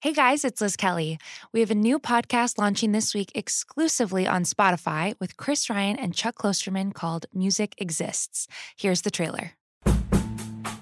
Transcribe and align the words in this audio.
Hey 0.00 0.12
guys, 0.12 0.44
it's 0.44 0.60
Liz 0.60 0.76
Kelly. 0.76 1.18
We 1.52 1.58
have 1.58 1.72
a 1.72 1.74
new 1.74 1.98
podcast 1.98 2.56
launching 2.56 2.92
this 2.92 3.12
week 3.12 3.32
exclusively 3.34 4.28
on 4.28 4.44
Spotify 4.44 5.18
with 5.18 5.36
Chris 5.36 5.68
Ryan 5.68 5.96
and 5.96 6.14
Chuck 6.14 6.36
Klosterman 6.36 6.94
called 6.94 7.26
Music 7.34 7.74
Exists. 7.78 8.46
Here's 8.76 9.00
the 9.00 9.10
trailer. 9.10 9.54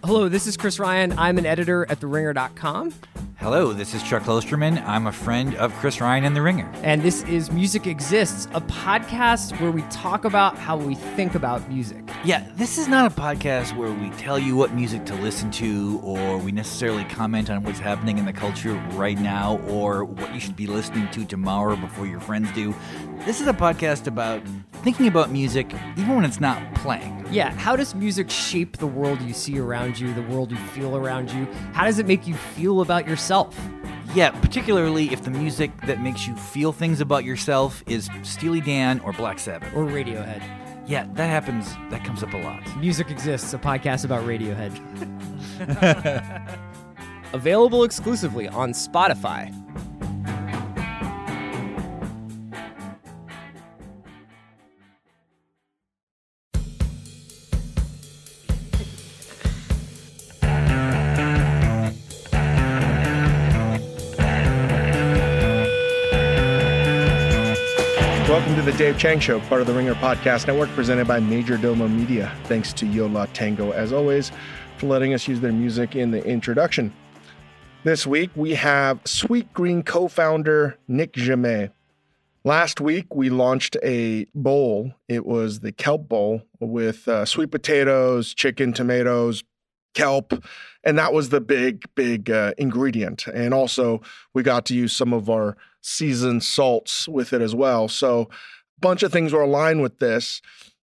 Hello, 0.04 0.28
this 0.28 0.46
is 0.46 0.58
Chris 0.58 0.78
Ryan. 0.78 1.18
I'm 1.18 1.38
an 1.38 1.46
editor 1.46 1.86
at 1.88 1.98
TheRinger.com. 1.98 2.92
Hello, 3.38 3.74
this 3.74 3.92
is 3.92 4.02
Chuck 4.02 4.22
Klosterman. 4.22 4.82
I'm 4.86 5.06
a 5.06 5.12
friend 5.12 5.54
of 5.56 5.70
Chris 5.74 6.00
Ryan 6.00 6.24
and 6.24 6.34
The 6.34 6.40
Ringer. 6.40 6.72
And 6.82 7.02
this 7.02 7.22
is 7.24 7.52
Music 7.52 7.86
Exists, 7.86 8.46
a 8.54 8.62
podcast 8.62 9.60
where 9.60 9.70
we 9.70 9.82
talk 9.82 10.24
about 10.24 10.56
how 10.56 10.78
we 10.78 10.94
think 10.94 11.34
about 11.34 11.68
music. 11.68 12.02
Yeah, 12.24 12.48
this 12.54 12.78
is 12.78 12.88
not 12.88 13.12
a 13.12 13.14
podcast 13.14 13.76
where 13.76 13.92
we 13.92 14.08
tell 14.16 14.38
you 14.38 14.56
what 14.56 14.72
music 14.72 15.04
to 15.06 15.14
listen 15.16 15.50
to 15.52 16.00
or 16.02 16.38
we 16.38 16.50
necessarily 16.50 17.04
comment 17.04 17.50
on 17.50 17.62
what's 17.62 17.78
happening 17.78 18.16
in 18.16 18.24
the 18.24 18.32
culture 18.32 18.72
right 18.92 19.18
now 19.18 19.58
or 19.68 20.04
what 20.06 20.32
you 20.32 20.40
should 20.40 20.56
be 20.56 20.66
listening 20.66 21.06
to 21.10 21.26
tomorrow 21.26 21.76
before 21.76 22.06
your 22.06 22.20
friends 22.20 22.50
do. 22.52 22.74
This 23.26 23.42
is 23.42 23.46
a 23.46 23.52
podcast 23.52 24.06
about 24.06 24.40
thinking 24.82 25.08
about 25.08 25.30
music 25.30 25.74
even 25.96 26.16
when 26.16 26.24
it's 26.24 26.40
not 26.40 26.74
playing. 26.74 27.12
Yeah, 27.30 27.52
how 27.52 27.76
does 27.76 27.94
music 27.94 28.30
shape 28.30 28.76
the 28.78 28.86
world 28.86 29.20
you 29.20 29.34
see 29.34 29.58
around 29.58 29.98
you, 29.98 30.14
the 30.14 30.22
world 30.22 30.52
you 30.52 30.56
feel 30.56 30.96
around 30.96 31.30
you? 31.32 31.44
How 31.72 31.84
does 31.84 31.98
it 31.98 32.06
make 32.06 32.26
you 32.26 32.34
feel 32.34 32.80
about 32.80 33.06
yourself? 33.06 33.25
Yeah, 34.14 34.30
particularly 34.30 35.12
if 35.12 35.22
the 35.22 35.30
music 35.30 35.70
that 35.82 36.00
makes 36.00 36.26
you 36.26 36.34
feel 36.36 36.72
things 36.72 37.00
about 37.00 37.24
yourself 37.24 37.82
is 37.86 38.08
Steely 38.22 38.60
Dan 38.60 39.00
or 39.00 39.12
Black 39.12 39.38
Sabbath. 39.38 39.74
Or 39.74 39.84
Radiohead. 39.84 40.42
Yeah, 40.86 41.06
that 41.14 41.26
happens. 41.26 41.74
That 41.90 42.04
comes 42.04 42.22
up 42.22 42.32
a 42.32 42.38
lot. 42.38 42.62
Music 42.78 43.10
Exists, 43.10 43.52
a 43.52 43.58
podcast 43.58 44.04
about 44.04 44.24
Radiohead. 44.24 44.72
Available 47.34 47.84
exclusively 47.84 48.48
on 48.48 48.70
Spotify. 48.70 49.52
Dave 68.76 68.98
Chang 68.98 69.18
Show, 69.18 69.40
part 69.40 69.62
of 69.62 69.66
the 69.66 69.72
Ringer 69.72 69.94
Podcast 69.94 70.46
Network, 70.46 70.68
presented 70.70 71.08
by 71.08 71.18
Majordomo 71.18 71.90
Media. 71.90 72.30
Thanks 72.44 72.74
to 72.74 72.86
Yo 72.86 73.06
La 73.06 73.24
Tengo, 73.24 73.70
as 73.70 73.90
always, 73.90 74.30
for 74.76 74.86
letting 74.86 75.14
us 75.14 75.26
use 75.26 75.40
their 75.40 75.52
music 75.52 75.96
in 75.96 76.10
the 76.10 76.22
introduction. 76.26 76.92
This 77.84 78.06
week, 78.06 78.28
we 78.34 78.54
have 78.54 79.02
Sweetgreen 79.04 79.86
co 79.86 80.08
founder 80.08 80.76
Nick 80.88 81.14
Jammet. 81.14 81.70
Last 82.44 82.78
week, 82.78 83.14
we 83.14 83.30
launched 83.30 83.78
a 83.82 84.26
bowl. 84.34 84.92
It 85.08 85.24
was 85.24 85.60
the 85.60 85.72
Kelp 85.72 86.06
Bowl 86.06 86.42
with 86.60 87.08
uh, 87.08 87.24
sweet 87.24 87.50
potatoes, 87.50 88.34
chicken, 88.34 88.74
tomatoes, 88.74 89.42
kelp, 89.94 90.34
and 90.84 90.98
that 90.98 91.14
was 91.14 91.30
the 91.30 91.40
big, 91.40 91.84
big 91.94 92.30
uh, 92.30 92.52
ingredient. 92.58 93.26
And 93.26 93.54
also, 93.54 94.02
we 94.34 94.42
got 94.42 94.66
to 94.66 94.74
use 94.74 94.94
some 94.94 95.14
of 95.14 95.30
our 95.30 95.56
seasoned 95.80 96.44
salts 96.44 97.08
with 97.08 97.32
it 97.32 97.40
as 97.40 97.54
well. 97.54 97.88
So, 97.88 98.28
bunch 98.80 99.02
of 99.02 99.12
things 99.12 99.32
were 99.32 99.42
aligned 99.42 99.82
with 99.82 99.98
this. 99.98 100.40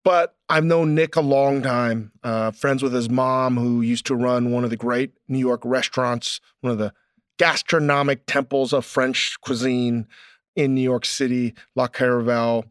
But 0.03 0.35
I've 0.47 0.63
known 0.63 0.95
Nick 0.95 1.15
a 1.15 1.21
long 1.21 1.61
time, 1.61 2.13
uh, 2.23 2.51
friends 2.51 2.81
with 2.81 2.93
his 2.93 3.09
mom, 3.09 3.57
who 3.57 3.81
used 3.81 4.05
to 4.07 4.15
run 4.15 4.51
one 4.51 4.63
of 4.63 4.69
the 4.69 4.77
great 4.77 5.11
New 5.27 5.39
York 5.39 5.61
restaurants, 5.65 6.39
one 6.61 6.71
of 6.71 6.79
the 6.79 6.93
gastronomic 7.37 8.25
temples 8.25 8.73
of 8.73 8.85
French 8.85 9.35
cuisine 9.41 10.07
in 10.55 10.73
New 10.73 10.81
York 10.81 11.05
City, 11.05 11.53
La 11.75 11.87
Caravelle. 11.87 12.63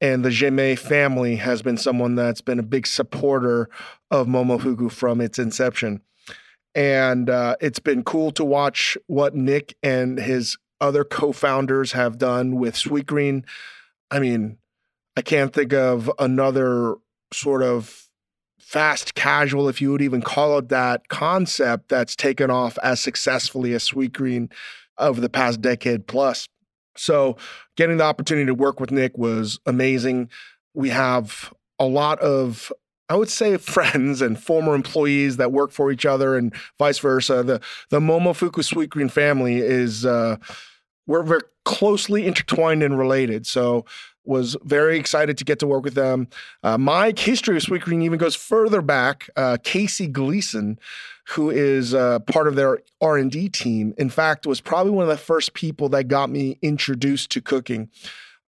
And 0.00 0.24
the 0.24 0.30
Jammet 0.30 0.78
family 0.78 1.36
has 1.36 1.62
been 1.62 1.76
someone 1.76 2.14
that's 2.14 2.40
been 2.40 2.60
a 2.60 2.64
big 2.64 2.86
supporter 2.86 3.68
of 4.10 4.28
Momofuku 4.28 4.90
from 4.90 5.20
its 5.20 5.38
inception. 5.38 6.00
And 6.74 7.28
uh, 7.28 7.56
it's 7.60 7.80
been 7.80 8.04
cool 8.04 8.30
to 8.32 8.44
watch 8.44 8.96
what 9.08 9.34
Nick 9.34 9.76
and 9.82 10.18
his 10.18 10.56
other 10.80 11.02
co-founders 11.02 11.92
have 11.92 12.18
done 12.18 12.56
with 12.56 12.74
Sweetgreen. 12.74 13.44
I 14.10 14.18
mean, 14.18 14.58
I 15.16 15.22
can't 15.22 15.52
think 15.52 15.72
of 15.72 16.10
another 16.18 16.96
sort 17.32 17.62
of 17.62 18.08
fast 18.58 19.14
casual, 19.14 19.68
if 19.68 19.80
you 19.80 19.90
would 19.90 20.02
even 20.02 20.22
call 20.22 20.58
it 20.58 20.68
that, 20.68 21.08
concept 21.08 21.88
that's 21.88 22.14
taken 22.14 22.50
off 22.50 22.78
as 22.82 23.00
successfully 23.00 23.72
as 23.72 23.88
Sweetgreen 23.88 24.52
over 24.98 25.20
the 25.20 25.28
past 25.28 25.60
decade 25.60 26.06
plus. 26.06 26.48
So, 26.96 27.36
getting 27.76 27.98
the 27.98 28.04
opportunity 28.04 28.46
to 28.46 28.54
work 28.54 28.80
with 28.80 28.90
Nick 28.90 29.16
was 29.16 29.58
amazing. 29.66 30.30
We 30.74 30.90
have 30.90 31.52
a 31.78 31.86
lot 31.86 32.18
of 32.20 32.72
I 33.08 33.16
would 33.16 33.30
say 33.30 33.56
friends 33.58 34.20
and 34.20 34.38
former 34.38 34.74
employees 34.74 35.36
that 35.38 35.52
work 35.52 35.70
for 35.70 35.90
each 35.90 36.04
other 36.04 36.36
and 36.36 36.54
vice 36.78 36.98
versa. 36.98 37.42
The 37.42 37.60
the 37.90 38.00
Momofuku 38.00 38.62
Sweetgreen 38.62 39.10
family 39.10 39.58
is 39.58 40.04
uh, 40.04 40.36
we're 41.08 41.24
very 41.24 41.40
closely 41.64 42.26
intertwined 42.26 42.84
and 42.84 42.96
related. 42.96 43.46
So 43.46 43.84
was 44.24 44.56
very 44.62 44.98
excited 44.98 45.38
to 45.38 45.44
get 45.44 45.58
to 45.58 45.66
work 45.66 45.82
with 45.82 45.94
them. 45.94 46.28
Uh, 46.62 46.76
my 46.76 47.14
history 47.16 47.56
of 47.56 47.62
Sweetgreen 47.62 48.02
even 48.02 48.18
goes 48.18 48.36
further 48.36 48.82
back. 48.82 49.28
Uh, 49.36 49.56
Casey 49.64 50.06
Gleason, 50.06 50.78
who 51.28 51.50
is 51.50 51.94
uh, 51.94 52.18
part 52.20 52.46
of 52.46 52.54
their 52.54 52.80
R&D 53.00 53.48
team, 53.48 53.94
in 53.96 54.10
fact, 54.10 54.46
was 54.46 54.60
probably 54.60 54.92
one 54.92 55.02
of 55.02 55.08
the 55.08 55.16
first 55.16 55.54
people 55.54 55.88
that 55.88 56.04
got 56.04 56.28
me 56.28 56.58
introduced 56.60 57.30
to 57.30 57.40
cooking. 57.40 57.88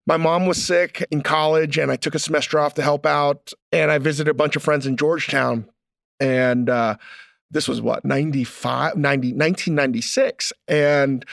My 0.07 0.17
mom 0.17 0.47
was 0.47 0.61
sick 0.61 1.05
in 1.11 1.21
college, 1.21 1.77
and 1.77 1.91
I 1.91 1.95
took 1.95 2.15
a 2.15 2.19
semester 2.19 2.57
off 2.59 2.73
to 2.75 2.81
help 2.81 3.05
out. 3.05 3.51
And 3.71 3.91
I 3.91 3.99
visited 3.99 4.31
a 4.31 4.33
bunch 4.33 4.55
of 4.55 4.63
friends 4.63 4.87
in 4.87 4.97
Georgetown. 4.97 5.69
And 6.19 6.69
uh, 6.69 6.95
this 7.51 7.67
was 7.67 7.81
what, 7.81 8.03
95, 8.03 8.95
90, 8.95 9.27
1996. 9.33 10.53
And 10.67 11.23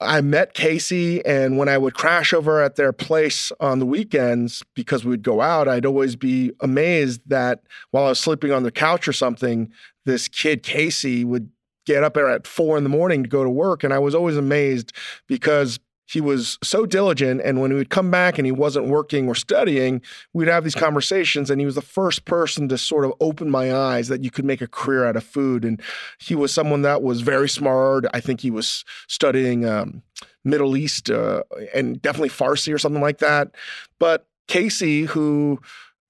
I 0.00 0.20
met 0.20 0.52
Casey, 0.52 1.24
and 1.24 1.56
when 1.56 1.68
I 1.68 1.78
would 1.78 1.94
crash 1.94 2.34
over 2.34 2.60
at 2.60 2.76
their 2.76 2.92
place 2.92 3.50
on 3.60 3.78
the 3.78 3.86
weekends 3.86 4.62
because 4.74 5.04
we 5.04 5.10
would 5.10 5.22
go 5.22 5.40
out, 5.40 5.68
I'd 5.68 5.86
always 5.86 6.16
be 6.16 6.52
amazed 6.60 7.22
that 7.26 7.60
while 7.92 8.04
I 8.04 8.10
was 8.10 8.20
sleeping 8.20 8.52
on 8.52 8.62
the 8.62 8.70
couch 8.70 9.08
or 9.08 9.14
something, 9.14 9.72
this 10.04 10.28
kid, 10.28 10.62
Casey, 10.62 11.24
would 11.24 11.50
get 11.86 12.02
up 12.02 12.16
at 12.16 12.46
four 12.46 12.76
in 12.76 12.82
the 12.82 12.90
morning 12.90 13.22
to 13.22 13.28
go 13.28 13.42
to 13.42 13.48
work. 13.48 13.84
And 13.84 13.94
I 13.94 13.98
was 13.98 14.14
always 14.14 14.36
amazed 14.36 14.92
because 15.28 15.78
he 16.06 16.20
was 16.20 16.58
so 16.62 16.86
diligent. 16.86 17.40
And 17.44 17.60
when 17.60 17.70
he 17.70 17.76
would 17.76 17.90
come 17.90 18.10
back 18.10 18.38
and 18.38 18.46
he 18.46 18.52
wasn't 18.52 18.86
working 18.86 19.28
or 19.28 19.34
studying, 19.34 20.00
we'd 20.32 20.48
have 20.48 20.64
these 20.64 20.74
conversations. 20.74 21.50
And 21.50 21.60
he 21.60 21.66
was 21.66 21.74
the 21.74 21.82
first 21.82 22.24
person 22.24 22.68
to 22.68 22.78
sort 22.78 23.04
of 23.04 23.12
open 23.20 23.50
my 23.50 23.74
eyes 23.74 24.08
that 24.08 24.22
you 24.22 24.30
could 24.30 24.44
make 24.44 24.60
a 24.60 24.68
career 24.68 25.04
out 25.04 25.16
of 25.16 25.24
food. 25.24 25.64
And 25.64 25.82
he 26.18 26.34
was 26.34 26.52
someone 26.52 26.82
that 26.82 27.02
was 27.02 27.20
very 27.22 27.48
smart. 27.48 28.06
I 28.14 28.20
think 28.20 28.40
he 28.40 28.50
was 28.50 28.84
studying 29.08 29.66
um, 29.66 30.02
Middle 30.44 30.76
East 30.76 31.10
uh, 31.10 31.42
and 31.74 32.00
definitely 32.00 32.30
Farsi 32.30 32.72
or 32.72 32.78
something 32.78 33.02
like 33.02 33.18
that. 33.18 33.50
But 33.98 34.26
Casey, 34.46 35.02
who 35.02 35.60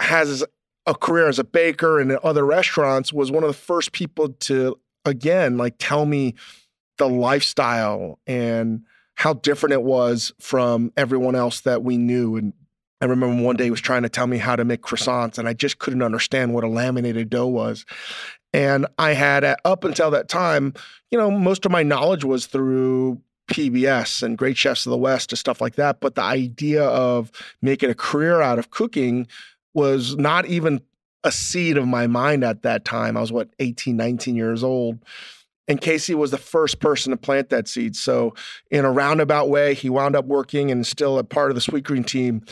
has 0.00 0.44
a 0.86 0.94
career 0.94 1.28
as 1.28 1.38
a 1.38 1.44
baker 1.44 1.98
and 1.98 2.12
in 2.12 2.18
other 2.22 2.44
restaurants, 2.44 3.12
was 3.12 3.32
one 3.32 3.42
of 3.42 3.48
the 3.48 3.54
first 3.54 3.92
people 3.92 4.28
to, 4.28 4.78
again, 5.06 5.56
like 5.56 5.76
tell 5.78 6.04
me 6.04 6.34
the 6.98 7.08
lifestyle 7.08 8.18
and 8.26 8.82
how 9.16 9.32
different 9.34 9.72
it 9.72 9.82
was 9.82 10.32
from 10.38 10.92
everyone 10.96 11.34
else 11.34 11.60
that 11.62 11.82
we 11.82 11.96
knew. 11.96 12.36
And 12.36 12.52
I 13.00 13.06
remember 13.06 13.42
one 13.42 13.56
day 13.56 13.64
he 13.64 13.70
was 13.70 13.80
trying 13.80 14.02
to 14.02 14.08
tell 14.08 14.26
me 14.26 14.38
how 14.38 14.56
to 14.56 14.64
make 14.64 14.82
croissants, 14.82 15.38
and 15.38 15.48
I 15.48 15.52
just 15.52 15.78
couldn't 15.78 16.02
understand 16.02 16.54
what 16.54 16.64
a 16.64 16.68
laminated 16.68 17.30
dough 17.30 17.46
was. 17.46 17.84
And 18.52 18.86
I 18.98 19.12
had, 19.12 19.44
uh, 19.44 19.56
up 19.64 19.84
until 19.84 20.10
that 20.12 20.28
time, 20.28 20.74
you 21.10 21.18
know, 21.18 21.30
most 21.30 21.66
of 21.66 21.72
my 21.72 21.82
knowledge 21.82 22.24
was 22.24 22.46
through 22.46 23.20
PBS 23.48 24.22
and 24.22 24.38
Great 24.38 24.56
Chefs 24.56 24.86
of 24.86 24.90
the 24.90 24.96
West 24.96 25.32
and 25.32 25.38
stuff 25.38 25.60
like 25.60 25.76
that. 25.76 26.00
But 26.00 26.14
the 26.14 26.22
idea 26.22 26.84
of 26.84 27.30
making 27.62 27.90
a 27.90 27.94
career 27.94 28.40
out 28.40 28.58
of 28.58 28.70
cooking 28.70 29.26
was 29.74 30.16
not 30.16 30.46
even 30.46 30.80
a 31.22 31.32
seed 31.32 31.76
of 31.76 31.86
my 31.86 32.06
mind 32.06 32.44
at 32.44 32.62
that 32.62 32.84
time. 32.84 33.16
I 33.16 33.20
was, 33.20 33.32
what, 33.32 33.50
18, 33.58 33.96
19 33.96 34.36
years 34.36 34.62
old. 34.62 34.98
And 35.68 35.80
Casey 35.80 36.14
was 36.14 36.30
the 36.30 36.38
first 36.38 36.80
person 36.80 37.10
to 37.10 37.16
plant 37.16 37.48
that 37.50 37.68
seed. 37.68 37.96
So, 37.96 38.34
in 38.70 38.84
a 38.84 38.92
roundabout 38.92 39.48
way, 39.48 39.74
he 39.74 39.90
wound 39.90 40.14
up 40.14 40.24
working 40.26 40.70
and 40.70 40.86
still 40.86 41.18
a 41.18 41.24
part 41.24 41.50
of 41.50 41.54
the 41.54 41.60
Sweetgreen 41.60 42.06
team. 42.06 42.44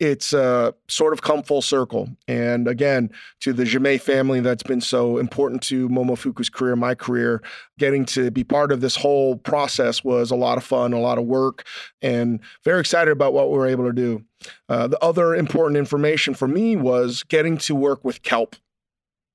It's 0.00 0.32
uh, 0.32 0.72
sort 0.88 1.12
of 1.12 1.22
come 1.22 1.44
full 1.44 1.62
circle. 1.62 2.08
And 2.26 2.66
again, 2.66 3.10
to 3.40 3.52
the 3.52 3.64
Jammet 3.64 4.00
family 4.00 4.40
that's 4.40 4.64
been 4.64 4.80
so 4.80 5.18
important 5.18 5.62
to 5.64 5.88
Momofuku's 5.88 6.48
career, 6.48 6.74
my 6.74 6.96
career, 6.96 7.40
getting 7.78 8.04
to 8.06 8.32
be 8.32 8.42
part 8.42 8.72
of 8.72 8.80
this 8.80 8.96
whole 8.96 9.36
process 9.36 10.02
was 10.02 10.32
a 10.32 10.36
lot 10.36 10.58
of 10.58 10.64
fun, 10.64 10.92
a 10.92 10.98
lot 10.98 11.18
of 11.18 11.24
work, 11.24 11.64
and 12.00 12.40
very 12.64 12.80
excited 12.80 13.12
about 13.12 13.32
what 13.32 13.50
we 13.50 13.56
were 13.56 13.68
able 13.68 13.84
to 13.84 13.92
do. 13.92 14.24
Uh, 14.68 14.88
the 14.88 14.98
other 15.04 15.36
important 15.36 15.78
information 15.78 16.34
for 16.34 16.48
me 16.48 16.74
was 16.74 17.22
getting 17.22 17.56
to 17.58 17.74
work 17.76 18.04
with 18.04 18.24
kelp 18.24 18.56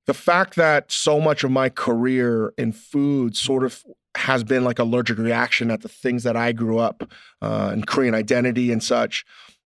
the 0.07 0.13
fact 0.13 0.55
that 0.55 0.91
so 0.91 1.19
much 1.19 1.43
of 1.43 1.51
my 1.51 1.69
career 1.69 2.53
in 2.57 2.71
food 2.71 3.35
sort 3.35 3.63
of 3.63 3.85
has 4.15 4.43
been 4.43 4.63
like 4.63 4.79
allergic 4.79 5.17
reaction 5.17 5.69
at 5.69 5.81
the 5.81 5.89
things 5.89 6.23
that 6.23 6.35
I 6.35 6.53
grew 6.53 6.79
up 6.79 7.09
uh, 7.41 7.71
in 7.73 7.83
Korean 7.83 8.15
identity 8.15 8.71
and 8.71 8.81
such. 8.81 9.25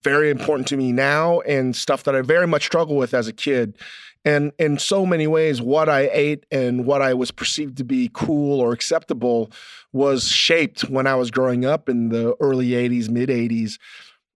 Very 0.05 0.31
important 0.31 0.69
to 0.69 0.77
me 0.77 0.93
now, 0.93 1.41
and 1.41 1.75
stuff 1.75 2.05
that 2.05 2.15
I 2.15 2.21
very 2.21 2.47
much 2.47 2.65
struggle 2.65 2.97
with 2.97 3.13
as 3.13 3.27
a 3.27 3.33
kid. 3.33 3.77
And 4.25 4.53
in 4.59 4.79
so 4.79 5.07
many 5.07 5.27
ways, 5.27 5.61
what 5.63 5.89
I 5.89 6.11
ate 6.13 6.47
and 6.51 6.85
what 6.85 7.03
I 7.03 7.15
was 7.15 7.31
perceived 7.31 7.77
to 7.79 7.85
be 7.85 8.11
cool 8.13 8.61
or 8.61 8.73
acceptable 8.73 9.51
was 9.93 10.29
shaped 10.29 10.83
when 10.83 11.07
I 11.07 11.15
was 11.15 11.31
growing 11.31 11.65
up 11.65 11.89
in 11.89 12.11
the 12.11 12.37
early 12.41 12.69
80s, 12.69 13.09
mid 13.09 13.31
80s. 13.31 13.79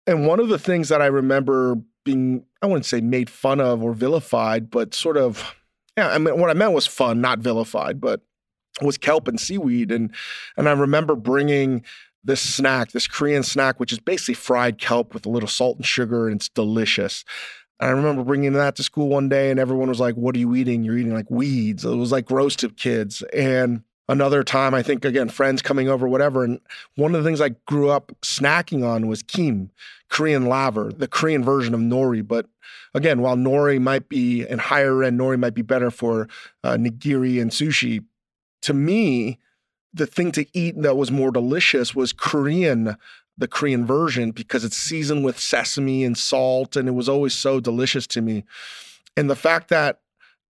And 0.07 0.27
one 0.27 0.41
of 0.41 0.49
the 0.49 0.59
things 0.59 0.89
that 0.89 1.03
I 1.03 1.07
remember 1.07 1.77
being, 2.05 2.45
I 2.63 2.67
wouldn't 2.67 2.87
say 2.87 3.01
made 3.01 3.29
fun 3.29 3.61
of 3.61 3.83
or 3.83 3.93
vilified, 3.93 4.71
but 4.71 4.95
sort 4.95 5.17
of, 5.17 5.55
yeah, 6.01 6.15
I 6.15 6.19
mean, 6.19 6.39
what 6.41 6.51
I 6.51 6.55
meant 6.55 6.73
was 6.73 6.87
fun, 6.87 7.21
not 7.21 7.41
vilified, 7.41 8.01
but 8.01 8.23
was 8.81 8.97
kelp 8.97 9.29
and 9.29 9.39
seaweed. 9.39 9.93
And, 9.93 10.15
and 10.57 10.69
I 10.69 10.73
remember 10.73 11.15
bringing 11.15 11.85
this 12.25 12.41
snack, 12.41 12.93
this 12.93 13.07
Korean 13.07 13.43
snack, 13.43 13.79
which 13.79 13.93
is 13.93 13.99
basically 13.99 14.35
fried 14.35 14.79
kelp 14.79 15.13
with 15.13 15.27
a 15.27 15.29
little 15.31 15.49
salt 15.49 15.77
and 15.77 15.85
sugar, 15.85 16.27
and 16.27 16.37
it's 16.37 16.49
delicious. 16.49 17.25
And 17.79 17.91
I 17.91 17.93
remember 17.93 18.25
bringing 18.25 18.55
that 18.55 18.77
to 18.77 18.83
school 18.83 19.09
one 19.09 19.29
day, 19.29 19.51
and 19.51 19.61
everyone 19.61 19.89
was 19.89 20.01
like, 20.01 20.15
What 20.15 20.35
are 20.37 20.39
you 20.39 20.55
eating? 20.55 20.85
You're 20.85 20.97
eating 20.97 21.15
like 21.15 21.31
weeds. 21.31 21.85
It 21.85 21.95
was 21.95 22.13
like 22.13 22.31
roasted 22.31 22.79
kids. 22.79 23.23
And 23.35 23.83
another 24.09 24.43
time, 24.43 24.75
I 24.75 24.83
think, 24.83 25.05
again, 25.05 25.29
friends 25.29 25.61
coming 25.61 25.89
over, 25.89 26.09
whatever. 26.09 26.45
And 26.45 26.61
one 26.97 27.15
of 27.15 27.23
the 27.23 27.29
things 27.29 27.43
I 27.43 27.51
grew 27.67 27.91
up 27.91 28.13
snacking 28.23 28.87
on 28.87 29.07
was 29.07 29.23
kim, 29.23 29.71
Korean 30.09 30.47
laver, 30.47 30.93
the 30.93 31.09
Korean 31.09 31.45
version 31.45 31.75
of 31.75 31.81
nori. 31.81 32.27
But 32.27 32.47
again, 32.95 33.21
while 33.21 33.37
nori 33.37 33.81
might 33.81 34.09
be, 34.09 34.47
and 34.47 34.61
higher 34.61 35.03
end 35.03 35.19
nori 35.19 35.39
might 35.39 35.55
be 35.55 35.63
better 35.63 35.91
for 35.91 36.29
uh, 36.65 36.75
nigiri 36.75 37.41
and 37.41 37.51
sushi, 37.51 38.05
to 38.63 38.75
me, 38.75 39.39
the 39.93 40.07
thing 40.07 40.33
to 40.33 40.47
eat 40.53 40.81
that 40.83 40.97
was 40.97 41.11
more 41.11 41.31
delicious 41.31 41.95
was 41.95 42.13
Korean, 42.13 42.97
the 43.37 43.49
Korean 43.49 43.87
version, 43.87 44.31
because 44.31 44.65
it's 44.65 44.77
seasoned 44.77 45.25
with 45.25 45.39
sesame 45.39 46.05
and 46.05 46.17
salt, 46.17 46.77
and 46.77 46.89
it 46.89 46.93
was 46.93 47.09
always 47.09 47.35
so 47.35 47.61
delicious 47.61 48.07
to 48.09 48.21
me. 48.21 48.45
And 49.17 49.29
the 49.29 49.37
fact 49.37 49.69
that 49.69 50.01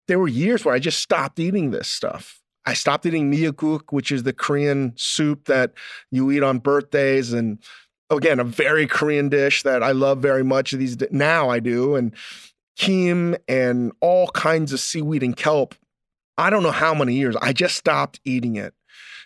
there 0.07 0.19
were 0.19 0.27
years 0.27 0.66
where 0.66 0.74
I 0.74 0.80
just 0.80 1.01
stopped 1.01 1.39
eating 1.39 1.69
this 1.69 1.88
stuff. 1.88 2.42
I 2.66 2.74
stopped 2.74 3.06
eating 3.06 3.31
miyeokguk, 3.31 3.92
which 3.92 4.12
is 4.12 4.24
the 4.24 4.33
Korean 4.33 4.94
soup 4.95 5.45
that 5.45 5.74
you 6.12 6.31
eat 6.31 6.44
on 6.44 6.60
birthdays, 6.60 7.31
and 7.31 7.60
again, 8.10 8.40
a 8.40 8.44
very 8.44 8.88
Korean 8.88 9.30
dish 9.30 9.64
that 9.64 9.84
I 9.84 9.92
love 9.92 10.20
very 10.20 10.44
much. 10.44 10.72
These 10.72 10.98
now 11.12 11.50
I 11.50 11.60
do, 11.60 11.96
and 11.96 12.14
kim 12.76 13.36
and 13.48 13.92
all 14.00 14.30
kinds 14.30 14.74
of 14.74 14.80
seaweed 14.80 15.24
and 15.24 15.36
kelp. 15.36 15.76
I 16.38 16.50
don't 16.50 16.64
know 16.64 16.72
how 16.72 16.94
many 16.94 17.16
years. 17.16 17.36
I 17.42 17.52
just 17.52 17.76
stopped 17.76 18.22
eating 18.24 18.56
it 18.56 18.74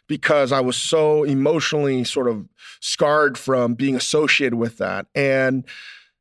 because 0.07 0.51
I 0.51 0.59
was 0.59 0.75
so 0.75 1.23
emotionally 1.23 2.03
sort 2.03 2.27
of 2.27 2.47
scarred 2.79 3.37
from 3.37 3.75
being 3.75 3.95
associated 3.95 4.55
with 4.55 4.79
that. 4.79 5.05
And 5.13 5.65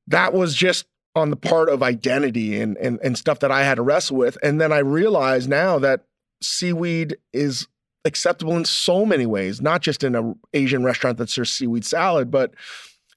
that 0.06 0.34
was 0.34 0.54
just 0.54 0.86
on 1.14 1.30
the 1.30 1.36
part 1.36 1.68
of 1.68 1.82
identity 1.82 2.60
and, 2.60 2.76
and, 2.76 2.98
and 3.02 3.18
stuff 3.18 3.40
that 3.40 3.50
I 3.50 3.64
had 3.64 3.76
to 3.76 3.82
wrestle 3.82 4.16
with. 4.16 4.36
And 4.42 4.60
then 4.60 4.72
I 4.72 4.78
realized 4.78 5.48
now 5.48 5.78
that 5.78 6.04
seaweed 6.42 7.16
is 7.32 7.66
acceptable 8.04 8.56
in 8.56 8.64
so 8.64 9.06
many 9.06 9.26
ways, 9.26 9.60
not 9.60 9.80
just 9.82 10.02
in 10.02 10.14
an 10.14 10.38
Asian 10.52 10.84
restaurant 10.84 11.18
that 11.18 11.30
serves 11.30 11.52
seaweed 11.52 11.84
salad, 11.84 12.30
but 12.30 12.54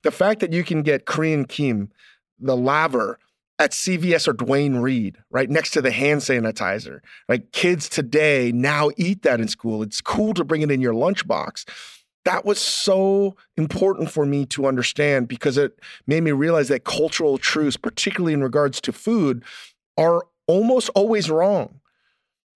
the 0.03 0.11
fact 0.11 0.39
that 0.41 0.53
you 0.53 0.63
can 0.63 0.83
get 0.83 1.05
Korean 1.05 1.45
kim, 1.45 1.91
the 2.39 2.55
laver, 2.55 3.19
at 3.57 3.71
CVS 3.71 4.27
or 4.27 4.33
Duane 4.33 4.77
Reade, 4.77 5.17
right 5.29 5.49
next 5.49 5.71
to 5.71 5.81
the 5.81 5.91
hand 5.91 6.21
sanitizer. 6.21 6.99
Right, 7.29 7.49
kids 7.51 7.87
today 7.87 8.51
now 8.53 8.91
eat 8.97 9.21
that 9.23 9.39
in 9.39 9.47
school. 9.47 9.81
It's 9.81 10.01
cool 10.01 10.33
to 10.33 10.43
bring 10.43 10.61
it 10.61 10.71
in 10.71 10.81
your 10.81 10.93
lunchbox. 10.93 11.65
That 12.25 12.43
was 12.43 12.59
so 12.59 13.35
important 13.55 14.11
for 14.11 14.25
me 14.25 14.45
to 14.47 14.65
understand 14.65 15.27
because 15.27 15.57
it 15.57 15.79
made 16.07 16.23
me 16.23 16.31
realize 16.31 16.67
that 16.69 16.83
cultural 16.83 17.37
truths, 17.37 17.77
particularly 17.77 18.33
in 18.33 18.43
regards 18.43 18.81
to 18.81 18.91
food, 18.91 19.43
are 19.97 20.25
almost 20.47 20.89
always 20.89 21.29
wrong. 21.29 21.79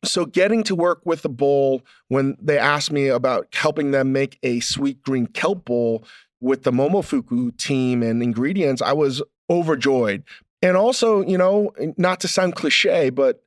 So, 0.04 0.26
getting 0.26 0.64
to 0.64 0.76
work 0.76 1.02
with 1.04 1.24
the 1.24 1.30
bowl 1.30 1.82
when 2.08 2.38
they 2.42 2.58
asked 2.58 2.92
me 2.92 3.08
about 3.08 3.48
helping 3.54 3.92
them 3.92 4.14
make 4.14 4.40
a 4.44 4.60
Sweetgreen 4.60 5.34
kelp 5.34 5.66
bowl 5.66 6.06
with 6.40 6.64
the 6.64 6.72
Momofuku 6.72 7.58
team 7.58 8.02
and 8.02 8.24
ingredients, 8.24 8.82
I 8.82 8.94
was 8.94 9.22
overjoyed 9.50 10.24
and 10.62 10.76
also, 10.76 11.22
you 11.22 11.38
know, 11.38 11.72
not 11.98 12.20
to 12.22 12.28
sound 12.28 12.56
cliche, 12.56 13.10
but 13.10 13.44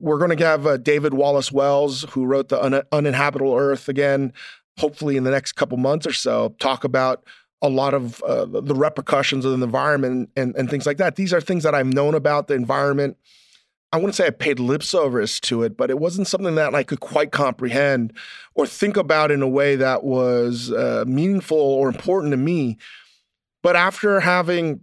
we're 0.00 0.18
going 0.18 0.36
to 0.36 0.44
have 0.44 0.66
uh, 0.66 0.76
David 0.76 1.14
Wallace-Wells, 1.14 2.04
who 2.10 2.24
wrote 2.24 2.48
the 2.48 2.62
Un- 2.62 2.82
Uninhabitable 2.92 3.54
Earth 3.54 3.88
again, 3.88 4.32
hopefully 4.78 5.16
in 5.16 5.24
the 5.24 5.30
next 5.30 5.52
couple 5.52 5.76
months 5.76 6.06
or 6.06 6.12
so, 6.12 6.54
talk 6.58 6.84
about 6.84 7.24
a 7.60 7.68
lot 7.68 7.94
of 7.94 8.22
uh, 8.22 8.44
the 8.44 8.74
repercussions 8.74 9.44
of 9.44 9.58
the 9.58 9.64
environment 9.64 10.30
and, 10.36 10.54
and 10.56 10.70
things 10.70 10.86
like 10.86 10.98
that. 10.98 11.16
These 11.16 11.32
are 11.32 11.40
things 11.40 11.64
that 11.64 11.74
I've 11.74 11.92
known 11.92 12.14
about 12.14 12.46
the 12.46 12.54
environment. 12.54 13.16
I 13.92 13.96
wouldn't 13.96 14.14
say 14.14 14.26
I 14.26 14.30
paid 14.30 14.60
lip 14.60 14.82
service 14.82 15.40
to 15.40 15.62
it, 15.62 15.76
but 15.76 15.90
it 15.90 15.98
wasn't 15.98 16.26
something 16.26 16.56
that 16.56 16.74
I 16.74 16.82
could 16.82 17.00
quite 17.00 17.32
comprehend 17.32 18.12
or 18.54 18.66
think 18.66 18.96
about 18.96 19.30
in 19.30 19.40
a 19.40 19.48
way 19.48 19.76
that 19.76 20.04
was 20.04 20.70
uh, 20.70 21.04
meaningful 21.06 21.58
or 21.58 21.88
important 21.88 22.32
to 22.32 22.36
me. 22.36 22.76
But 23.62 23.76
after 23.76 24.20
having 24.20 24.80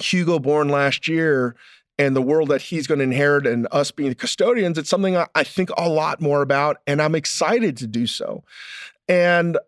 Hugo 0.00 0.38
born 0.38 0.68
last 0.68 1.06
year 1.06 1.54
and 1.98 2.16
the 2.16 2.22
world 2.22 2.48
that 2.48 2.62
he's 2.62 2.86
going 2.86 2.98
to 2.98 3.04
inherit 3.04 3.46
and 3.46 3.68
us 3.72 3.90
being 3.90 4.08
the 4.08 4.14
custodians, 4.14 4.78
it's 4.78 4.90
something 4.90 5.16
I, 5.16 5.44
think 5.44 5.70
a 5.76 5.88
lot 5.88 6.20
more 6.20 6.40
about, 6.40 6.78
and 6.86 7.02
I'm 7.02 7.14
excited 7.14 7.76
to 7.78 7.86
do 7.86 8.06
so. 8.06 8.42
And 9.08 9.58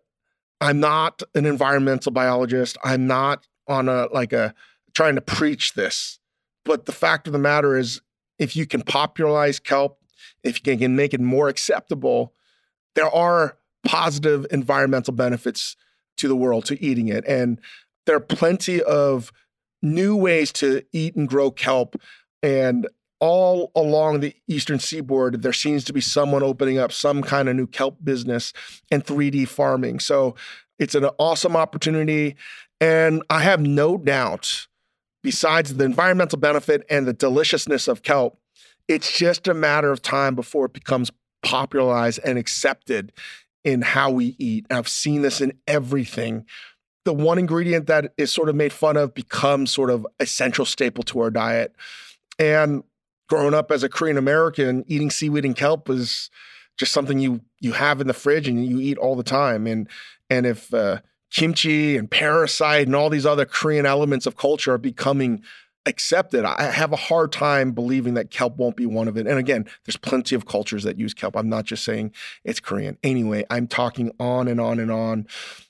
I'm 0.61 0.79
not 0.79 1.21
an 1.35 1.45
environmental 1.45 2.11
biologist. 2.11 2.77
I'm 2.83 3.07
not 3.07 3.47
on 3.67 3.87
a 3.87 4.07
like 4.11 4.33
a 4.33 4.53
trying 4.93 5.15
to 5.15 5.21
preach 5.21 5.73
this. 5.73 6.19
But 6.65 6.85
the 6.85 6.91
fact 6.91 7.27
of 7.27 7.33
the 7.33 7.39
matter 7.39 7.77
is, 7.77 8.01
if 8.39 8.55
you 8.55 8.65
can 8.65 8.81
popularize 8.81 9.59
kelp, 9.59 9.99
if 10.43 10.65
you 10.65 10.77
can 10.77 10.95
make 10.95 11.13
it 11.13 11.21
more 11.21 11.49
acceptable, 11.49 12.33
there 12.95 13.09
are 13.13 13.57
positive 13.85 14.47
environmental 14.51 15.13
benefits 15.13 15.75
to 16.17 16.27
the 16.27 16.35
world 16.35 16.65
to 16.65 16.81
eating 16.83 17.07
it. 17.07 17.23
And 17.27 17.59
there 18.05 18.15
are 18.15 18.21
plenty 18.21 18.81
of 18.81 19.31
new 19.81 20.15
ways 20.15 20.51
to 20.53 20.83
eat 20.91 21.15
and 21.15 21.27
grow 21.27 21.51
kelp. 21.51 21.95
And 22.41 22.87
all 23.19 23.71
along 23.75 24.21
the 24.21 24.33
eastern 24.47 24.79
seaboard, 24.79 25.41
there 25.41 25.53
seems 25.53 25.83
to 25.85 25.93
be 25.93 26.01
someone 26.01 26.43
opening 26.43 26.77
up 26.77 26.91
some 26.91 27.21
kind 27.21 27.49
of 27.49 27.55
new 27.55 27.67
kelp 27.67 27.97
business 28.03 28.53
and 28.89 29.05
3D 29.05 29.47
farming. 29.47 29.99
So 29.99 30.35
it's 30.77 30.95
an 30.95 31.05
awesome 31.17 31.55
opportunity. 31.55 32.35
And 32.79 33.23
I 33.29 33.41
have 33.41 33.59
no 33.59 33.97
doubt, 33.97 34.67
besides 35.21 35.75
the 35.75 35.83
environmental 35.83 36.39
benefit 36.39 36.85
and 36.89 37.05
the 37.05 37.13
deliciousness 37.13 37.87
of 37.87 38.03
kelp, 38.03 38.38
it's 38.89 39.17
just 39.17 39.47
a 39.47 39.53
matter 39.53 39.91
of 39.91 40.01
time 40.01 40.35
before 40.35 40.65
it 40.65 40.73
becomes 40.73 41.09
popularized 41.41 42.19
and 42.25 42.37
accepted 42.37 43.13
in 43.63 43.81
how 43.81 44.11
we 44.11 44.35
eat. 44.37 44.65
And 44.69 44.77
I've 44.77 44.89
seen 44.89 45.21
this 45.21 45.39
in 45.39 45.53
everything 45.67 46.45
the 47.09 47.13
one 47.13 47.39
ingredient 47.39 47.87
that 47.87 48.13
is 48.17 48.31
sort 48.31 48.49
of 48.49 48.55
made 48.55 48.73
fun 48.73 48.97
of 48.97 49.15
becomes 49.15 49.71
sort 49.71 49.89
of 49.89 50.05
a 50.19 50.27
central 50.27 50.63
staple 50.63 51.03
to 51.03 51.19
our 51.21 51.31
diet. 51.31 51.75
And 52.37 52.83
growing 53.27 53.55
up 53.55 53.71
as 53.71 53.81
a 53.81 53.89
Korean 53.89 54.17
American, 54.17 54.83
eating 54.87 55.09
seaweed 55.09 55.43
and 55.43 55.55
kelp 55.55 55.89
is 55.89 56.29
just 56.77 56.91
something 56.91 57.17
you 57.17 57.41
you 57.59 57.73
have 57.73 57.99
in 57.99 58.05
the 58.05 58.13
fridge 58.13 58.47
and 58.47 58.63
you 58.63 58.79
eat 58.79 58.99
all 58.99 59.15
the 59.15 59.23
time. 59.23 59.65
And 59.65 59.87
and 60.29 60.45
if 60.45 60.71
uh, 60.71 60.99
kimchi 61.31 61.97
and 61.97 62.11
parasite 62.11 62.85
and 62.85 62.95
all 62.95 63.09
these 63.09 63.25
other 63.25 63.45
Korean 63.45 63.87
elements 63.87 64.25
of 64.25 64.37
culture 64.37 64.73
are 64.73 64.77
becoming 64.77 65.41
accepted, 65.85 66.45
I 66.45 66.63
have 66.71 66.91
a 66.91 66.97
hard 66.97 67.31
time 67.31 67.71
believing 67.71 68.13
that 68.15 68.31
kelp 68.31 68.57
won't 68.57 68.75
be 68.75 68.85
one 68.85 69.07
of 69.07 69.17
it. 69.17 69.27
And 69.27 69.39
again, 69.39 69.65
there's 69.85 69.97
plenty 69.97 70.35
of 70.35 70.45
cultures 70.45 70.83
that 70.83 70.99
use 70.99 71.13
kelp. 71.13 71.35
I'm 71.35 71.49
not 71.49 71.65
just 71.65 71.83
saying 71.83 72.13
it's 72.43 72.59
Korean. 72.59 72.97
Anyway, 73.03 73.45
I'm 73.49 73.67
talking 73.67 74.11
on 74.19 74.47
and 74.47 74.59
on 74.59 74.79
and 74.79 74.91
on. 74.91 75.27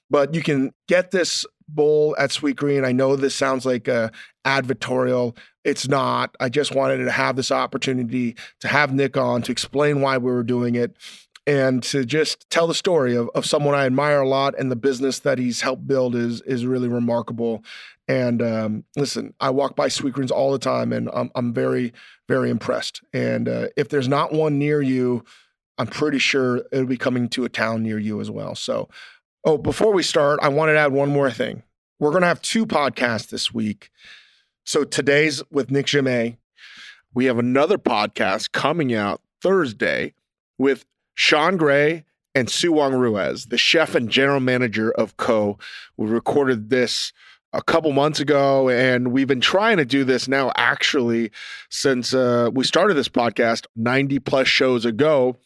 But 0.10 0.34
you 0.34 0.42
can 0.42 0.74
get 0.88 1.12
this 1.12 1.46
bowl 1.68 2.16
at 2.18 2.32
Sweetgreen. 2.32 2.86
I 2.86 2.92
know 2.92 3.16
this 3.16 3.36
sounds 3.36 3.66
like 3.66 3.88
a 3.88 4.12
advertorial. 4.46 5.38
It's 5.63 5.88
not. 5.88 6.36
I 6.39 6.50
just 6.50 6.74
wanted 6.74 6.98
to 7.06 7.12
have 7.12 7.36
this 7.36 7.51
opportunity 7.51 8.36
to 8.62 8.68
have 8.68 8.94
Nick 8.94 9.18
on 9.18 9.44
to 9.44 9.51
explain 9.51 10.01
why 10.01 10.18
we 10.18 10.32
were 10.32 10.44
doing 10.44 10.75
it 10.75 10.96
and 11.46 11.82
to 11.82 12.06
just 12.06 12.50
tell 12.50 12.68
the 12.68 12.74
story 12.75 13.16
of, 13.16 13.30
of 13.34 13.46
someone 13.46 13.74
I 13.74 13.86
admire 13.86 14.22
a 14.22 14.28
lot 14.28 14.54
and 14.58 14.72
the 14.72 14.75
business 14.75 15.20
that 15.20 15.39
he's 15.39 15.62
helped 15.62 15.88
build 15.88 16.16
is 16.16 16.42
is 16.42 16.66
really 16.66 16.88
remarkable. 16.88 17.63
And 18.10 18.42
um, 18.42 18.84
listen, 18.98 19.34
I 19.39 19.51
walk 19.51 19.78
by 19.78 19.88
Sweetgreens 19.88 20.32
all 20.32 20.51
the 20.51 20.60
time, 20.60 20.92
and 20.92 21.10
I'm 21.13 21.32
I'm 21.36 21.54
very 21.54 21.94
very 22.28 22.50
impressed. 22.50 23.01
And 23.13 23.48
uh, 23.48 23.68
if 23.78 23.88
there's 23.88 24.08
not 24.10 24.34
one 24.34 24.60
near 24.60 24.82
you, 24.82 25.24
I'm 25.78 25.88
pretty 25.88 26.20
sure 26.20 26.63
it'll 26.72 26.86
be 26.86 26.98
coming 26.98 27.30
to 27.30 27.46
a 27.46 27.50
town 27.50 27.84
near 27.84 28.00
you 28.00 28.20
as 28.20 28.30
well. 28.30 28.56
So 28.56 28.89
Oh, 29.46 29.58
before 29.58 29.94
we 29.94 30.04
start, 30.04 30.39
I 30.42 30.50
wanted 30.50 30.74
to 30.74 30.80
add 30.80 30.92
one 30.92 31.10
more 31.10 31.32
thing. 31.32 31.63
We're 31.98 32.12
going 32.12 32.24
to 32.24 32.28
have 32.28 32.42
two 32.42 32.66
podcasts 32.66 33.30
this 33.30 33.54
week. 33.54 33.89
So 34.66 34.84
today's 34.84 35.42
with 35.50 35.72
Nick 35.72 35.86
Jammet. 35.86 36.36
We 37.13 37.25
have 37.25 37.39
another 37.39 37.78
podcast 37.78 38.51
coming 38.51 38.94
out 38.94 39.22
Thursday 39.42 40.13
with 40.58 40.86
Sean 41.16 41.56
Gray 41.56 42.04
and 42.36 42.50
Su 42.50 42.74
Wong-Ruiz, 42.74 43.46
the 43.46 43.58
chef 43.58 43.96
and 43.96 44.10
general 44.10 44.42
manager 44.42 44.92
of 44.92 45.16
Ko. 45.16 45.58
We 45.96 46.08
recorded 46.08 46.70
this 46.70 47.13
a 47.53 47.62
couple 47.62 47.91
months 47.91 48.20
ago, 48.20 48.70
and 48.70 49.12
we've 49.12 49.27
been 49.27 49.41
trying 49.41 49.77
to 49.77 49.86
do 49.86 50.03
this 50.03 50.27
now 50.27 50.51
actually 50.56 51.32
since 51.70 52.13
uh, 52.13 52.50
we 52.53 52.63
started 52.63 52.94
this 52.94 53.10
podcast 53.10 53.65
90 53.75 54.20
plus 54.20 54.48
shows 54.48 54.86
ago. 54.86 55.38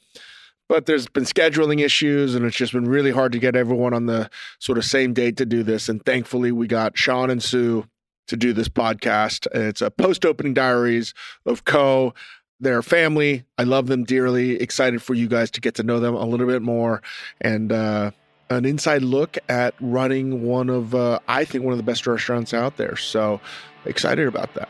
But 0.69 0.85
there's 0.85 1.07
been 1.07 1.25
scheduling 1.25 1.81
issues, 1.81 2.35
and 2.35 2.45
it's 2.45 2.55
just 2.55 2.73
been 2.73 2.85
really 2.85 3.11
hard 3.11 3.31
to 3.33 3.39
get 3.39 3.55
everyone 3.55 3.93
on 3.93 4.05
the 4.05 4.29
sort 4.59 4.77
of 4.77 4.85
same 4.85 5.13
date 5.13 5.37
to 5.37 5.45
do 5.45 5.61
this. 5.61 5.89
And 5.89 6.03
thankfully, 6.05 6.51
we 6.51 6.67
got 6.67 6.97
Sean 6.97 7.29
and 7.29 7.43
Sue 7.43 7.85
to 8.27 8.37
do 8.37 8.53
this 8.53 8.69
podcast. 8.69 9.45
It's 9.53 9.81
a 9.81 9.91
post 9.91 10.25
opening 10.25 10.53
diaries 10.53 11.13
of 11.45 11.65
Ko. 11.65 12.13
Their 12.59 12.81
family. 12.81 13.43
I 13.57 13.63
love 13.63 13.87
them 13.87 14.05
dearly. 14.05 14.55
Excited 14.61 15.01
for 15.01 15.13
you 15.13 15.27
guys 15.27 15.51
to 15.51 15.59
get 15.59 15.75
to 15.75 15.83
know 15.83 15.99
them 15.99 16.15
a 16.15 16.23
little 16.25 16.47
bit 16.47 16.61
more 16.61 17.01
and 17.41 17.73
uh, 17.73 18.11
an 18.49 18.65
inside 18.65 19.01
look 19.01 19.37
at 19.49 19.73
running 19.79 20.43
one 20.43 20.69
of, 20.69 20.93
uh, 20.93 21.19
I 21.27 21.45
think, 21.45 21.63
one 21.63 21.73
of 21.73 21.77
the 21.77 21.83
best 21.83 22.05
restaurants 22.05 22.53
out 22.53 22.77
there. 22.77 22.95
So 22.95 23.39
excited 23.85 24.27
about 24.27 24.53
that. 24.53 24.69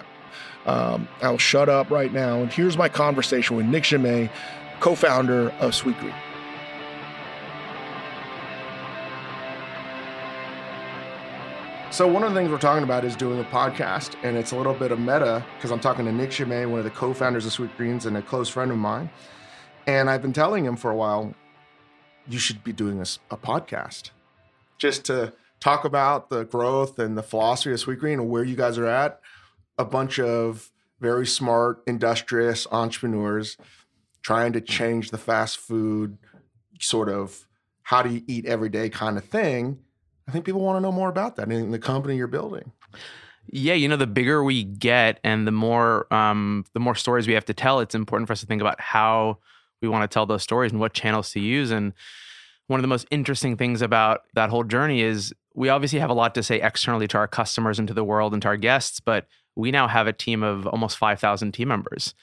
Um, 0.65 1.07
I'll 1.21 1.37
shut 1.37 1.69
up 1.69 1.89
right 1.89 2.13
now. 2.13 2.41
And 2.41 2.51
here's 2.51 2.77
my 2.77 2.89
conversation 2.89 3.57
with 3.57 3.65
Nick 3.65 3.83
Jammet, 3.83 4.29
co 4.79 4.95
founder 4.95 5.49
of 5.59 5.71
Sweetgreen. 5.71 6.13
So 11.93 12.07
one 12.07 12.23
of 12.23 12.33
the 12.33 12.39
things 12.39 12.49
we're 12.49 12.57
talking 12.57 12.83
about 12.83 13.05
is 13.05 13.15
doing 13.15 13.39
a 13.39 13.43
podcast, 13.43 14.15
and 14.23 14.35
it's 14.35 14.51
a 14.51 14.55
little 14.55 14.73
bit 14.73 14.91
of 14.91 14.97
meta 14.97 15.45
because 15.55 15.69
I'm 15.69 15.79
talking 15.79 16.05
to 16.05 16.11
Nick 16.11 16.31
Jammet, 16.31 16.67
one 16.67 16.79
of 16.79 16.85
the 16.85 16.89
co-founders 16.89 17.45
of 17.45 17.51
Sweetgreens 17.51 18.07
and 18.07 18.17
a 18.17 18.21
close 18.23 18.49
friend 18.49 18.71
of 18.71 18.77
mine. 18.77 19.11
And 19.85 20.09
I've 20.09 20.23
been 20.23 20.33
telling 20.33 20.65
him 20.65 20.75
for 20.75 20.89
a 20.89 20.95
while, 20.95 21.35
you 22.27 22.39
should 22.39 22.63
be 22.63 22.73
doing 22.73 22.99
a, 22.99 23.05
a 23.31 23.37
podcast, 23.37 24.11
just 24.77 25.05
to 25.05 25.33
talk 25.59 25.85
about 25.85 26.29
the 26.29 26.43
growth 26.43 26.99
and 26.99 27.17
the 27.17 27.23
philosophy 27.23 27.71
of 27.71 27.79
Sweetgreen 27.79 28.13
and 28.13 28.29
where 28.29 28.43
you 28.43 28.55
guys 28.55 28.77
are 28.77 28.87
at. 28.87 29.19
A 29.77 29.85
bunch 29.85 30.19
of 30.19 30.71
very 30.99 31.25
smart, 31.25 31.81
industrious 31.87 32.67
entrepreneurs 32.71 33.57
trying 34.21 34.53
to 34.53 34.61
change 34.61 35.09
the 35.09 35.17
fast 35.17 35.57
food 35.57 36.17
sort 36.79 37.09
of 37.09 37.47
how 37.83 38.01
do 38.01 38.09
you 38.09 38.21
eat 38.27 38.45
every 38.45 38.69
day 38.69 38.89
kind 38.89 39.17
of 39.17 39.25
thing 39.25 39.79
I 40.27 40.31
think 40.31 40.45
people 40.45 40.61
want 40.61 40.77
to 40.77 40.81
know 40.81 40.91
more 40.91 41.09
about 41.09 41.35
that 41.35 41.51
in 41.51 41.71
the 41.71 41.79
company 41.79 42.15
you're 42.15 42.27
building. 42.27 42.71
Yeah, 43.47 43.73
you 43.73 43.89
know, 43.89 43.97
the 43.97 44.07
bigger 44.07 44.43
we 44.43 44.63
get 44.63 45.19
and 45.23 45.45
the 45.45 45.51
more 45.51 46.11
um, 46.13 46.65
the 46.73 46.79
more 46.79 46.95
stories 46.95 47.27
we 47.27 47.33
have 47.33 47.45
to 47.45 47.53
tell, 47.53 47.81
it's 47.81 47.95
important 47.95 48.27
for 48.27 48.33
us 48.33 48.39
to 48.39 48.45
think 48.45 48.61
about 48.61 48.79
how 48.79 49.39
we 49.83 49.89
want 49.89 50.09
to 50.09 50.13
tell 50.13 50.25
those 50.25 50.43
stories 50.43 50.71
and 50.71 50.79
what 50.79 50.93
channels 50.93 51.31
to 51.31 51.39
use. 51.39 51.71
And 51.71 51.93
one 52.67 52.79
of 52.79 52.81
the 52.81 52.87
most 52.87 53.07
interesting 53.11 53.57
things 53.57 53.81
about 53.81 54.21
that 54.33 54.49
whole 54.49 54.63
journey 54.63 55.01
is 55.01 55.33
we 55.53 55.69
obviously 55.69 55.99
have 55.99 56.09
a 56.09 56.13
lot 56.13 56.33
to 56.35 56.43
say 56.43 56.59
externally 56.59 57.07
to 57.09 57.17
our 57.17 57.27
customers 57.27 57.77
and 57.77 57.87
to 57.87 57.93
the 57.93 58.03
world 58.03 58.33
and 58.33 58.41
to 58.41 58.47
our 58.47 58.57
guests, 58.57 58.99
but 58.99 59.27
we 59.55 59.69
now 59.69 59.87
have 59.87 60.07
a 60.07 60.13
team 60.13 60.41
of 60.41 60.65
almost 60.65 60.97
5,000 60.97 61.51
team 61.51 61.67
members. 61.67 62.15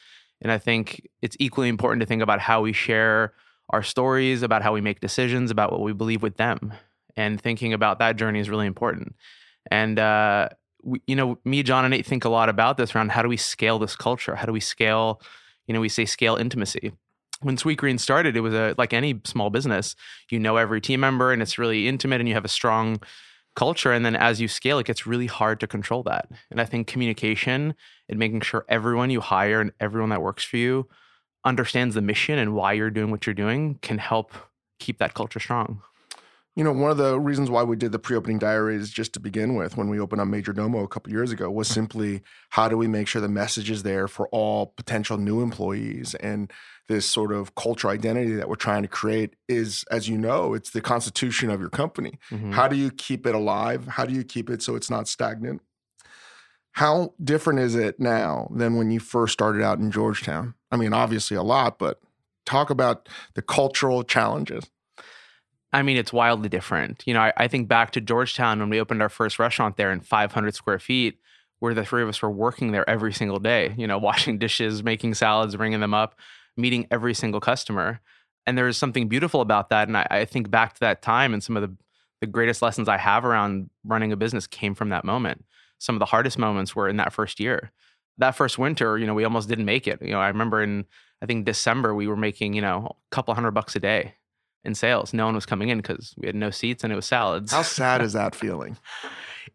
And 0.43 0.51
I 0.51 0.59
think 0.59 1.09
it's 1.23 1.37
equally 1.39 1.69
important 1.69 2.01
to 2.01 2.07
think 2.07 2.23
about 2.23 2.41
how 2.41 2.63
we 2.63 2.73
share 2.73 3.35
our 3.69 3.83
stories, 3.85 4.43
about 4.43 4.63
how 4.63 4.73
we 4.73 4.81
make 4.81 5.01
decisions, 5.01 5.51
about 5.51 5.71
what 5.71 5.83
we 5.83 5.93
believe 5.93 6.23
with 6.23 6.39
them 6.39 6.73
and 7.17 7.41
thinking 7.41 7.73
about 7.73 7.99
that 7.99 8.17
journey 8.17 8.41
is 8.41 8.51
really 8.51 8.67
important. 8.67 9.15
And 9.71 9.99
uh, 9.99 10.49
you 11.07 11.15
know, 11.15 11.39
me, 11.45 11.63
John, 11.63 11.85
and 11.85 11.93
Nate 11.93 12.07
think 12.07 12.25
a 12.25 12.29
lot 12.29 12.49
about 12.49 12.77
this 12.77 12.95
around 12.95 13.13
how 13.13 13.23
do 13.23 13.29
we 13.29 13.37
scale 13.37 13.79
this 13.79 13.97
culture? 13.97 14.35
How 14.35 14.47
do 14.47 14.53
we 14.53 14.61
scale? 14.61 15.21
You 15.67 15.75
know, 15.75 15.81
we 15.81 15.89
say 15.89 16.05
scale 16.05 16.37
intimacy. 16.37 16.93
When 17.43 17.57
Sweetgreen 17.57 17.99
started, 17.99 18.37
it 18.37 18.41
was 18.41 18.55
a 18.55 18.75
like 18.77 18.93
any 18.93 19.21
small 19.25 19.51
business. 19.51 19.97
You 20.31 20.39
know 20.39 20.57
every 20.57 20.81
team 20.81 21.01
member, 21.01 21.33
and 21.33 21.41
it's 21.41 21.59
really 21.59 21.89
intimate, 21.89 22.21
and 22.21 22.29
you 22.29 22.35
have 22.35 22.45
a 22.45 22.49
strong 22.49 23.01
culture. 23.57 23.93
And 23.93 24.05
then 24.05 24.17
as 24.17 24.41
you 24.41 24.49
scale, 24.49 24.79
it 24.79 24.87
gets 24.87 25.07
really 25.07 25.27
hard 25.27 25.61
to 25.61 25.67
control 25.67 26.03
that. 26.05 26.29
And 26.51 26.61
I 26.61 26.65
think 26.65 26.87
communication 26.87 27.75
and 28.09 28.19
making 28.19 28.43
sure 28.43 28.65
everyone 28.69 29.11
you 29.11 29.21
hire 29.21 29.61
and 29.61 29.73
everyone 29.81 30.11
that 30.11 30.23
works 30.23 30.45
for 30.45 30.57
you 30.57 30.89
understands 31.45 31.95
the 31.95 32.03
mission 32.03 32.39
and 32.39 32.55
why 32.55 32.75
you're 32.75 32.91
doing 32.91 33.11
what 33.11 33.27
you're 33.27 33.35
doing 33.35 33.79
can 33.83 33.99
help 33.99 34.33
keep 34.79 34.99
that 34.99 35.15
culture 35.15 35.41
strong. 35.41 35.83
You 36.57 36.65
know, 36.65 36.73
one 36.73 36.91
of 36.91 36.97
the 36.97 37.19
reasons 37.19 37.49
why 37.49 37.63
we 37.63 37.77
did 37.77 37.93
the 37.93 37.99
pre-opening 37.99 38.39
diaries 38.39 38.91
just 38.91 39.13
to 39.15 39.21
begin 39.21 39.55
with 39.55 39.77
when 39.77 39.89
we 39.89 40.01
opened 40.01 40.21
up 40.21 40.29
Majordomo 40.29 40.83
a 40.83 40.89
couple 40.89 41.13
years 41.13 41.31
ago 41.31 41.49
was 41.51 41.69
simply 41.69 42.23
how 42.51 42.69
do 42.69 42.77
we 42.77 42.89
make 42.89 43.07
sure 43.07 43.23
the 43.23 43.29
message 43.29 43.71
is 43.71 43.85
there 43.85 44.09
for 44.09 44.29
all 44.29 44.67
potential 44.77 45.17
new 45.17 45.43
employees 45.43 46.15
and 46.17 46.53
this 46.89 47.07
sort 47.07 47.33
of 47.33 47.55
culture 47.55 47.89
identity 47.89 48.35
that 48.35 48.49
we're 48.49 48.57
trying 48.57 48.83
to 48.83 48.89
create 48.89 49.37
is 49.49 49.85
as 49.93 50.09
you 50.09 50.19
know, 50.19 50.53
it's 50.53 50.71
the 50.71 50.81
constitution 50.81 51.49
of 51.49 51.61
your 51.61 51.71
company. 51.71 52.19
Mm-hmm. 52.33 52.51
How 52.51 52.67
do 52.67 52.75
you 52.75 52.91
keep 52.91 53.27
it 53.27 53.35
alive? 53.35 53.87
How 53.87 54.05
do 54.05 54.13
you 54.13 54.25
keep 54.25 54.51
it 54.51 54.61
so 54.61 54.75
it's 54.75 54.91
not 54.91 55.07
stagnant? 55.07 55.63
How 56.73 57.15
different 57.23 57.61
is 57.61 57.77
it 57.77 58.01
now 58.01 58.51
than 58.53 58.75
when 58.77 58.91
you 58.91 58.99
first 58.99 59.33
started 59.33 59.63
out 59.63 59.79
in 59.79 59.93
Georgetown? 59.93 60.55
I 60.73 60.77
mean, 60.77 60.93
obviously 60.93 61.37
a 61.37 61.43
lot, 61.43 61.79
but 61.79 62.01
talk 62.45 62.71
about 62.71 63.09
the 63.35 63.43
cultural 63.43 64.03
challenges. 64.03 64.65
I 65.73 65.83
mean, 65.83 65.97
it's 65.97 66.13
wildly 66.13 66.49
different. 66.49 67.03
You 67.07 67.15
know, 67.15 67.21
I, 67.21 67.33
I, 67.37 67.49
think 67.49 67.69
back 67.69 67.93
to 67.93 68.01
Georgetown 68.01 68.59
when 68.59 68.71
we 68.71 68.81
opened 68.81 69.03
our 69.03 69.09
first 69.09 69.39
restaurant 69.39 69.77
there 69.77 69.93
in 69.93 70.01
500 70.01 70.55
square 70.55 70.79
feet, 70.79 71.21
where 71.61 71.75
the 71.75 71.85
three 71.85 72.03
of 72.03 72.09
us 72.09 72.21
were 72.21 72.31
working 72.31 72.73
there 72.73 72.89
every 72.89 73.13
single 73.13 73.39
day, 73.39 73.75
you 73.79 73.87
know, 73.87 73.99
washing 74.11 74.39
dishes, 74.39 74.83
making 74.83 75.15
salads, 75.15 75.55
bringing 75.57 75.81
them 75.81 75.95
up, 75.95 76.19
meeting 76.57 76.87
every 76.91 77.15
single 77.15 77.41
customer. 77.41 78.01
And 78.47 78.59
there 78.59 78.67
is 78.67 78.77
something 78.77 79.09
beautiful 79.09 79.41
about 79.41 79.69
that. 79.69 79.87
And 79.87 79.97
I, 79.97 80.07
I 80.11 80.25
think 80.25 80.51
back 80.51 80.75
to 80.75 80.81
that 80.81 81.03
time 81.03 81.33
and 81.33 81.43
some 81.43 81.57
of 81.57 81.63
the, 81.63 81.77
the 82.21 82.27
greatest 82.27 82.63
lessons 82.63 82.89
I 82.89 82.97
have 82.97 83.25
around 83.25 83.71
running 83.85 84.13
a 84.13 84.17
business 84.17 84.47
came 84.47 84.75
from 84.75 84.89
that 84.89 85.05
moment. 85.05 85.45
Some 85.79 85.95
of 85.95 86.01
the 86.01 86.07
hardest 86.07 86.39
moments 86.39 86.75
were 86.75 86.89
in 86.89 86.97
that 86.97 87.13
first 87.13 87.39
year. 87.39 87.71
That 88.19 88.33
first 88.33 88.59
winter, 88.59 88.99
you 88.99 89.07
know, 89.07 89.15
we 89.15 89.25
almost 89.25 89.49
didn't 89.49 89.65
make 89.65 89.87
it. 89.87 90.03
You 90.03 90.11
know, 90.11 90.21
I 90.21 90.29
remember 90.29 90.63
in, 90.63 90.85
I 91.23 91.27
think 91.27 91.47
December, 91.47 91.95
we 91.95 92.09
were 92.09 92.17
making, 92.17 92.55
you 92.55 92.61
know, 92.61 92.97
a 92.97 93.15
couple 93.15 93.33
hundred 93.35 93.53
bucks 93.53 93.77
a 93.77 93.81
day 93.81 94.15
in 94.65 94.75
sales. 94.75 95.13
No 95.13 95.27
one 95.27 95.35
was 95.35 95.47
coming 95.47 95.69
in 95.69 95.79
because 95.79 96.15
we 96.17 96.27
had 96.27 96.35
no 96.35 96.51
seats 96.51 96.85
and 96.85 96.93
it 96.93 96.97
was 96.97 97.07
salads. 97.07 97.53
How 97.53 97.63
sad 97.63 98.03
is 98.03 98.13
that 98.13 98.35
feeling? 98.45 98.77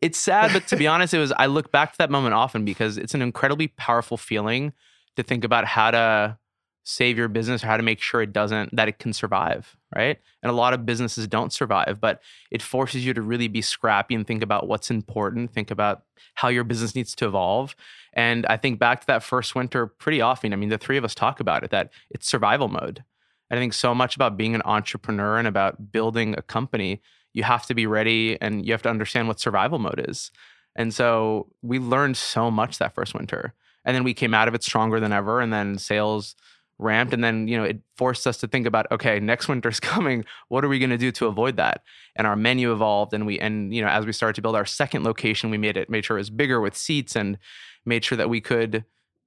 it's 0.01 0.17
sad, 0.17 0.51
but 0.51 0.67
to 0.67 0.75
be 0.75 0.87
honest, 0.87 1.13
it 1.13 1.19
was. 1.19 1.31
I 1.37 1.45
look 1.45 1.71
back 1.71 1.91
to 1.93 1.97
that 1.99 2.11
moment 2.11 2.33
often 2.33 2.65
because 2.65 2.97
it's 2.97 3.13
an 3.13 3.21
incredibly 3.21 3.67
powerful 3.67 4.17
feeling 4.17 4.73
to 5.15 5.23
think 5.23 5.43
about 5.43 5.65
how 5.65 5.91
to 5.91 6.37
save 6.85 7.17
your 7.17 7.27
business 7.27 7.63
or 7.63 7.67
how 7.67 7.77
to 7.77 7.83
make 7.83 7.99
sure 7.99 8.21
it 8.21 8.31
doesn't 8.31 8.75
that 8.75 8.87
it 8.87 8.99
can 8.99 9.11
survive 9.11 9.75
right 9.95 10.19
and 10.43 10.51
a 10.51 10.53
lot 10.53 10.71
of 10.71 10.85
businesses 10.85 11.27
don't 11.27 11.51
survive 11.51 11.99
but 11.99 12.21
it 12.51 12.61
forces 12.61 13.03
you 13.03 13.11
to 13.11 13.23
really 13.23 13.47
be 13.47 13.59
scrappy 13.59 14.13
and 14.13 14.27
think 14.27 14.43
about 14.43 14.67
what's 14.67 14.91
important 14.91 15.51
think 15.51 15.71
about 15.71 16.03
how 16.35 16.47
your 16.47 16.63
business 16.63 16.93
needs 16.93 17.15
to 17.15 17.25
evolve 17.25 17.75
and 18.13 18.45
i 18.45 18.55
think 18.55 18.77
back 18.77 19.01
to 19.01 19.07
that 19.07 19.23
first 19.23 19.55
winter 19.55 19.87
pretty 19.87 20.21
often 20.21 20.53
i 20.53 20.55
mean 20.55 20.69
the 20.69 20.77
three 20.77 20.95
of 20.95 21.03
us 21.03 21.15
talk 21.15 21.39
about 21.39 21.63
it 21.63 21.71
that 21.71 21.89
it's 22.11 22.27
survival 22.27 22.67
mode 22.67 23.03
I 23.51 23.55
think 23.55 23.73
so 23.73 23.93
much 23.93 24.15
about 24.15 24.37
being 24.37 24.55
an 24.55 24.61
entrepreneur 24.65 25.37
and 25.37 25.47
about 25.47 25.91
building 25.91 26.35
a 26.37 26.41
company, 26.41 27.01
you 27.33 27.43
have 27.43 27.65
to 27.67 27.75
be 27.75 27.85
ready 27.85 28.41
and 28.41 28.65
you 28.65 28.71
have 28.71 28.81
to 28.83 28.89
understand 28.89 29.27
what 29.27 29.39
survival 29.39 29.79
mode 29.79 30.03
is. 30.07 30.31
And 30.75 30.93
so 30.93 31.47
we 31.61 31.79
learned 31.79 32.17
so 32.17 32.49
much 32.49 32.77
that 32.77 32.95
first 32.95 33.13
winter. 33.13 33.53
And 33.85 33.95
then 33.95 34.03
we 34.03 34.13
came 34.13 34.33
out 34.33 34.47
of 34.47 34.55
it 34.55 34.63
stronger 34.63 34.99
than 34.99 35.13
ever. 35.13 35.39
And 35.39 35.53
then 35.53 35.77
sales 35.77 36.35
ramped. 36.77 37.13
And 37.13 37.23
then, 37.23 37.47
you 37.47 37.57
know, 37.57 37.63
it 37.63 37.79
forced 37.95 38.27
us 38.27 38.37
to 38.37 38.47
think 38.47 38.65
about, 38.65 38.91
okay, 38.91 39.19
next 39.19 39.47
winter's 39.49 39.79
coming. 39.79 40.25
What 40.49 40.65
are 40.65 40.67
we 40.67 40.79
going 40.79 40.89
to 40.89 40.97
do 40.97 41.11
to 41.13 41.27
avoid 41.27 41.57
that? 41.57 41.83
And 42.15 42.27
our 42.27 42.35
menu 42.35 42.71
evolved. 42.71 43.13
And 43.13 43.25
we, 43.25 43.39
and, 43.39 43.73
you 43.73 43.81
know, 43.81 43.87
as 43.87 44.05
we 44.05 44.11
started 44.11 44.35
to 44.35 44.41
build 44.41 44.55
our 44.55 44.65
second 44.65 45.03
location, 45.03 45.49
we 45.49 45.57
made 45.57 45.77
it, 45.77 45.89
made 45.89 46.05
sure 46.05 46.17
it 46.17 46.21
was 46.21 46.29
bigger 46.29 46.59
with 46.59 46.75
seats 46.75 47.15
and 47.15 47.37
made 47.85 48.03
sure 48.03 48.17
that 48.17 48.29
we 48.29 48.41
could 48.41 48.83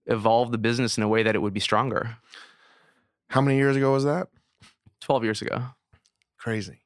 evolve 0.07 0.53
the 0.53 0.59
business 0.59 0.97
in 0.97 1.03
a 1.03 1.09
way 1.09 1.23
that 1.23 1.35
it 1.35 1.41
would 1.41 1.55
be 1.55 1.61
stronger. 1.61 2.17
How 3.29 3.41
many 3.41 3.57
years 3.57 3.77
ago 3.77 3.93
was 3.93 4.05
that? 4.05 4.29
12 5.03 5.25
years 5.25 5.43
ago. 5.43 5.65
Crazy. 6.39 6.83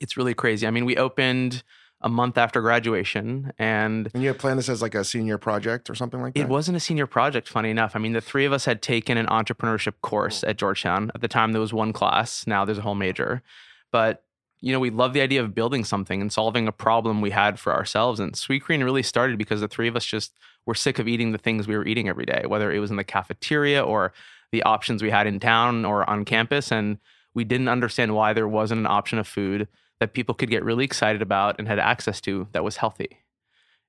It's 0.00 0.16
really 0.16 0.34
crazy. 0.34 0.66
I 0.66 0.70
mean, 0.70 0.84
we 0.84 0.96
opened 0.96 1.62
a 2.00 2.08
month 2.08 2.36
after 2.36 2.60
graduation 2.60 3.50
and 3.58 4.10
and 4.12 4.22
you 4.22 4.28
had 4.28 4.38
planned 4.38 4.58
this 4.58 4.68
as 4.68 4.82
like 4.82 4.94
a 4.94 5.02
senior 5.02 5.38
project 5.38 5.88
or 5.88 5.94
something 5.94 6.20
like 6.20 6.34
that 6.34 6.40
it 6.40 6.48
wasn't 6.48 6.76
a 6.76 6.80
senior 6.80 7.06
project 7.06 7.48
funny 7.48 7.70
enough 7.70 7.96
i 7.96 7.98
mean 7.98 8.12
the 8.12 8.20
three 8.20 8.44
of 8.44 8.52
us 8.52 8.66
had 8.66 8.82
taken 8.82 9.16
an 9.16 9.26
entrepreneurship 9.26 9.94
course 10.02 10.44
at 10.44 10.58
georgetown 10.58 11.10
at 11.14 11.22
the 11.22 11.28
time 11.28 11.52
there 11.52 11.62
was 11.62 11.72
one 11.72 11.94
class 11.94 12.46
now 12.46 12.62
there's 12.62 12.76
a 12.76 12.82
whole 12.82 12.94
major 12.94 13.42
but 13.90 14.22
you 14.60 14.70
know 14.70 14.78
we 14.78 14.90
love 14.90 15.14
the 15.14 15.22
idea 15.22 15.42
of 15.42 15.54
building 15.54 15.82
something 15.82 16.20
and 16.20 16.30
solving 16.30 16.68
a 16.68 16.72
problem 16.72 17.22
we 17.22 17.30
had 17.30 17.58
for 17.58 17.72
ourselves 17.72 18.20
and 18.20 18.36
Sweet 18.36 18.62
Sweetgreen 18.62 18.84
really 18.84 19.02
started 19.02 19.38
because 19.38 19.62
the 19.62 19.68
three 19.68 19.88
of 19.88 19.96
us 19.96 20.04
just 20.04 20.36
were 20.66 20.74
sick 20.74 20.98
of 20.98 21.08
eating 21.08 21.32
the 21.32 21.38
things 21.38 21.66
we 21.66 21.76
were 21.76 21.86
eating 21.86 22.08
every 22.08 22.26
day 22.26 22.44
whether 22.46 22.70
it 22.70 22.80
was 22.80 22.90
in 22.90 22.96
the 22.96 23.04
cafeteria 23.04 23.82
or 23.82 24.12
the 24.54 24.62
options 24.62 25.02
we 25.02 25.10
had 25.10 25.26
in 25.26 25.40
town 25.40 25.84
or 25.84 26.08
on 26.08 26.24
campus. 26.24 26.70
And 26.70 26.98
we 27.34 27.44
didn't 27.44 27.68
understand 27.68 28.14
why 28.14 28.32
there 28.32 28.48
wasn't 28.48 28.78
an 28.78 28.86
option 28.86 29.18
of 29.18 29.26
food 29.26 29.68
that 30.00 30.14
people 30.14 30.34
could 30.34 30.50
get 30.50 30.64
really 30.64 30.84
excited 30.84 31.22
about 31.22 31.56
and 31.58 31.68
had 31.68 31.78
access 31.78 32.20
to 32.22 32.48
that 32.52 32.64
was 32.64 32.76
healthy. 32.76 33.20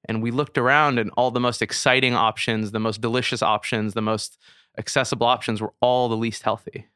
And 0.08 0.22
we 0.22 0.32
looked 0.32 0.58
around, 0.58 1.00
and 1.00 1.10
all 1.18 1.32
the 1.32 1.40
most 1.40 1.62
exciting 1.62 2.14
options, 2.14 2.72
the 2.72 2.80
most 2.80 3.02
delicious 3.02 3.42
options, 3.42 3.94
the 3.94 4.02
most 4.02 4.38
accessible 4.78 5.26
options 5.26 5.62
were 5.62 5.74
all 5.82 6.10
the 6.10 6.18
least 6.18 6.44
healthy. 6.44 6.88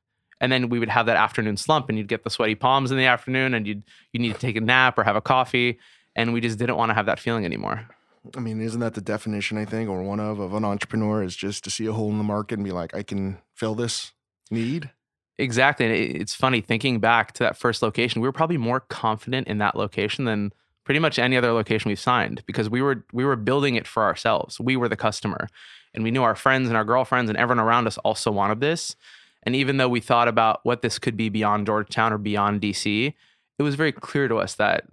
And 0.42 0.52
then 0.52 0.70
we 0.70 0.80
would 0.80 0.90
have 0.90 1.06
that 1.08 1.18
afternoon 1.18 1.58
slump 1.58 1.90
and 1.90 1.98
you'd 1.98 2.08
get 2.08 2.24
the 2.24 2.30
sweaty 2.30 2.56
palms 2.56 2.92
in 2.92 2.98
the 2.98 3.06
afternoon 3.06 3.54
and 3.54 3.68
you'd 3.68 3.84
you 4.14 4.20
need 4.20 4.34
to 4.34 4.40
take 4.40 4.56
a 4.56 4.62
nap 4.62 4.98
or 4.98 5.04
have 5.04 5.18
a 5.18 5.22
coffee. 5.22 5.80
And 6.16 6.34
we 6.34 6.40
just 6.40 6.58
didn't 6.58 6.78
want 6.78 6.92
to 6.92 6.94
have 6.94 7.08
that 7.08 7.20
feeling 7.20 7.46
anymore. 7.46 7.88
I 8.36 8.40
mean, 8.40 8.62
isn't 8.62 8.80
that 8.80 8.94
the 8.94 9.02
definition, 9.02 9.58
I 9.58 9.66
think, 9.66 9.90
or 9.90 10.04
one 10.04 10.20
of, 10.20 10.40
of 10.40 10.54
an 10.54 10.66
entrepreneur 10.66 11.24
is 11.24 11.36
just 11.36 11.64
to 11.64 11.70
see 11.70 11.86
a 11.86 11.94
hole 11.94 12.10
in 12.12 12.18
the 12.18 12.24
market 12.24 12.56
and 12.56 12.66
be 12.66 12.72
like, 12.72 12.96
I 12.96 13.04
can 13.04 13.40
fill 13.54 13.76
this 13.76 14.12
need? 14.52 14.92
Exactly. 15.38 15.86
And 15.86 15.96
it's 15.96 16.36
funny 16.36 16.60
thinking 16.60 17.00
back 17.00 17.32
to 17.34 17.44
that 17.44 17.58
first 17.58 17.82
location, 17.82 18.22
we 18.22 18.28
were 18.28 18.34
probably 18.34 18.58
more 18.58 18.82
confident 18.82 19.48
in 19.48 19.58
that 19.60 19.76
location 19.76 20.26
than 20.26 20.52
pretty 20.84 21.00
much 21.00 21.18
any 21.18 21.38
other 21.38 21.54
location 21.54 21.90
we've 21.90 22.00
signed 22.00 22.44
because 22.46 22.70
we 22.70 22.82
were 22.82 23.06
we 23.14 23.24
were 23.24 23.36
building 23.36 23.76
it 23.76 23.88
for 23.88 24.04
ourselves. 24.04 24.60
We 24.60 24.76
were 24.76 24.90
the 24.90 24.98
customer. 24.98 25.48
And 25.94 26.04
we 26.04 26.12
knew 26.12 26.24
our 26.24 26.36
friends 26.36 26.68
and 26.68 26.78
our 26.78 26.84
girlfriends 26.84 27.30
and 27.30 27.38
everyone 27.38 27.64
around 27.64 27.88
us 27.88 27.98
also 28.00 28.32
wanted 28.32 28.60
this. 28.60 28.96
And 29.44 29.56
even 29.56 29.78
though 29.78 29.90
we 29.90 30.02
thought 30.02 30.28
about 30.28 30.60
what 30.64 30.82
this 30.82 31.00
could 31.00 31.16
be 31.16 31.30
beyond 31.30 31.66
Georgetown 31.66 32.12
or 32.12 32.18
beyond 32.18 32.62
DC, 32.62 33.14
it 33.58 33.64
was 33.64 33.76
very 33.76 33.92
clear 33.92 34.28
to 34.28 34.38
us 34.38 34.56
that 34.56 34.86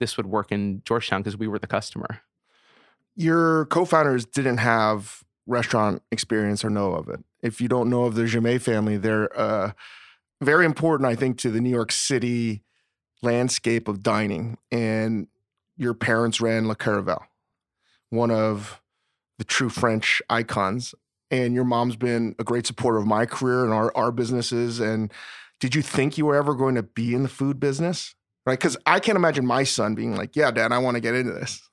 this 0.00 0.16
would 0.16 0.26
work 0.26 0.52
in 0.52 0.82
Georgetown 0.84 1.20
because 1.20 1.36
we 1.36 1.48
were 1.48 1.58
the 1.58 1.66
customer. 1.66 2.20
Your 3.18 3.66
co-founders 3.66 4.24
didn't 4.24 4.58
have 4.58 5.24
restaurant 5.44 6.02
experience 6.12 6.64
or 6.64 6.70
know 6.70 6.94
of 6.94 7.08
it. 7.08 7.18
If 7.42 7.60
you 7.60 7.66
don't 7.66 7.90
know 7.90 8.04
of 8.04 8.14
the 8.14 8.26
Jammet 8.26 8.62
family, 8.62 8.96
they're 8.96 9.36
uh, 9.36 9.72
very 10.40 10.64
important, 10.64 11.08
I 11.08 11.16
think, 11.16 11.36
to 11.38 11.50
the 11.50 11.60
New 11.60 11.68
York 11.68 11.90
City 11.90 12.62
landscape 13.20 13.88
of 13.88 14.04
dining. 14.04 14.56
And 14.70 15.26
your 15.76 15.94
parents 15.94 16.40
ran 16.40 16.68
La 16.68 16.74
Caravelle, 16.74 17.24
one 18.10 18.30
of 18.30 18.80
the 19.38 19.44
true 19.44 19.68
French 19.68 20.22
icons. 20.30 20.94
And 21.28 21.54
your 21.54 21.64
mom's 21.64 21.96
been 21.96 22.36
a 22.38 22.44
great 22.44 22.68
supporter 22.68 22.98
of 22.98 23.06
my 23.08 23.26
career 23.26 23.64
and 23.64 23.74
our, 23.74 23.90
our 23.96 24.12
businesses. 24.12 24.78
And 24.78 25.12
did 25.58 25.74
you 25.74 25.82
think 25.82 26.18
you 26.18 26.26
were 26.26 26.36
ever 26.36 26.54
going 26.54 26.76
to 26.76 26.84
be 26.84 27.14
in 27.14 27.24
the 27.24 27.28
food 27.28 27.58
business? 27.58 28.14
Right? 28.46 28.60
Because 28.60 28.76
I 28.86 29.00
can't 29.00 29.16
imagine 29.16 29.44
my 29.44 29.64
son 29.64 29.96
being 29.96 30.14
like, 30.14 30.36
yeah, 30.36 30.52
dad, 30.52 30.70
I 30.70 30.78
want 30.78 30.94
to 30.94 31.00
get 31.00 31.16
into 31.16 31.32
this 31.32 31.67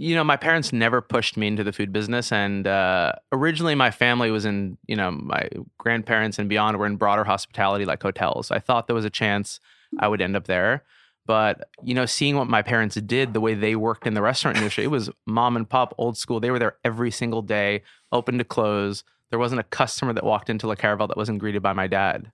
you 0.00 0.14
know, 0.14 0.24
my 0.24 0.36
parents 0.36 0.72
never 0.72 1.02
pushed 1.02 1.36
me 1.36 1.46
into 1.46 1.62
the 1.62 1.74
food 1.74 1.92
business, 1.92 2.32
and 2.32 2.66
uh, 2.66 3.12
originally 3.32 3.74
my 3.74 3.90
family 3.90 4.30
was 4.30 4.46
in, 4.46 4.78
you 4.86 4.96
know, 4.96 5.10
my 5.10 5.46
grandparents 5.76 6.38
and 6.38 6.48
beyond 6.48 6.78
were 6.78 6.86
in 6.86 6.96
broader 6.96 7.22
hospitality 7.22 7.84
like 7.84 8.02
hotels. 8.02 8.50
I 8.50 8.60
thought 8.60 8.86
there 8.86 8.96
was 8.96 9.04
a 9.04 9.10
chance 9.10 9.60
I 9.98 10.08
would 10.08 10.22
end 10.22 10.36
up 10.36 10.46
there, 10.46 10.84
but 11.26 11.68
you 11.84 11.92
know, 11.92 12.06
seeing 12.06 12.36
what 12.36 12.48
my 12.48 12.62
parents 12.62 12.94
did, 12.94 13.34
the 13.34 13.42
way 13.42 13.52
they 13.52 13.76
worked 13.76 14.06
in 14.06 14.14
the 14.14 14.22
restaurant 14.22 14.56
industry, 14.56 14.84
it 14.84 14.90
was 14.90 15.10
mom 15.26 15.54
and 15.54 15.68
pop, 15.68 15.94
old 15.98 16.16
school. 16.16 16.40
They 16.40 16.50
were 16.50 16.58
there 16.58 16.76
every 16.82 17.10
single 17.10 17.42
day, 17.42 17.82
open 18.10 18.38
to 18.38 18.44
close. 18.44 19.04
There 19.28 19.38
wasn't 19.38 19.60
a 19.60 19.64
customer 19.64 20.14
that 20.14 20.24
walked 20.24 20.48
into 20.48 20.66
La 20.66 20.76
Caravelle 20.76 21.08
that 21.08 21.18
wasn't 21.18 21.40
greeted 21.40 21.60
by 21.60 21.74
my 21.74 21.88
dad, 21.88 22.32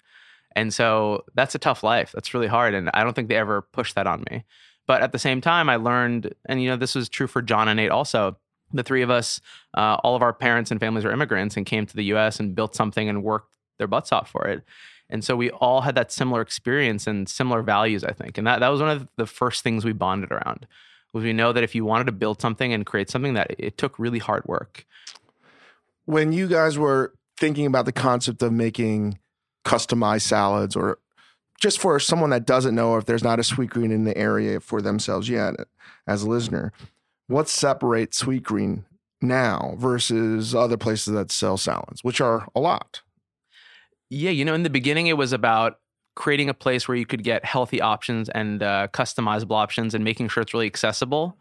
and 0.54 0.72
so 0.72 1.24
that's 1.34 1.56
a 1.56 1.58
tough 1.58 1.82
life. 1.82 2.12
That's 2.12 2.32
really 2.32 2.46
hard, 2.46 2.74
and 2.74 2.90
I 2.94 3.02
don't 3.02 3.14
think 3.14 3.28
they 3.28 3.34
ever 3.34 3.60
pushed 3.60 3.96
that 3.96 4.06
on 4.06 4.24
me. 4.30 4.44
But 4.86 5.02
at 5.02 5.12
the 5.12 5.18
same 5.18 5.40
time, 5.40 5.68
I 5.68 5.76
learned, 5.76 6.34
and 6.46 6.62
you 6.62 6.68
know, 6.68 6.76
this 6.76 6.94
was 6.94 7.08
true 7.08 7.26
for 7.26 7.42
John 7.42 7.68
and 7.68 7.76
Nate 7.76 7.90
also. 7.90 8.36
The 8.72 8.82
three 8.82 9.02
of 9.02 9.10
us, 9.10 9.40
uh, 9.76 9.96
all 10.02 10.16
of 10.16 10.22
our 10.22 10.32
parents 10.32 10.70
and 10.70 10.80
families 10.80 11.04
are 11.04 11.12
immigrants 11.12 11.56
and 11.56 11.64
came 11.64 11.86
to 11.86 11.96
the 11.96 12.04
US 12.14 12.40
and 12.40 12.54
built 12.54 12.74
something 12.74 13.08
and 13.08 13.22
worked 13.22 13.54
their 13.78 13.86
butts 13.86 14.12
off 14.12 14.30
for 14.30 14.46
it. 14.46 14.64
And 15.08 15.24
so 15.24 15.36
we 15.36 15.50
all 15.50 15.82
had 15.82 15.94
that 15.94 16.10
similar 16.10 16.40
experience 16.40 17.06
and 17.06 17.28
similar 17.28 17.62
values, 17.62 18.02
I 18.02 18.12
think. 18.12 18.38
And 18.38 18.46
that, 18.46 18.60
that 18.60 18.68
was 18.68 18.80
one 18.80 18.90
of 18.90 19.08
the 19.16 19.26
first 19.26 19.62
things 19.62 19.84
we 19.84 19.92
bonded 19.92 20.32
around. 20.32 20.66
Was 21.12 21.22
we 21.22 21.32
know 21.32 21.52
that 21.52 21.62
if 21.62 21.74
you 21.74 21.84
wanted 21.84 22.04
to 22.06 22.12
build 22.12 22.40
something 22.40 22.72
and 22.72 22.84
create 22.84 23.08
something 23.08 23.34
that 23.34 23.54
it 23.58 23.78
took 23.78 23.98
really 23.98 24.18
hard 24.18 24.44
work. 24.46 24.84
When 26.04 26.32
you 26.32 26.48
guys 26.48 26.76
were 26.76 27.14
thinking 27.36 27.66
about 27.66 27.84
the 27.84 27.92
concept 27.92 28.42
of 28.42 28.52
making 28.52 29.18
customized 29.64 30.22
salads 30.22 30.76
or 30.76 30.98
just 31.60 31.80
for 31.80 31.98
someone 31.98 32.30
that 32.30 32.46
doesn't 32.46 32.74
know 32.74 32.96
if 32.96 33.06
there's 33.06 33.24
not 33.24 33.38
a 33.38 33.42
Sweetgreen 33.42 33.92
in 33.92 34.04
the 34.04 34.16
area 34.16 34.60
for 34.60 34.82
themselves 34.82 35.28
yet, 35.28 35.54
as 36.06 36.22
a 36.22 36.28
listener, 36.28 36.72
what 37.26 37.48
separates 37.48 38.22
Sweetgreen 38.22 38.84
now 39.20 39.74
versus 39.78 40.54
other 40.54 40.76
places 40.76 41.14
that 41.14 41.30
sell 41.30 41.56
salads, 41.56 42.04
which 42.04 42.20
are 42.20 42.48
a 42.54 42.60
lot? 42.60 43.02
Yeah, 44.10 44.30
you 44.30 44.44
know, 44.44 44.54
in 44.54 44.62
the 44.62 44.70
beginning, 44.70 45.08
it 45.08 45.16
was 45.16 45.32
about 45.32 45.78
creating 46.14 46.48
a 46.48 46.54
place 46.54 46.88
where 46.88 46.96
you 46.96 47.06
could 47.06 47.22
get 47.22 47.44
healthy 47.44 47.80
options 47.80 48.28
and 48.30 48.62
uh, 48.62 48.88
customizable 48.92 49.56
options 49.56 49.94
and 49.94 50.02
making 50.04 50.28
sure 50.28 50.42
it's 50.42 50.54
really 50.54 50.66
accessible. 50.66 51.36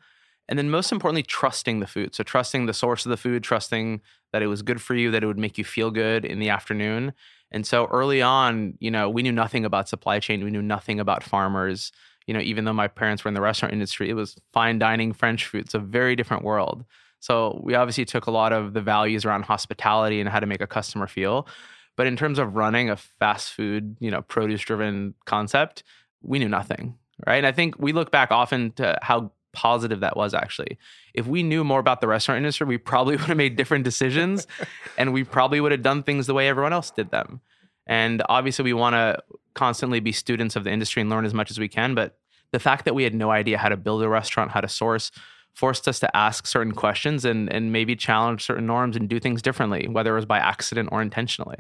And 0.48 0.60
then, 0.60 0.70
most 0.70 0.92
importantly, 0.92 1.24
trusting 1.24 1.80
the 1.80 1.88
food. 1.88 2.14
So, 2.14 2.24
trusting 2.24 2.66
the 2.66 2.74
source 2.74 3.06
of 3.06 3.10
the 3.10 3.18
food, 3.18 3.44
trusting 3.44 4.02
that 4.32 4.44
it 4.44 4.48
was 4.48 4.62
good 4.62 4.82
for 4.82 4.96
you, 4.96 5.12
that 5.12 5.24
it 5.24 5.28
would 5.28 5.40
make 5.40 5.58
you 5.58 5.64
feel 5.64 5.92
good 5.92 6.26
in 6.26 6.40
the 6.40 6.50
afternoon. 6.50 7.14
And 7.52 7.66
so 7.66 7.86
early 7.86 8.22
on, 8.22 8.76
you 8.80 8.92
know, 8.92 9.10
we 9.10 9.24
knew 9.24 9.32
nothing 9.32 9.66
about 9.66 9.88
supply 9.88 10.20
chain. 10.20 10.44
We 10.44 10.52
knew 10.52 10.62
nothing 10.62 11.00
about 11.00 11.24
farmers. 11.24 11.92
You 12.28 12.34
know, 12.34 12.42
even 12.42 12.66
though 12.66 12.74
my 12.74 12.88
parents 12.88 13.24
were 13.24 13.30
in 13.30 13.34
the 13.34 13.42
restaurant 13.42 13.74
industry, 13.74 14.10
it 14.10 14.14
was 14.14 14.36
fine 14.52 14.80
dining 14.80 15.14
French 15.14 15.46
food. 15.46 15.62
It's 15.62 15.74
a 15.74 15.80
very 15.80 16.16
different 16.16 16.44
world. 16.44 16.84
So 17.20 17.62
we 17.64 17.76
obviously 17.76 18.06
took 18.06 18.26
a 18.26 18.32
lot 18.32 18.52
of 18.52 18.74
the 18.74 18.82
values 18.82 19.26
around 19.26 19.44
hospitality 19.44 20.20
and 20.20 20.30
how 20.30 20.40
to 20.40 20.46
make 20.46 20.62
a 20.62 20.68
customer 20.68 21.08
feel. 21.08 21.48
But 21.96 22.08
in 22.08 22.18
terms 22.18 22.40
of 22.40 22.56
running 22.56 22.90
a 22.90 22.98
fast 22.98 23.54
food, 23.54 23.96
you 24.00 24.12
know, 24.12 24.22
produce 24.22 24.62
driven 24.62 25.14
concept, 25.26 25.84
we 26.22 26.40
knew 26.40 26.50
nothing. 26.50 26.98
Right. 27.26 27.38
And 27.38 27.48
I 27.48 27.54
think 27.54 27.80
we 27.80 27.94
look 27.94 28.12
back 28.12 28.32
often 28.32 28.72
to 28.74 29.00
how 29.02 29.32
positive 29.56 30.02
that 30.02 30.16
was 30.16 30.34
actually. 30.34 30.78
If 31.14 31.26
we 31.26 31.42
knew 31.42 31.64
more 31.64 31.80
about 31.80 32.02
the 32.02 32.08
restaurant 32.08 32.38
industry, 32.38 32.68
we 32.68 32.78
probably 32.78 33.16
would 33.18 33.26
have 33.26 33.38
made 33.38 33.56
different 33.56 33.84
decisions 33.84 34.46
and 34.98 35.14
we 35.14 35.24
probably 35.24 35.60
would 35.60 35.72
have 35.72 35.82
done 35.82 36.04
things 36.04 36.28
the 36.28 36.34
way 36.34 36.48
everyone 36.48 36.74
else 36.74 36.92
did 36.92 37.12
them. 37.12 37.42
And 37.88 38.22
obviously, 38.30 38.64
we 38.64 38.74
want 38.74 38.94
to 38.94 39.24
constantly 39.54 40.00
be 40.00 40.12
students 40.12 40.56
of 40.56 40.64
the 40.64 40.72
industry 40.72 41.02
and 41.02 41.10
learn 41.10 41.26
as 41.26 41.34
much 41.34 41.52
as 41.52 41.60
we 41.60 41.68
can. 41.68 41.96
But 41.96 42.18
the 42.52 42.60
fact 42.60 42.86
that 42.86 42.96
we 42.96 43.04
had 43.04 43.14
no 43.14 43.32
idea 43.32 43.58
how 43.58 43.70
to 43.70 43.78
build 43.78 44.02
a 44.04 44.10
restaurant, 44.10 44.52
how 44.52 44.62
to 44.62 44.68
source, 44.68 45.12
forced 45.54 45.88
us 45.88 46.00
to 46.00 46.18
ask 46.18 46.48
certain 46.48 46.74
questions 46.74 47.24
and, 47.24 47.52
and 47.52 47.72
maybe 47.72 47.96
challenge 47.96 48.44
certain 48.44 48.66
norms 48.66 48.96
and 48.96 49.08
do 49.08 49.20
things 49.20 49.42
differently, 49.42 49.88
whether 49.88 50.12
it 50.14 50.16
was 50.16 50.26
by 50.26 50.40
accident 50.40 50.90
or 50.92 51.02
intentionally. 51.02 51.58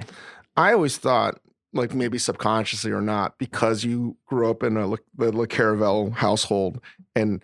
I 0.58 0.73
always 0.73 0.97
thought 0.97 1.39
like 1.75 1.93
maybe 1.93 2.17
subconsciously 2.17 2.91
or 2.91 3.01
not, 3.01 3.38
because 3.38 3.84
you 3.84 4.15
grew 4.25 4.49
up 4.49 4.63
in 4.63 4.77
a 4.77 4.88
the 5.17 5.31
Le 5.31 5.45
Caravelle 5.45 6.13
household 6.13 6.79
and 7.15 7.43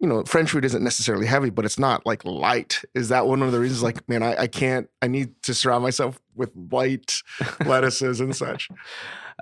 you 0.00 0.06
know, 0.06 0.22
French 0.24 0.50
food 0.50 0.64
isn't 0.64 0.82
necessarily 0.82 1.26
heavy, 1.26 1.50
but 1.50 1.64
it's 1.64 1.78
not 1.78 2.06
like 2.06 2.24
light. 2.24 2.82
Is 2.94 3.08
that 3.08 3.26
one 3.26 3.42
of 3.42 3.50
the 3.50 3.58
reasons? 3.58 3.82
Like, 3.82 4.08
man, 4.08 4.22
I, 4.22 4.42
I 4.42 4.46
can't. 4.46 4.88
I 5.02 5.08
need 5.08 5.42
to 5.42 5.54
surround 5.54 5.82
myself 5.82 6.20
with 6.36 6.52
light 6.70 7.22
lettuces 7.66 8.20
and 8.20 8.34
such. 8.34 8.68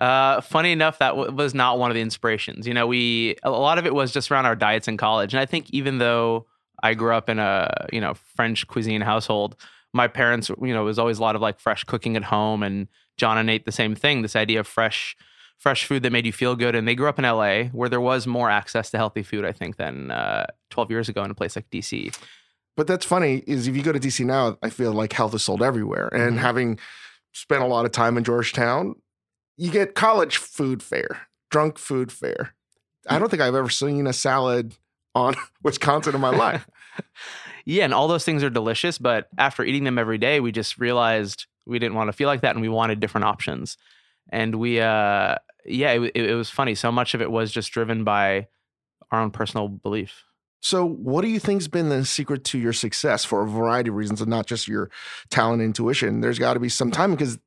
Uh, 0.00 0.40
funny 0.40 0.72
enough, 0.72 0.98
that 0.98 1.10
w- 1.10 1.30
was 1.30 1.54
not 1.54 1.78
one 1.78 1.90
of 1.90 1.94
the 1.94 2.00
inspirations. 2.00 2.66
You 2.66 2.72
know, 2.72 2.86
we 2.86 3.36
a 3.42 3.50
lot 3.50 3.78
of 3.78 3.86
it 3.86 3.94
was 3.94 4.12
just 4.12 4.30
around 4.30 4.46
our 4.46 4.56
diets 4.56 4.88
in 4.88 4.96
college, 4.96 5.34
and 5.34 5.40
I 5.40 5.46
think 5.46 5.68
even 5.70 5.98
though 5.98 6.46
I 6.82 6.94
grew 6.94 7.14
up 7.14 7.28
in 7.28 7.38
a 7.38 7.86
you 7.92 8.00
know 8.00 8.14
French 8.14 8.66
cuisine 8.66 9.02
household, 9.02 9.56
my 9.92 10.08
parents, 10.08 10.48
you 10.48 10.72
know, 10.72 10.82
it 10.82 10.86
was 10.86 10.98
always 10.98 11.18
a 11.18 11.22
lot 11.22 11.36
of 11.36 11.42
like 11.42 11.60
fresh 11.60 11.84
cooking 11.84 12.16
at 12.16 12.24
home, 12.24 12.62
and 12.62 12.88
John 13.18 13.36
and 13.36 13.46
Nate 13.46 13.66
the 13.66 13.72
same 13.72 13.94
thing. 13.94 14.22
This 14.22 14.36
idea 14.36 14.60
of 14.60 14.66
fresh 14.66 15.16
fresh 15.58 15.84
food 15.84 16.02
that 16.02 16.12
made 16.12 16.26
you 16.26 16.32
feel 16.32 16.56
good. 16.56 16.74
And 16.74 16.86
they 16.86 16.94
grew 16.94 17.08
up 17.08 17.18
in 17.18 17.24
LA 17.24 17.64
where 17.64 17.88
there 17.88 18.00
was 18.00 18.26
more 18.26 18.50
access 18.50 18.90
to 18.90 18.98
healthy 18.98 19.22
food, 19.22 19.44
I 19.44 19.52
think, 19.52 19.76
than 19.76 20.10
uh, 20.10 20.46
12 20.70 20.90
years 20.90 21.08
ago 21.08 21.24
in 21.24 21.30
a 21.30 21.34
place 21.34 21.56
like 21.56 21.68
DC. 21.70 22.16
But 22.76 22.86
that's 22.86 23.06
funny 23.06 23.42
is 23.46 23.66
if 23.66 23.74
you 23.74 23.82
go 23.82 23.92
to 23.92 23.98
DC 23.98 24.24
now, 24.24 24.58
I 24.62 24.70
feel 24.70 24.92
like 24.92 25.12
health 25.12 25.34
is 25.34 25.42
sold 25.42 25.62
everywhere. 25.62 26.08
And 26.08 26.32
mm-hmm. 26.32 26.38
having 26.38 26.78
spent 27.32 27.62
a 27.62 27.66
lot 27.66 27.86
of 27.86 27.92
time 27.92 28.18
in 28.18 28.24
Georgetown, 28.24 28.96
you 29.56 29.70
get 29.70 29.94
college 29.94 30.36
food 30.36 30.82
fare, 30.82 31.26
drunk 31.50 31.78
food 31.78 32.12
fare. 32.12 32.54
I 33.08 33.18
don't 33.18 33.30
think 33.30 33.40
I've 33.40 33.54
ever 33.54 33.70
seen 33.70 34.06
a 34.06 34.12
salad 34.12 34.74
on 35.14 35.34
Wisconsin 35.62 36.14
in 36.14 36.20
my 36.20 36.30
life. 36.30 36.68
yeah, 37.64 37.84
and 37.84 37.94
all 37.94 38.08
those 38.08 38.24
things 38.24 38.44
are 38.44 38.50
delicious, 38.50 38.98
but 38.98 39.28
after 39.38 39.64
eating 39.64 39.84
them 39.84 39.98
every 39.98 40.18
day, 40.18 40.40
we 40.40 40.52
just 40.52 40.78
realized 40.78 41.46
we 41.66 41.78
didn't 41.78 41.94
want 41.94 42.08
to 42.08 42.12
feel 42.12 42.28
like 42.28 42.42
that 42.42 42.54
and 42.54 42.62
we 42.62 42.68
wanted 42.68 43.00
different 43.00 43.24
options 43.24 43.76
and 44.30 44.56
we 44.56 44.80
uh 44.80 45.36
yeah 45.68 45.92
it, 45.92 46.12
it, 46.14 46.34
was 46.34 46.50
funny. 46.50 46.74
So 46.74 46.90
much 46.92 47.14
of 47.14 47.22
it 47.22 47.30
was 47.30 47.52
just 47.52 47.70
driven 47.70 48.04
by 48.04 48.48
our 49.10 49.20
own 49.20 49.30
personal 49.30 49.68
belief. 49.68 50.24
So 50.60 50.84
what 50.84 51.22
do 51.22 51.28
you 51.28 51.38
think's 51.38 51.68
been 51.68 51.90
the 51.90 52.04
secret 52.04 52.44
to 52.44 52.58
your 52.58 52.72
success 52.72 53.24
for 53.24 53.42
a 53.42 53.48
variety 53.48 53.90
of 53.90 53.94
reasons 53.94 54.20
and 54.20 54.30
not 54.30 54.46
just 54.46 54.66
your 54.66 54.90
talent 55.30 55.62
intuition? 55.62 56.20
There's 56.20 56.38
got 56.38 56.54
to 56.54 56.60
be 56.60 56.68
some 56.68 56.90
time 56.90 57.12
because 57.12 57.38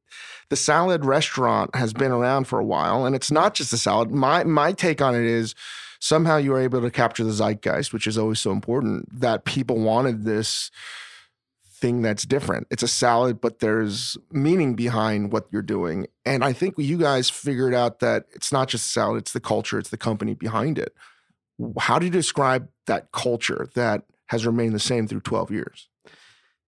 the 0.50 0.56
salad 0.56 1.06
restaurant 1.06 1.76
has 1.76 1.94
been 1.94 2.12
around 2.12 2.46
for 2.46 2.60
a 2.60 2.66
while 2.66 3.06
and 3.06 3.16
it's 3.16 3.32
not 3.32 3.56
just 3.56 3.72
the 3.72 3.78
salad. 3.78 4.12
My 4.12 4.44
my 4.44 4.72
take 4.72 5.02
on 5.02 5.16
it 5.16 5.26
is 5.26 5.54
somehow 6.00 6.38
you 6.38 6.52
were 6.52 6.62
able 6.62 6.82
to 6.82 6.92
capture 6.92 7.26
the 7.26 7.34
zeitgeist 7.34 7.92
which 7.92 8.08
is 8.08 8.18
always 8.18 8.40
so 8.40 8.52
important 8.52 9.08
that 9.20 9.44
people 9.44 9.80
wanted 9.80 10.24
this 10.24 10.72
thing 11.80 12.02
that's 12.02 12.24
different. 12.24 12.68
It's 12.70 12.84
a 12.84 12.88
salad, 12.88 13.42
but 13.42 13.60
there's 13.60 14.18
meaning 14.32 14.76
behind 14.76 15.32
what 15.32 15.48
you're 15.52 15.62
doing. 15.62 16.08
And 16.26 16.44
I 16.44 16.54
think 16.54 16.76
you 16.78 16.98
guys 16.98 17.30
figured 17.30 17.74
out 17.74 18.00
that 18.00 18.26
it's 18.34 18.52
not 18.52 18.68
just 18.68 18.92
salad, 18.92 19.20
it's 19.20 19.34
the 19.34 19.40
culture, 19.40 19.80
it's 19.80 19.90
the 19.90 19.98
company 19.98 20.34
behind 20.34 20.78
it. 20.78 20.94
How 21.80 22.00
do 22.00 22.06
you 22.06 22.12
describe 22.12 22.70
that 22.86 23.12
culture 23.12 23.68
that 23.76 24.04
has 24.28 24.46
remained 24.46 24.74
the 24.74 24.80
same 24.80 25.08
through 25.08 25.22
12 25.22 25.52
years? 25.52 25.90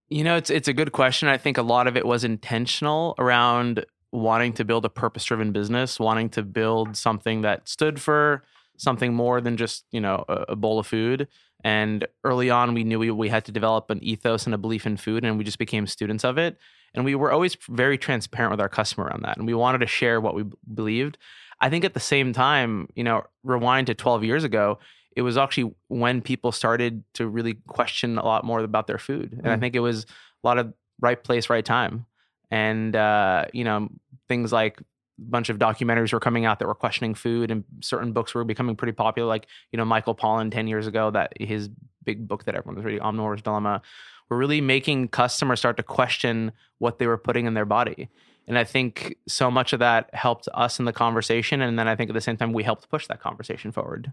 You 0.09 0.25
know, 0.25 0.35
it's 0.35 0.49
it's 0.49 0.67
a 0.67 0.73
good 0.73 0.91
question. 0.91 1.29
I 1.29 1.37
think 1.37 1.57
a 1.57 1.61
lot 1.61 1.87
of 1.87 1.95
it 1.95 2.05
was 2.05 2.25
intentional 2.25 3.15
around 3.17 3.85
wanting 4.11 4.51
to 4.53 4.65
build 4.65 4.83
a 4.83 4.89
purpose 4.89 5.23
driven 5.23 5.53
business, 5.53 5.99
wanting 5.99 6.29
to 6.31 6.43
build 6.43 6.97
something 6.97 7.41
that 7.41 7.69
stood 7.69 8.01
for 8.01 8.43
something 8.77 9.13
more 9.13 9.39
than 9.39 9.57
just, 9.57 9.85
you 9.91 10.01
know, 10.01 10.25
a, 10.27 10.45
a 10.49 10.55
bowl 10.55 10.79
of 10.79 10.87
food. 10.87 11.27
And 11.63 12.07
early 12.23 12.49
on, 12.49 12.73
we 12.73 12.83
knew 12.83 12.99
we, 12.99 13.11
we 13.11 13.29
had 13.29 13.45
to 13.45 13.51
develop 13.51 13.89
an 13.89 14.03
ethos 14.03 14.45
and 14.45 14.55
a 14.55 14.57
belief 14.57 14.85
in 14.85 14.97
food, 14.97 15.23
and 15.23 15.37
we 15.37 15.43
just 15.43 15.59
became 15.59 15.87
students 15.87 16.23
of 16.23 16.37
it. 16.37 16.57
And 16.93 17.05
we 17.05 17.15
were 17.15 17.31
always 17.31 17.55
very 17.69 17.97
transparent 17.97 18.51
with 18.51 18.59
our 18.59 18.69
customer 18.69 19.11
on 19.11 19.21
that. 19.21 19.37
And 19.37 19.45
we 19.45 19.53
wanted 19.53 19.79
to 19.79 19.87
share 19.87 20.19
what 20.19 20.35
we 20.35 20.43
believed. 20.73 21.17
I 21.61 21.69
think 21.69 21.85
at 21.85 21.93
the 21.93 21.99
same 21.99 22.33
time, 22.33 22.89
you 22.95 23.03
know, 23.03 23.23
rewind 23.43 23.87
to 23.87 23.93
12 23.93 24.23
years 24.23 24.43
ago, 24.43 24.79
it 25.15 25.21
was 25.21 25.37
actually 25.37 25.73
when 25.87 26.21
people 26.21 26.51
started 26.51 27.03
to 27.13 27.27
really 27.27 27.55
question 27.67 28.17
a 28.17 28.25
lot 28.25 28.43
more 28.43 28.59
about 28.59 28.87
their 28.87 28.97
food. 28.97 29.39
And 29.43 29.49
I 29.51 29.57
think 29.57 29.75
it 29.75 29.79
was 29.79 30.05
a 30.43 30.47
lot 30.47 30.57
of 30.57 30.73
right 30.99 31.21
place, 31.21 31.49
right 31.49 31.63
time. 31.63 32.05
And, 32.49 32.95
uh, 32.95 33.45
you 33.53 33.63
know, 33.63 33.89
things 34.27 34.51
like 34.51 34.81
bunch 35.29 35.49
of 35.49 35.57
documentaries 35.59 36.13
were 36.13 36.19
coming 36.19 36.45
out 36.45 36.59
that 36.59 36.67
were 36.67 36.75
questioning 36.75 37.13
food 37.13 37.51
and 37.51 37.63
certain 37.81 38.13
books 38.13 38.33
were 38.33 38.43
becoming 38.43 38.75
pretty 38.75 38.93
popular. 38.93 39.27
Like, 39.27 39.47
you 39.71 39.77
know, 39.77 39.85
Michael 39.85 40.15
Pollan 40.15 40.51
10 40.51 40.67
years 40.67 40.87
ago, 40.87 41.11
that 41.11 41.33
his 41.39 41.69
big 42.03 42.27
book 42.27 42.45
that 42.45 42.55
everyone 42.55 42.75
was 42.75 42.85
reading, 42.85 43.01
Omnivore's 43.01 43.41
Dilemma, 43.41 43.81
were 44.29 44.37
really 44.37 44.61
making 44.61 45.09
customers 45.09 45.59
start 45.59 45.77
to 45.77 45.83
question 45.83 46.51
what 46.79 46.99
they 46.99 47.07
were 47.07 47.17
putting 47.17 47.45
in 47.45 47.53
their 47.53 47.65
body. 47.65 48.09
And 48.47 48.57
I 48.57 48.63
think 48.63 49.15
so 49.27 49.51
much 49.51 49.71
of 49.73 49.79
that 49.79 50.09
helped 50.13 50.47
us 50.53 50.79
in 50.79 50.85
the 50.85 50.93
conversation. 50.93 51.61
And 51.61 51.77
then 51.77 51.87
I 51.87 51.95
think 51.95 52.09
at 52.09 52.13
the 52.13 52.21
same 52.21 52.37
time, 52.37 52.53
we 52.53 52.63
helped 52.63 52.89
push 52.89 53.07
that 53.07 53.21
conversation 53.21 53.71
forward. 53.71 54.11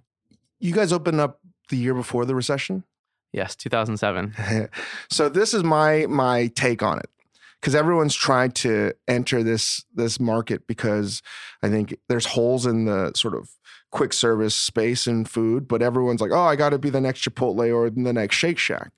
You 0.60 0.72
guys 0.72 0.92
opened 0.92 1.20
up 1.20 1.40
the 1.70 1.76
year 1.76 1.94
before 1.94 2.24
the 2.24 2.34
recession. 2.34 2.84
Yes, 3.32 3.56
2007. 3.56 4.68
so 5.10 5.28
this 5.28 5.54
is 5.54 5.62
my 5.62 6.06
my 6.06 6.48
take 6.48 6.82
on 6.82 6.98
it 6.98 7.10
because 7.60 7.74
everyone's 7.74 8.14
tried 8.14 8.54
to 8.54 8.92
enter 9.06 9.42
this 9.42 9.84
this 9.94 10.20
market 10.20 10.66
because 10.66 11.22
I 11.62 11.68
think 11.68 11.96
there's 12.08 12.26
holes 12.26 12.66
in 12.66 12.84
the 12.84 13.12
sort 13.14 13.34
of 13.34 13.50
quick 13.90 14.12
service 14.12 14.54
space 14.54 15.06
in 15.06 15.24
food, 15.24 15.66
but 15.66 15.82
everyone's 15.82 16.20
like, 16.20 16.30
oh, 16.32 16.44
I 16.44 16.56
got 16.56 16.70
to 16.70 16.78
be 16.78 16.90
the 16.90 17.00
next 17.00 17.22
Chipotle 17.22 17.74
or 17.74 17.90
the 17.90 18.12
next 18.12 18.36
Shake 18.36 18.58
Shack. 18.58 18.92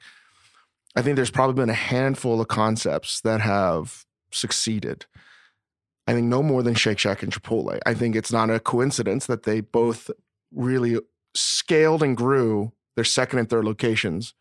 I 0.97 1.03
think 1.03 1.17
there's 1.17 1.31
probably 1.31 1.55
been 1.55 1.71
a 1.71 1.75
handful 1.75 2.41
of 2.41 2.49
concepts 2.49 3.21
that 3.21 3.41
have 3.41 4.05
succeeded. 4.33 5.07
I 6.07 6.15
think 6.15 6.27
no 6.27 6.43
more 6.43 6.63
than 6.63 6.75
Shake 6.75 6.99
Shack 6.99 7.23
and 7.23 7.33
Chipotle. 7.33 7.79
I 7.87 7.95
think 7.95 8.17
it's 8.17 8.33
not 8.33 8.51
a 8.51 8.59
coincidence 8.59 9.27
that 9.27 9.45
they 9.45 9.61
both 9.61 10.11
really 10.53 10.99
scaled 11.35 12.03
and 12.03 12.17
grew 12.17 12.73
their 12.97 13.05
second 13.05 13.39
and 13.39 13.49
third 13.49 13.65
locations 13.65 14.35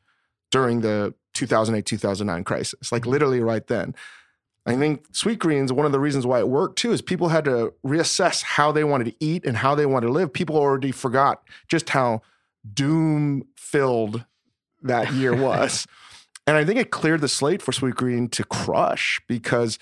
during 0.52 0.82
the 0.82 1.14
2008 1.40 1.86
2009 1.86 2.44
crisis, 2.44 2.92
like 2.92 3.04
mm-hmm. 3.04 3.12
literally 3.12 3.40
right 3.42 3.66
then. 3.68 3.96
I 4.66 4.76
think 4.76 5.12
sweetgreens 5.14 5.72
one 5.72 5.86
of 5.86 5.92
the 5.92 6.00
reasons 6.00 6.28
why 6.28 6.40
it 6.40 6.48
worked 6.48 6.78
too 6.78 6.92
is 6.92 7.02
people 7.02 7.30
had 7.30 7.46
to 7.46 7.74
reassess 7.84 8.44
how 8.44 8.72
they 8.72 8.84
wanted 8.84 9.06
to 9.06 9.16
eat 9.20 9.46
and 9.46 9.58
how 9.58 9.74
they 9.74 9.86
wanted 9.86 10.08
to 10.08 10.14
live. 10.14 10.32
People 10.32 10.58
already 10.58 10.92
forgot 10.92 11.42
just 11.68 11.90
how 11.90 12.22
doom 12.72 13.48
filled 13.56 14.26
that 14.84 15.14
year 15.14 15.36
was. 15.44 15.88
and 16.46 16.58
I 16.58 16.66
think 16.66 16.80
it 16.80 16.92
cleared 16.92 17.22
the 17.22 17.28
slate 17.28 17.62
for 17.62 17.72
sweetgreen 17.72 18.30
to 18.32 18.44
crush 18.44 19.22
because 19.28 19.80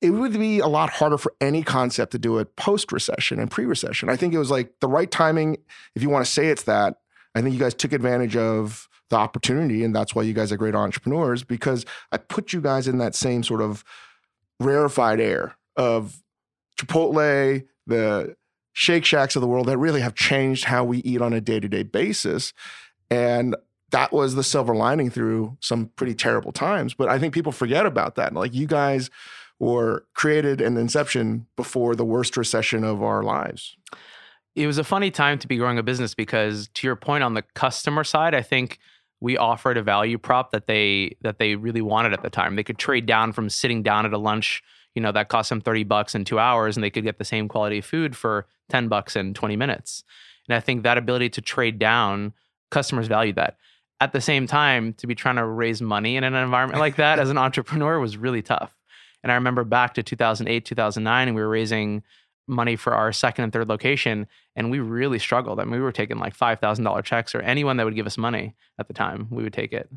it 0.00 0.10
would 0.10 0.32
be 0.32 0.60
a 0.60 0.68
lot 0.68 0.90
harder 0.90 1.18
for 1.18 1.34
any 1.40 1.62
concept 1.62 2.12
to 2.12 2.18
do 2.18 2.38
it 2.38 2.56
post 2.56 2.92
recession 2.92 3.38
and 3.38 3.50
pre 3.50 3.66
recession. 3.66 4.08
I 4.08 4.16
think 4.16 4.32
it 4.32 4.38
was 4.38 4.50
like 4.50 4.80
the 4.80 4.88
right 4.88 5.10
timing. 5.10 5.58
If 5.94 6.02
you 6.02 6.08
want 6.08 6.24
to 6.24 6.30
say 6.30 6.48
it's 6.48 6.64
that, 6.64 6.98
I 7.34 7.42
think 7.42 7.52
you 7.52 7.60
guys 7.60 7.74
took 7.74 7.92
advantage 7.92 8.36
of 8.36 8.88
the 9.10 9.16
opportunity, 9.16 9.84
and 9.84 9.94
that's 9.94 10.14
why 10.14 10.22
you 10.22 10.32
guys 10.32 10.52
are 10.52 10.56
great 10.56 10.74
entrepreneurs 10.74 11.42
because 11.42 11.86
I 12.12 12.18
put 12.18 12.52
you 12.52 12.60
guys 12.60 12.88
in 12.88 12.98
that 12.98 13.14
same 13.14 13.42
sort 13.42 13.62
of 13.62 13.84
rarefied 14.60 15.20
air 15.20 15.56
of 15.76 16.22
Chipotle, 16.78 17.66
the 17.86 18.36
Shake 18.72 19.04
Shacks 19.04 19.34
of 19.34 19.42
the 19.42 19.48
world 19.48 19.66
that 19.66 19.78
really 19.78 20.00
have 20.00 20.14
changed 20.14 20.64
how 20.64 20.84
we 20.84 20.98
eat 20.98 21.20
on 21.20 21.32
a 21.32 21.40
day 21.40 21.58
to 21.60 21.68
day 21.68 21.82
basis. 21.82 22.52
And 23.10 23.56
that 23.90 24.12
was 24.12 24.34
the 24.34 24.44
silver 24.44 24.74
lining 24.74 25.10
through 25.10 25.56
some 25.60 25.86
pretty 25.96 26.14
terrible 26.14 26.52
times. 26.52 26.94
But 26.94 27.08
I 27.08 27.18
think 27.18 27.32
people 27.34 27.52
forget 27.52 27.86
about 27.86 28.16
that. 28.16 28.34
Like 28.34 28.54
you 28.54 28.66
guys 28.66 29.10
were 29.58 30.04
created 30.14 30.60
in 30.60 30.76
inception 30.76 31.46
before 31.56 31.96
the 31.96 32.04
worst 32.04 32.36
recession 32.36 32.84
of 32.84 33.02
our 33.02 33.22
lives. 33.22 33.76
It 34.54 34.66
was 34.66 34.78
a 34.78 34.84
funny 34.84 35.10
time 35.10 35.38
to 35.38 35.48
be 35.48 35.56
growing 35.56 35.78
a 35.78 35.82
business 35.82 36.14
because 36.14 36.68
to 36.74 36.86
your 36.86 36.96
point 36.96 37.24
on 37.24 37.34
the 37.34 37.42
customer 37.54 38.04
side, 38.04 38.34
I 38.34 38.42
think 38.42 38.78
we 39.20 39.36
offered 39.36 39.76
a 39.76 39.82
value 39.82 40.18
prop 40.18 40.52
that 40.52 40.66
they 40.66 41.16
that 41.22 41.38
they 41.38 41.56
really 41.56 41.80
wanted 41.80 42.12
at 42.12 42.22
the 42.22 42.30
time. 42.30 42.56
They 42.56 42.64
could 42.64 42.78
trade 42.78 43.06
down 43.06 43.32
from 43.32 43.50
sitting 43.50 43.82
down 43.82 44.06
at 44.06 44.12
a 44.12 44.18
lunch, 44.18 44.62
you 44.94 45.02
know, 45.02 45.12
that 45.12 45.28
cost 45.28 45.48
them 45.48 45.60
30 45.60 45.84
bucks 45.84 46.14
in 46.14 46.24
2 46.24 46.38
hours 46.38 46.76
and 46.76 46.84
they 46.84 46.90
could 46.90 47.04
get 47.04 47.18
the 47.18 47.24
same 47.24 47.48
quality 47.48 47.78
of 47.78 47.84
food 47.84 48.16
for 48.16 48.46
10 48.68 48.88
bucks 48.88 49.16
in 49.16 49.34
20 49.34 49.56
minutes. 49.56 50.04
And 50.48 50.54
I 50.54 50.60
think 50.60 50.82
that 50.82 50.98
ability 50.98 51.30
to 51.30 51.40
trade 51.40 51.78
down, 51.78 52.32
customers 52.70 53.06
value 53.06 53.32
that. 53.34 53.56
At 54.00 54.12
the 54.12 54.20
same 54.20 54.46
time, 54.46 54.94
to 54.94 55.06
be 55.08 55.14
trying 55.14 55.36
to 55.36 55.44
raise 55.44 55.82
money 55.82 56.16
in 56.16 56.22
an 56.22 56.34
environment 56.34 56.78
like 56.78 56.96
that 56.96 57.18
as 57.18 57.30
an 57.30 57.38
entrepreneur 57.46 57.98
was 57.98 58.16
really 58.16 58.42
tough. 58.42 58.78
And 59.22 59.32
I 59.32 59.34
remember 59.34 59.64
back 59.64 59.94
to 59.94 60.02
2008, 60.02 60.64
2009, 60.64 61.28
and 61.28 61.34
we 61.34 61.42
were 61.42 61.48
raising 61.48 62.04
money 62.48 62.76
for 62.76 62.94
our 62.94 63.12
second 63.12 63.44
and 63.44 63.52
third 63.52 63.68
location, 63.68 64.26
and 64.56 64.70
we 64.70 64.80
really 64.80 65.18
struggled. 65.18 65.60
I 65.60 65.64
mean, 65.64 65.72
we 65.72 65.80
were 65.80 65.92
taking 65.92 66.18
like 66.18 66.34
five 66.34 66.60
thousand 66.60 66.84
dollar 66.84 67.02
checks, 67.02 67.34
or 67.34 67.40
anyone 67.42 67.76
that 67.76 67.84
would 67.84 67.94
give 67.94 68.06
us 68.06 68.18
money 68.18 68.54
at 68.78 68.88
the 68.88 68.94
time, 68.94 69.28
we 69.30 69.42
would 69.42 69.52
take 69.52 69.72
it. 69.72 69.88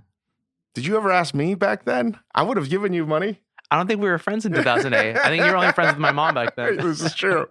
Did 0.74 0.86
you 0.86 0.96
ever 0.98 1.12
ask 1.12 1.34
me 1.34 1.56
back 1.56 1.86
then? 1.86 2.20
I 2.34 2.44
would 2.44 2.58
have 2.58 2.70
given 2.70 2.94
you 2.94 3.06
money. 3.06 3.42
I 3.70 3.78
don't 3.78 3.88
think 3.88 4.02
we 4.02 4.10
were 4.10 4.18
friends 4.18 4.46
in 4.46 4.52
2008. 4.54 5.16
I 5.16 5.28
think 5.30 5.44
you 5.44 5.50
were 5.50 5.58
only 5.58 5.72
friends 5.72 5.94
with 5.94 6.00
my 6.00 6.12
mom 6.12 6.36
back 6.36 6.56
then. 6.56 6.78
this 6.78 7.02
is 7.02 7.16
true. 7.16 7.48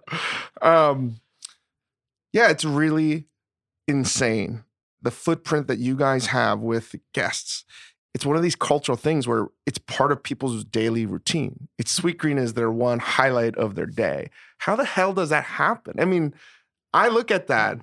Um, 0.61 1.19
yeah, 2.31 2.49
it's 2.49 2.63
really 2.63 3.25
insane 3.87 4.63
the 5.01 5.11
footprint 5.11 5.67
that 5.67 5.79
you 5.79 5.95
guys 5.95 6.27
have 6.27 6.59
with 6.59 6.95
guests 7.13 7.65
it's 8.13 8.25
one 8.25 8.35
of 8.35 8.43
these 8.43 8.55
cultural 8.55 8.97
things 8.97 9.27
where 9.27 9.47
it's 9.65 9.77
part 9.77 10.11
of 10.11 10.21
people's 10.21 10.63
daily 10.65 11.05
routine. 11.05 11.69
It's 11.77 11.97
sweetgreen 11.97 12.37
is 12.37 12.53
their 12.53 12.71
one 12.71 12.99
highlight 12.99 13.55
of 13.55 13.75
their 13.75 13.85
day. 13.85 14.29
How 14.57 14.75
the 14.75 14.85
hell 14.85 15.13
does 15.13 15.29
that 15.29 15.45
happen? 15.45 15.99
I 15.99 16.05
mean, 16.05 16.33
I 16.93 17.07
look 17.07 17.31
at 17.31 17.47
that 17.47 17.79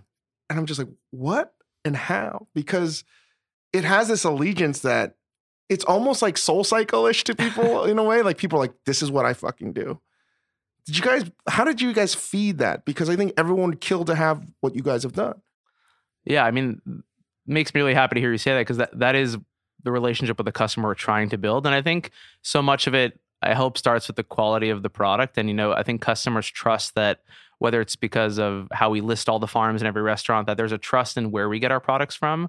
and 0.50 0.58
I'm 0.58 0.66
just 0.66 0.78
like, 0.78 0.88
what 1.10 1.54
and 1.84 1.96
how? 1.96 2.48
Because 2.54 3.04
it 3.72 3.84
has 3.84 4.08
this 4.08 4.24
allegiance 4.24 4.80
that 4.80 5.14
it's 5.70 5.84
almost 5.84 6.20
like 6.20 6.36
SoulCycle-ish 6.36 7.24
to 7.24 7.34
people 7.36 7.84
in 7.84 7.98
a 7.98 8.04
way. 8.04 8.20
Like 8.22 8.36
people 8.36 8.58
are 8.58 8.62
like, 8.62 8.74
this 8.84 9.02
is 9.02 9.10
what 9.10 9.24
I 9.24 9.32
fucking 9.32 9.72
do. 9.72 9.98
Did 10.84 10.96
you 10.96 11.02
guys, 11.02 11.30
how 11.46 11.64
did 11.64 11.80
you 11.80 11.92
guys 11.92 12.14
feed 12.14 12.58
that? 12.58 12.84
Because 12.84 13.10
I 13.10 13.16
think 13.16 13.32
everyone 13.36 13.70
would 13.70 13.80
kill 13.80 14.04
to 14.04 14.14
have 14.14 14.46
what 14.60 14.74
you 14.74 14.82
guys 14.82 15.02
have 15.02 15.12
done. 15.12 15.40
Yeah, 16.24 16.44
I 16.44 16.50
mean, 16.50 16.80
makes 17.46 17.74
me 17.74 17.80
really 17.80 17.94
happy 17.94 18.14
to 18.14 18.20
hear 18.20 18.32
you 18.32 18.38
say 18.38 18.52
that 18.52 18.60
because 18.60 18.76
that, 18.78 18.98
that 18.98 19.14
is 19.14 19.38
the 19.82 19.92
relationship 19.92 20.38
with 20.38 20.46
the 20.46 20.52
customer 20.52 20.88
we're 20.88 20.94
trying 20.94 21.28
to 21.30 21.38
build. 21.38 21.66
And 21.66 21.74
I 21.74 21.82
think 21.82 22.10
so 22.42 22.62
much 22.62 22.86
of 22.86 22.94
it, 22.94 23.18
I 23.42 23.54
hope, 23.54 23.78
starts 23.78 24.08
with 24.08 24.16
the 24.16 24.24
quality 24.24 24.70
of 24.70 24.82
the 24.82 24.90
product. 24.90 25.38
And, 25.38 25.48
you 25.48 25.54
know, 25.54 25.72
I 25.72 25.82
think 25.82 26.00
customers 26.00 26.48
trust 26.48 26.94
that 26.94 27.20
whether 27.58 27.80
it's 27.80 27.96
because 27.96 28.38
of 28.38 28.68
how 28.72 28.90
we 28.90 29.00
list 29.00 29.28
all 29.28 29.38
the 29.38 29.46
farms 29.46 29.80
in 29.80 29.86
every 29.86 30.02
restaurant, 30.02 30.46
that 30.46 30.56
there's 30.56 30.72
a 30.72 30.78
trust 30.78 31.16
in 31.16 31.30
where 31.30 31.48
we 31.48 31.58
get 31.58 31.72
our 31.72 31.80
products 31.80 32.14
from. 32.14 32.48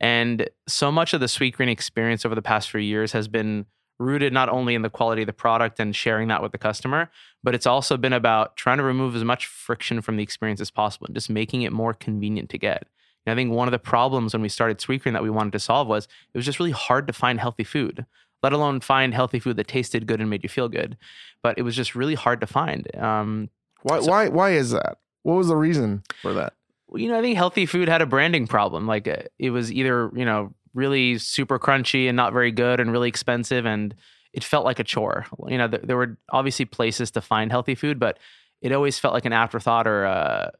And 0.00 0.48
so 0.66 0.90
much 0.90 1.14
of 1.14 1.20
the 1.20 1.26
Sweetgreen 1.26 1.70
experience 1.70 2.26
over 2.26 2.34
the 2.34 2.42
past 2.42 2.70
few 2.70 2.80
years 2.80 3.12
has 3.12 3.28
been 3.28 3.66
rooted 3.98 4.32
not 4.32 4.48
only 4.48 4.74
in 4.74 4.82
the 4.82 4.90
quality 4.90 5.22
of 5.22 5.26
the 5.26 5.32
product 5.32 5.78
and 5.78 5.94
sharing 5.94 6.28
that 6.28 6.42
with 6.42 6.52
the 6.52 6.58
customer, 6.58 7.10
but 7.42 7.54
it's 7.54 7.66
also 7.66 7.96
been 7.96 8.12
about 8.12 8.56
trying 8.56 8.78
to 8.78 8.82
remove 8.82 9.14
as 9.14 9.24
much 9.24 9.46
friction 9.46 10.00
from 10.00 10.16
the 10.16 10.22
experience 10.22 10.60
as 10.60 10.70
possible 10.70 11.06
and 11.06 11.14
just 11.14 11.30
making 11.30 11.62
it 11.62 11.72
more 11.72 11.94
convenient 11.94 12.50
to 12.50 12.58
get. 12.58 12.86
And 13.26 13.32
I 13.32 13.36
think 13.36 13.52
one 13.52 13.68
of 13.68 13.72
the 13.72 13.78
problems 13.78 14.32
when 14.32 14.42
we 14.42 14.48
started 14.48 14.78
Sweetgreen 14.78 15.12
that 15.12 15.22
we 15.22 15.30
wanted 15.30 15.52
to 15.52 15.60
solve 15.60 15.88
was 15.88 16.06
it 16.32 16.38
was 16.38 16.44
just 16.44 16.58
really 16.58 16.72
hard 16.72 17.06
to 17.06 17.12
find 17.12 17.40
healthy 17.40 17.64
food, 17.64 18.04
let 18.42 18.52
alone 18.52 18.80
find 18.80 19.14
healthy 19.14 19.38
food 19.38 19.56
that 19.56 19.68
tasted 19.68 20.06
good 20.06 20.20
and 20.20 20.28
made 20.28 20.42
you 20.42 20.48
feel 20.48 20.68
good. 20.68 20.96
But 21.42 21.58
it 21.58 21.62
was 21.62 21.76
just 21.76 21.94
really 21.94 22.14
hard 22.14 22.40
to 22.40 22.46
find. 22.46 22.94
Um, 22.96 23.50
why? 23.82 24.00
So, 24.00 24.10
why? 24.10 24.28
Why 24.28 24.50
is 24.50 24.70
that? 24.70 24.98
What 25.22 25.34
was 25.34 25.48
the 25.48 25.56
reason 25.56 26.02
for 26.22 26.34
that? 26.34 26.54
You 26.94 27.08
know, 27.08 27.18
I 27.18 27.22
think 27.22 27.36
healthy 27.36 27.66
food 27.66 27.88
had 27.88 28.02
a 28.02 28.06
branding 28.06 28.46
problem. 28.46 28.86
Like 28.86 29.08
uh, 29.08 29.22
it 29.38 29.50
was 29.50 29.72
either 29.72 30.10
you 30.14 30.24
know 30.24 30.52
really 30.74 31.18
super 31.18 31.58
crunchy 31.58 32.08
and 32.08 32.16
not 32.16 32.32
very 32.32 32.50
good 32.50 32.80
and 32.80 32.90
really 32.90 33.08
expensive 33.08 33.64
and 33.64 33.94
it 34.34 34.42
felt 34.42 34.64
like 34.64 34.80
a 34.80 34.84
chore. 34.84 35.26
You 35.46 35.58
know, 35.58 35.68
there 35.68 35.96
were 35.96 36.18
obviously 36.30 36.64
places 36.64 37.12
to 37.12 37.20
find 37.20 37.52
healthy 37.52 37.76
food, 37.76 38.00
but 38.00 38.18
it 38.60 38.72
always 38.72 38.98
felt 38.98 39.14
like 39.14 39.24
an 39.24 39.32
afterthought 39.32 39.86
or 39.86 40.04
a, 40.04 40.52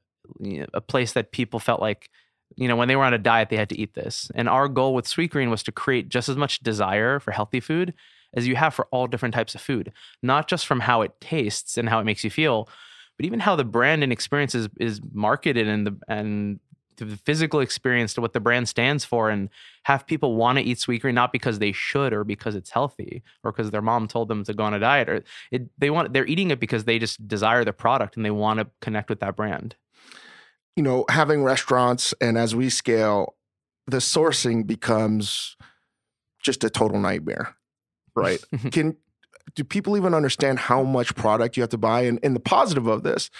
a 0.72 0.80
place 0.80 1.12
that 1.14 1.32
people 1.32 1.58
felt 1.58 1.80
like 1.80 2.08
you 2.56 2.68
know, 2.68 2.76
when 2.76 2.88
they 2.88 2.96
were 2.96 3.04
on 3.04 3.14
a 3.14 3.18
diet, 3.18 3.48
they 3.48 3.56
had 3.56 3.68
to 3.70 3.78
eat 3.78 3.94
this. 3.94 4.30
And 4.34 4.48
our 4.48 4.68
goal 4.68 4.94
with 4.94 5.06
Sweetgreen 5.06 5.50
was 5.50 5.62
to 5.64 5.72
create 5.72 6.08
just 6.08 6.28
as 6.28 6.36
much 6.36 6.60
desire 6.60 7.18
for 7.20 7.32
healthy 7.32 7.60
food 7.60 7.94
as 8.34 8.46
you 8.46 8.56
have 8.56 8.74
for 8.74 8.86
all 8.90 9.06
different 9.06 9.34
types 9.34 9.54
of 9.54 9.60
food, 9.60 9.92
not 10.22 10.48
just 10.48 10.66
from 10.66 10.80
how 10.80 11.02
it 11.02 11.12
tastes 11.20 11.78
and 11.78 11.88
how 11.88 12.00
it 12.00 12.04
makes 12.04 12.24
you 12.24 12.30
feel, 12.30 12.68
but 13.16 13.26
even 13.26 13.40
how 13.40 13.56
the 13.56 13.64
brand 13.64 14.02
and 14.02 14.12
experience 14.12 14.54
is, 14.54 14.68
is 14.78 15.00
marketed 15.12 15.68
and 15.68 15.86
the 15.86 15.96
and 16.08 16.60
the 16.96 17.16
physical 17.16 17.60
experience 17.60 18.14
to 18.14 18.20
what 18.20 18.32
the 18.34 18.40
brand 18.40 18.68
stands 18.68 19.04
for 19.04 19.30
and 19.30 19.48
have 19.82 20.06
people 20.06 20.36
want 20.36 20.58
to 20.58 20.64
eat 20.64 20.78
Sweetgreen 20.78 21.14
not 21.14 21.32
because 21.32 21.58
they 21.58 21.72
should 21.72 22.12
or 22.12 22.24
because 22.24 22.54
it's 22.54 22.70
healthy 22.70 23.22
or 23.42 23.52
because 23.52 23.70
their 23.70 23.82
mom 23.82 24.06
told 24.06 24.28
them 24.28 24.44
to 24.44 24.54
go 24.54 24.64
on 24.64 24.74
a 24.74 24.78
diet 24.78 25.08
or 25.08 25.24
it, 25.50 25.68
they 25.78 25.90
want 25.90 26.12
they're 26.12 26.26
eating 26.26 26.50
it 26.50 26.60
because 26.60 26.84
they 26.84 26.98
just 26.98 27.26
desire 27.26 27.64
the 27.64 27.72
product 27.72 28.16
and 28.16 28.24
they 28.24 28.30
want 28.30 28.60
to 28.60 28.68
connect 28.80 29.10
with 29.10 29.20
that 29.20 29.36
brand 29.36 29.74
you 30.76 30.82
know 30.82 31.04
having 31.08 31.42
restaurants 31.42 32.14
and 32.20 32.36
as 32.38 32.54
we 32.54 32.68
scale 32.68 33.34
the 33.86 33.98
sourcing 33.98 34.66
becomes 34.66 35.56
just 36.42 36.64
a 36.64 36.70
total 36.70 36.98
nightmare 36.98 37.56
right 38.14 38.44
mm-hmm. 38.54 38.68
can 38.68 38.96
do 39.54 39.64
people 39.64 39.96
even 39.96 40.14
understand 40.14 40.58
how 40.58 40.82
much 40.82 41.14
product 41.14 41.56
you 41.56 41.62
have 41.62 41.70
to 41.70 41.78
buy 41.78 42.02
and, 42.02 42.18
and 42.22 42.34
the 42.34 42.40
positive 42.40 42.86
of 42.86 43.02
this 43.02 43.30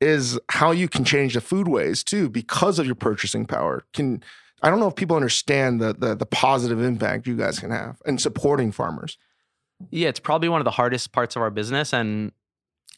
is 0.00 0.38
how 0.50 0.70
you 0.70 0.88
can 0.88 1.04
change 1.04 1.34
the 1.34 1.40
food 1.40 1.68
ways 1.68 2.04
too 2.04 2.28
because 2.28 2.78
of 2.78 2.86
your 2.86 2.94
purchasing 2.94 3.44
power. 3.44 3.84
Can 3.92 4.22
I 4.62 4.70
don't 4.70 4.80
know 4.80 4.88
if 4.88 4.96
people 4.96 5.16
understand 5.16 5.80
the 5.80 5.92
the, 5.92 6.14
the 6.14 6.26
positive 6.26 6.80
impact 6.82 7.26
you 7.26 7.36
guys 7.36 7.58
can 7.58 7.70
have 7.70 8.00
in 8.06 8.18
supporting 8.18 8.72
farmers. 8.72 9.18
Yeah, 9.90 10.08
it's 10.08 10.20
probably 10.20 10.48
one 10.48 10.60
of 10.60 10.64
the 10.64 10.72
hardest 10.72 11.12
parts 11.12 11.36
of 11.36 11.42
our 11.42 11.50
business 11.50 11.92
and 11.92 12.32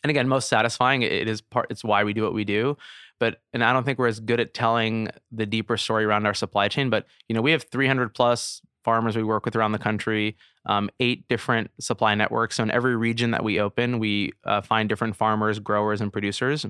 and 0.02 0.10
again, 0.10 0.28
most 0.28 0.48
satisfying. 0.48 1.02
It 1.02 1.28
is 1.28 1.40
part 1.40 1.66
it's 1.70 1.84
why 1.84 2.04
we 2.04 2.12
do 2.12 2.22
what 2.22 2.34
we 2.34 2.44
do. 2.44 2.76
But 3.20 3.42
and 3.52 3.62
I 3.62 3.72
don't 3.72 3.84
think 3.84 3.98
we're 3.98 4.08
as 4.08 4.18
good 4.18 4.40
at 4.40 4.54
telling 4.54 5.10
the 5.30 5.46
deeper 5.46 5.76
story 5.76 6.04
around 6.04 6.26
our 6.26 6.34
supply 6.34 6.66
chain. 6.66 6.90
But 6.90 7.06
you 7.28 7.34
know, 7.34 7.42
we 7.42 7.52
have 7.52 7.64
300 7.64 8.14
plus 8.14 8.60
farmers 8.82 9.16
we 9.16 9.22
work 9.22 9.44
with 9.44 9.54
around 9.54 9.72
the 9.72 9.78
country, 9.78 10.36
um, 10.66 10.90
eight 11.00 11.28
different 11.28 11.70
supply 11.78 12.14
networks. 12.14 12.56
So 12.56 12.62
in 12.62 12.70
every 12.70 12.96
region 12.96 13.30
that 13.32 13.44
we 13.44 13.60
open, 13.60 13.98
we 13.98 14.32
uh, 14.44 14.62
find 14.62 14.88
different 14.88 15.16
farmers, 15.16 15.58
growers, 15.58 16.00
and 16.00 16.12
producers. 16.12 16.66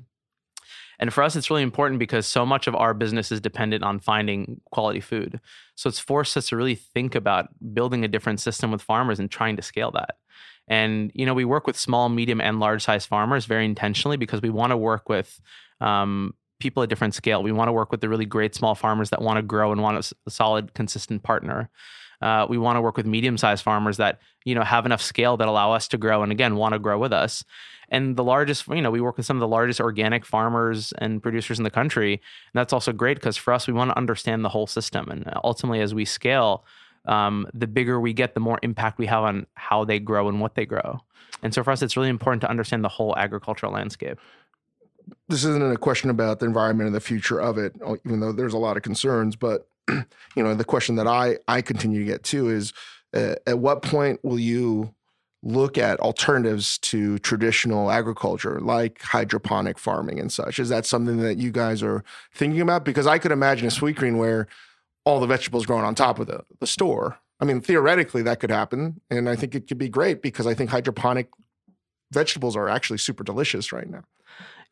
And 0.98 1.14
for 1.14 1.22
us, 1.22 1.34
it's 1.34 1.48
really 1.48 1.62
important 1.62 1.98
because 1.98 2.26
so 2.26 2.44
much 2.44 2.66
of 2.66 2.74
our 2.74 2.92
business 2.92 3.32
is 3.32 3.40
dependent 3.40 3.82
on 3.82 4.00
finding 4.00 4.60
quality 4.70 5.00
food. 5.00 5.40
So 5.74 5.88
it's 5.88 5.98
forced 5.98 6.36
us 6.36 6.48
to 6.48 6.56
really 6.56 6.74
think 6.74 7.14
about 7.14 7.48
building 7.72 8.04
a 8.04 8.08
different 8.08 8.38
system 8.38 8.70
with 8.70 8.82
farmers 8.82 9.18
and 9.18 9.30
trying 9.30 9.56
to 9.56 9.62
scale 9.62 9.90
that. 9.92 10.16
And 10.68 11.10
you 11.14 11.24
know, 11.24 11.34
we 11.34 11.46
work 11.46 11.66
with 11.66 11.78
small, 11.78 12.10
medium, 12.10 12.40
and 12.40 12.60
large 12.60 12.82
size 12.82 13.06
farmers 13.06 13.46
very 13.46 13.64
intentionally 13.64 14.18
because 14.18 14.42
we 14.42 14.50
want 14.50 14.72
to 14.72 14.76
work 14.76 15.08
with 15.08 15.40
um, 15.80 16.34
people 16.60 16.82
at 16.82 16.88
different 16.88 17.14
scale. 17.14 17.42
We 17.42 17.52
want 17.52 17.68
to 17.68 17.72
work 17.72 17.90
with 17.90 18.00
the 18.00 18.08
really 18.08 18.26
great 18.26 18.54
small 18.54 18.74
farmers 18.74 19.10
that 19.10 19.20
want 19.20 19.38
to 19.38 19.42
grow 19.42 19.72
and 19.72 19.82
want 19.82 20.12
a, 20.26 20.30
solid, 20.30 20.74
consistent 20.74 21.22
partner. 21.22 21.70
Uh, 22.22 22.46
we 22.48 22.58
want 22.58 22.76
to 22.76 22.80
work 22.80 22.96
with 22.96 23.06
medium-sized 23.06 23.64
farmers 23.64 23.96
that 23.96 24.20
you 24.44 24.54
know 24.54 24.62
have 24.62 24.86
enough 24.86 25.02
scale 25.02 25.36
that 25.36 25.48
allow 25.48 25.72
us 25.72 25.88
to 25.88 25.98
grow 25.98 26.22
and 26.22 26.32
again 26.32 26.56
want 26.56 26.72
to 26.74 26.78
grow 26.78 26.98
with 26.98 27.12
us 27.12 27.44
and 27.90 28.16
the 28.16 28.24
largest 28.24 28.66
you 28.68 28.80
know 28.80 28.90
we 28.90 29.00
work 29.00 29.16
with 29.16 29.26
some 29.26 29.36
of 29.36 29.40
the 29.40 29.48
largest 29.48 29.80
organic 29.80 30.24
farmers 30.24 30.92
and 30.98 31.22
producers 31.22 31.58
in 31.58 31.64
the 31.64 31.70
country 31.70 32.14
and 32.14 32.20
that's 32.54 32.72
also 32.72 32.92
great 32.92 33.16
because 33.16 33.36
for 33.36 33.52
us 33.52 33.66
we 33.66 33.72
want 33.72 33.90
to 33.90 33.96
understand 33.96 34.44
the 34.44 34.48
whole 34.48 34.66
system 34.66 35.08
and 35.10 35.30
ultimately 35.44 35.80
as 35.80 35.94
we 35.94 36.04
scale 36.04 36.64
um, 37.06 37.46
the 37.54 37.66
bigger 37.66 37.98
we 37.98 38.12
get 38.12 38.34
the 38.34 38.40
more 38.40 38.58
impact 38.62 38.98
we 38.98 39.06
have 39.06 39.24
on 39.24 39.46
how 39.54 39.84
they 39.84 39.98
grow 39.98 40.28
and 40.28 40.40
what 40.40 40.54
they 40.54 40.66
grow 40.66 41.00
and 41.42 41.54
so 41.54 41.62
for 41.62 41.70
us 41.70 41.82
it's 41.82 41.96
really 41.96 42.08
important 42.08 42.40
to 42.40 42.50
understand 42.50 42.84
the 42.84 42.88
whole 42.88 43.16
agricultural 43.16 43.72
landscape 43.72 44.18
this 45.28 45.44
isn't 45.44 45.72
a 45.72 45.76
question 45.76 46.10
about 46.10 46.40
the 46.40 46.46
environment 46.46 46.86
and 46.86 46.94
the 46.94 47.00
future 47.00 47.40
of 47.40 47.58
it 47.58 47.74
even 48.04 48.20
though 48.20 48.32
there's 48.32 48.54
a 48.54 48.58
lot 48.58 48.76
of 48.76 48.82
concerns 48.82 49.36
but 49.36 49.68
you 49.88 50.42
know 50.42 50.54
the 50.54 50.64
question 50.64 50.96
that 50.96 51.06
i 51.06 51.36
i 51.48 51.60
continue 51.62 52.00
to 52.00 52.06
get 52.06 52.22
to 52.22 52.48
is 52.48 52.72
uh, 53.14 53.34
at 53.46 53.58
what 53.58 53.82
point 53.82 54.20
will 54.24 54.38
you 54.38 54.94
look 55.42 55.78
at 55.78 55.98
alternatives 56.00 56.78
to 56.78 57.18
traditional 57.18 57.90
agriculture 57.90 58.60
like 58.60 59.00
hydroponic 59.00 59.78
farming 59.78 60.18
and 60.18 60.30
such? 60.30 60.58
Is 60.58 60.68
that 60.68 60.84
something 60.84 61.18
that 61.18 61.38
you 61.38 61.50
guys 61.50 61.82
are 61.82 62.04
thinking 62.34 62.60
about? 62.60 62.84
Because 62.84 63.06
I 63.06 63.18
could 63.18 63.32
imagine 63.32 63.66
a 63.66 63.70
Sweetgreen 63.70 64.18
where 64.18 64.46
all 65.04 65.18
the 65.18 65.26
vegetables 65.26 65.64
growing 65.64 65.84
on 65.84 65.94
top 65.94 66.18
of 66.18 66.26
the, 66.26 66.44
the 66.60 66.66
store. 66.66 67.18
I 67.40 67.46
mean, 67.46 67.62
theoretically, 67.62 68.22
that 68.22 68.38
could 68.38 68.50
happen. 68.50 69.00
And 69.10 69.28
I 69.28 69.36
think 69.36 69.54
it 69.54 69.66
could 69.66 69.78
be 69.78 69.88
great 69.88 70.20
because 70.20 70.46
I 70.46 70.52
think 70.52 70.70
hydroponic 70.70 71.28
vegetables 72.12 72.54
are 72.54 72.68
actually 72.68 72.98
super 72.98 73.24
delicious 73.24 73.72
right 73.72 73.88
now. 73.88 74.04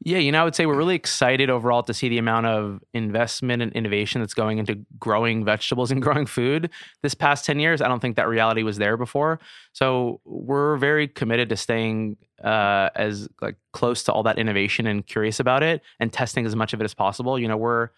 Yeah, 0.04 0.18
you 0.18 0.30
know, 0.30 0.40
I 0.40 0.44
would 0.44 0.54
say 0.54 0.64
we're 0.64 0.76
really 0.76 0.94
excited 0.94 1.50
overall 1.50 1.82
to 1.82 1.92
see 1.92 2.08
the 2.08 2.18
amount 2.18 2.46
of 2.46 2.80
investment 2.94 3.62
and 3.62 3.72
innovation 3.72 4.20
that's 4.20 4.34
going 4.34 4.58
into 4.58 4.78
growing 4.98 5.44
vegetables 5.44 5.90
and 5.90 6.00
growing 6.02 6.24
food 6.24 6.70
this 7.02 7.14
past 7.14 7.44
10 7.44 7.58
years. 7.58 7.82
I 7.82 7.88
don't 7.88 7.98
think 7.98 8.14
that 8.16 8.28
reality 8.28 8.62
was 8.62 8.78
there 8.78 8.96
before. 8.96 9.40
So 9.72 10.20
we're 10.24 10.76
very 10.76 11.08
committed 11.08 11.48
to 11.48 11.56
staying 11.56 12.16
uh, 12.44 12.90
as 12.94 13.28
like 13.42 13.56
close 13.72 14.04
to 14.04 14.12
all 14.12 14.22
that 14.22 14.38
innovation 14.38 14.86
and 14.86 15.04
curious 15.04 15.40
about 15.40 15.64
it 15.64 15.82
and 15.98 16.12
testing 16.12 16.46
as 16.46 16.54
much 16.54 16.72
of 16.72 16.80
it 16.80 16.84
as 16.84 16.94
possible. 16.94 17.38
You 17.38 17.48
know, 17.48 17.56
we're 17.56 17.90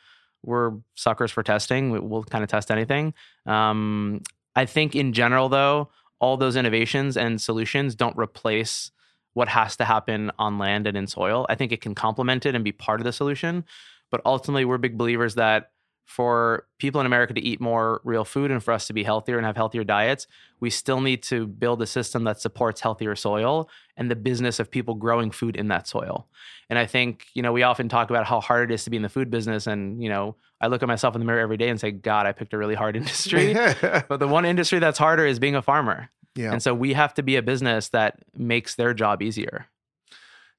we're 0.43 0.73
suckers 0.95 1.31
for 1.31 1.43
testing. 1.43 2.09
We'll 2.09 2.25
kind 2.25 2.43
of 2.43 2.49
test 2.49 2.71
anything. 2.71 3.13
Um, 3.45 4.23
I 4.57 4.65
think 4.65 4.97
in 4.97 5.13
general, 5.13 5.51
though, 5.51 5.91
all 6.19 6.39
those 6.39 6.57
innovations 6.57 7.19
and 7.19 7.41
solutions 7.41 7.95
don't 7.95 8.17
replace 8.17 8.91
what 9.35 9.49
has 9.49 9.77
to 9.77 9.85
happen 9.85 10.31
on 10.39 10.59
land 10.59 10.87
and 10.87 10.97
in 10.97 11.07
soil. 11.07 11.47
I 11.49 11.55
think 11.55 11.73
it 11.73 11.81
can 11.81 11.95
complement 11.95 12.47
it 12.47 12.55
and 12.55 12.65
be 12.65 12.73
part 12.73 13.01
of 13.01 13.05
the 13.05 13.13
solution. 13.13 13.65
But 14.11 14.23
ultimately, 14.25 14.65
we're 14.65 14.79
big 14.79 14.99
believers 14.99 15.37
that 15.37 15.71
for 16.11 16.67
people 16.79 17.01
in 17.01 17.07
America 17.07 17.33
to 17.33 17.41
eat 17.41 17.61
more 17.61 18.01
real 18.03 18.25
food 18.25 18.51
and 18.51 18.61
for 18.61 18.73
us 18.73 18.89
to 18.89 18.93
be 18.93 19.05
healthier 19.05 19.37
and 19.37 19.47
have 19.47 19.55
healthier 19.55 19.85
diets, 19.85 20.27
we 20.59 20.69
still 20.69 21.01
need 21.01 21.23
to 21.23 21.47
build 21.47 21.81
a 21.81 21.87
system 21.87 22.25
that 22.25 22.41
supports 22.41 22.81
healthier 22.81 23.15
soil 23.15 23.71
and 23.97 24.11
the 24.11 24.17
business 24.17 24.59
of 24.59 24.73
people 24.73 24.95
growing 24.97 25.31
food 25.31 25.55
in 25.55 25.69
that 25.69 25.87
soil. 25.87 26.27
And 26.69 26.81
I 26.81 26.87
think, 26.87 27.27
you 27.35 27.43
know, 27.43 27.53
we 27.53 27.63
often 27.63 27.89
talk 27.89 28.11
about 28.11 28.27
how 28.27 28.41
hard 28.41 28.73
it 28.73 28.75
is 28.75 28.83
to 28.85 28.91
be 28.91 28.97
in 28.97 29.05
the 29.05 29.09
food 29.09 29.31
business. 29.31 29.69
And, 29.69 30.03
you 30.03 30.09
know, 30.09 30.35
I 30.61 30.67
look 30.67 30.83
at 30.83 30.89
myself 30.89 31.15
in 31.15 31.21
the 31.21 31.25
mirror 31.25 31.39
every 31.39 31.57
day 31.57 31.69
and 31.69 31.79
say, 31.79 31.93
God, 31.93 32.27
I 32.27 32.33
picked 32.33 32.55
a 32.55 32.59
really 32.59 32.75
hard 32.75 32.97
industry. 32.97 33.55
but 34.09 34.19
the 34.19 34.27
one 34.27 34.45
industry 34.45 34.81
that's 34.81 34.99
harder 34.99 35.25
is 35.25 35.39
being 35.39 35.55
a 35.55 35.63
farmer. 35.63 36.11
Yeah. 36.35 36.53
And 36.53 36.63
so 36.63 36.75
we 36.75 36.93
have 36.93 37.15
to 37.15 37.23
be 37.23 37.37
a 37.37 37.43
business 37.43 37.89
that 37.89 38.21
makes 38.35 38.75
their 38.75 38.95
job 38.95 39.23
easier. 39.23 39.67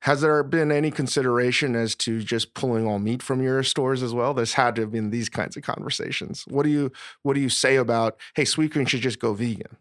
Has 0.01 0.21
there 0.21 0.41
been 0.41 0.71
any 0.71 0.89
consideration 0.89 1.75
as 1.75 1.93
to 1.95 2.21
just 2.23 2.55
pulling 2.55 2.87
all 2.87 2.97
meat 2.97 3.21
from 3.21 3.41
your 3.41 3.61
stores 3.61 4.01
as 4.01 4.13
well? 4.13 4.33
There's 4.33 4.53
had 4.53 4.75
to 4.75 4.81
have 4.81 4.91
been 4.91 5.11
these 5.11 5.29
kinds 5.29 5.55
of 5.55 5.63
conversations. 5.63 6.43
What 6.47 6.63
do 6.63 6.69
you 6.69 6.91
what 7.21 7.33
do 7.35 7.39
you 7.39 7.49
say 7.49 7.75
about 7.75 8.19
hey, 8.35 8.45
sweet 8.45 8.71
Sweetgreen 8.71 8.87
should 8.87 9.01
just 9.01 9.19
go 9.19 9.33
vegan? 9.33 9.77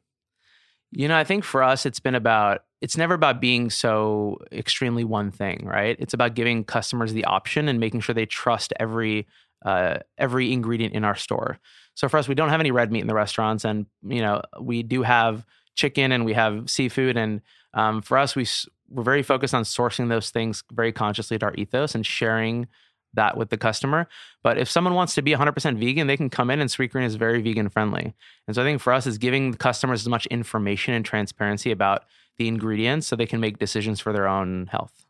You 0.93 1.09
know, 1.09 1.17
I 1.17 1.25
think 1.25 1.43
for 1.45 1.63
us 1.63 1.87
it's 1.87 2.01
been 2.01 2.15
about 2.15 2.65
it's 2.83 2.99
never 2.99 3.15
about 3.15 3.41
being 3.41 3.71
so 3.71 4.39
extremely 4.53 5.05
one 5.05 5.31
thing, 5.31 5.65
right? 5.65 5.97
It's 5.99 6.15
about 6.15 6.35
giving 6.35 6.65
customers 6.65 7.15
the 7.15 7.25
option 7.25 7.69
and 7.69 7.81
making 7.81 8.01
sure 8.01 8.15
they 8.15 8.27
trust 8.27 8.75
every 8.79 9.27
uh, 9.65 9.99
every 10.19 10.53
ingredient 10.53 10.95
in 10.95 11.05
our 11.05 11.15
store. 11.15 11.59
So 11.95 12.09
for 12.09 12.19
us, 12.19 12.29
we 12.29 12.35
don't 12.35 12.49
have 12.49 12.61
any 12.61 12.71
red 12.71 12.93
meat 12.93 13.01
in 13.01 13.07
the 13.07 13.15
restaurants, 13.15 13.65
and 13.65 13.87
you 14.03 14.21
know 14.21 14.43
we 14.61 14.83
do 14.83 15.03
have 15.03 15.47
chicken 15.75 16.13
and 16.13 16.25
we 16.25 16.35
have 16.35 16.69
seafood. 16.69 17.17
And 17.17 17.41
um, 17.75 18.03
for 18.03 18.19
us, 18.19 18.37
we 18.37 18.47
we're 18.91 19.05
very 19.05 19.23
focused 19.23 19.55
on 19.55 19.63
sourcing 19.63 20.09
those 20.09 20.31
things 20.31 20.65
very 20.73 20.93
consciously 20.93 21.39
to 21.39 21.47
our 21.47 21.55
ethos 21.55 21.95
and 21.95 22.05
sharing 22.05 22.67
that 23.15 23.37
with 23.37 23.51
the 23.51 23.57
customer. 23.57 24.09
But 24.43 24.59
if 24.59 24.71
someone 24.71 24.95
wants 24.95 25.15
to 25.15 25.23
be 25.23 25.33
100% 25.33 25.79
vegan, 25.79 26.07
they 26.07 26.17
can 26.17 26.31
come 26.31 26.51
in 26.51 26.61
and 26.61 26.71
Sweet 26.71 26.93
Sweetgreen 26.93 27.05
is 27.05 27.17
very 27.17 27.41
vegan 27.41 27.69
friendly. 27.69 28.15
And 28.47 28.55
so 28.55 28.63
I 28.63 28.65
think 28.65 28.81
for 28.81 28.93
us 28.93 29.07
is 29.07 29.19
giving 29.19 29.53
the 29.53 29.59
customers 29.59 30.03
as 30.03 30.09
much 30.09 30.27
information 30.27 30.95
and 30.95 31.05
transparency 31.05 31.71
about 31.71 32.05
the 32.37 32.49
ingredients 32.49 33.07
so 33.07 33.17
they 33.17 33.27
can 33.27 33.41
make 33.41 33.59
decisions 33.59 34.01
for 34.01 34.13
their 34.13 34.29
own 34.29 34.67
health. 34.67 35.07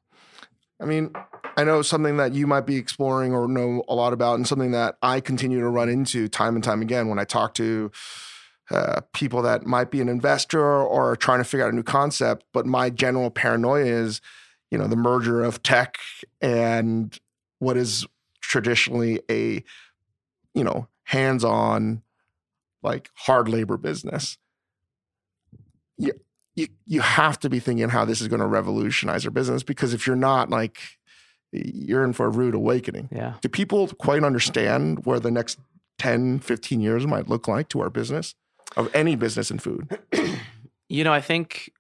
I 0.81 0.87
mean, 0.87 1.13
I 1.57 1.65
know 1.65 1.83
something 1.83 2.17
that 2.17 2.33
you 2.33 2.47
might 2.47 2.67
be 2.67 2.77
exploring 2.77 3.35
or 3.35 3.47
know 3.47 3.85
a 3.89 3.95
lot 3.95 4.13
about, 4.13 4.37
and 4.37 4.47
something 4.47 4.71
that 4.71 4.97
I 5.03 5.21
continue 5.21 5.61
to 5.61 5.69
run 5.69 5.89
into 5.89 6.27
time 6.29 6.55
and 6.55 6.65
time 6.65 6.81
again 6.81 7.09
when 7.09 7.19
I 7.19 7.25
talk 7.25 7.55
to 7.55 7.91
uh, 8.71 9.01
people 9.13 9.43
that 9.43 9.67
might 9.67 9.91
be 9.91 10.01
an 10.01 10.09
investor 10.09 10.65
or 10.65 11.17
trying 11.17 11.39
to 11.39 11.45
figure 11.45 11.67
out 11.67 11.73
a 11.73 11.77
new 11.77 11.83
concept. 11.83 12.45
But 12.53 12.67
my 12.67 12.91
general 12.91 13.31
paranoia 13.31 13.85
is, 13.85 14.21
you 14.71 14.79
know, 14.79 14.87
the 14.87 14.97
merger 14.97 15.43
of 15.43 15.63
tech 15.63 15.99
and 16.41 17.19
what 17.59 17.77
is 17.77 18.07
traditionally 18.41 19.21
a, 19.31 19.65
you 20.55 20.65
know, 20.65 20.87
hands-on, 21.05 22.03
like 22.83 23.11
hard 23.15 23.49
labor 23.49 23.77
business. 23.77 24.39
You, 25.99 26.13
you, 26.55 26.69
you 26.87 27.01
have 27.01 27.39
to 27.41 27.51
be 27.51 27.59
thinking 27.59 27.89
how 27.89 28.05
this 28.05 28.21
is 28.21 28.29
going 28.29 28.41
to 28.41 28.47
revolutionize 28.47 29.25
your 29.25 29.33
business 29.33 29.63
because 29.63 29.93
if 29.93 30.07
you're 30.07 30.17
not, 30.17 30.49
like, 30.49 30.79
you're 31.53 32.05
in 32.05 32.13
for 32.13 32.27
a 32.27 32.31
rude 32.31 32.55
awakening. 32.55 33.09
Yeah. 33.11 33.35
Do 33.41 33.49
people 33.49 33.89
quite 33.89 34.23
understand 34.23 35.05
where 35.05 35.19
the 35.19 35.31
next 35.31 35.59
10, 35.99 36.39
15 36.39 36.81
years 36.81 37.07
might 37.07 37.29
look 37.29 37.49
like 37.49 37.69
to 37.71 37.81
our 37.81 37.91
business? 37.91 38.35
Of 38.77 38.95
any 38.95 39.17
business 39.17 39.51
in 39.51 39.59
food? 39.59 39.99
you 40.89 41.05
know, 41.05 41.13
I 41.13 41.21
think 41.21 41.71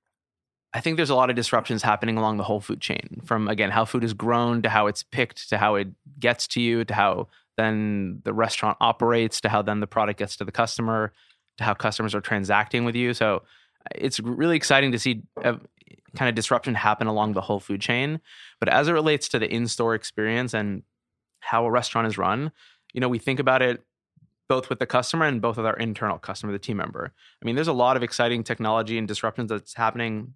I 0.72 0.80
think 0.80 0.96
there's 0.96 1.10
a 1.10 1.14
lot 1.14 1.30
of 1.30 1.36
disruptions 1.36 1.82
happening 1.82 2.16
along 2.16 2.36
the 2.36 2.44
whole 2.44 2.60
food 2.60 2.80
chain 2.80 3.20
from 3.24 3.48
again 3.48 3.70
how 3.70 3.84
food 3.84 4.04
is 4.04 4.14
grown 4.14 4.62
to 4.62 4.68
how 4.68 4.86
it's 4.86 5.02
picked 5.02 5.48
to 5.48 5.58
how 5.58 5.74
it 5.74 5.88
gets 6.18 6.46
to 6.48 6.60
you 6.60 6.84
to 6.84 6.94
how 6.94 7.28
then 7.56 8.20
the 8.24 8.32
restaurant 8.32 8.76
operates 8.80 9.40
to 9.42 9.48
how 9.48 9.62
then 9.62 9.80
the 9.80 9.86
product 9.86 10.18
gets 10.18 10.36
to 10.36 10.44
the 10.44 10.52
customer 10.52 11.12
to 11.58 11.64
how 11.64 11.74
customers 11.74 12.14
are 12.14 12.20
transacting 12.20 12.84
with 12.84 12.94
you. 12.94 13.12
So 13.12 13.42
it's 13.94 14.20
really 14.20 14.56
exciting 14.56 14.92
to 14.92 14.98
see 14.98 15.22
a, 15.42 15.58
kind 16.16 16.28
of 16.28 16.34
disruption 16.34 16.74
happen 16.74 17.06
along 17.06 17.34
the 17.34 17.40
whole 17.40 17.60
food 17.60 17.80
chain. 17.80 18.20
But 18.58 18.68
as 18.68 18.88
it 18.88 18.92
relates 18.92 19.28
to 19.28 19.38
the 19.38 19.52
in-store 19.52 19.94
experience 19.94 20.54
and 20.54 20.82
how 21.40 21.64
a 21.66 21.70
restaurant 21.70 22.06
is 22.06 22.18
run, 22.18 22.52
you 22.92 23.00
know, 23.00 23.08
we 23.08 23.18
think 23.18 23.38
about 23.38 23.62
it 23.62 23.82
both 24.50 24.68
with 24.68 24.80
the 24.80 24.86
customer 24.86 25.26
and 25.26 25.40
both 25.40 25.56
with 25.56 25.64
our 25.64 25.76
internal 25.76 26.18
customer, 26.18 26.50
the 26.52 26.58
team 26.58 26.76
member. 26.76 27.12
I 27.40 27.44
mean, 27.46 27.54
there's 27.54 27.68
a 27.68 27.72
lot 27.72 27.96
of 27.96 28.02
exciting 28.02 28.42
technology 28.42 28.98
and 28.98 29.06
disruptions 29.06 29.48
that's 29.48 29.74
happening 29.74 30.34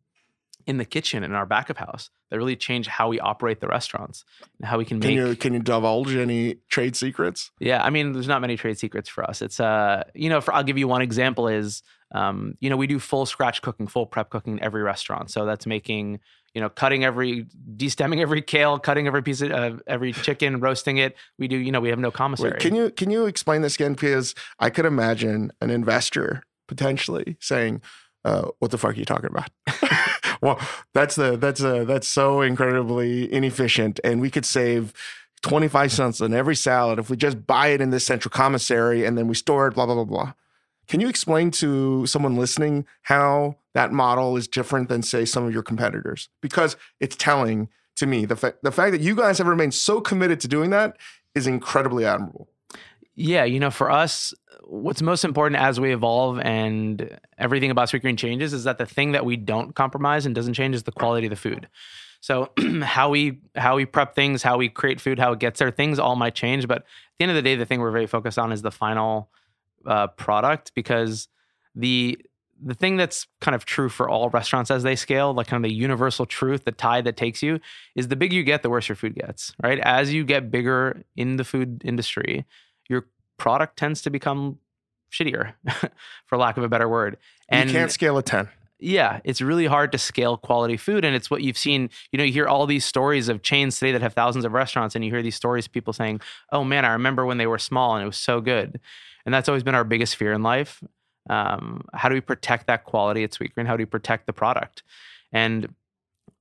in 0.68 0.76
the 0.78 0.84
kitchen 0.84 1.24
in 1.24 1.32
our 1.32 1.44
back 1.44 1.68
of 1.68 1.76
house 1.78 2.10
that 2.30 2.38
really 2.38 2.54
change 2.54 2.86
how 2.86 3.08
we 3.08 3.18
operate 3.18 3.60
the 3.60 3.66
restaurants 3.66 4.24
and 4.60 4.68
how 4.68 4.78
we 4.78 4.84
can 4.84 5.00
Can 5.00 5.08
make 5.08 5.16
you 5.16 5.34
can 5.34 5.52
you 5.52 5.58
divulge 5.58 6.14
any 6.14 6.58
trade 6.70 6.94
secrets? 6.94 7.50
yeah, 7.58 7.82
I 7.82 7.90
mean, 7.90 8.12
there's 8.12 8.28
not 8.28 8.40
many 8.40 8.56
trade 8.56 8.78
secrets 8.78 9.08
for 9.08 9.28
us. 9.28 9.42
It's 9.42 9.58
uh, 9.58 10.04
you 10.14 10.28
know, 10.30 10.40
for 10.40 10.54
I'll 10.54 10.62
give 10.62 10.78
you 10.78 10.86
one 10.86 11.02
example 11.02 11.48
is, 11.48 11.82
um, 12.12 12.56
you 12.60 12.70
know, 12.70 12.76
we 12.76 12.86
do 12.86 12.98
full 12.98 13.26
scratch 13.26 13.62
cooking, 13.62 13.86
full 13.86 14.06
prep 14.06 14.30
cooking 14.30 14.54
in 14.54 14.62
every 14.62 14.82
restaurant. 14.82 15.30
So 15.30 15.44
that's 15.44 15.66
making, 15.66 16.20
you 16.54 16.60
know, 16.60 16.68
cutting 16.68 17.04
every, 17.04 17.46
destemming 17.76 18.20
every 18.20 18.42
kale, 18.42 18.78
cutting 18.78 19.06
every 19.06 19.22
piece 19.22 19.40
of 19.40 19.50
uh, 19.50 19.72
every 19.86 20.12
chicken, 20.12 20.60
roasting 20.60 20.98
it. 20.98 21.16
We 21.38 21.48
do, 21.48 21.56
you 21.56 21.72
know, 21.72 21.80
we 21.80 21.88
have 21.88 21.98
no 21.98 22.10
commissary. 22.10 22.52
Wait, 22.52 22.60
can 22.60 22.74
you 22.74 22.90
can 22.90 23.10
you 23.10 23.26
explain 23.26 23.62
this 23.62 23.74
again? 23.74 23.94
Because 23.94 24.34
I 24.58 24.70
could 24.70 24.84
imagine 24.86 25.52
an 25.60 25.70
investor 25.70 26.44
potentially 26.68 27.36
saying, 27.40 27.82
uh, 28.24 28.48
"What 28.60 28.70
the 28.70 28.78
fuck 28.78 28.92
are 28.92 28.98
you 28.98 29.04
talking 29.04 29.30
about?" 29.30 29.50
well, 30.40 30.60
that's 30.92 31.16
the 31.16 31.36
that's 31.36 31.60
a 31.60 31.84
that's 31.84 32.06
so 32.06 32.42
incredibly 32.42 33.32
inefficient, 33.32 34.00
and 34.04 34.20
we 34.20 34.30
could 34.30 34.46
save. 34.46 34.92
25 35.42 35.92
cents 35.92 36.22
on 36.22 36.32
every 36.32 36.56
salad 36.56 36.98
if 36.98 37.10
we 37.10 37.18
just 37.18 37.46
buy 37.46 37.66
it 37.66 37.82
in 37.82 37.90
this 37.90 38.06
central 38.06 38.30
commissary 38.30 39.04
and 39.04 39.18
then 39.18 39.28
we 39.28 39.34
store 39.34 39.66
it, 39.66 39.74
blah, 39.74 39.84
blah, 39.84 39.94
blah, 39.94 40.04
blah. 40.04 40.32
Can 40.88 41.00
you 41.00 41.08
explain 41.08 41.50
to 41.52 42.06
someone 42.06 42.36
listening 42.36 42.86
how 43.02 43.56
that 43.74 43.92
model 43.92 44.36
is 44.36 44.46
different 44.48 44.88
than, 44.88 45.02
say, 45.02 45.24
some 45.24 45.44
of 45.44 45.52
your 45.52 45.62
competitors? 45.62 46.28
Because 46.40 46.76
it's 47.00 47.16
telling 47.16 47.68
to 47.96 48.06
me 48.06 48.24
the, 48.24 48.36
fa- 48.36 48.54
the 48.62 48.72
fact 48.72 48.92
that 48.92 49.00
you 49.00 49.14
guys 49.14 49.38
have 49.38 49.46
remained 49.46 49.74
so 49.74 50.00
committed 50.00 50.40
to 50.40 50.48
doing 50.48 50.70
that 50.70 50.96
is 51.34 51.46
incredibly 51.46 52.04
admirable. 52.04 52.48
Yeah, 53.14 53.44
you 53.44 53.60
know, 53.60 53.70
for 53.70 53.90
us, 53.90 54.34
what's 54.64 55.02
most 55.02 55.24
important 55.24 55.60
as 55.60 55.78
we 55.78 55.92
evolve 55.92 56.40
and 56.40 57.16
everything 57.38 57.70
about 57.70 57.88
Sweetgreen 57.88 58.18
changes 58.18 58.52
is 58.52 58.64
that 58.64 58.78
the 58.78 58.86
thing 58.86 59.12
that 59.12 59.24
we 59.24 59.36
don't 59.36 59.74
compromise 59.74 60.26
and 60.26 60.34
doesn't 60.34 60.54
change 60.54 60.74
is 60.74 60.82
the 60.82 60.92
quality 60.92 61.26
of 61.26 61.30
the 61.30 61.36
food. 61.36 61.68
So 62.20 62.50
how 62.82 63.10
we 63.10 63.40
how 63.54 63.76
we 63.76 63.84
prep 63.84 64.14
things, 64.14 64.42
how 64.42 64.56
we 64.56 64.68
create 64.68 65.00
food, 65.00 65.18
how 65.18 65.32
it 65.32 65.38
gets 65.38 65.58
there, 65.58 65.70
things 65.70 65.98
all 65.98 66.16
might 66.16 66.34
change. 66.34 66.66
But 66.66 66.78
at 66.78 66.84
the 67.18 67.24
end 67.24 67.30
of 67.30 67.36
the 67.36 67.42
day, 67.42 67.54
the 67.54 67.66
thing 67.66 67.80
we're 67.80 67.90
very 67.90 68.06
focused 68.06 68.38
on 68.38 68.50
is 68.50 68.62
the 68.62 68.70
final 68.70 69.28
uh, 69.86 70.08
product 70.08 70.72
because 70.74 71.28
the 71.74 72.18
the 72.62 72.74
thing 72.74 72.96
that's 72.96 73.26
kind 73.40 73.54
of 73.54 73.64
true 73.64 73.88
for 73.88 74.08
all 74.08 74.30
restaurants 74.30 74.70
as 74.70 74.82
they 74.84 74.96
scale, 74.96 75.34
like 75.34 75.48
kind 75.48 75.64
of 75.64 75.68
the 75.68 75.74
universal 75.74 76.24
truth, 76.24 76.64
the 76.64 76.72
tide 76.72 77.04
that 77.04 77.16
takes 77.16 77.42
you, 77.42 77.60
is 77.94 78.08
the 78.08 78.16
bigger 78.16 78.34
you 78.34 78.44
get, 78.44 78.62
the 78.62 78.70
worse 78.70 78.88
your 78.88 78.96
food 78.96 79.14
gets. 79.14 79.52
Right? 79.62 79.78
As 79.80 80.12
you 80.12 80.24
get 80.24 80.50
bigger 80.50 81.02
in 81.16 81.36
the 81.36 81.44
food 81.44 81.82
industry, 81.84 82.44
your 82.88 83.06
product 83.36 83.76
tends 83.76 84.02
to 84.02 84.10
become 84.10 84.58
shittier, 85.10 85.54
for 86.26 86.38
lack 86.38 86.56
of 86.56 86.64
a 86.64 86.68
better 86.68 86.88
word. 86.88 87.18
And 87.48 87.70
you 87.70 87.76
can't 87.76 87.90
scale 87.90 88.16
a 88.18 88.22
10. 88.22 88.48
Yeah, 88.80 89.20
it's 89.24 89.40
really 89.40 89.66
hard 89.66 89.92
to 89.92 89.98
scale 89.98 90.36
quality 90.36 90.76
food. 90.76 91.04
And 91.04 91.14
it's 91.14 91.30
what 91.30 91.42
you've 91.42 91.56
seen. 91.56 91.90
You 92.12 92.18
know, 92.18 92.24
you 92.24 92.32
hear 92.32 92.46
all 92.46 92.66
these 92.66 92.84
stories 92.84 93.28
of 93.28 93.42
chains 93.42 93.78
today 93.78 93.92
that 93.92 94.02
have 94.02 94.14
thousands 94.14 94.44
of 94.44 94.52
restaurants, 94.52 94.94
and 94.94 95.04
you 95.04 95.10
hear 95.10 95.22
these 95.22 95.36
stories, 95.36 95.66
of 95.66 95.72
people 95.72 95.92
saying, 95.92 96.20
Oh 96.52 96.64
man, 96.64 96.84
I 96.84 96.92
remember 96.92 97.24
when 97.24 97.38
they 97.38 97.46
were 97.46 97.58
small 97.58 97.94
and 97.94 98.02
it 98.02 98.06
was 98.06 98.16
so 98.16 98.40
good. 98.40 98.80
And 99.24 99.34
that's 99.34 99.48
always 99.48 99.62
been 99.62 99.74
our 99.74 99.84
biggest 99.84 100.16
fear 100.16 100.32
in 100.32 100.42
life. 100.42 100.82
Um, 101.30 101.82
how 101.94 102.08
do 102.08 102.14
we 102.14 102.20
protect 102.20 102.66
that 102.66 102.84
quality 102.84 103.24
at 103.24 103.32
Sweetgreen? 103.32 103.66
How 103.66 103.76
do 103.76 103.82
we 103.82 103.86
protect 103.86 104.26
the 104.26 104.32
product? 104.32 104.82
And 105.32 105.74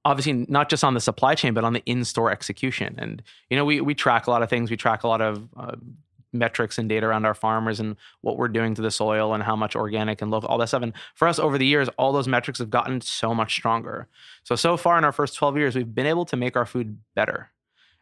obviously 0.06 0.46
not 0.50 0.70
just 0.70 0.84
on 0.84 0.94
the 0.94 1.00
supply 1.00 1.36
chain, 1.36 1.54
but 1.54 1.64
on 1.64 1.74
the 1.74 1.84
in-store 1.86 2.32
execution. 2.32 2.96
And 2.98 3.24
you 3.50 3.58
know, 3.58 3.66
we 3.66 3.82
we 3.82 3.96
track 3.96 4.28
a 4.28 4.32
lot 4.32 4.44
of 4.44 4.50
things. 4.50 4.70
We 4.70 4.78
track 4.78 5.04
a 5.04 5.08
lot 5.08 5.22
of 5.22 5.48
uh, 5.56 5.76
metrics 6.34 6.78
and 6.78 6.90
data 6.90 7.06
around 7.06 7.26
our 7.26 7.34
farmers 7.34 7.80
and 7.80 7.96
what 8.22 8.38
we're 8.38 8.48
doing 8.48 8.76
to 8.76 8.82
the 8.82 8.92
soil 8.92 9.34
and 9.34 9.44
how 9.44 9.56
much 9.56 9.76
organic 9.76 10.22
and 10.22 10.32
local, 10.32 10.50
all 10.50 10.58
that 10.58 10.68
stuff. 10.68 10.82
And 10.82 10.94
for 11.16 11.28
us 11.28 11.40
over 11.40 11.58
the 11.58 11.66
years, 11.66 11.90
all 11.98 12.12
those 12.12 12.28
metrics 12.28 12.60
have 12.60 12.70
gotten 12.70 13.02
so 13.02 13.34
much 13.34 13.54
stronger. 13.54 14.08
So, 14.44 14.56
so 14.56 14.76
far 14.76 14.98
in 14.98 15.04
our 15.04 15.12
first 15.12 15.36
12 15.36 15.58
years, 15.58 15.76
we've 15.76 15.94
been 15.94 16.08
able 16.08 16.26
to 16.26 16.36
make 16.36 16.58
our 16.58 16.66
food 16.66 16.98
better. 17.16 17.52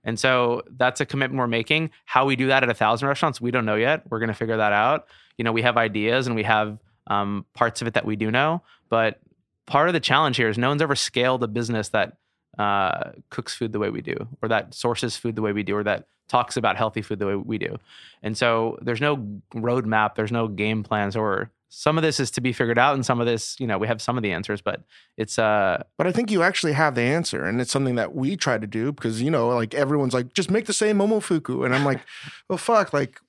And 0.04 0.20
so 0.20 0.64
that's 0.78 1.00
a 1.02 1.06
commitment 1.06 1.40
we're 1.40 1.48
making. 1.48 1.92
How 2.06 2.26
we 2.26 2.36
do 2.36 2.48
that 2.48 2.64
at 2.64 2.70
a 2.70 2.74
thousand 2.74 3.08
restaurants, 3.08 3.40
we 3.40 3.52
don't 3.52 3.66
know 3.66 3.76
yet. 3.76 4.04
We're 4.10 4.20
going 4.20 4.30
to 4.30 4.34
figure 4.36 4.58
that 4.58 4.74
out. 4.74 5.08
You 5.38 5.44
know, 5.44 5.52
we 5.52 5.62
have 5.62 5.78
ideas 5.78 6.28
and 6.28 6.36
we 6.36 6.44
have 6.44 6.80
um, 7.08 7.46
parts 7.54 7.82
of 7.82 7.88
it 7.88 7.94
that 7.94 8.06
we 8.06 8.16
do 8.16 8.32
know. 8.32 8.62
But 8.90 9.20
part 9.68 9.90
of 9.90 9.94
the 9.94 10.00
challenge 10.00 10.38
here 10.38 10.50
is 10.50 10.58
no 10.58 10.70
one's 10.70 10.82
ever 10.82 10.96
scaled 10.96 11.44
a 11.44 11.48
business 11.48 11.90
that 11.90 12.18
uh, 12.58 13.12
cooks 13.30 13.56
food 13.56 13.72
the 13.72 13.80
way 13.80 13.90
we 13.90 14.02
do, 14.02 14.16
or 14.42 14.50
that 14.50 14.74
sources 14.74 15.16
food 15.16 15.36
the 15.36 15.42
way 15.42 15.54
we 15.54 15.64
do, 15.64 15.76
or 15.76 15.84
that 15.84 16.08
talks 16.28 16.58
about 16.58 16.78
healthy 16.78 17.02
food 17.02 17.20
the 17.20 17.28
way 17.28 17.36
we 17.36 17.58
do. 17.58 17.78
And 18.24 18.38
so 18.38 18.78
there's 18.82 19.02
no 19.02 19.18
roadmap, 19.54 20.16
there's 20.16 20.32
no 20.32 20.48
game 20.48 20.84
plans, 20.84 21.16
or 21.16 21.52
some 21.74 21.98
of 21.98 22.02
this 22.02 22.20
is 22.20 22.30
to 22.32 22.42
be 22.42 22.52
figured 22.52 22.78
out, 22.78 22.96
and 22.96 23.06
some 23.06 23.22
of 23.22 23.26
this, 23.26 23.58
you 23.58 23.66
know, 23.66 23.78
we 23.78 23.88
have 23.88 24.02
some 24.02 24.18
of 24.18 24.24
the 24.24 24.34
answers, 24.34 24.62
but 24.62 24.82
it's 25.18 25.40
uh. 25.40 25.82
But 25.98 26.06
I 26.06 26.12
think 26.12 26.30
you 26.30 26.44
actually 26.44 26.74
have 26.74 26.96
the 26.96 27.02
answer, 27.02 27.46
and 27.46 27.62
it's 27.62 27.72
something 27.72 27.96
that 27.96 28.14
we 28.14 28.36
try 28.36 28.58
to 28.58 28.68
do 28.68 28.92
because 28.92 29.22
you 29.22 29.32
know, 29.32 29.48
like 29.48 29.74
everyone's 29.74 30.14
like, 30.14 30.34
just 30.34 30.52
make 30.52 30.66
the 30.66 30.74
same 30.74 30.98
momofuku, 30.98 31.66
and 31.66 31.74
I'm 31.74 31.86
like, 31.86 32.02
well, 32.50 32.58
fuck, 32.58 32.92
like 32.92 33.22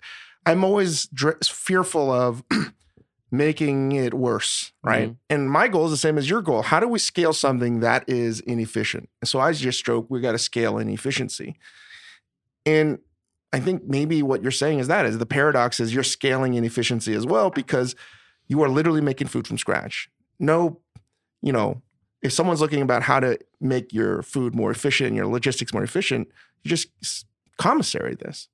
I'm 0.44 0.64
always 0.64 1.06
dr- 1.06 1.38
fearful 1.44 2.10
of. 2.10 2.42
making 3.34 3.92
it 3.92 4.12
worse, 4.12 4.72
right? 4.82 5.08
Mm-hmm. 5.08 5.34
And 5.34 5.50
my 5.50 5.66
goal 5.66 5.86
is 5.86 5.90
the 5.90 5.96
same 5.96 6.18
as 6.18 6.28
your 6.28 6.42
goal. 6.42 6.60
How 6.60 6.80
do 6.80 6.86
we 6.86 6.98
scale 6.98 7.32
something 7.32 7.80
that 7.80 8.06
is 8.06 8.40
inefficient? 8.40 9.08
And 9.22 9.28
so 9.28 9.40
I 9.40 9.54
just 9.54 9.78
stroke, 9.78 10.04
we 10.10 10.20
got 10.20 10.32
to 10.32 10.38
scale 10.38 10.76
inefficiency. 10.76 11.56
And 12.66 12.98
I 13.50 13.58
think 13.58 13.84
maybe 13.86 14.22
what 14.22 14.42
you're 14.42 14.50
saying 14.50 14.80
is 14.80 14.88
that 14.88 15.06
is 15.06 15.16
the 15.16 15.24
paradox 15.24 15.80
is 15.80 15.94
you're 15.94 16.02
scaling 16.02 16.52
inefficiency 16.52 17.14
as 17.14 17.24
well 17.24 17.48
because 17.48 17.96
you 18.48 18.62
are 18.62 18.68
literally 18.68 19.00
making 19.00 19.28
food 19.28 19.46
from 19.46 19.58
scratch. 19.58 20.08
No, 20.38 20.80
you 21.40 21.52
know, 21.52 21.82
if 22.22 22.32
someone's 22.32 22.60
looking 22.60 22.82
about 22.82 23.02
how 23.02 23.20
to 23.20 23.38
make 23.60 23.92
your 23.92 24.22
food 24.22 24.54
more 24.54 24.70
efficient 24.70 25.08
and 25.08 25.16
your 25.16 25.26
logistics 25.26 25.72
more 25.72 25.82
efficient, 25.82 26.28
you 26.62 26.68
just 26.68 27.26
commissary 27.58 28.14
this. 28.14 28.48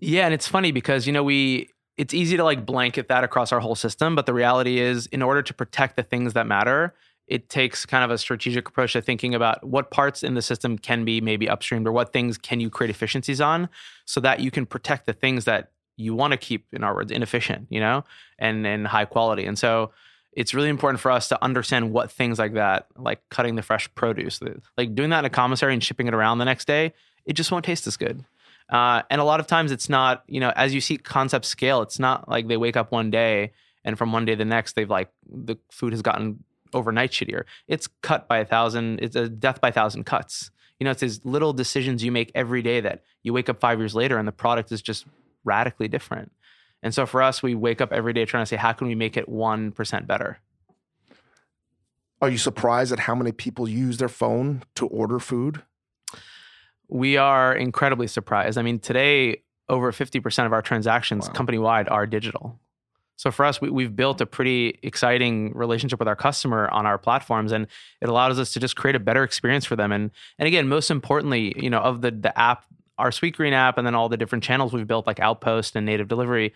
Yeah, 0.00 0.24
and 0.24 0.34
it's 0.34 0.48
funny 0.48 0.72
because 0.72 1.06
you 1.06 1.12
know 1.12 1.22
we 1.22 1.70
it's 1.96 2.12
easy 2.12 2.36
to 2.36 2.44
like 2.44 2.66
blanket 2.66 3.08
that 3.08 3.24
across 3.24 3.52
our 3.52 3.60
whole 3.60 3.76
system, 3.76 4.14
but 4.14 4.26
the 4.26 4.34
reality 4.34 4.80
is 4.80 5.06
in 5.06 5.22
order 5.22 5.42
to 5.42 5.54
protect 5.54 5.96
the 5.96 6.02
things 6.02 6.32
that 6.32 6.46
matter, 6.46 6.94
it 7.26 7.48
takes 7.48 7.86
kind 7.86 8.04
of 8.04 8.10
a 8.10 8.18
strategic 8.18 8.68
approach 8.68 8.92
to 8.92 9.00
thinking 9.00 9.34
about 9.34 9.64
what 9.64 9.90
parts 9.90 10.22
in 10.22 10.34
the 10.34 10.42
system 10.42 10.76
can 10.76 11.04
be 11.04 11.20
maybe 11.20 11.46
upstreamed 11.46 11.86
or 11.86 11.92
what 11.92 12.12
things 12.12 12.36
can 12.36 12.60
you 12.60 12.68
create 12.68 12.90
efficiencies 12.90 13.40
on 13.40 13.68
so 14.04 14.20
that 14.20 14.40
you 14.40 14.50
can 14.50 14.66
protect 14.66 15.06
the 15.06 15.12
things 15.12 15.44
that 15.44 15.70
you 15.96 16.14
want 16.14 16.32
to 16.32 16.36
keep 16.36 16.66
in 16.72 16.82
our 16.84 16.94
words 16.94 17.10
inefficient 17.10 17.66
you 17.70 17.80
know 17.80 18.04
and 18.38 18.66
and 18.66 18.86
high 18.86 19.04
quality 19.04 19.44
and 19.44 19.58
so 19.58 19.90
it's 20.32 20.52
really 20.52 20.68
important 20.68 21.00
for 21.00 21.10
us 21.10 21.28
to 21.28 21.44
understand 21.44 21.92
what 21.92 22.10
things 22.10 22.38
like 22.38 22.54
that 22.54 22.86
like 22.96 23.20
cutting 23.30 23.54
the 23.54 23.62
fresh 23.62 23.92
produce 23.94 24.40
like 24.76 24.94
doing 24.94 25.10
that 25.10 25.20
in 25.20 25.24
a 25.24 25.30
commissary 25.30 25.72
and 25.72 25.82
shipping 25.82 26.06
it 26.06 26.14
around 26.14 26.38
the 26.38 26.44
next 26.44 26.66
day 26.66 26.92
it 27.24 27.34
just 27.34 27.50
won't 27.52 27.64
taste 27.64 27.86
as 27.86 27.96
good 27.96 28.24
uh, 28.70 29.02
and 29.10 29.20
a 29.20 29.24
lot 29.24 29.40
of 29.40 29.46
times 29.46 29.70
it's 29.70 29.88
not 29.88 30.24
you 30.26 30.40
know 30.40 30.52
as 30.56 30.74
you 30.74 30.80
see 30.80 30.96
concepts 30.96 31.48
scale 31.48 31.82
it's 31.82 31.98
not 31.98 32.28
like 32.28 32.48
they 32.48 32.56
wake 32.56 32.76
up 32.76 32.90
one 32.90 33.10
day 33.10 33.52
and 33.84 33.98
from 33.98 34.12
one 34.12 34.24
day 34.24 34.32
to 34.32 34.38
the 34.38 34.44
next 34.44 34.74
they've 34.74 34.90
like 34.90 35.10
the 35.26 35.56
food 35.70 35.92
has 35.92 36.02
gotten 36.02 36.42
overnight 36.74 37.12
shittier. 37.12 37.44
It's 37.68 37.88
cut 38.02 38.28
by 38.28 38.38
a 38.38 38.44
thousand, 38.44 39.00
it's 39.00 39.16
a 39.16 39.28
death 39.28 39.60
by 39.60 39.68
a 39.68 39.72
thousand 39.72 40.04
cuts. 40.04 40.50
You 40.78 40.84
know, 40.84 40.90
it's 40.90 41.00
these 41.00 41.24
little 41.24 41.52
decisions 41.52 42.04
you 42.04 42.12
make 42.12 42.32
every 42.34 42.60
day 42.60 42.80
that 42.80 43.02
you 43.22 43.32
wake 43.32 43.48
up 43.48 43.60
five 43.60 43.78
years 43.78 43.94
later 43.94 44.18
and 44.18 44.28
the 44.28 44.32
product 44.32 44.72
is 44.72 44.82
just 44.82 45.06
radically 45.44 45.88
different. 45.88 46.32
And 46.82 46.94
so 46.94 47.06
for 47.06 47.22
us, 47.22 47.42
we 47.42 47.54
wake 47.54 47.80
up 47.80 47.92
every 47.92 48.12
day 48.12 48.24
trying 48.24 48.42
to 48.42 48.46
say, 48.46 48.56
how 48.56 48.72
can 48.72 48.86
we 48.86 48.94
make 48.94 49.16
it 49.16 49.28
1% 49.28 50.06
better? 50.06 50.38
Are 52.20 52.28
you 52.28 52.38
surprised 52.38 52.92
at 52.92 53.00
how 53.00 53.14
many 53.14 53.32
people 53.32 53.68
use 53.68 53.98
their 53.98 54.08
phone 54.08 54.62
to 54.76 54.86
order 54.86 55.18
food? 55.18 55.62
We 56.88 57.16
are 57.16 57.54
incredibly 57.54 58.06
surprised. 58.06 58.58
I 58.58 58.62
mean, 58.62 58.78
today, 58.78 59.42
over 59.68 59.92
50% 59.92 60.46
of 60.46 60.52
our 60.52 60.62
transactions 60.62 61.26
wow. 61.26 61.34
company 61.34 61.58
wide 61.58 61.88
are 61.88 62.06
digital. 62.06 62.58
So 63.16 63.30
for 63.30 63.44
us, 63.44 63.60
we, 63.60 63.84
have 63.84 63.94
built 63.94 64.20
a 64.20 64.26
pretty 64.26 64.78
exciting 64.82 65.52
relationship 65.54 65.98
with 65.98 66.08
our 66.08 66.16
customer 66.16 66.68
on 66.70 66.84
our 66.84 66.98
platforms, 66.98 67.52
and 67.52 67.66
it 68.00 68.08
allows 68.08 68.38
us 68.38 68.52
to 68.54 68.60
just 68.60 68.76
create 68.76 68.96
a 68.96 69.00
better 69.00 69.22
experience 69.22 69.64
for 69.64 69.76
them. 69.76 69.92
And 69.92 70.10
and 70.38 70.48
again, 70.48 70.68
most 70.68 70.90
importantly, 70.90 71.54
you 71.56 71.70
know, 71.70 71.78
of 71.78 72.00
the 72.00 72.10
the 72.10 72.36
app, 72.38 72.64
our 72.98 73.10
Sweetgreen 73.10 73.52
app, 73.52 73.78
and 73.78 73.86
then 73.86 73.94
all 73.94 74.08
the 74.08 74.16
different 74.16 74.44
channels 74.44 74.72
we've 74.72 74.86
built, 74.86 75.06
like 75.06 75.20
Outpost 75.20 75.76
and 75.76 75.86
Native 75.86 76.08
Delivery. 76.08 76.52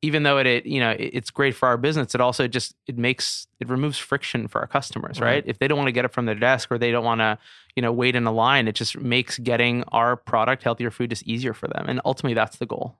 Even 0.00 0.22
though 0.22 0.38
it, 0.38 0.46
it 0.46 0.66
you 0.66 0.78
know 0.78 0.94
it's 0.96 1.30
great 1.30 1.56
for 1.56 1.66
our 1.66 1.76
business, 1.76 2.14
it 2.14 2.20
also 2.20 2.46
just 2.46 2.74
it 2.86 2.96
makes 2.96 3.48
it 3.58 3.68
removes 3.68 3.98
friction 3.98 4.46
for 4.46 4.60
our 4.60 4.68
customers, 4.68 5.20
right? 5.20 5.26
right? 5.26 5.44
If 5.46 5.58
they 5.58 5.66
don't 5.66 5.76
want 5.76 5.88
to 5.88 5.92
get 5.92 6.04
it 6.04 6.12
from 6.12 6.26
their 6.26 6.36
desk 6.36 6.70
or 6.70 6.78
they 6.78 6.92
don't 6.92 7.04
want 7.04 7.20
to 7.20 7.36
you 7.74 7.82
know 7.82 7.92
wait 7.92 8.14
in 8.14 8.24
a 8.26 8.32
line, 8.32 8.68
it 8.68 8.76
just 8.76 8.96
makes 8.96 9.38
getting 9.38 9.82
our 9.88 10.16
product, 10.16 10.62
healthier 10.62 10.92
food, 10.92 11.10
just 11.10 11.24
easier 11.24 11.52
for 11.52 11.66
them. 11.66 11.86
And 11.88 12.00
ultimately, 12.04 12.34
that's 12.34 12.58
the 12.58 12.66
goal. 12.66 12.96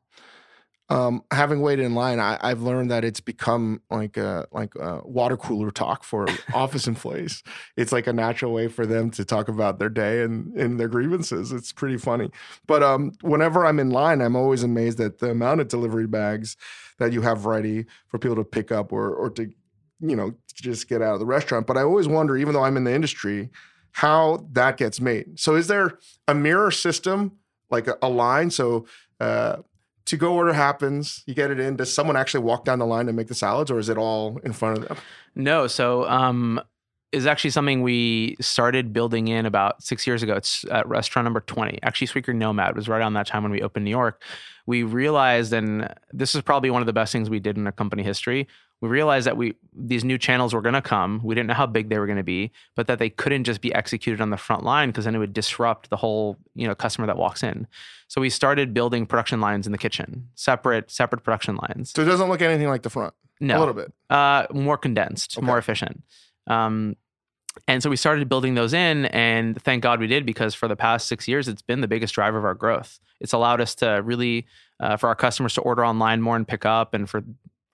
Um, 0.91 1.22
having 1.30 1.61
waited 1.61 1.84
in 1.84 1.95
line, 1.95 2.18
I, 2.18 2.39
I've 2.41 2.62
learned 2.62 2.91
that 2.91 3.05
it's 3.05 3.20
become 3.20 3.82
like 3.91 4.16
a 4.16 4.47
like 4.53 4.74
a 4.76 5.01
water 5.05 5.36
cooler 5.36 5.70
talk 5.70 6.03
for 6.03 6.26
office 6.55 6.86
employees. 6.89 7.43
It's 7.76 7.93
like 7.93 8.07
a 8.07 8.12
natural 8.12 8.55
way 8.55 8.68
for 8.68 8.86
them 8.86 9.11
to 9.12 9.24
talk 9.24 9.49
about 9.49 9.78
their 9.78 9.91
day 9.91 10.22
and, 10.22 10.55
and 10.57 10.80
their 10.80 10.89
grievances. 10.89 11.53
It's 11.53 11.72
pretty 11.72 11.99
funny. 11.99 12.30
But 12.66 12.82
um, 12.82 13.12
whenever 13.20 13.66
I'm 13.66 13.78
in 13.78 13.91
line, 13.91 14.22
I'm 14.22 14.34
always 14.34 14.62
amazed 14.62 14.99
at 15.01 15.18
the 15.18 15.30
amount 15.30 15.61
of 15.61 15.68
delivery 15.68 16.07
bags 16.07 16.57
that 16.99 17.12
you 17.12 17.20
have 17.20 17.45
ready 17.45 17.84
for 18.07 18.18
people 18.18 18.36
to 18.36 18.45
pick 18.45 18.72
up 18.72 18.91
or 18.91 19.12
or 19.12 19.28
to 19.30 19.53
you 20.01 20.16
know 20.16 20.34
just 20.55 20.89
get 20.89 21.03
out 21.03 21.12
of 21.12 21.20
the 21.20 21.26
restaurant. 21.26 21.66
But 21.66 21.76
I 21.76 21.82
always 21.82 22.09
wonder, 22.09 22.34
even 22.36 22.55
though 22.55 22.64
I'm 22.64 22.78
in 22.78 22.84
the 22.84 22.95
industry, 22.95 23.51
how 23.93 24.47
that 24.53 24.78
gets 24.78 25.03
made. 25.03 25.39
So 25.39 25.55
is 25.55 25.66
there 25.66 25.99
a 26.26 26.34
mirror 26.34 26.70
system? 26.70 27.32
Like 27.70 27.86
a, 27.86 27.99
a 28.01 28.09
line, 28.09 28.49
so 28.49 28.86
uh, 29.20 29.57
to 30.09 30.16
go 30.16 30.34
order 30.34 30.52
happens, 30.52 31.22
you 31.26 31.34
get 31.34 31.50
it 31.50 31.61
in. 31.61 31.76
Does 31.76 31.92
someone 31.92 32.16
actually 32.16 32.44
walk 32.44 32.64
down 32.64 32.78
the 32.78 32.86
line 32.86 33.09
and 33.09 33.16
make 33.16 33.28
the 33.28 33.34
salads, 33.34 33.70
or 33.70 33.78
is 33.78 33.88
it 33.88 33.96
all 33.96 34.38
in 34.44 34.52
front 34.52 34.78
of 34.78 34.88
them? 34.88 34.96
No, 35.34 35.66
so 35.66 36.09
um, 36.09 36.61
is 37.12 37.26
actually 37.26 37.50
something 37.50 37.82
we 37.82 38.36
started 38.40 38.92
building 38.92 39.28
in 39.28 39.46
about 39.46 39.82
six 39.82 40.06
years 40.06 40.22
ago. 40.22 40.34
It's 40.34 40.64
at 40.70 40.86
restaurant 40.88 41.24
number 41.24 41.40
20. 41.40 41.78
Actually, 41.82 42.09
Sweetgreen 42.09 42.36
Nomad 42.36 42.76
was 42.76 42.88
right 42.88 43.02
on 43.02 43.14
that 43.14 43.26
time 43.26 43.42
when 43.42 43.52
we 43.52 43.62
opened 43.62 43.84
New 43.84 43.90
York. 43.90 44.22
We 44.66 44.82
realized, 44.82 45.52
and 45.52 45.94
this 46.12 46.34
is 46.34 46.42
probably 46.42 46.70
one 46.70 46.82
of 46.82 46.86
the 46.86 46.92
best 46.92 47.12
things 47.12 47.30
we 47.30 47.40
did 47.40 47.56
in 47.56 47.66
our 47.66 47.72
company 47.72 48.02
history. 48.02 48.48
We 48.80 48.88
realized 48.88 49.26
that 49.26 49.36
we 49.36 49.54
these 49.74 50.04
new 50.04 50.18
channels 50.18 50.54
were 50.54 50.60
going 50.62 50.74
to 50.74 50.82
come. 50.82 51.20
We 51.24 51.34
didn't 51.34 51.48
know 51.48 51.54
how 51.54 51.66
big 51.66 51.88
they 51.88 51.98
were 51.98 52.06
going 52.06 52.18
to 52.18 52.22
be, 52.24 52.52
but 52.76 52.86
that 52.86 52.98
they 53.00 53.10
couldn't 53.10 53.44
just 53.44 53.60
be 53.60 53.74
executed 53.74 54.20
on 54.20 54.30
the 54.30 54.36
front 54.36 54.62
line 54.64 54.90
because 54.90 55.04
then 55.04 55.14
it 55.14 55.18
would 55.18 55.32
disrupt 55.32 55.90
the 55.90 55.96
whole 55.96 56.36
you 56.54 56.66
know 56.68 56.74
customer 56.74 57.06
that 57.08 57.16
walks 57.16 57.42
in. 57.42 57.66
So 58.06 58.20
we 58.20 58.30
started 58.30 58.72
building 58.72 59.04
production 59.06 59.40
lines 59.40 59.66
in 59.66 59.72
the 59.72 59.78
kitchen, 59.78 60.28
separate 60.34 60.90
separate 60.90 61.24
production 61.24 61.56
lines. 61.56 61.92
So 61.94 62.02
it 62.02 62.06
doesn't 62.06 62.28
look 62.28 62.40
anything 62.40 62.68
like 62.68 62.82
the 62.82 62.90
front. 62.90 63.14
No, 63.40 63.56
a 63.56 63.60
little 63.60 63.74
bit. 63.74 63.92
Uh, 64.10 64.46
more 64.52 64.76
condensed, 64.78 65.36
Okay. 65.38 65.46
more 65.46 65.58
efficient. 65.58 66.02
Um, 66.46 66.96
and 67.66 67.82
so 67.82 67.90
we 67.90 67.96
started 67.96 68.28
building 68.28 68.54
those 68.54 68.72
in, 68.72 69.06
and 69.06 69.60
thank 69.62 69.82
God 69.82 69.98
we 70.00 70.06
did 70.06 70.24
because 70.24 70.54
for 70.54 70.68
the 70.68 70.76
past 70.76 71.08
six 71.08 71.26
years, 71.26 71.48
it's 71.48 71.62
been 71.62 71.80
the 71.80 71.88
biggest 71.88 72.14
driver 72.14 72.38
of 72.38 72.44
our 72.44 72.54
growth. 72.54 73.00
It's 73.20 73.32
allowed 73.32 73.60
us 73.60 73.74
to 73.76 74.00
really, 74.04 74.46
uh, 74.78 74.96
for 74.96 75.08
our 75.08 75.16
customers 75.16 75.54
to 75.54 75.60
order 75.62 75.84
online 75.84 76.20
more 76.22 76.36
and 76.36 76.46
pick 76.46 76.64
up, 76.64 76.94
and 76.94 77.10
for 77.10 77.22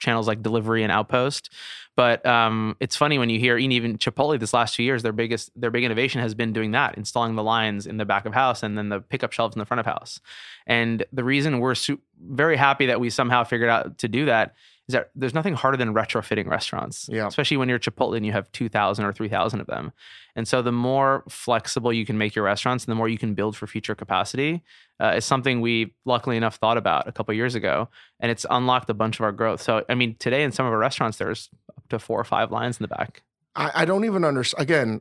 channels 0.05 0.29
like 0.29 0.43
delivery 0.43 0.83
and 0.83 0.93
outpost. 0.93 1.51
But 1.97 2.25
um, 2.27 2.77
it's 2.81 2.97
funny 2.97 3.19
when 3.19 3.31
you 3.31 3.39
hear 3.39 3.57
even 3.57 3.99
Chipotle 3.99 4.39
this 4.39 4.53
last 4.53 4.75
two 4.75 4.83
years, 4.83 5.03
their 5.03 5.13
biggest, 5.13 5.51
their 5.55 5.71
big 5.71 5.85
innovation 5.85 6.21
has 6.21 6.35
been 6.35 6.53
doing 6.53 6.73
that, 6.73 6.97
installing 6.97 7.37
the 7.37 7.43
lines 7.43 7.87
in 7.87 7.99
the 7.99 8.05
back 8.05 8.27
of 8.27 8.35
house 8.35 8.63
and 8.63 8.77
then 8.77 8.89
the 8.89 9.01
pickup 9.01 9.33
shelves 9.33 9.55
in 9.55 9.61
the 9.61 9.65
front 9.65 9.81
of 9.81 9.87
house. 9.87 10.21
And 10.67 11.05
the 11.13 11.23
reason 11.23 11.61
we're 11.61 11.77
su- 11.77 12.01
very 12.21 12.57
happy 12.57 12.87
that 12.87 13.01
we 13.01 13.11
somehow 13.11 13.45
figured 13.45 13.71
out 13.71 13.99
to 13.99 14.09
do 14.09 14.25
that 14.27 14.55
is 14.89 14.93
that 14.93 15.11
there's 15.15 15.35
nothing 15.35 15.55
harder 15.55 15.77
than 15.77 15.95
retrofitting 15.95 16.47
restaurants. 16.47 17.09
Yeah. 17.11 17.27
Especially 17.27 17.57
when 17.57 17.69
you're 17.69 17.79
Chipotle 17.79 18.17
and 18.17 18.27
you 18.27 18.33
have 18.33 18.51
2,000 18.53 19.05
or 19.05 19.13
3,000 19.13 19.61
of 19.61 19.67
them. 19.67 19.93
And 20.37 20.47
so 20.47 20.61
the 20.61 20.73
more 20.73 21.25
flexible 21.29 21.93
you 21.93 22.05
can 22.05 22.19
make 22.19 22.35
your 22.35 22.45
restaurants 22.45 22.85
and 22.85 22.91
the 22.91 22.97
more 22.97 23.09
you 23.09 23.17
can 23.17 23.35
build 23.35 23.57
for 23.57 23.67
future 23.67 23.95
capacity 23.95 24.63
uh, 25.01 25.15
is 25.17 25.25
something 25.25 25.61
we 25.61 25.95
luckily 26.05 26.37
enough 26.37 26.57
thought 26.57 26.77
about 26.77 27.09
a 27.09 27.13
couple 27.13 27.33
of 27.33 27.37
years 27.37 27.55
ago. 27.55 27.89
And 28.21 28.31
it's 28.31 28.45
unlocked 28.51 28.91
a 28.91 28.95
bunch 28.95 29.19
of 29.19 29.25
our 29.25 29.33
growth. 29.33 29.63
So, 29.63 29.85
I 29.89 29.95
mean, 29.95 30.17
today 30.19 30.43
in 30.43 30.53
some 30.53 30.67
of 30.67 30.73
our 30.73 30.79
restaurants, 30.79 31.17
there's 31.17 31.49
up 31.77 31.89
to 31.89 31.99
four 31.99 32.21
or 32.21 32.25
five 32.25 32.51
lines 32.51 32.79
in 32.79 32.85
the 32.85 32.89
back. 32.89 33.23
I, 33.57 33.71
I 33.75 33.85
don't 33.87 34.05
even 34.05 34.25
understand. 34.25 34.63
Again, 34.63 35.01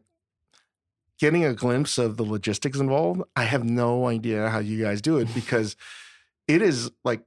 getting 1.19 1.43
a 1.43 1.53
glimpse 1.53 1.97
of 1.97 2.17
the 2.17 2.23
logistics 2.23 2.79
involved, 2.79 3.21
I 3.35 3.43
have 3.43 3.63
no 3.63 4.07
idea 4.07 4.49
how 4.49 4.59
you 4.59 4.81
guys 4.81 5.01
do 5.01 5.17
it 5.17 5.33
because 5.33 5.75
it 6.47 6.61
is 6.61 6.91
like 7.03 7.21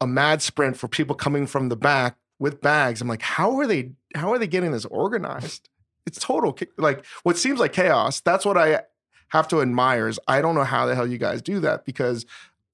a 0.00 0.06
mad 0.06 0.42
sprint 0.42 0.76
for 0.76 0.88
people 0.88 1.14
coming 1.14 1.46
from 1.46 1.68
the 1.68 1.76
back 1.76 2.16
with 2.38 2.60
bags. 2.60 3.00
I'm 3.00 3.08
like, 3.08 3.22
how 3.22 3.58
are 3.58 3.66
they? 3.66 3.92
How 4.14 4.32
are 4.32 4.38
they 4.38 4.46
getting 4.46 4.72
this 4.72 4.84
organized? 4.86 5.68
It's 6.04 6.18
total 6.18 6.58
like 6.78 7.04
what 7.22 7.38
seems 7.38 7.60
like 7.60 7.72
chaos. 7.72 8.20
That's 8.20 8.44
what 8.44 8.58
I 8.58 8.82
have 9.28 9.46
to 9.48 9.62
admire. 9.62 10.08
Is 10.08 10.18
I 10.26 10.40
don't 10.40 10.54
know 10.54 10.64
how 10.64 10.86
the 10.86 10.94
hell 10.94 11.06
you 11.06 11.18
guys 11.18 11.40
do 11.42 11.60
that 11.60 11.84
because 11.84 12.26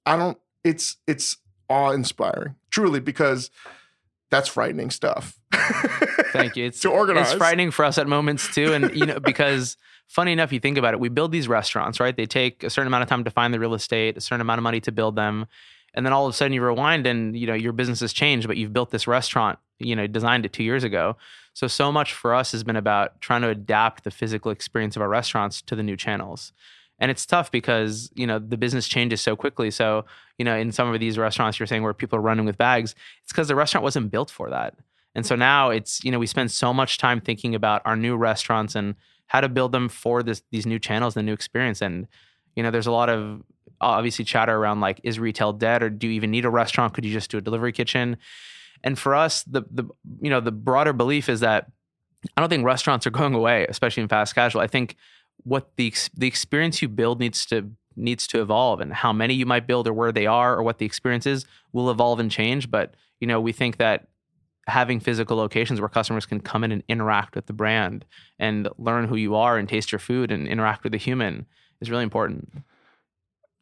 I 0.07 0.17
don't. 0.17 0.39
It's 0.65 0.97
it's 1.07 1.37
awe 1.69 1.91
inspiring, 1.91 2.55
truly, 2.71 3.01
because 3.01 3.51
that's 4.31 4.49
frightening 4.49 4.91
stuff. 4.91 5.39
Thank 6.33 6.57
you. 6.57 6.65
It's 6.69 6.81
To 6.81 6.91
organize. 6.91 7.29
It's 7.29 7.39
frightening 7.39 7.71
for 7.71 7.85
us 7.85 7.99
at 7.99 8.07
moments 8.07 8.53
too, 8.55 8.73
and 8.73 8.95
you 8.95 9.07
know 9.07 9.21
because 9.21 9.77
funny 10.09 10.33
enough, 10.33 10.53
you 10.53 10.59
think 10.59 10.79
about 10.79 10.95
it, 10.95 11.01
we 11.01 11.09
build 11.09 11.31
these 11.31 11.47
restaurants, 11.47 12.01
right? 12.01 12.17
They 12.17 12.27
take 12.27 12.65
a 12.65 12.71
certain 12.71 12.89
amount 12.89 13.03
of 13.03 13.09
time 13.09 13.25
to 13.25 13.31
find 13.31 13.55
the 13.55 13.61
real 13.61 13.75
estate, 13.75 14.17
a 14.17 14.21
certain 14.21 14.41
amount 14.41 14.59
of 14.59 14.63
money 14.63 14.81
to 14.81 14.93
build 14.93 15.17
them, 15.17 15.47
and 15.95 16.05
then 16.05 16.13
all 16.13 16.27
of 16.27 16.31
a 16.31 16.37
sudden 16.37 16.53
you 16.53 16.63
rewind 16.63 17.07
and 17.07 17.37
you 17.37 17.47
know 17.47 17.55
your 17.55 17.73
business 17.73 18.01
has 18.01 18.13
changed, 18.13 18.47
but 18.47 18.57
you've 18.57 18.73
built 18.73 18.91
this 18.91 19.07
restaurant, 19.07 19.59
you 19.79 19.97
know, 19.97 20.07
designed 20.07 20.45
it 20.45 20.53
two 20.53 20.65
years 20.65 20.85
ago. 20.85 21.17
So 21.55 21.67
so 21.67 21.91
much 21.91 22.13
for 22.13 22.35
us 22.35 22.53
has 22.53 22.63
been 22.63 22.77
about 22.77 23.21
trying 23.21 23.43
to 23.43 23.49
adapt 23.49 24.05
the 24.05 24.11
physical 24.11 24.51
experience 24.51 24.97
of 24.97 25.03
our 25.03 25.09
restaurants 25.09 25.61
to 25.63 25.75
the 25.75 25.83
new 25.83 25.97
channels. 25.97 26.53
And 27.01 27.11
it's 27.11 27.27
tough 27.27 27.51
because, 27.51 28.11
you 28.15 28.27
know, 28.27 28.39
the 28.39 28.57
business 28.57 28.89
changes 28.89 29.21
so 29.21 29.37
quickly. 29.37 29.71
So, 29.71 30.05
you 30.37 30.45
know, 30.45 30.57
in 30.57 30.73
some 30.73 30.93
of 30.93 30.99
these 31.01 31.17
restaurants 31.17 31.59
you're 31.59 31.67
saying 31.67 31.83
where 31.83 31.95
people 31.95 32.19
are 32.19 32.23
running 32.23 32.45
with 32.45 32.59
bags, 32.59 32.95
it's 33.23 33.33
because 33.33 33.49
the 33.49 33.55
restaurant 33.57 33.85
wasn't 33.85 34.11
built 34.11 34.31
for 34.31 34.51
that. 34.51 34.75
And 35.15 35.25
so 35.25 35.35
now 35.35 35.71
it's, 35.71 36.05
you 36.05 36.13
know, 36.13 36.19
we 36.19 36.27
spend 36.27 36.51
so 36.51 36.73
much 36.73 36.99
time 36.99 37.21
thinking 37.21 37.55
about 37.55 37.83
our 37.85 37.97
new 37.97 38.17
restaurants 38.17 38.75
and 38.75 38.95
how 39.27 39.41
to 39.41 39.49
build 39.49 39.73
them 39.73 39.89
for 39.89 40.23
this 40.23 40.43
these 40.51 40.67
new 40.67 40.79
channels, 40.79 41.15
the 41.15 41.23
new 41.23 41.33
experience. 41.33 41.81
And, 41.81 42.07
you 42.57 42.63
know, 42.63 42.71
there's 42.71 42.87
a 42.87 42.93
lot 42.93 43.09
of 43.09 43.43
obviously 43.81 44.25
chatter 44.25 44.55
around 44.55 44.81
like, 44.81 45.01
is 45.05 45.19
retail 45.19 45.53
dead 45.53 45.83
or 45.83 45.91
do 45.91 46.07
you 46.07 46.15
even 46.15 46.31
need 46.31 46.45
a 46.45 46.51
restaurant? 46.51 46.95
Could 46.95 47.05
you 47.05 47.13
just 47.13 47.31
do 47.31 47.39
a 47.39 47.41
delivery 47.41 47.73
kitchen? 47.73 48.17
And 48.85 48.99
for 48.99 49.15
us, 49.15 49.43
the 49.43 49.63
the 49.71 49.85
you 50.21 50.31
know, 50.31 50.41
the 50.41 50.53
broader 50.53 50.93
belief 50.93 51.29
is 51.29 51.41
that 51.41 51.71
I 52.37 52.41
don't 52.41 52.49
think 52.49 52.65
restaurants 52.65 53.07
are 53.07 53.11
going 53.19 53.35
away, 53.35 53.67
especially 53.69 54.03
in 54.03 54.09
fast 54.09 54.35
casual. 54.35 54.61
I 54.61 54.67
think 54.67 54.97
what 55.45 55.71
the 55.77 55.93
the 56.17 56.27
experience 56.27 56.83
you 56.83 56.89
build 56.89 57.21
needs 57.21 57.47
to 57.47 57.71
needs 57.97 58.27
to 58.29 58.41
evolve 58.41 58.81
and 58.81 58.93
how 58.93 59.13
many 59.13 59.35
you 59.35 59.47
might 59.47 59.67
build 59.67 59.89
or 59.89 59.93
where 59.93 60.13
they 60.13 60.27
are 60.27 60.57
or 60.57 60.63
what 60.63 60.79
the 60.79 60.87
experience 60.87 61.27
is 61.27 61.45
will 61.73 61.91
evolve 61.91 62.21
and 62.21 62.31
change 62.31 62.71
but 62.71 62.95
you 63.21 63.27
know 63.27 63.41
we 63.41 63.53
think 63.53 63.77
that 63.77 64.07
having 64.69 65.01
physical 65.01 65.37
locations 65.37 65.81
where 65.81 65.89
customers 65.89 66.27
can 66.27 66.41
come 66.41 66.63
in 66.63 66.71
and 66.71 66.83
interact 66.89 67.35
with 67.35 67.47
the 67.47 67.53
brand 67.53 68.05
and 68.39 68.69
learn 68.79 69.09
who 69.09 69.17
you 69.17 69.35
are 69.35 69.57
and 69.59 69.69
taste 69.69 69.91
your 69.91 69.99
food 69.99 70.31
and 70.31 70.47
interact 70.47 70.85
with 70.85 70.93
the 70.93 70.99
human 70.99 71.47
is 71.81 71.91
really 71.91 72.05
important 72.05 72.63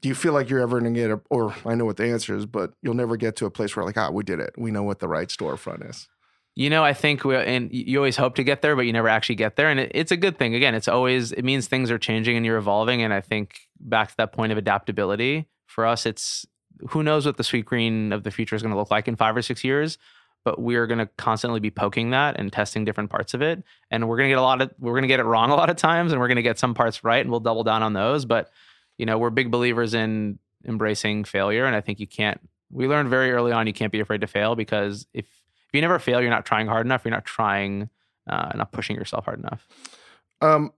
do 0.03 0.09
you 0.09 0.15
feel 0.15 0.33
like 0.33 0.51
you're 0.51 0.61
ever 0.61 0.81
going 0.81 0.93
to 0.93 1.01
get 1.01 1.11
a, 1.11 1.21
or 1.31 1.55
I 1.65 1.75
know 1.75 1.85
what 1.85 1.97
the 1.97 2.07
answer 2.07 2.37
is, 2.37 2.47
but 2.47 2.73
you'll 2.83 2.95
never 2.95 3.17
get 3.17 3.37
to 3.37 3.47
a 3.47 3.51
place 3.51 3.75
where 3.75 3.85
like, 3.85 3.97
ah, 3.97 4.11
we 4.11 4.23
did 4.23 4.41
it. 4.41 4.55
We 4.57 4.71
know 4.71 4.83
what 4.83 4.99
the 4.99 5.09
right 5.09 5.29
storefront 5.29 5.89
is. 5.89 6.09
You 6.55 6.71
know, 6.71 6.83
I 6.83 6.95
think 6.95 7.23
we 7.25 7.37
and 7.37 7.71
you 7.71 7.99
always 7.99 8.17
hope 8.17 8.35
to 8.37 8.45
get 8.45 8.63
there, 8.63 8.75
but 8.75 8.83
you 8.83 8.93
never 8.93 9.09
actually 9.09 9.35
get 9.35 9.57
there, 9.57 9.69
and 9.69 9.79
it, 9.79 9.93
it's 9.95 10.11
a 10.11 10.17
good 10.17 10.39
thing. 10.39 10.55
Again, 10.55 10.75
it's 10.75 10.89
always 10.89 11.33
it 11.33 11.45
means 11.45 11.67
things 11.67 11.91
are 11.91 11.99
changing 11.99 12.35
and 12.35 12.47
you're 12.47 12.57
evolving, 12.57 13.03
and 13.03 13.13
I 13.13 13.21
think 13.21 13.61
back 13.79 14.09
to 14.09 14.17
that 14.17 14.33
point 14.33 14.53
of 14.53 14.59
adaptability 14.59 15.49
for 15.67 15.85
us, 15.85 16.07
it's 16.07 16.47
who 16.89 17.03
knows 17.03 17.27
what 17.27 17.37
the 17.37 17.43
sweetgreen 17.43 18.13
of 18.13 18.23
the 18.23 18.31
future 18.31 18.57
is 18.57 18.63
going 18.63 18.73
to 18.73 18.79
look 18.79 18.91
like 18.91 19.07
in 19.07 19.17
five 19.17 19.37
or 19.37 19.43
six 19.43 19.65
years, 19.65 19.99
but 20.47 20.59
we 20.59 20.77
are 20.77 20.87
going 20.87 20.99
to 20.99 21.09
constantly 21.19 21.61
be 21.61 21.71
poking 21.71 22.11
that 22.11 22.39
and 22.39 22.51
testing 22.51 22.87
different 22.87 23.11
parts 23.11 23.35
of 23.35 23.43
it, 23.43 23.63
and 23.91 24.09
we're 24.09 24.17
going 24.17 24.29
to 24.29 24.33
get 24.33 24.39
a 24.39 24.43
lot 24.43 24.63
of 24.63 24.71
we're 24.79 24.93
going 24.93 25.03
to 25.03 25.09
get 25.09 25.21
it 25.21 25.25
wrong 25.25 25.51
a 25.51 25.57
lot 25.57 25.69
of 25.69 25.77
times, 25.77 26.11
and 26.11 26.21
we're 26.23 26.29
going 26.29 26.37
to 26.37 26.43
get 26.43 26.59
some 26.59 26.73
parts 26.73 27.05
right, 27.05 27.21
and 27.21 27.31
we'll 27.31 27.41
double 27.41 27.65
down 27.65 27.83
on 27.83 27.93
those. 27.93 28.25
But 28.25 28.51
you 28.99 29.07
know, 29.07 29.19
we're 29.19 29.31
big 29.31 29.51
believers 29.51 29.95
in 29.95 30.39
embracing 30.67 31.25
failure, 31.25 31.65
and 31.67 31.77
I 31.77 31.81
think 31.81 32.01
you 32.01 32.07
can't. 32.07 32.41
We 32.71 32.89
learned 32.89 33.11
very 33.11 33.31
early 33.33 33.53
on 33.53 33.67
you 33.67 33.73
can't 33.73 33.93
be 33.93 34.01
afraid 34.01 34.23
to 34.23 34.27
fail 34.27 34.57
because 34.57 35.07
if 35.13 35.27
if 35.27 35.75
you 35.75 35.81
never 35.81 35.99
fail, 35.99 36.21
you're 36.21 36.31
not 36.31 36.47
trying 36.47 36.67
hard 36.67 36.87
enough. 36.87 37.05
You're 37.05 37.15
not 37.15 37.25
trying, 37.25 37.91
uh, 38.29 38.53
not 38.55 38.73
pushing 38.73 38.97
yourself 38.97 39.25
hard 39.25 39.41
enough. 39.41 39.67
Um, 40.41 40.73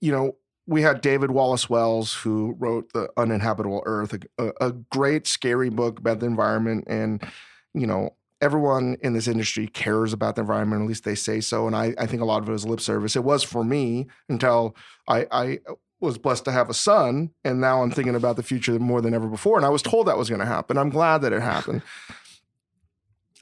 you 0.00 0.10
know, 0.10 0.36
we 0.66 0.82
had 0.82 1.00
David 1.00 1.30
Wallace-Wells 1.30 2.14
who 2.14 2.54
wrote 2.58 2.92
The 2.92 3.10
Uninhabitable 3.16 3.82
Earth, 3.86 4.16
a, 4.38 4.52
a 4.60 4.72
great, 4.72 5.26
scary 5.26 5.68
book 5.68 5.98
about 5.98 6.20
the 6.20 6.26
environment. 6.26 6.84
And, 6.86 7.22
you 7.74 7.86
know, 7.86 8.16
everyone 8.40 8.96
in 9.02 9.12
this 9.12 9.28
industry 9.28 9.66
cares 9.66 10.12
about 10.12 10.36
the 10.36 10.42
environment, 10.42 10.82
at 10.82 10.88
least 10.88 11.04
they 11.04 11.14
say 11.14 11.40
so. 11.40 11.66
And 11.66 11.76
I, 11.76 11.94
I 11.98 12.06
think 12.06 12.22
a 12.22 12.24
lot 12.24 12.42
of 12.42 12.48
it 12.48 12.52
was 12.52 12.64
lip 12.64 12.80
service. 12.80 13.16
It 13.16 13.24
was 13.24 13.42
for 13.42 13.64
me 13.64 14.06
until 14.28 14.76
I, 15.08 15.26
I 15.30 15.58
was 16.00 16.18
blessed 16.18 16.44
to 16.46 16.52
have 16.52 16.70
a 16.70 16.74
son. 16.74 17.30
And 17.44 17.60
now 17.60 17.82
I'm 17.82 17.90
thinking 17.90 18.14
about 18.14 18.36
the 18.36 18.42
future 18.42 18.78
more 18.78 19.00
than 19.00 19.14
ever 19.14 19.26
before. 19.26 19.56
And 19.56 19.66
I 19.66 19.70
was 19.70 19.82
told 19.82 20.06
that 20.06 20.18
was 20.18 20.28
going 20.28 20.40
to 20.40 20.46
happen. 20.46 20.78
I'm 20.78 20.90
glad 20.90 21.22
that 21.22 21.32
it 21.32 21.42
happened. 21.42 21.82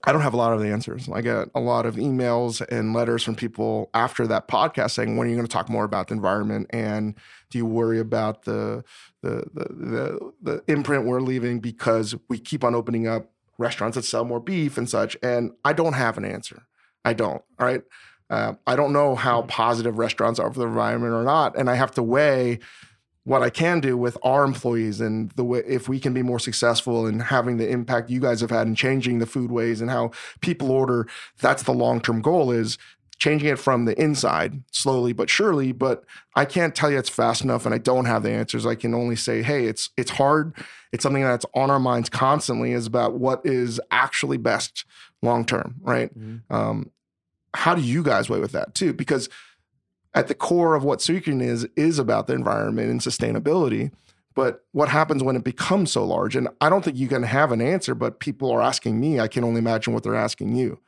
I 0.05 0.13
don't 0.13 0.23
have 0.23 0.35
a 0.35 0.39
lot 0.39 0.53
of 0.53 0.61
the 0.61 0.69
answers. 0.69 1.09
I 1.09 1.21
get 1.23 1.49
a 1.55 1.61
lot 1.61 1.85
of 1.85 1.97
emails 1.97 2.65
and 2.71 2.95
letters 2.95 3.25
from 3.25 3.35
people 3.35 3.91
after 3.95 4.27
that 4.29 4.47
podcast 4.47 4.93
saying, 4.93 5.17
"When 5.17 5.27
are 5.27 5.31
you 5.31 5.37
going 5.37 5.47
to 5.47 5.53
talk 5.53 5.69
more 5.69 5.85
about 5.85 6.09
the 6.09 6.15
environment?" 6.15 6.69
And 6.71 7.15
do 7.51 7.59
you 7.59 7.67
worry 7.67 7.99
about 7.99 8.45
the 8.45 8.85
the 9.23 9.45
the 9.53 9.65
the, 9.71 10.33
the 10.41 10.63
imprint 10.73 11.05
we're 11.05 11.21
leaving 11.21 11.59
because 11.59 12.15
we 12.29 12.39
keep 12.39 12.63
on 12.63 12.77
opening 12.77 13.09
up 13.09 13.33
restaurants 13.59 13.97
that 13.97 14.05
sell 14.05 14.25
more 14.25 14.41
beef 14.41 14.79
and 14.79 14.89
such? 14.89 15.17
And 15.21 15.51
I 15.65 15.73
don't 15.73 15.95
have 15.95 16.17
an 16.17 16.25
answer. 16.25 16.63
I 17.05 17.13
don't. 17.13 17.43
All 17.59 17.67
right. 17.67 17.83
Uh, 18.31 18.55
I 18.67 18.77
don't 18.77 18.93
know 18.93 19.15
how 19.15 19.43
positive 19.43 19.99
restaurants 19.99 20.39
are 20.39 20.53
for 20.53 20.61
the 20.61 20.67
environment 20.67 21.15
or 21.15 21.25
not, 21.25 21.57
and 21.57 21.71
I 21.71 21.75
have 21.75 21.93
to 21.93 22.03
weigh 22.03 22.61
what 23.29 23.43
I 23.43 23.51
can 23.51 23.81
do 23.81 23.97
with 23.97 24.17
our 24.23 24.43
employees 24.43 25.03
and 25.03 25.31
the 25.33 25.45
way 25.45 25.63
if 25.67 25.87
we 25.87 26.01
can 26.01 26.15
be 26.15 26.23
more 26.23 26.39
successful 26.39 27.07
in 27.07 27.21
having 27.21 27.59
the 27.59 27.69
impact 27.69 28.09
you 28.09 28.21
guys 28.21 28.41
have 28.41 28.49
had 28.51 28.67
in 28.67 28.75
changing 28.75 29.19
the 29.19 29.27
food 29.27 29.51
ways 29.51 29.83
and 29.83 29.91
how 29.91 30.13
people 30.41 30.71
order, 30.71 31.07
that's 31.39 31.63
the 31.65 31.75
long 31.75 32.01
term 32.01 32.23
goal 32.23 32.51
is 32.51 32.79
changing 33.19 33.49
it 33.49 33.59
from 33.59 33.85
the 33.85 34.01
inside 34.01 34.63
slowly 34.71 35.13
but 35.13 35.29
surely. 35.29 35.73
But 35.73 36.05
I 36.37 36.47
can't 36.47 36.75
tell 36.75 36.91
you 36.91 36.99
it's 36.99 37.11
fast 37.11 37.43
enough 37.43 37.67
and 37.67 37.75
I 37.75 37.79
don't 37.79 38.07
have 38.07 38.23
the 38.23 38.31
answers. 38.31 38.65
I 38.65 38.75
can 38.75 38.95
only 38.95 39.17
say, 39.17 39.43
hey, 39.43 39.67
it's 39.67 39.91
it's 39.99 40.13
hard. 40.13 40.55
It's 40.91 41.03
something 41.03 41.23
that's 41.23 41.45
on 41.55 41.71
our 41.71 41.81
minds 41.81 42.09
constantly 42.09 42.73
is 42.73 42.87
about 42.87 43.15
what 43.15 43.43
is 43.45 43.79
actually 43.91 44.39
best 44.39 44.87
long 45.21 45.45
term, 45.45 45.77
right? 45.83 46.17
Mm-hmm. 46.19 46.55
Um, 46.55 46.91
how 47.55 47.75
do 47.75 47.83
you 47.83 48.03
guys 48.03 48.29
weigh 48.29 48.41
with 48.41 48.53
that 48.53 48.75
too? 48.75 48.93
Because 48.93 49.29
at 50.15 50.29
the 50.29 50.35
core 50.35 50.75
of 50.75 50.85
what 50.85 51.01
Sweetgreen 51.01 51.43
is 51.43 51.67
is 51.77 51.99
about 51.99 52.27
the 52.27 52.35
environment 52.35 52.91
and 52.91 53.01
sustainability. 53.01 53.93
But 54.35 54.65
what 54.71 54.89
happens 54.89 55.23
when 55.23 55.35
it 55.35 55.43
becomes 55.43 55.91
so 55.91 56.05
large? 56.05 56.37
And 56.37 56.49
I 56.61 56.69
don't 56.69 56.85
think 56.85 56.97
you 56.97 57.09
can 57.09 57.25
have 57.25 57.51
an 57.51 57.61
answer, 57.61 57.95
but 57.95 58.21
people 58.21 58.53
are 58.53 58.63
asking 58.63 59.01
me. 59.01 59.19
I 59.19 59.27
can 59.27 59.43
only 59.43 59.59
imagine 59.59 59.93
what 59.93 60.05
they're 60.05 60.15
asking 60.15 60.55
you. 60.55 60.79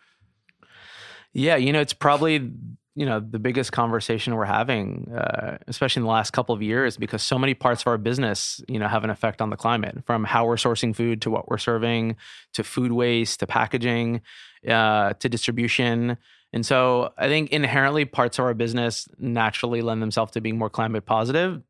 Yeah, 1.32 1.56
you 1.56 1.72
know, 1.72 1.80
it's 1.80 1.92
probably 1.92 2.52
you 2.96 3.06
know 3.06 3.20
the 3.20 3.38
biggest 3.38 3.72
conversation 3.72 4.34
we're 4.34 4.44
having, 4.44 5.12
uh, 5.12 5.58
especially 5.68 6.00
in 6.00 6.04
the 6.04 6.10
last 6.10 6.32
couple 6.32 6.54
of 6.54 6.62
years, 6.62 6.96
because 6.96 7.22
so 7.22 7.38
many 7.38 7.54
parts 7.54 7.82
of 7.82 7.86
our 7.86 7.98
business, 7.98 8.60
you 8.68 8.78
know, 8.78 8.88
have 8.88 9.04
an 9.04 9.10
effect 9.10 9.40
on 9.40 9.50
the 9.50 9.56
climate. 9.56 9.98
From 10.06 10.24
how 10.24 10.46
we're 10.46 10.56
sourcing 10.56 10.94
food 10.94 11.22
to 11.22 11.30
what 11.30 11.48
we're 11.48 11.58
serving, 11.58 12.16
to 12.54 12.64
food 12.64 12.92
waste, 12.92 13.40
to 13.40 13.46
packaging, 13.46 14.22
uh, 14.68 15.14
to 15.14 15.28
distribution. 15.28 16.18
And 16.52 16.66
so 16.66 17.12
I 17.16 17.28
think 17.28 17.50
inherently 17.50 18.04
parts 18.04 18.38
of 18.38 18.44
our 18.44 18.54
business 18.54 19.08
naturally 19.18 19.82
lend 19.82 20.02
themselves 20.02 20.32
to 20.32 20.40
being 20.40 20.58
more 20.58 20.70
climate 20.70 21.06
positive. 21.06 21.62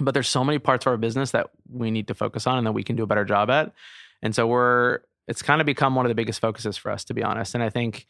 But 0.00 0.14
there's 0.14 0.28
so 0.28 0.44
many 0.44 0.58
parts 0.58 0.84
of 0.84 0.90
our 0.90 0.96
business 0.96 1.30
that 1.30 1.50
we 1.70 1.90
need 1.90 2.08
to 2.08 2.14
focus 2.14 2.46
on 2.46 2.58
and 2.58 2.66
that 2.66 2.72
we 2.72 2.82
can 2.82 2.96
do 2.96 3.02
a 3.04 3.06
better 3.06 3.24
job 3.24 3.50
at. 3.50 3.72
And 4.22 4.34
so 4.34 4.46
we're 4.46 5.00
it's 5.28 5.42
kind 5.42 5.60
of 5.60 5.66
become 5.66 5.94
one 5.94 6.06
of 6.06 6.08
the 6.08 6.14
biggest 6.14 6.40
focuses 6.40 6.76
for 6.76 6.90
us, 6.90 7.04
to 7.04 7.14
be 7.14 7.22
honest. 7.22 7.54
And 7.54 7.62
I 7.62 7.70
think 7.70 8.06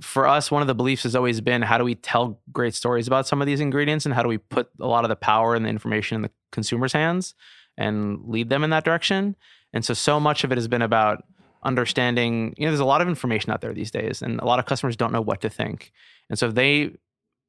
for 0.00 0.26
us, 0.26 0.50
one 0.50 0.62
of 0.62 0.68
the 0.68 0.74
beliefs 0.74 1.02
has 1.02 1.14
always 1.14 1.40
been 1.40 1.62
how 1.62 1.78
do 1.78 1.84
we 1.84 1.94
tell 1.94 2.40
great 2.50 2.74
stories 2.74 3.06
about 3.06 3.26
some 3.26 3.42
of 3.42 3.46
these 3.46 3.60
ingredients 3.60 4.06
and 4.06 4.14
how 4.14 4.22
do 4.22 4.28
we 4.28 4.38
put 4.38 4.70
a 4.80 4.86
lot 4.86 5.04
of 5.04 5.10
the 5.10 5.16
power 5.16 5.54
and 5.54 5.64
the 5.64 5.68
information 5.68 6.16
in 6.16 6.22
the 6.22 6.30
consumer's 6.50 6.92
hands 6.92 7.34
and 7.76 8.20
lead 8.26 8.48
them 8.48 8.64
in 8.64 8.70
that 8.70 8.84
direction. 8.84 9.36
And 9.72 9.84
so, 9.84 9.94
so 9.94 10.18
much 10.18 10.44
of 10.44 10.52
it 10.52 10.58
has 10.58 10.68
been 10.68 10.82
about 10.82 11.24
understanding, 11.62 12.54
you 12.56 12.64
know, 12.64 12.70
there's 12.70 12.80
a 12.80 12.84
lot 12.84 13.00
of 13.00 13.08
information 13.08 13.52
out 13.52 13.60
there 13.60 13.72
these 13.72 13.90
days, 13.90 14.22
and 14.22 14.40
a 14.40 14.44
lot 14.44 14.58
of 14.58 14.66
customers 14.66 14.96
don't 14.96 15.12
know 15.12 15.20
what 15.20 15.40
to 15.42 15.50
think. 15.50 15.92
And 16.28 16.38
so 16.38 16.50
they 16.50 16.92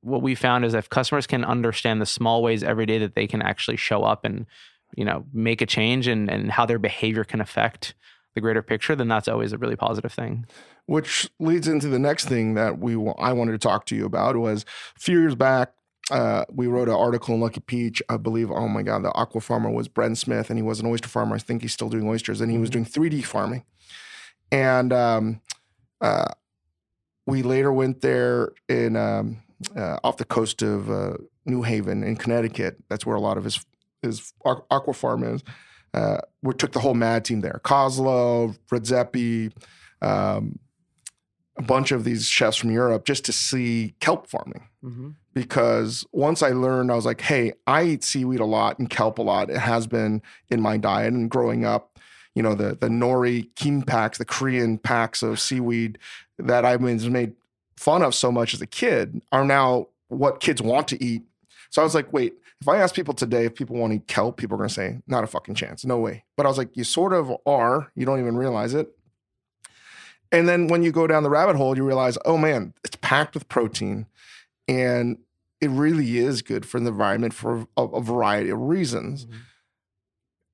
what 0.01 0.21
we 0.21 0.35
found 0.35 0.65
is 0.65 0.73
if 0.73 0.89
customers 0.89 1.25
can 1.25 1.45
understand 1.45 2.01
the 2.01 2.05
small 2.05 2.43
ways 2.43 2.61
every 2.61 2.85
day 2.85 2.97
that 2.97 3.15
they 3.15 3.25
can 3.25 3.41
actually 3.41 3.77
show 3.77 4.03
up 4.03 4.25
and, 4.25 4.45
you 4.97 5.05
know, 5.05 5.25
make 5.31 5.61
a 5.61 5.65
change 5.65 6.07
and, 6.07 6.29
and 6.29 6.51
how 6.51 6.65
their 6.65 6.77
behavior 6.77 7.23
can 7.23 7.39
affect 7.39 7.95
the 8.35 8.41
greater 8.41 8.61
picture, 8.61 8.95
then 8.95 9.07
that's 9.07 9.29
always 9.29 9.53
a 9.53 9.57
really 9.57 9.77
positive 9.77 10.11
thing. 10.11 10.45
Which 10.87 11.29
leads 11.39 11.69
into 11.69 11.87
the 11.87 11.99
next 11.99 12.25
thing 12.25 12.55
that 12.55 12.79
we 12.79 12.95
I 13.17 13.31
wanted 13.31 13.53
to 13.53 13.57
talk 13.57 13.85
to 13.85 13.95
you 13.95 14.05
about 14.05 14.35
was 14.35 14.65
a 14.97 14.99
few 14.99 15.21
years 15.21 15.35
back, 15.35 15.71
uh, 16.11 16.43
we 16.51 16.67
wrote 16.67 16.89
an 16.89 16.95
article 16.95 17.33
in 17.35 17.39
Lucky 17.39 17.61
Peach. 17.61 18.03
I 18.09 18.17
believe, 18.17 18.51
oh 18.51 18.67
my 18.67 18.83
God, 18.83 19.05
the 19.05 19.13
aqua 19.13 19.39
farmer 19.39 19.69
was 19.69 19.87
Bren 19.87 20.17
Smith, 20.17 20.49
and 20.49 20.59
he 20.59 20.63
was 20.63 20.81
an 20.81 20.85
oyster 20.85 21.07
farmer. 21.07 21.35
I 21.35 21.39
think 21.39 21.61
he's 21.61 21.71
still 21.71 21.87
doing 21.87 22.09
oysters, 22.09 22.41
and 22.41 22.51
he 22.51 22.57
was 22.57 22.69
mm-hmm. 22.69 22.83
doing 22.83 23.11
3D 23.11 23.23
farming 23.23 23.63
and 24.53 24.93
um, 24.93 25.41
uh, 25.99 26.31
we 27.25 27.41
later 27.41 27.73
went 27.73 28.01
there 28.01 28.53
in 28.69 28.95
um, 28.95 29.41
uh, 29.75 29.97
off 30.03 30.17
the 30.17 30.25
coast 30.25 30.61
of 30.61 30.89
uh, 30.89 31.15
New 31.45 31.63
Haven 31.63 32.03
in 32.03 32.15
Connecticut. 32.15 32.77
That's 32.87 33.05
where 33.05 33.15
a 33.15 33.21
lot 33.21 33.37
of 33.37 33.43
his 33.43 33.65
his 34.01 34.33
aqua 34.45 34.93
farm 34.93 35.23
is. 35.23 35.43
Uh, 35.93 36.17
we 36.41 36.53
took 36.53 36.71
the 36.71 36.79
whole 36.79 36.93
MAD 36.93 37.25
team 37.25 37.41
there: 37.41 37.59
Kozlov, 37.63 38.59
Redzepi, 38.71 39.51
um, 40.01 40.59
a 41.57 41.63
bunch 41.63 41.91
of 41.91 42.03
these 42.03 42.27
chefs 42.27 42.57
from 42.57 42.71
Europe, 42.71 43.05
just 43.05 43.25
to 43.25 43.33
see 43.33 43.95
kelp 43.99 44.27
farming. 44.27 44.67
Mm-hmm. 44.83 45.09
Because 45.33 46.05
once 46.11 46.43
I 46.43 46.49
learned, 46.49 46.91
I 46.91 46.95
was 46.95 47.05
like, 47.05 47.21
"Hey, 47.21 47.53
I 47.65 47.85
eat 47.85 48.03
seaweed 48.03 48.39
a 48.39 48.45
lot 48.45 48.77
and 48.77 48.87
kelp 48.87 49.17
a 49.17 49.23
lot. 49.23 49.49
It 49.49 49.57
has 49.57 49.87
been 49.87 50.21
in 50.49 50.61
my 50.61 50.77
diet, 50.77 51.13
and 51.13 51.27
growing 51.27 51.65
up." 51.65 51.92
You 52.35 52.43
know, 52.43 52.55
the 52.55 52.75
the 52.75 52.87
nori 52.87 53.49
kim 53.55 53.81
packs, 53.81 54.17
the 54.17 54.25
Korean 54.25 54.77
packs 54.77 55.21
of 55.21 55.39
seaweed 55.39 55.97
that 56.37 56.65
I 56.65 56.75
was 56.75 57.09
made 57.09 57.33
fun 57.77 58.01
of 58.01 58.15
so 58.15 58.31
much 58.31 58.53
as 58.53 58.61
a 58.61 58.67
kid 58.67 59.21
are 59.31 59.45
now 59.45 59.87
what 60.07 60.39
kids 60.39 60.61
want 60.61 60.87
to 60.89 61.03
eat. 61.03 61.23
So 61.69 61.81
I 61.81 61.85
was 61.85 61.95
like, 61.95 62.13
wait, 62.13 62.35
if 62.61 62.67
I 62.67 62.77
ask 62.77 62.95
people 62.95 63.13
today 63.13 63.45
if 63.45 63.55
people 63.55 63.75
want 63.75 63.91
to 63.91 63.97
eat 63.97 64.07
kelp, 64.07 64.37
people 64.37 64.55
are 64.55 64.59
going 64.59 64.69
to 64.69 64.73
say, 64.73 64.99
not 65.07 65.23
a 65.23 65.27
fucking 65.27 65.55
chance. 65.55 65.83
No 65.83 65.97
way. 65.97 66.23
But 66.37 66.45
I 66.45 66.49
was 66.49 66.57
like, 66.57 66.77
you 66.77 66.83
sort 66.83 67.13
of 67.13 67.31
are. 67.45 67.91
You 67.95 68.05
don't 68.05 68.19
even 68.19 68.37
realize 68.37 68.73
it. 68.73 68.95
And 70.31 70.47
then 70.47 70.67
when 70.67 70.81
you 70.81 70.91
go 70.91 71.05
down 71.05 71.23
the 71.23 71.29
rabbit 71.29 71.55
hole, 71.55 71.75
you 71.75 71.85
realize, 71.85 72.17
oh 72.25 72.37
man, 72.37 72.73
it's 72.83 72.95
packed 73.01 73.33
with 73.33 73.49
protein. 73.49 74.07
And 74.67 75.17
it 75.61 75.69
really 75.69 76.17
is 76.17 76.41
good 76.41 76.65
for 76.65 76.79
the 76.79 76.89
environment 76.89 77.33
for 77.33 77.67
a, 77.77 77.83
a 77.83 78.01
variety 78.01 78.49
of 78.49 78.59
reasons. 78.59 79.25
Mm-hmm. 79.25 79.37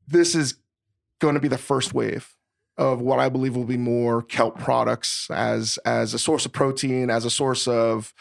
This 0.08 0.36
is 0.36 0.56
going 1.20 1.36
to 1.36 1.42
be 1.42 1.48
the 1.48 1.58
first 1.58 1.94
wave 1.94 2.36
of 2.78 3.02
what 3.02 3.20
I 3.20 3.28
believe 3.28 3.56
will 3.56 3.66
be 3.66 3.78
more 3.78 4.22
kelp 4.22 4.58
products 4.58 5.30
as 5.30 5.78
as 5.86 6.14
a 6.14 6.20
source 6.20 6.46
of 6.46 6.54
protein, 6.54 7.10
as 7.10 7.26
a 7.26 7.30
source 7.30 7.68
of 7.68 8.14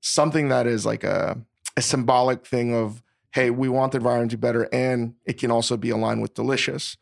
something 0.00 0.48
that 0.48 0.66
is 0.66 0.86
like 0.86 1.04
a, 1.04 1.38
a 1.76 1.82
symbolic 1.82 2.46
thing 2.46 2.74
of 2.74 3.02
hey, 3.32 3.50
we 3.50 3.68
want 3.68 3.92
the 3.92 3.98
environment 3.98 4.30
to 4.32 4.36
be 4.36 4.40
better, 4.40 4.68
and 4.72 5.14
it 5.24 5.38
can 5.38 5.50
also 5.50 5.76
be 5.76 5.90
aligned 5.90 6.20
with 6.20 6.34
delicious. 6.34 6.96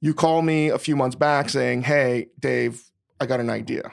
You 0.00 0.14
call 0.14 0.42
me 0.42 0.68
a 0.68 0.78
few 0.78 0.94
months 0.94 1.16
back 1.16 1.48
saying, 1.48 1.82
hey, 1.82 2.28
Dave, 2.38 2.84
I 3.20 3.26
got 3.26 3.40
an 3.40 3.50
idea. 3.50 3.92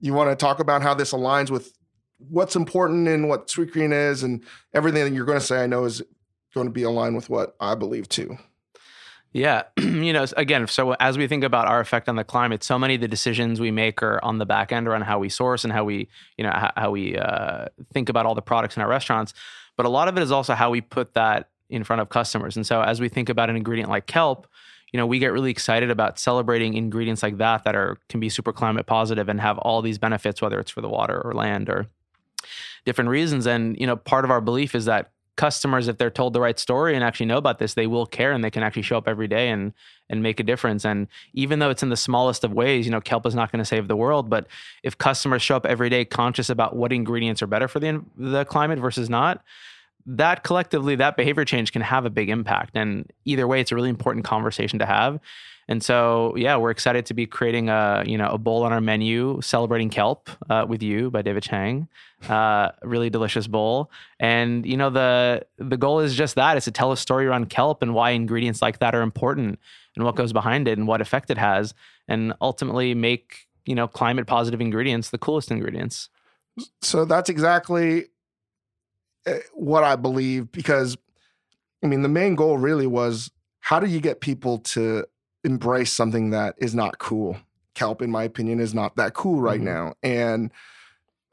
You 0.00 0.12
want 0.12 0.28
to 0.30 0.36
talk 0.36 0.60
about 0.60 0.82
how 0.82 0.92
this 0.92 1.12
aligns 1.12 1.50
with 1.50 1.72
what's 2.18 2.56
important 2.56 3.08
and 3.08 3.28
what 3.28 3.48
Sweetgreen 3.48 3.92
is, 3.92 4.22
and 4.22 4.42
everything 4.74 5.04
that 5.04 5.14
you're 5.14 5.24
going 5.24 5.38
to 5.38 5.44
say, 5.44 5.62
I 5.62 5.66
know 5.66 5.84
is 5.84 6.02
going 6.54 6.66
to 6.66 6.72
be 6.72 6.82
aligned 6.82 7.16
with 7.16 7.30
what 7.30 7.56
I 7.60 7.74
believe 7.74 8.08
too. 8.08 8.36
Yeah, 9.32 9.64
you 9.78 10.12
know, 10.12 10.24
again, 10.36 10.66
so 10.66 10.92
as 10.94 11.18
we 11.18 11.26
think 11.26 11.44
about 11.44 11.66
our 11.66 11.80
effect 11.80 12.08
on 12.08 12.16
the 12.16 12.24
climate, 12.24 12.64
so 12.64 12.78
many 12.78 12.94
of 12.94 13.00
the 13.00 13.08
decisions 13.08 13.60
we 13.60 13.70
make 13.70 14.02
are 14.02 14.22
on 14.24 14.38
the 14.38 14.46
back 14.46 14.72
end 14.72 14.88
around 14.88 15.02
how 15.02 15.18
we 15.18 15.28
source 15.28 15.64
and 15.64 15.72
how 15.72 15.84
we, 15.84 16.08
you 16.38 16.44
know, 16.44 16.50
how, 16.50 16.72
how 16.76 16.90
we 16.90 17.16
uh, 17.18 17.66
think 17.92 18.08
about 18.08 18.24
all 18.24 18.34
the 18.34 18.42
products 18.42 18.76
in 18.76 18.82
our 18.82 18.88
restaurants. 18.88 19.34
But 19.76 19.84
a 19.84 19.90
lot 19.90 20.08
of 20.08 20.16
it 20.16 20.22
is 20.22 20.32
also 20.32 20.54
how 20.54 20.70
we 20.70 20.80
put 20.80 21.14
that 21.14 21.50
in 21.68 21.84
front 21.84 22.00
of 22.00 22.08
customers. 22.08 22.56
And 22.56 22.66
so 22.66 22.80
as 22.80 23.00
we 23.00 23.08
think 23.08 23.28
about 23.28 23.50
an 23.50 23.56
ingredient 23.56 23.90
like 23.90 24.06
kelp, 24.06 24.46
you 24.92 24.98
know, 24.98 25.06
we 25.06 25.18
get 25.18 25.32
really 25.32 25.50
excited 25.50 25.90
about 25.90 26.18
celebrating 26.18 26.74
ingredients 26.74 27.22
like 27.22 27.38
that 27.38 27.64
that 27.64 27.74
are 27.74 27.98
can 28.08 28.20
be 28.20 28.28
super 28.28 28.52
climate 28.52 28.86
positive 28.86 29.28
and 29.28 29.40
have 29.40 29.58
all 29.58 29.82
these 29.82 29.98
benefits, 29.98 30.40
whether 30.40 30.58
it's 30.60 30.70
for 30.70 30.80
the 30.80 30.88
water 30.88 31.20
or 31.20 31.34
land 31.34 31.68
or 31.68 31.86
different 32.84 33.10
reasons. 33.10 33.46
And 33.46 33.78
you 33.78 33.86
know, 33.86 33.96
part 33.96 34.24
of 34.24 34.30
our 34.30 34.40
belief 34.40 34.74
is 34.74 34.84
that 34.84 35.10
customers, 35.36 35.88
if 35.88 35.98
they're 35.98 36.10
told 36.10 36.32
the 36.32 36.40
right 36.40 36.58
story 36.58 36.94
and 36.94 37.04
actually 37.04 37.26
know 37.26 37.36
about 37.36 37.58
this, 37.58 37.74
they 37.74 37.86
will 37.86 38.06
care 38.06 38.32
and 38.32 38.42
they 38.42 38.50
can 38.50 38.62
actually 38.62 38.82
show 38.82 38.98
up 38.98 39.08
every 39.08 39.28
day 39.28 39.48
and 39.48 39.72
and 40.08 40.22
make 40.22 40.38
a 40.38 40.42
difference. 40.42 40.84
And 40.84 41.08
even 41.34 41.58
though 41.58 41.70
it's 41.70 41.82
in 41.82 41.88
the 41.88 41.96
smallest 41.96 42.44
of 42.44 42.52
ways, 42.52 42.86
you 42.86 42.92
know, 42.92 43.00
kelp 43.00 43.26
is 43.26 43.34
not 43.34 43.50
going 43.50 43.58
to 43.58 43.64
save 43.64 43.88
the 43.88 43.96
world, 43.96 44.30
but 44.30 44.46
if 44.84 44.96
customers 44.96 45.42
show 45.42 45.56
up 45.56 45.66
every 45.66 45.90
day 45.90 46.04
conscious 46.04 46.48
about 46.48 46.76
what 46.76 46.92
ingredients 46.92 47.42
are 47.42 47.46
better 47.46 47.68
for 47.68 47.80
the 47.80 48.02
the 48.16 48.44
climate 48.44 48.78
versus 48.78 49.10
not, 49.10 49.42
that 50.06 50.44
collectively, 50.44 50.96
that 50.96 51.16
behavior 51.16 51.44
change 51.44 51.72
can 51.72 51.82
have 51.82 52.04
a 52.04 52.10
big 52.10 52.30
impact. 52.30 52.76
And 52.76 53.10
either 53.24 53.46
way, 53.46 53.60
it's 53.60 53.72
a 53.72 53.74
really 53.74 53.90
important 53.90 54.24
conversation 54.24 54.78
to 54.78 54.86
have. 54.86 55.20
And 55.68 55.82
so, 55.82 56.32
yeah, 56.36 56.56
we're 56.56 56.70
excited 56.70 57.06
to 57.06 57.14
be 57.14 57.26
creating 57.26 57.68
a 57.68 58.04
you 58.06 58.16
know 58.16 58.28
a 58.28 58.38
bowl 58.38 58.62
on 58.62 58.72
our 58.72 58.80
menu 58.80 59.40
celebrating 59.42 59.90
kelp 59.90 60.30
uh, 60.48 60.64
with 60.68 60.80
you 60.80 61.10
by 61.10 61.22
David 61.22 61.42
Chang, 61.42 61.88
uh, 62.28 62.70
really 62.82 63.10
delicious 63.10 63.48
bowl. 63.48 63.90
And 64.20 64.64
you 64.64 64.76
know 64.76 64.90
the 64.90 65.44
the 65.58 65.76
goal 65.76 65.98
is 66.00 66.14
just 66.14 66.36
that: 66.36 66.56
is 66.56 66.64
to 66.64 66.70
tell 66.70 66.92
a 66.92 66.96
story 66.96 67.26
around 67.26 67.50
kelp 67.50 67.82
and 67.82 67.94
why 67.94 68.10
ingredients 68.10 68.62
like 68.62 68.78
that 68.78 68.94
are 68.94 69.02
important 69.02 69.58
and 69.96 70.04
what 70.04 70.14
goes 70.14 70.32
behind 70.32 70.68
it 70.68 70.78
and 70.78 70.86
what 70.86 71.00
effect 71.00 71.30
it 71.30 71.38
has, 71.38 71.74
and 72.06 72.32
ultimately 72.40 72.94
make 72.94 73.48
you 73.64 73.74
know 73.74 73.88
climate 73.88 74.28
positive 74.28 74.60
ingredients 74.60 75.10
the 75.10 75.18
coolest 75.18 75.50
ingredients. 75.50 76.10
So 76.80 77.04
that's 77.04 77.28
exactly 77.28 78.06
what 79.52 79.84
I 79.84 79.96
believe 79.96 80.52
because 80.52 80.96
I 81.82 81.86
mean 81.86 82.02
the 82.02 82.08
main 82.08 82.34
goal 82.34 82.58
really 82.58 82.86
was 82.86 83.30
how 83.60 83.80
do 83.80 83.86
you 83.86 84.00
get 84.00 84.20
people 84.20 84.58
to 84.58 85.04
embrace 85.44 85.92
something 85.92 86.30
that 86.30 86.54
is 86.58 86.74
not 86.74 86.98
cool. 86.98 87.36
Kelp, 87.74 88.02
in 88.02 88.10
my 88.10 88.24
opinion, 88.24 88.60
is 88.60 88.74
not 88.74 88.96
that 88.96 89.14
cool 89.14 89.40
right 89.40 89.60
mm-hmm. 89.60 89.64
now. 89.64 89.94
And 90.02 90.50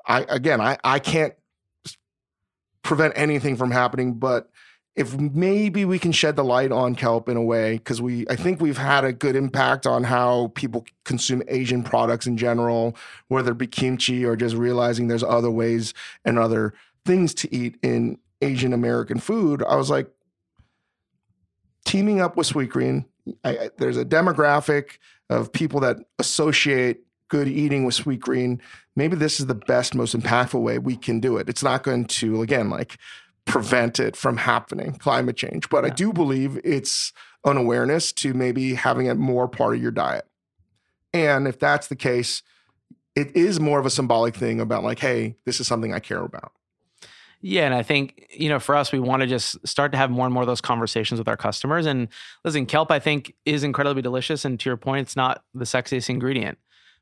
I 0.05 0.25
again, 0.29 0.61
I 0.61 0.77
I 0.83 0.99
can't 0.99 1.33
prevent 2.83 3.13
anything 3.15 3.55
from 3.55 3.71
happening, 3.71 4.15
but 4.15 4.49
if 4.95 5.17
maybe 5.17 5.85
we 5.85 5.97
can 5.97 6.11
shed 6.11 6.35
the 6.35 6.43
light 6.43 6.71
on 6.71 6.93
kelp 6.93 7.27
in 7.27 7.35
a 7.35 7.41
way 7.41 7.77
because 7.77 7.99
we 8.01 8.27
i 8.29 8.35
think 8.35 8.61
we've 8.61 8.77
had 8.77 9.03
a 9.03 9.11
good 9.11 9.35
impact 9.35 9.87
on 9.87 10.03
how 10.03 10.51
people 10.53 10.85
consume 11.03 11.41
asian 11.47 11.81
products 11.81 12.27
in 12.27 12.37
general 12.37 12.95
whether 13.27 13.53
it 13.53 13.57
be 13.57 13.65
kimchi 13.65 14.23
or 14.23 14.35
just 14.35 14.55
realizing 14.55 15.07
there's 15.07 15.23
other 15.23 15.49
ways 15.49 15.95
and 16.25 16.37
other 16.37 16.73
things 17.05 17.33
to 17.35 17.53
eat 17.53 17.77
in 17.81 18.17
Asian 18.41 18.73
American 18.73 19.19
food, 19.19 19.63
I 19.67 19.75
was 19.75 19.89
like, 19.89 20.09
teaming 21.85 22.21
up 22.21 22.37
with 22.37 22.49
Sweetgreen, 22.49 23.05
I, 23.43 23.49
I, 23.57 23.69
there's 23.77 23.97
a 23.97 24.05
demographic 24.05 24.97
of 25.29 25.51
people 25.51 25.79
that 25.81 25.97
associate 26.19 27.01
good 27.29 27.47
eating 27.47 27.85
with 27.85 27.95
Sweetgreen. 27.95 28.59
Maybe 28.95 29.15
this 29.15 29.39
is 29.39 29.47
the 29.47 29.55
best, 29.55 29.95
most 29.95 30.15
impactful 30.15 30.61
way 30.61 30.77
we 30.77 30.95
can 30.95 31.19
do 31.19 31.37
it. 31.37 31.49
It's 31.49 31.63
not 31.63 31.83
going 31.83 32.05
to, 32.05 32.41
again, 32.41 32.69
like 32.69 32.97
prevent 33.45 33.99
it 33.99 34.15
from 34.15 34.37
happening, 34.37 34.93
climate 34.93 35.35
change, 35.35 35.69
but 35.69 35.83
yeah. 35.83 35.91
I 35.91 35.93
do 35.93 36.13
believe 36.13 36.59
it's 36.63 37.11
an 37.43 37.57
awareness 37.57 38.11
to 38.13 38.33
maybe 38.33 38.75
having 38.75 39.07
it 39.07 39.15
more 39.15 39.47
part 39.47 39.75
of 39.75 39.81
your 39.81 39.91
diet. 39.91 40.25
And 41.13 41.47
if 41.47 41.59
that's 41.59 41.87
the 41.87 41.95
case, 41.95 42.43
it 43.15 43.35
is 43.35 43.59
more 43.59 43.79
of 43.79 43.85
a 43.85 43.89
symbolic 43.89 44.35
thing 44.35 44.59
about 44.59 44.83
like, 44.83 44.99
hey, 44.99 45.35
this 45.45 45.59
is 45.59 45.67
something 45.67 45.93
I 45.93 45.99
care 45.99 46.23
about. 46.23 46.53
Yeah, 47.45 47.65
and 47.65 47.73
I 47.73 47.83
think 47.83 48.25
you 48.31 48.47
know, 48.47 48.57
for 48.57 48.73
us, 48.73 48.93
we 48.93 48.99
want 48.99 49.21
to 49.21 49.27
just 49.27 49.67
start 49.67 49.91
to 49.91 49.97
have 49.97 50.09
more 50.09 50.25
and 50.25 50.33
more 50.33 50.43
of 50.43 50.47
those 50.47 50.61
conversations 50.61 51.19
with 51.19 51.27
our 51.27 51.35
customers. 51.35 51.85
And 51.85 52.07
listen, 52.45 52.65
kelp, 52.65 52.89
I 52.89 52.99
think, 52.99 53.35
is 53.45 53.65
incredibly 53.65 54.01
delicious. 54.01 54.45
And 54.45 54.57
to 54.61 54.69
your 54.69 54.77
point, 54.77 55.01
it's 55.01 55.17
not 55.17 55.43
the 55.53 55.65
sexiest 55.65 56.09
ingredient, 56.09 56.57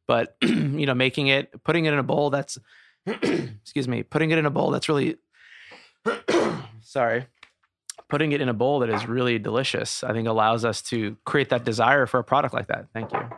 but 0.07 0.35
you 0.41 0.87
know, 0.87 0.95
making 0.95 1.27
it, 1.27 1.63
putting 1.63 1.85
it 1.85 1.93
in 1.93 1.99
a 1.99 2.03
bowl 2.03 2.31
that's, 2.31 2.57
excuse 3.05 3.87
me, 3.87 4.01
putting 4.01 4.31
it 4.31 4.39
in 4.39 4.47
a 4.47 4.49
bowl 4.49 4.71
that's 4.71 4.89
really, 4.89 5.17
sorry, 6.81 7.27
putting 8.09 8.31
it 8.31 8.41
in 8.41 8.49
a 8.49 8.53
bowl 8.53 8.79
that 8.79 8.89
is 8.89 9.07
really 9.07 9.37
delicious, 9.37 10.03
I 10.03 10.11
think 10.11 10.27
allows 10.27 10.65
us 10.65 10.81
to 10.83 11.17
create 11.23 11.49
that 11.49 11.65
desire 11.65 12.07
for 12.07 12.19
a 12.19 12.23
product 12.23 12.55
like 12.55 12.67
that. 12.67 12.87
Thank 12.95 13.13
you. 13.13 13.29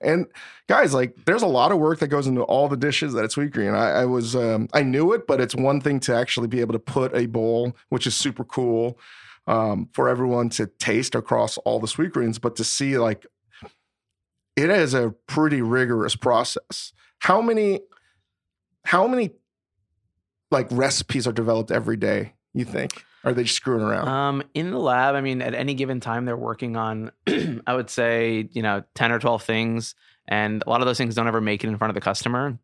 And 0.00 0.26
guys, 0.68 0.92
like 0.92 1.14
there's 1.24 1.42
a 1.42 1.46
lot 1.46 1.72
of 1.72 1.78
work 1.78 2.00
that 2.00 2.08
goes 2.08 2.26
into 2.26 2.42
all 2.42 2.68
the 2.68 2.76
dishes 2.76 3.12
that 3.14 3.24
it's 3.24 3.36
Sweetgreen. 3.36 3.74
I, 3.74 4.02
I 4.02 4.04
was 4.04 4.36
um, 4.36 4.68
I 4.72 4.82
knew 4.82 5.12
it, 5.12 5.26
but 5.26 5.40
it's 5.40 5.54
one 5.54 5.80
thing 5.80 6.00
to 6.00 6.14
actually 6.14 6.48
be 6.48 6.60
able 6.60 6.72
to 6.72 6.78
put 6.78 7.14
a 7.14 7.26
bowl, 7.26 7.76
which 7.88 8.06
is 8.06 8.14
super 8.14 8.44
cool, 8.44 8.98
um, 9.46 9.88
for 9.92 10.08
everyone 10.08 10.48
to 10.50 10.66
taste 10.66 11.14
across 11.14 11.58
all 11.58 11.80
the 11.80 11.86
Sweetgreens, 11.86 12.40
but 12.40 12.56
to 12.56 12.64
see 12.64 12.98
like 12.98 13.26
it 14.56 14.70
is 14.70 14.94
a 14.94 15.14
pretty 15.26 15.62
rigorous 15.62 16.16
process. 16.16 16.92
How 17.20 17.40
many 17.40 17.80
how 18.84 19.06
many 19.06 19.30
like 20.50 20.68
recipes 20.70 21.26
are 21.26 21.32
developed 21.32 21.70
every 21.70 21.96
day, 21.96 22.34
you 22.52 22.64
think? 22.64 23.04
Are 23.24 23.32
they 23.32 23.44
just 23.44 23.56
screwing 23.56 23.82
around? 23.82 24.08
Um, 24.08 24.42
in 24.52 24.70
the 24.70 24.78
lab, 24.78 25.14
I 25.14 25.20
mean, 25.20 25.40
at 25.40 25.54
any 25.54 25.74
given 25.74 26.00
time, 26.00 26.26
they're 26.26 26.36
working 26.36 26.76
on, 26.76 27.10
I 27.66 27.74
would 27.74 27.88
say, 27.88 28.48
you 28.52 28.62
know, 28.62 28.84
10 28.94 29.12
or 29.12 29.18
12 29.18 29.42
things. 29.42 29.94
And 30.28 30.62
a 30.66 30.70
lot 30.70 30.80
of 30.80 30.86
those 30.86 30.98
things 30.98 31.14
don't 31.14 31.26
ever 31.26 31.40
make 31.40 31.64
it 31.64 31.68
in 31.68 31.78
front 31.78 31.90
of 31.90 31.94
the 31.94 32.00
customer. 32.00 32.58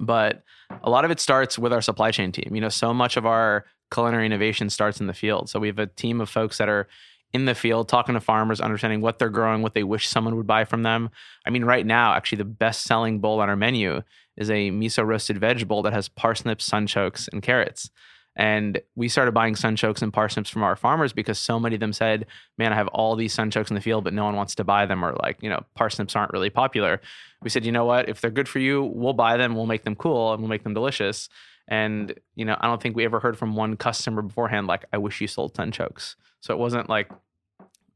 But 0.00 0.42
a 0.82 0.90
lot 0.90 1.04
of 1.04 1.10
it 1.10 1.20
starts 1.20 1.58
with 1.58 1.72
our 1.72 1.82
supply 1.82 2.10
chain 2.10 2.32
team. 2.32 2.54
You 2.54 2.60
know, 2.60 2.68
so 2.68 2.92
much 2.92 3.16
of 3.16 3.26
our 3.26 3.64
culinary 3.92 4.26
innovation 4.26 4.70
starts 4.70 5.00
in 5.00 5.06
the 5.06 5.14
field. 5.14 5.48
So 5.48 5.60
we 5.60 5.68
have 5.68 5.78
a 5.78 5.86
team 5.86 6.20
of 6.20 6.28
folks 6.28 6.58
that 6.58 6.68
are 6.68 6.88
in 7.32 7.44
the 7.44 7.54
field 7.54 7.88
talking 7.88 8.14
to 8.14 8.20
farmers, 8.20 8.60
understanding 8.60 9.00
what 9.00 9.18
they're 9.18 9.30
growing, 9.30 9.62
what 9.62 9.74
they 9.74 9.84
wish 9.84 10.08
someone 10.08 10.36
would 10.36 10.46
buy 10.46 10.64
from 10.64 10.82
them. 10.82 11.10
I 11.46 11.50
mean, 11.50 11.64
right 11.64 11.86
now, 11.86 12.14
actually, 12.14 12.38
the 12.38 12.44
best 12.44 12.82
selling 12.82 13.20
bowl 13.20 13.40
on 13.40 13.48
our 13.48 13.56
menu 13.56 14.02
is 14.36 14.50
a 14.50 14.70
miso 14.70 15.06
roasted 15.06 15.38
veg 15.38 15.66
bowl 15.68 15.82
that 15.82 15.92
has 15.92 16.08
parsnips, 16.08 16.68
sunchokes, 16.68 17.28
and 17.32 17.42
carrots. 17.42 17.90
And 18.34 18.80
we 18.94 19.08
started 19.08 19.32
buying 19.32 19.54
sunchokes 19.54 20.00
and 20.00 20.12
parsnips 20.12 20.48
from 20.48 20.62
our 20.62 20.74
farmers 20.74 21.12
because 21.12 21.38
so 21.38 21.60
many 21.60 21.76
of 21.76 21.80
them 21.80 21.92
said, 21.92 22.26
Man, 22.56 22.72
I 22.72 22.76
have 22.76 22.88
all 22.88 23.14
these 23.14 23.36
sunchokes 23.36 23.70
in 23.70 23.74
the 23.74 23.80
field, 23.80 24.04
but 24.04 24.14
no 24.14 24.24
one 24.24 24.36
wants 24.36 24.54
to 24.54 24.64
buy 24.64 24.86
them, 24.86 25.04
or 25.04 25.14
like, 25.22 25.42
you 25.42 25.50
know, 25.50 25.64
parsnips 25.74 26.16
aren't 26.16 26.32
really 26.32 26.50
popular. 26.50 27.00
We 27.42 27.50
said, 27.50 27.64
You 27.64 27.72
know 27.72 27.84
what? 27.84 28.08
If 28.08 28.20
they're 28.20 28.30
good 28.30 28.48
for 28.48 28.58
you, 28.58 28.84
we'll 28.84 29.12
buy 29.12 29.36
them, 29.36 29.54
we'll 29.54 29.66
make 29.66 29.84
them 29.84 29.96
cool, 29.96 30.32
and 30.32 30.40
we'll 30.40 30.48
make 30.48 30.64
them 30.64 30.74
delicious. 30.74 31.28
And, 31.68 32.18
you 32.34 32.44
know, 32.44 32.56
I 32.60 32.66
don't 32.66 32.82
think 32.82 32.96
we 32.96 33.04
ever 33.04 33.20
heard 33.20 33.38
from 33.38 33.54
one 33.54 33.76
customer 33.76 34.22
beforehand, 34.22 34.66
like, 34.66 34.84
I 34.92 34.98
wish 34.98 35.20
you 35.20 35.28
sold 35.28 35.54
sunchokes. 35.54 36.16
So 36.40 36.52
it 36.54 36.58
wasn't 36.58 36.88
like 36.88 37.10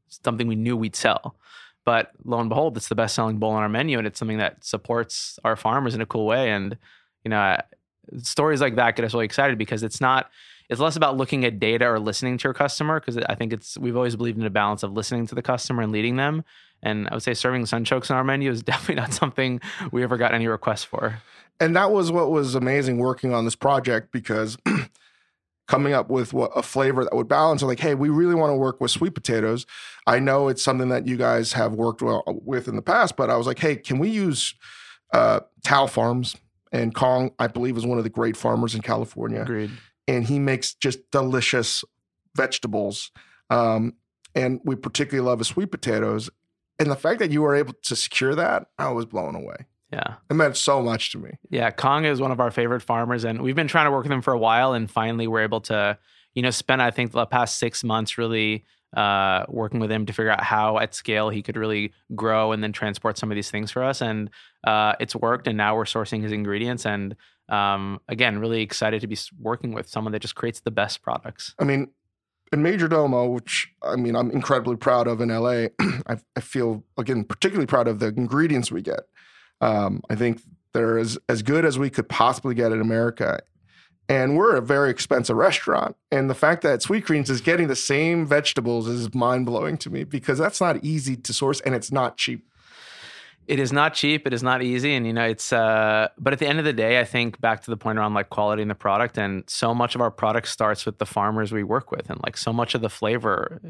something 0.09 0.47
we 0.47 0.55
knew 0.55 0.76
we'd 0.76 0.97
sell. 0.97 1.37
But 1.84 2.11
lo 2.24 2.41
and 2.41 2.49
behold, 2.49 2.76
it's 2.76 2.89
the 2.89 2.95
best 2.95 3.14
selling 3.14 3.39
bowl 3.39 3.53
on 3.53 3.62
our 3.62 3.68
menu, 3.68 3.99
and 3.99 4.07
it's 4.07 4.18
something 4.18 4.39
that 4.39 4.64
supports 4.64 5.39
our 5.45 5.57
farmers 5.57 5.95
in 5.95 6.01
a 6.01 6.07
cool 6.07 6.26
way. 6.26 6.51
And, 6.51 6.76
you 7.24 7.30
know, 7.30 7.61
stories 8.23 8.61
like 8.61 8.77
that 8.77 8.97
get 8.97 9.05
us 9.05 9.15
really 9.15 9.25
excited 9.25 9.59
because 9.59 9.83
it's 9.83 10.01
not 10.01 10.31
it's 10.69 10.81
less 10.81 10.97
about 10.97 11.17
looking 11.17 11.45
at 11.45 11.59
data 11.61 11.87
or 11.87 11.99
listening 11.99 12.39
to 12.39 12.45
your 12.45 12.55
customer 12.55 13.01
because 13.01 13.17
I 13.19 13.35
think 13.35 13.53
it's 13.53 13.79
we've 13.79 13.97
always 13.97 14.17
believed 14.17 14.39
in 14.39 14.47
a 14.47 14.51
balance 14.51 14.83
of 14.83 14.93
listening 14.93 15.27
to 15.29 15.35
the 15.35 15.43
customer 15.43 15.83
and 15.83 15.93
leading 15.93 16.17
them. 16.17 16.45
And 16.83 17.09
I 17.09 17.15
would 17.15 17.23
say 17.23 17.35
serving 17.35 17.65
sunchokes 17.65 18.11
on 18.11 18.17
our 18.17 18.25
menu 18.25 18.51
is 18.51 18.63
definitely 18.65 18.97
not 18.97 19.13
something 19.13 19.61
we 19.93 20.03
ever 20.03 20.17
got 20.17 20.35
any 20.35 20.47
requests 20.47 20.85
for. 20.85 21.23
And 21.61 21.75
that 21.77 21.91
was 21.91 22.13
what 22.13 22.31
was 22.31 22.55
amazing 22.55 22.99
working 22.99 23.33
on 23.33 23.45
this 23.45 23.57
project 23.57 24.13
because 24.13 24.59
coming 25.69 25.93
up 25.93 26.11
with 26.11 26.33
what, 26.33 26.51
a 26.55 26.63
flavor 26.63 27.05
that 27.05 27.15
would 27.15 27.29
balance 27.29 27.63
like 27.63 27.81
hey 27.81 27.95
we 27.95 28.09
really 28.09 28.35
want 28.35 28.51
to 28.51 28.55
work 28.55 28.81
with 28.81 28.89
sweet 28.89 29.15
potatoes 29.15 29.67
i 30.07 30.17
know 30.17 30.47
it's 30.47 30.63
something 30.63 30.91
that 30.91 31.09
you 31.09 31.17
guys 31.17 31.55
have 31.55 31.73
worked 31.73 32.01
well 32.01 32.23
with 32.27 32.69
in 32.69 32.77
the 32.77 32.83
past 32.83 33.17
but 33.17 33.31
i 33.31 33.37
was 33.37 33.49
like 33.49 33.59
hey 33.59 33.75
can 33.75 33.99
we 33.99 34.09
use 34.09 34.55
uh, 35.13 35.41
Thao 35.65 35.89
Farms 35.89 36.37
and 36.77 36.95
Kong, 36.95 37.31
I 37.39 37.47
believe, 37.47 37.77
is 37.77 37.87
one 37.87 37.97
of 37.97 38.05
the 38.05 38.11
great 38.11 38.37
farmers 38.37 38.74
in 38.74 38.83
California. 38.83 39.41
Agreed. 39.41 39.70
And 40.07 40.24
he 40.24 40.39
makes 40.39 40.74
just 40.74 41.11
delicious 41.11 41.85
vegetables. 42.37 43.11
Um, 43.49 43.95
and 44.35 44.61
we 44.62 44.77
particularly 44.77 45.27
love 45.27 45.39
his 45.39 45.49
sweet 45.49 45.70
potatoes. 45.70 46.29
And 46.79 46.91
the 46.91 46.97
fact 46.97 47.18
that 47.20 47.31
you 47.31 47.41
were 47.41 47.55
able 47.55 47.72
to 47.85 47.97
secure 47.97 48.35
that, 48.35 48.66
I 48.79 48.91
was 48.91 49.07
blown 49.07 49.35
away. 49.35 49.57
Yeah. 49.91 50.16
It 50.29 50.35
meant 50.35 50.59
so 50.59 50.83
much 50.83 51.12
to 51.12 51.18
me. 51.18 51.31
Yeah. 51.49 51.70
Kong 51.70 52.05
is 52.05 52.20
one 52.20 52.31
of 52.31 52.41
our 52.41 52.51
favorite 52.51 52.83
farmers. 52.83 53.24
And 53.24 53.41
we've 53.41 53.57
been 53.57 53.68
trying 53.68 53.87
to 53.87 53.91
work 53.91 54.03
with 54.03 54.12
him 54.12 54.20
for 54.20 54.35
a 54.35 54.39
while. 54.39 54.74
And 54.74 54.91
finally, 54.91 55.27
we're 55.27 55.43
able 55.43 55.62
to, 55.62 55.97
you 56.35 56.43
know, 56.43 56.51
spend, 56.51 56.83
I 56.83 56.91
think, 56.91 57.12
the 57.12 57.24
past 57.24 57.59
six 57.59 57.83
months 57.83 58.18
really 58.18 58.66
uh, 58.97 59.45
working 59.49 59.79
with 59.79 59.93
him 59.93 60.07
to 60.07 60.13
figure 60.13 60.31
out 60.31 60.43
how 60.43 60.79
at 60.79 60.95
scale 60.95 61.29
he 61.29 61.43
could 61.43 61.57
really 61.57 61.93
grow 62.15 62.53
and 62.53 62.63
then 62.63 62.73
transport 62.73 63.19
some 63.19 63.31
of 63.31 63.35
these 63.35 63.51
things 63.51 63.71
for 63.71 63.85
us. 63.85 64.01
And 64.01 64.31
uh, 64.67 64.95
it's 64.99 65.15
worked. 65.15 65.47
And 65.47 65.57
now 65.57 65.77
we're 65.77 65.85
sourcing 65.85 66.23
his 66.23 66.33
ingredients. 66.33 66.87
And 66.87 67.15
um, 67.51 68.01
again, 68.09 68.39
really 68.39 68.63
excited 68.63 69.03
to 69.03 69.07
be 69.07 69.19
working 69.39 69.73
with 69.73 69.89
someone 69.89 70.13
that 70.13 70.23
just 70.23 70.35
creates 70.35 70.61
the 70.61 70.71
best 70.71 71.03
products. 71.03 71.55
I 71.59 71.65
mean, 71.65 71.89
in 72.53 72.63
Majordomo, 72.63 73.33
which 73.33 73.69
I 73.83 73.97
mean, 73.97 74.17
I'm 74.17 74.31
incredibly 74.31 74.77
proud 74.77 75.07
of 75.07 75.21
in 75.21 75.29
LA, 75.29 75.67
I, 76.07 76.17
I, 76.35 76.41
feel, 76.41 76.83
again, 76.97 77.25
particularly 77.25 77.67
proud 77.67 77.89
of 77.89 77.99
the 77.99 78.09
ingredients 78.09 78.73
we 78.73 78.83
get. 78.83 79.01
Um, 79.61 80.03
I 80.09 80.15
think 80.15 80.41
they're 80.73 80.99
as, 80.99 81.19
as 81.29 81.43
good 81.43 81.65
as 81.65 81.79
we 81.79 81.91
could 81.91 82.09
possibly 82.09 82.55
get 82.55 82.73
in 82.73 82.81
America 82.81 83.41
and 84.09 84.37
we're 84.37 84.57
a 84.57 84.63
very 84.63 84.91
expensive 84.91 85.37
restaurant. 85.37 85.97
And 86.11 86.31
the 86.31 86.35
fact 86.35 86.63
that 86.63 86.81
Sweetgreens 86.81 87.29
is 87.29 87.41
getting 87.41 87.67
the 87.67 87.77
same 87.77 88.27
vegetables 88.27 88.87
is 88.87 89.15
mind 89.15 89.47
blowing 89.47 89.77
to 89.79 89.91
me 89.91 90.05
because 90.05 90.39
that's 90.39 90.61
not 90.61 90.85
easy 90.85 91.17
to 91.17 91.33
source 91.33 91.61
and 91.61 91.75
it's 91.75 91.91
not 91.91 92.17
cheap. 92.17 92.49
It 93.49 93.61
is 93.61 93.73
not 93.73 93.95
cheap. 93.95 94.27
It 94.27 94.33
is 94.33 94.43
not 94.43 94.61
easy. 94.61 94.95
And, 94.95 95.07
you 95.07 95.13
know, 95.13 95.25
it's, 95.25 95.53
uh, 95.53 96.09
but 96.19 96.33
at 96.33 96.41
the 96.41 96.49
end 96.49 96.59
of 96.59 96.65
the 96.65 96.73
day, 96.73 96.99
I 96.99 97.05
think 97.05 97.41
back 97.41 97.63
to 97.63 97.71
the 97.71 97.77
point 97.77 97.97
around 97.97 98.15
like 98.15 98.29
quality 98.29 98.61
in 98.61 98.67
the 98.67 98.75
product. 98.75 99.19
And 99.19 99.45
so 99.47 99.73
much 99.73 99.95
of 99.95 100.01
our 100.01 100.11
product 100.11 100.49
starts 100.49 100.85
with 100.85 100.99
the 100.99 101.07
farmers 101.07 101.53
we 101.53 101.63
work 101.63 101.93
with. 101.93 102.11
And 102.11 102.21
like 102.25 102.37
so 102.37 102.53
much 102.53 102.75
of 102.75 102.81
the 102.81 102.91
flavor 102.91 103.61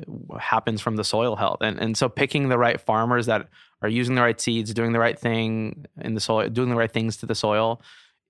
happens 0.40 0.80
from 0.80 0.96
the 0.96 1.04
soil 1.04 1.36
health. 1.36 1.58
And, 1.60 1.78
and 1.78 1.96
so 1.96 2.08
picking 2.08 2.48
the 2.48 2.56
right 2.56 2.80
farmers 2.80 3.26
that 3.26 3.48
are 3.82 3.88
using 3.88 4.14
the 4.14 4.22
right 4.22 4.40
seeds, 4.40 4.72
doing 4.72 4.92
the 4.92 4.98
right 4.98 5.18
thing 5.18 5.84
in 6.00 6.14
the 6.14 6.20
soil, 6.20 6.48
doing 6.48 6.70
the 6.70 6.76
right 6.76 6.90
things 6.90 7.18
to 7.18 7.26
the 7.26 7.34
soil 7.34 7.82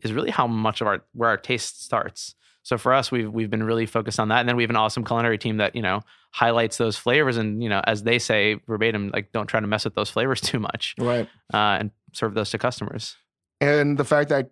is 0.03 0.13
really 0.13 0.31
how 0.31 0.47
much 0.47 0.81
of 0.81 0.87
our 0.87 1.03
where 1.13 1.31
our 1.31 1.37
taste 1.37 1.85
starts. 1.85 2.35
So 2.63 2.77
for 2.79 2.93
us, 2.93 3.13
we've 3.13 3.31
we've 3.31 3.51
been 3.51 3.63
really 3.63 3.87
focused 3.87 4.19
on 4.19 4.29
that, 4.29 4.41
and 4.41 4.49
then 4.49 4.57
we 4.57 4.63
have 4.63 4.71
an 4.71 4.77
awesome 4.77 5.05
culinary 5.05 5.39
team 5.39 5.59
that 5.59 5.77
you 5.77 5.83
know 5.83 6.01
highlights 6.33 6.79
those 6.79 6.97
flavors, 6.97 7.37
and 7.37 7.63
you 7.63 7.69
know 7.69 7.81
as 7.85 8.03
they 8.03 8.19
say 8.19 8.61
verbatim, 8.67 9.11
like 9.15 9.33
don't 9.33 9.47
try 9.47 9.61
to 9.61 9.67
mess 9.67 9.85
with 9.85 9.95
those 9.95 10.11
flavors 10.11 10.41
too 10.43 10.59
much, 10.59 10.95
right? 10.99 11.29
Uh, 11.53 11.79
and 11.81 11.91
serve 12.13 12.35
those 12.35 12.51
to 12.51 12.59
customers. 12.59 13.17
And 13.61 13.99
the 13.99 14.05
fact 14.05 14.29
that 14.31 14.51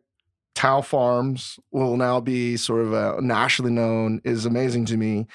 Thao 0.55 0.85
Farms 0.85 1.59
will 1.73 1.97
now 1.97 2.21
be 2.21 2.57
sort 2.57 2.83
of 2.83 2.95
uh, 2.95 3.17
nationally 3.21 3.73
known 3.73 4.21
is 4.25 4.47
amazing 4.47 4.87
to 4.87 4.97
me. 4.97 5.27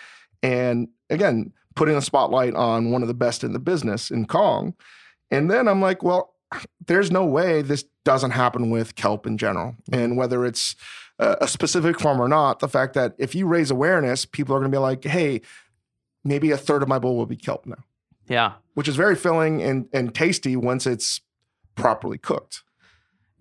And 0.41 0.88
again, 1.10 1.51
putting 1.76 1.95
a 1.95 2.01
spotlight 2.01 2.55
on 2.55 2.91
one 2.91 3.01
of 3.01 3.07
the 3.07 3.14
best 3.14 3.43
in 3.43 3.53
the 3.53 3.60
business 3.60 4.12
in 4.12 4.26
Kong. 4.26 4.74
And 5.32 5.51
then 5.51 5.68
I'm 5.68 5.82
like, 5.82 6.03
well, 6.03 6.34
there's 6.85 7.11
no 7.11 7.25
way 7.25 7.61
this 7.61 7.85
doesn't 8.05 8.31
happen 8.31 8.69
with 8.69 8.95
kelp 8.95 9.27
in 9.27 9.37
general. 9.37 9.75
Mm-hmm. 9.91 9.99
And 9.99 10.17
whether 10.17 10.45
it's 10.45 10.75
a 11.19 11.47
specific 11.47 11.99
form 11.99 12.21
or 12.21 12.29
not, 12.29 12.59
the 12.59 12.69
fact 12.69 12.93
that 12.93 13.13
if 13.17 13.35
you 13.35 13.45
raise 13.45 13.71
awareness, 13.71 14.25
people 14.25 14.55
are 14.55 14.59
going 14.59 14.71
to 14.71 14.75
be 14.75 14.81
like, 14.81 15.03
hey, 15.03 15.41
maybe 16.23 16.51
a 16.51 16.57
third 16.57 16.81
of 16.81 16.87
my 16.87 16.97
bowl 16.97 17.17
will 17.17 17.25
be 17.25 17.35
kelp 17.35 17.65
now. 17.65 17.83
Yeah. 18.27 18.53
Which 18.73 18.87
is 18.87 18.95
very 18.95 19.15
filling 19.15 19.61
and, 19.61 19.89
and 19.91 20.15
tasty 20.15 20.55
once 20.55 20.87
it's 20.87 21.19
properly 21.75 22.17
cooked. 22.17 22.63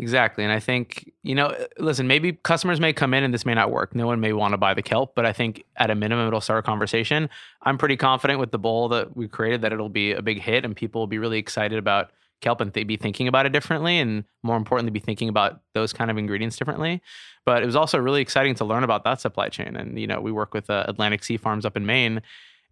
Exactly. 0.00 0.44
And 0.44 0.52
I 0.52 0.61
think, 0.61 1.12
you 1.22 1.34
know, 1.34 1.56
listen, 1.78 2.06
maybe 2.06 2.32
customers 2.32 2.80
may 2.80 2.92
come 2.92 3.14
in 3.14 3.24
and 3.24 3.34
this 3.34 3.44
may 3.44 3.54
not 3.54 3.70
work. 3.70 3.94
No 3.94 4.06
one 4.06 4.20
may 4.20 4.32
want 4.32 4.52
to 4.52 4.59
buy 4.59 4.74
the 4.74 4.82
kelp, 4.82 5.14
but 5.14 5.26
I 5.26 5.32
think 5.32 5.64
at 5.76 5.90
a 5.90 5.94
minimum, 5.94 6.26
it'll 6.26 6.40
start 6.40 6.61
a 6.61 6.62
conversation. 6.62 7.28
I'm 7.62 7.78
pretty 7.78 7.96
confident 7.96 8.38
with 8.38 8.52
the 8.52 8.59
bowl 8.59 8.88
that 8.90 9.16
we 9.16 9.26
created 9.28 9.62
that 9.62 9.72
it'll 9.72 9.88
be 9.88 10.12
a 10.12 10.22
big 10.22 10.40
hit 10.40 10.64
and 10.64 10.74
people 10.74 11.00
will 11.00 11.09
be 11.09 11.18
really 11.18 11.38
excited 11.38 11.78
about 11.78 12.12
kelp 12.41 12.61
and 12.61 12.72
th- 12.72 12.86
be 12.86 12.97
thinking 12.97 13.28
about 13.28 13.47
it 13.47 13.53
differently, 13.53 13.99
and 13.99 14.24
more 14.43 14.57
importantly, 14.57 14.91
be 14.91 15.01
thinking 15.01 15.28
about 15.28 15.61
those 15.74 15.93
kind 15.93 16.11
of 16.11 16.18
ingredients 16.18 16.57
differently. 16.57 17.03
But 17.45 17.62
it 17.62 17.66
was 17.66 17.76
also 17.76 17.99
really 17.99 18.20
exciting 18.20 18.55
to 18.57 18.64
learn 18.64 18.84
about 18.84 19.05
that 19.05 19.20
supply 19.20 19.49
chain. 19.49 19.76
And 19.76 19.99
you 19.99 20.07
know, 20.07 20.20
we 20.20 20.32
work 20.32 20.55
with 20.55 20.70
uh, 20.70 20.84
Atlantic 20.86 21.24
Sea 21.24 21.36
Farms 21.36 21.64
up 21.64 21.76
in 21.76 21.86
Maine, 21.86 22.22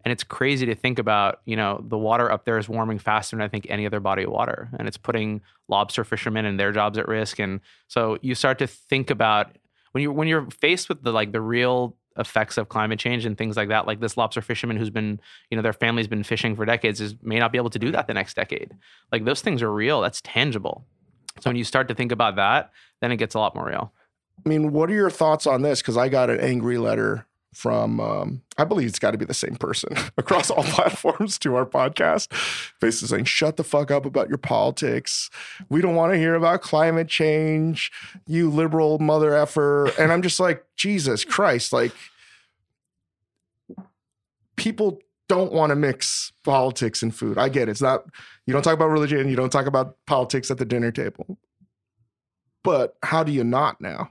and 0.05 0.13
it's 0.13 0.25
crazy 0.25 0.67
to 0.67 0.75
think 0.75 0.99
about. 0.99 1.41
You 1.45 1.57
know, 1.57 1.83
the 1.87 1.99
water 1.99 2.31
up 2.31 2.45
there 2.45 2.59
is 2.59 2.69
warming 2.69 2.99
faster 2.99 3.37
than 3.37 3.43
I 3.43 3.49
think 3.49 3.67
any 3.69 3.87
other 3.87 4.01
body 4.01 4.25
of 4.25 4.31
water, 4.31 4.69
and 4.79 4.87
it's 4.87 4.99
putting 4.99 5.43
lobster 5.69 6.05
fishermen 6.05 6.45
and 6.45 6.61
their 6.61 6.73
jobs 6.73 6.99
at 6.99 7.09
risk. 7.09 7.39
And 7.39 7.61
so 7.89 8.19
you 8.23 8.35
start 8.35 8.59
to 8.59 8.67
think 8.67 9.11
about 9.11 9.57
when 9.93 10.03
you 10.03 10.13
when 10.13 10.29
you're 10.29 10.51
faced 10.51 10.89
with 10.89 11.03
the 11.03 11.13
like 11.13 11.33
the 11.33 11.41
real 11.41 11.97
effects 12.19 12.57
of 12.57 12.69
climate 12.69 12.99
change 12.99 13.25
and 13.25 13.37
things 13.37 13.57
like 13.57 13.69
that 13.69 13.87
like 13.87 14.01
this 14.01 14.17
lobster 14.17 14.41
fisherman 14.41 14.77
who's 14.77 14.91
been 14.91 15.21
you 15.51 15.57
know 15.57 15.63
their 15.63 15.73
family's 15.73 16.09
been 16.09 16.23
fishing 16.23 16.57
for 16.57 16.65
decades 16.65 17.01
is 17.01 17.15
may 17.23 17.39
not 17.39 17.53
be 17.53 17.59
able 17.59 17.71
to 17.71 17.79
do 17.79 17.91
that 17.93 18.07
the 18.07 18.15
next 18.15 18.35
decade. 18.35 18.73
Like 19.13 19.25
those 19.25 19.41
things 19.41 19.63
are 19.63 19.73
real. 19.73 20.01
That's 20.01 20.21
tangible. 20.23 20.85
So 21.41 21.51
when 21.51 21.57
you 21.57 21.65
start 21.65 21.89
to 21.89 21.95
think 21.95 22.13
about 22.13 22.37
that 22.37 22.71
then 23.01 23.13
it 23.13 23.17
gets 23.17 23.35
a 23.35 23.39
lot 23.39 23.55
more 23.55 23.67
real. 23.67 23.93
I 24.45 24.49
mean, 24.49 24.73
what 24.73 24.91
are 24.91 24.95
your 24.95 25.11
thoughts 25.11 25.47
on 25.47 25.63
this? 25.63 25.81
Because 25.81 25.97
I 25.97 26.09
got 26.09 26.31
an 26.31 26.41
angry 26.41 26.79
letter 26.79 27.27
from, 27.55 28.01
um, 28.01 28.43
I 28.59 28.65
believe 28.65 28.89
it's 28.89 28.99
got 28.99 29.13
to 29.13 29.19
be 29.19 29.25
the 29.25 29.35
same 29.35 29.57
person 29.57 29.97
across 30.19 30.51
all 30.51 30.63
platforms 30.65 31.39
to 31.39 31.55
our 31.57 31.67
podcast, 31.67 32.29
basically 32.81 33.09
saying, 33.09 33.25
shut 33.25 33.57
the 33.57 33.65
fuck 33.65 33.91
up 33.91 34.05
about 34.05 34.29
your 34.29 34.39
politics. 34.39 35.31
We 35.69 35.81
don't 35.81 35.95
want 35.95 36.13
to 36.13 36.19
hear 36.19 36.35
about 36.35 36.61
climate 36.61 37.09
change, 37.09 37.91
you 38.27 38.51
liberal 38.51 38.99
mother 38.99 39.35
effer. 39.35 39.87
And 39.99 40.13
I'm 40.13 40.23
just 40.23 40.39
like, 40.39 40.65
Jesus 40.77 41.25
Christ, 41.25 41.73
like, 41.73 41.93
people 44.57 45.01
don't 45.29 45.53
want 45.53 45.71
to 45.71 45.77
mix 45.77 46.33
politics 46.45 47.03
and 47.03 47.15
food. 47.15 47.39
I 47.39 47.49
get 47.49 47.69
it. 47.69 47.73
It's 47.73 47.83
not, 47.83 48.05
you 48.47 48.53
don't 48.53 48.63
talk 48.63 48.75
about 48.75 48.91
religion, 48.91 49.29
you 49.29 49.37
don't 49.37 49.51
talk 49.51 49.67
about 49.67 49.97
politics 50.07 50.51
at 50.51 50.59
the 50.59 50.65
dinner 50.65 50.93
table. 50.93 51.39
But 52.63 52.97
how 53.03 53.23
do 53.23 53.33
you 53.33 53.45
not 53.45 53.81
now? 53.81 54.11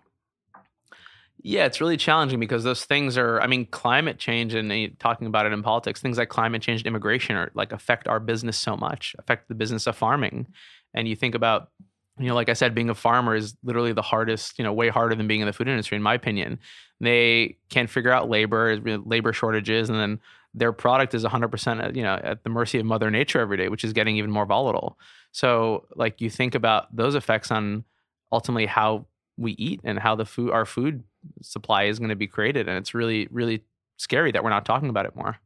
Yeah, 1.47 1.65
it's 1.65 1.79
really 1.79 1.95
challenging 1.95 2.39
because 2.39 2.63
those 2.63 2.85
things 2.85 3.19
are, 3.19 3.39
I 3.39 3.45
mean, 3.45 3.67
climate 3.67 4.17
change 4.17 4.55
and 4.55 4.71
uh, 4.71 4.87
talking 4.97 5.27
about 5.27 5.45
it 5.45 5.53
in 5.53 5.61
politics, 5.61 6.01
things 6.01 6.17
like 6.17 6.27
climate 6.27 6.63
change 6.63 6.79
and 6.79 6.87
immigration 6.87 7.35
are 7.35 7.51
like 7.53 7.71
affect 7.71 8.07
our 8.07 8.19
business 8.19 8.57
so 8.57 8.75
much, 8.75 9.15
affect 9.19 9.47
the 9.47 9.53
business 9.53 9.85
of 9.85 9.95
farming. 9.95 10.47
And 10.95 11.07
you 11.07 11.15
think 11.15 11.35
about, 11.35 11.69
you 12.17 12.25
know, 12.25 12.33
like 12.33 12.49
I 12.49 12.53
said, 12.53 12.73
being 12.73 12.89
a 12.89 12.95
farmer 12.95 13.35
is 13.35 13.55
literally 13.63 13.93
the 13.93 14.01
hardest, 14.01 14.57
you 14.57 14.63
know, 14.63 14.73
way 14.73 14.89
harder 14.89 15.13
than 15.13 15.27
being 15.27 15.41
in 15.41 15.45
the 15.45 15.53
food 15.53 15.67
industry, 15.67 15.95
in 15.95 16.01
my 16.01 16.15
opinion. 16.15 16.57
They 16.99 17.57
can't 17.69 17.91
figure 17.91 18.11
out 18.11 18.27
labor, 18.27 18.79
labor 19.05 19.31
shortages, 19.31 19.87
and 19.87 19.99
then 19.99 20.19
their 20.55 20.73
product 20.73 21.13
is 21.13 21.23
100%, 21.23 21.85
uh, 21.85 21.91
you 21.93 22.01
know, 22.01 22.19
at 22.23 22.43
the 22.43 22.49
mercy 22.49 22.79
of 22.79 22.87
Mother 22.87 23.11
Nature 23.11 23.39
every 23.39 23.57
day, 23.57 23.69
which 23.69 23.83
is 23.83 23.93
getting 23.93 24.17
even 24.17 24.31
more 24.31 24.47
volatile. 24.47 24.97
So, 25.31 25.85
like, 25.95 26.21
you 26.21 26.31
think 26.31 26.55
about 26.55 26.95
those 26.95 27.13
effects 27.13 27.51
on 27.51 27.83
ultimately 28.31 28.65
how 28.65 29.05
we 29.37 29.51
eat 29.53 29.81
and 29.83 29.99
how 29.99 30.15
the 30.15 30.25
food, 30.25 30.51
our 30.51 30.65
food 30.65 31.03
supply 31.41 31.83
is 31.83 31.99
going 31.99 32.09
to 32.09 32.15
be 32.15 32.27
created 32.27 32.67
and 32.67 32.77
it's 32.77 32.93
really 32.93 33.27
really 33.31 33.63
scary 33.97 34.31
that 34.31 34.43
we're 34.43 34.49
not 34.49 34.65
talking 34.65 34.89
about 34.89 35.05
it 35.05 35.15
more 35.15 35.37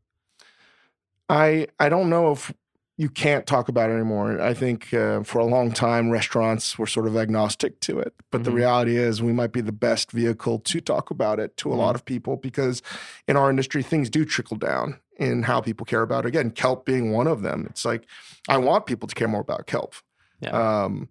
I 1.29 1.67
I 1.79 1.89
don't 1.89 2.09
know 2.09 2.31
if 2.31 2.53
you 2.97 3.07
can't 3.09 3.47
talk 3.47 3.69
about 3.69 3.89
it 3.89 3.93
anymore. 3.93 4.41
I 4.41 4.53
think 4.53 4.93
uh, 4.93 5.23
for 5.23 5.39
a 5.39 5.45
long 5.45 5.71
time 5.71 6.09
restaurants 6.09 6.77
were 6.77 6.87
sort 6.87 7.07
of 7.07 7.15
agnostic 7.15 7.79
to 7.81 7.97
it, 7.99 8.13
but 8.29 8.43
the 8.43 8.51
Mhm. 8.51 8.55
reality 8.55 8.97
is 8.97 9.23
we 9.23 9.31
might 9.31 9.53
be 9.53 9.61
the 9.61 9.71
best 9.71 10.11
vehicle 10.11 10.59
to 10.59 10.81
talk 10.81 11.09
about 11.09 11.39
it 11.39 11.55
to 11.57 11.71
a 11.71 11.75
lot 11.75 11.95
of 11.95 12.03
people 12.03 12.35
because 12.35 12.81
in 13.25 13.37
our 13.37 13.49
industry 13.49 13.83
things 13.83 14.09
do 14.09 14.25
trickle 14.25 14.57
down 14.57 14.99
in 15.17 15.43
how 15.43 15.61
people 15.61 15.85
care 15.85 16.01
about 16.01 16.25
it. 16.25 16.27
Again, 16.29 16.51
kelp 16.51 16.85
being 16.85 17.11
one 17.13 17.27
of 17.27 17.41
them. 17.41 17.67
It's 17.69 17.85
like 17.85 18.05
I 18.49 18.57
want 18.57 18.85
people 18.85 19.07
to 19.07 19.15
care 19.15 19.29
more 19.29 19.41
about 19.41 19.65
kelp. 19.65 19.93
Yeah. 20.41 20.49
Um, 20.83 21.07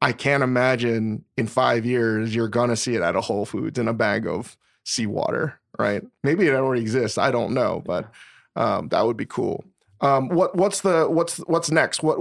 I 0.00 0.12
can't 0.12 0.42
imagine 0.42 1.24
in 1.36 1.46
five 1.46 1.86
years 1.86 2.34
you're 2.34 2.48
gonna 2.48 2.76
see 2.76 2.94
it 2.94 3.02
at 3.02 3.16
a 3.16 3.20
Whole 3.20 3.46
Foods 3.46 3.78
in 3.78 3.88
a 3.88 3.94
bag 3.94 4.26
of 4.26 4.56
seawater, 4.84 5.58
right? 5.78 6.02
Maybe 6.22 6.46
it 6.46 6.54
already 6.54 6.82
exists. 6.82 7.18
I 7.18 7.30
don't 7.30 7.54
know, 7.54 7.82
but 7.84 8.10
um, 8.54 8.88
that 8.88 9.04
would 9.06 9.16
be 9.16 9.26
cool. 9.26 9.64
Um, 10.00 10.28
what 10.28 10.56
what's 10.56 10.80
the 10.80 11.08
what's 11.08 11.38
what's 11.38 11.70
next? 11.70 12.02
What 12.02 12.18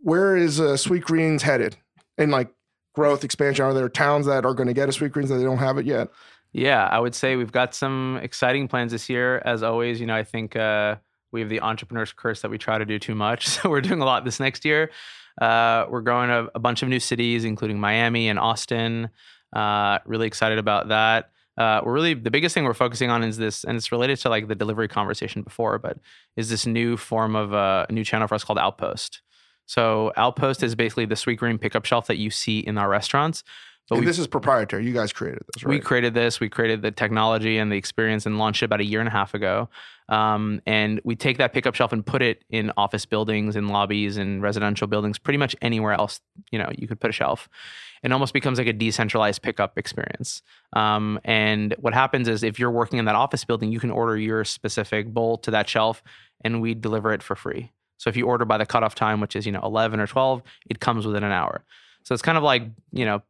where 0.00 0.36
is 0.36 0.60
uh, 0.60 0.76
Sweetgreens 0.76 1.42
headed 1.42 1.76
in 2.16 2.30
like 2.30 2.50
growth 2.94 3.24
expansion? 3.24 3.64
Are 3.64 3.74
there 3.74 3.88
towns 3.88 4.26
that 4.26 4.44
are 4.44 4.54
going 4.54 4.68
to 4.68 4.74
get 4.74 4.88
a 4.88 4.92
Sweetgreens 4.92 5.28
that 5.28 5.36
they 5.36 5.44
don't 5.44 5.58
have 5.58 5.78
it 5.78 5.86
yet? 5.86 6.08
Yeah, 6.52 6.86
I 6.86 6.98
would 6.98 7.14
say 7.14 7.36
we've 7.36 7.52
got 7.52 7.74
some 7.74 8.18
exciting 8.22 8.68
plans 8.68 8.92
this 8.92 9.08
year. 9.08 9.42
As 9.44 9.62
always, 9.62 10.00
you 10.00 10.06
know, 10.06 10.16
I 10.16 10.24
think 10.24 10.56
uh, 10.56 10.96
we 11.30 11.40
have 11.40 11.50
the 11.50 11.60
entrepreneur's 11.60 12.12
curse 12.12 12.40
that 12.42 12.50
we 12.50 12.58
try 12.58 12.78
to 12.78 12.86
do 12.86 12.98
too 12.98 13.14
much. 13.14 13.48
So 13.62 13.68
we're 13.70 13.80
doing 13.80 14.00
a 14.00 14.04
lot 14.04 14.24
this 14.24 14.40
next 14.40 14.64
year. 14.64 14.90
Uh, 15.40 15.86
we're 15.88 16.00
growing 16.00 16.30
a, 16.30 16.48
a 16.54 16.58
bunch 16.58 16.82
of 16.82 16.88
new 16.88 17.00
cities, 17.00 17.44
including 17.44 17.78
Miami 17.78 18.28
and 18.28 18.38
Austin. 18.38 19.10
Uh, 19.52 19.98
really 20.04 20.26
excited 20.26 20.58
about 20.58 20.88
that. 20.88 21.30
Uh, 21.56 21.80
we're 21.84 21.92
really 21.92 22.14
the 22.14 22.30
biggest 22.30 22.54
thing 22.54 22.64
we're 22.64 22.74
focusing 22.74 23.10
on 23.10 23.24
is 23.24 23.36
this, 23.36 23.64
and 23.64 23.76
it's 23.76 23.90
related 23.90 24.16
to 24.18 24.28
like 24.28 24.46
the 24.46 24.54
delivery 24.54 24.86
conversation 24.86 25.42
before, 25.42 25.78
but 25.78 25.98
is 26.36 26.50
this 26.50 26.66
new 26.66 26.96
form 26.96 27.34
of 27.34 27.52
uh, 27.52 27.86
a 27.88 27.92
new 27.92 28.04
channel 28.04 28.28
for 28.28 28.36
us 28.36 28.44
called 28.44 28.58
Outpost. 28.58 29.22
So 29.66 30.12
Outpost 30.16 30.62
is 30.62 30.74
basically 30.74 31.04
the 31.04 31.16
sweetgreen 31.16 31.60
pickup 31.60 31.84
shelf 31.84 32.06
that 32.06 32.16
you 32.16 32.30
see 32.30 32.60
in 32.60 32.78
our 32.78 32.88
restaurants. 32.88 33.42
And 33.90 34.00
we 34.00 34.06
this 34.06 34.18
is 34.18 34.26
proprietary. 34.26 34.84
You 34.84 34.92
guys 34.92 35.12
created 35.12 35.42
this, 35.52 35.64
right? 35.64 35.70
we 35.70 35.80
created 35.80 36.14
this. 36.14 36.40
We 36.40 36.48
created 36.48 36.82
the 36.82 36.90
technology 36.90 37.58
and 37.58 37.72
the 37.72 37.76
experience 37.76 38.26
and 38.26 38.38
launched 38.38 38.62
it 38.62 38.66
about 38.66 38.80
a 38.80 38.84
year 38.84 39.00
and 39.00 39.08
a 39.08 39.12
half 39.12 39.34
ago. 39.34 39.68
Um, 40.10 40.60
and 40.66 41.00
we 41.04 41.16
take 41.16 41.38
that 41.38 41.52
pickup 41.52 41.74
shelf 41.74 41.92
and 41.92 42.04
put 42.04 42.22
it 42.22 42.44
in 42.50 42.72
office 42.76 43.04
buildings, 43.06 43.56
in 43.56 43.68
lobbies, 43.68 44.16
in 44.16 44.40
residential 44.40 44.86
buildings, 44.86 45.18
pretty 45.18 45.38
much 45.38 45.54
anywhere 45.60 45.92
else. 45.92 46.20
You 46.50 46.58
know, 46.58 46.70
you 46.76 46.88
could 46.88 47.00
put 47.00 47.10
a 47.10 47.12
shelf. 47.12 47.48
It 48.02 48.12
almost 48.12 48.32
becomes 48.32 48.58
like 48.58 48.68
a 48.68 48.72
decentralized 48.72 49.42
pickup 49.42 49.78
experience. 49.78 50.42
Um, 50.74 51.18
and 51.24 51.74
what 51.78 51.94
happens 51.94 52.28
is, 52.28 52.42
if 52.42 52.58
you're 52.58 52.70
working 52.70 52.98
in 52.98 53.06
that 53.06 53.16
office 53.16 53.44
building, 53.44 53.72
you 53.72 53.80
can 53.80 53.90
order 53.90 54.16
your 54.16 54.44
specific 54.44 55.12
bowl 55.12 55.38
to 55.38 55.50
that 55.50 55.68
shelf, 55.68 56.02
and 56.42 56.60
we 56.62 56.74
deliver 56.74 57.12
it 57.12 57.22
for 57.22 57.34
free. 57.34 57.72
So 57.96 58.08
if 58.08 58.16
you 58.16 58.26
order 58.26 58.44
by 58.44 58.58
the 58.58 58.66
cutoff 58.66 58.94
time, 58.94 59.20
which 59.20 59.34
is 59.34 59.44
you 59.46 59.52
know 59.52 59.60
11 59.62 59.98
or 59.98 60.06
12, 60.06 60.42
it 60.70 60.80
comes 60.80 61.06
within 61.06 61.24
an 61.24 61.32
hour. 61.32 61.64
So 62.04 62.14
it's 62.14 62.22
kind 62.22 62.38
of 62.38 62.44
like 62.44 62.62
you 62.92 63.04
know 63.04 63.22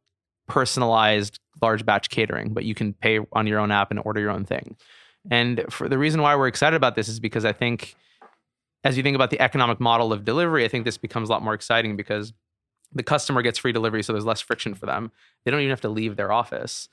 personalized 0.48 1.38
large 1.62 1.84
batch 1.84 2.10
catering, 2.10 2.52
but 2.52 2.64
you 2.64 2.74
can 2.74 2.92
pay 2.92 3.20
on 3.32 3.46
your 3.46 3.58
own 3.58 3.70
app 3.70 3.90
and 3.90 4.00
order 4.04 4.20
your 4.20 4.30
own 4.30 4.44
thing. 4.44 4.76
And 5.30 5.64
for 5.70 5.88
the 5.88 5.98
reason 5.98 6.22
why 6.22 6.34
we're 6.36 6.48
excited 6.48 6.76
about 6.76 6.94
this 6.94 7.08
is 7.08 7.20
because 7.20 7.44
I 7.44 7.52
think 7.52 7.94
as 8.84 8.96
you 8.96 9.02
think 9.02 9.14
about 9.14 9.30
the 9.30 9.40
economic 9.40 9.80
model 9.80 10.12
of 10.12 10.24
delivery, 10.24 10.64
I 10.64 10.68
think 10.68 10.84
this 10.84 10.98
becomes 10.98 11.28
a 11.28 11.32
lot 11.32 11.42
more 11.42 11.54
exciting 11.54 11.96
because 11.96 12.32
the 12.92 13.02
customer 13.02 13.42
gets 13.42 13.58
free 13.58 13.72
delivery, 13.72 14.02
so 14.02 14.12
there's 14.12 14.24
less 14.24 14.40
friction 14.40 14.74
for 14.74 14.86
them. 14.86 15.10
They 15.44 15.50
don't 15.50 15.60
even 15.60 15.70
have 15.70 15.80
to 15.82 15.88
leave 15.88 16.16
their 16.16 16.32
office. 16.32 16.88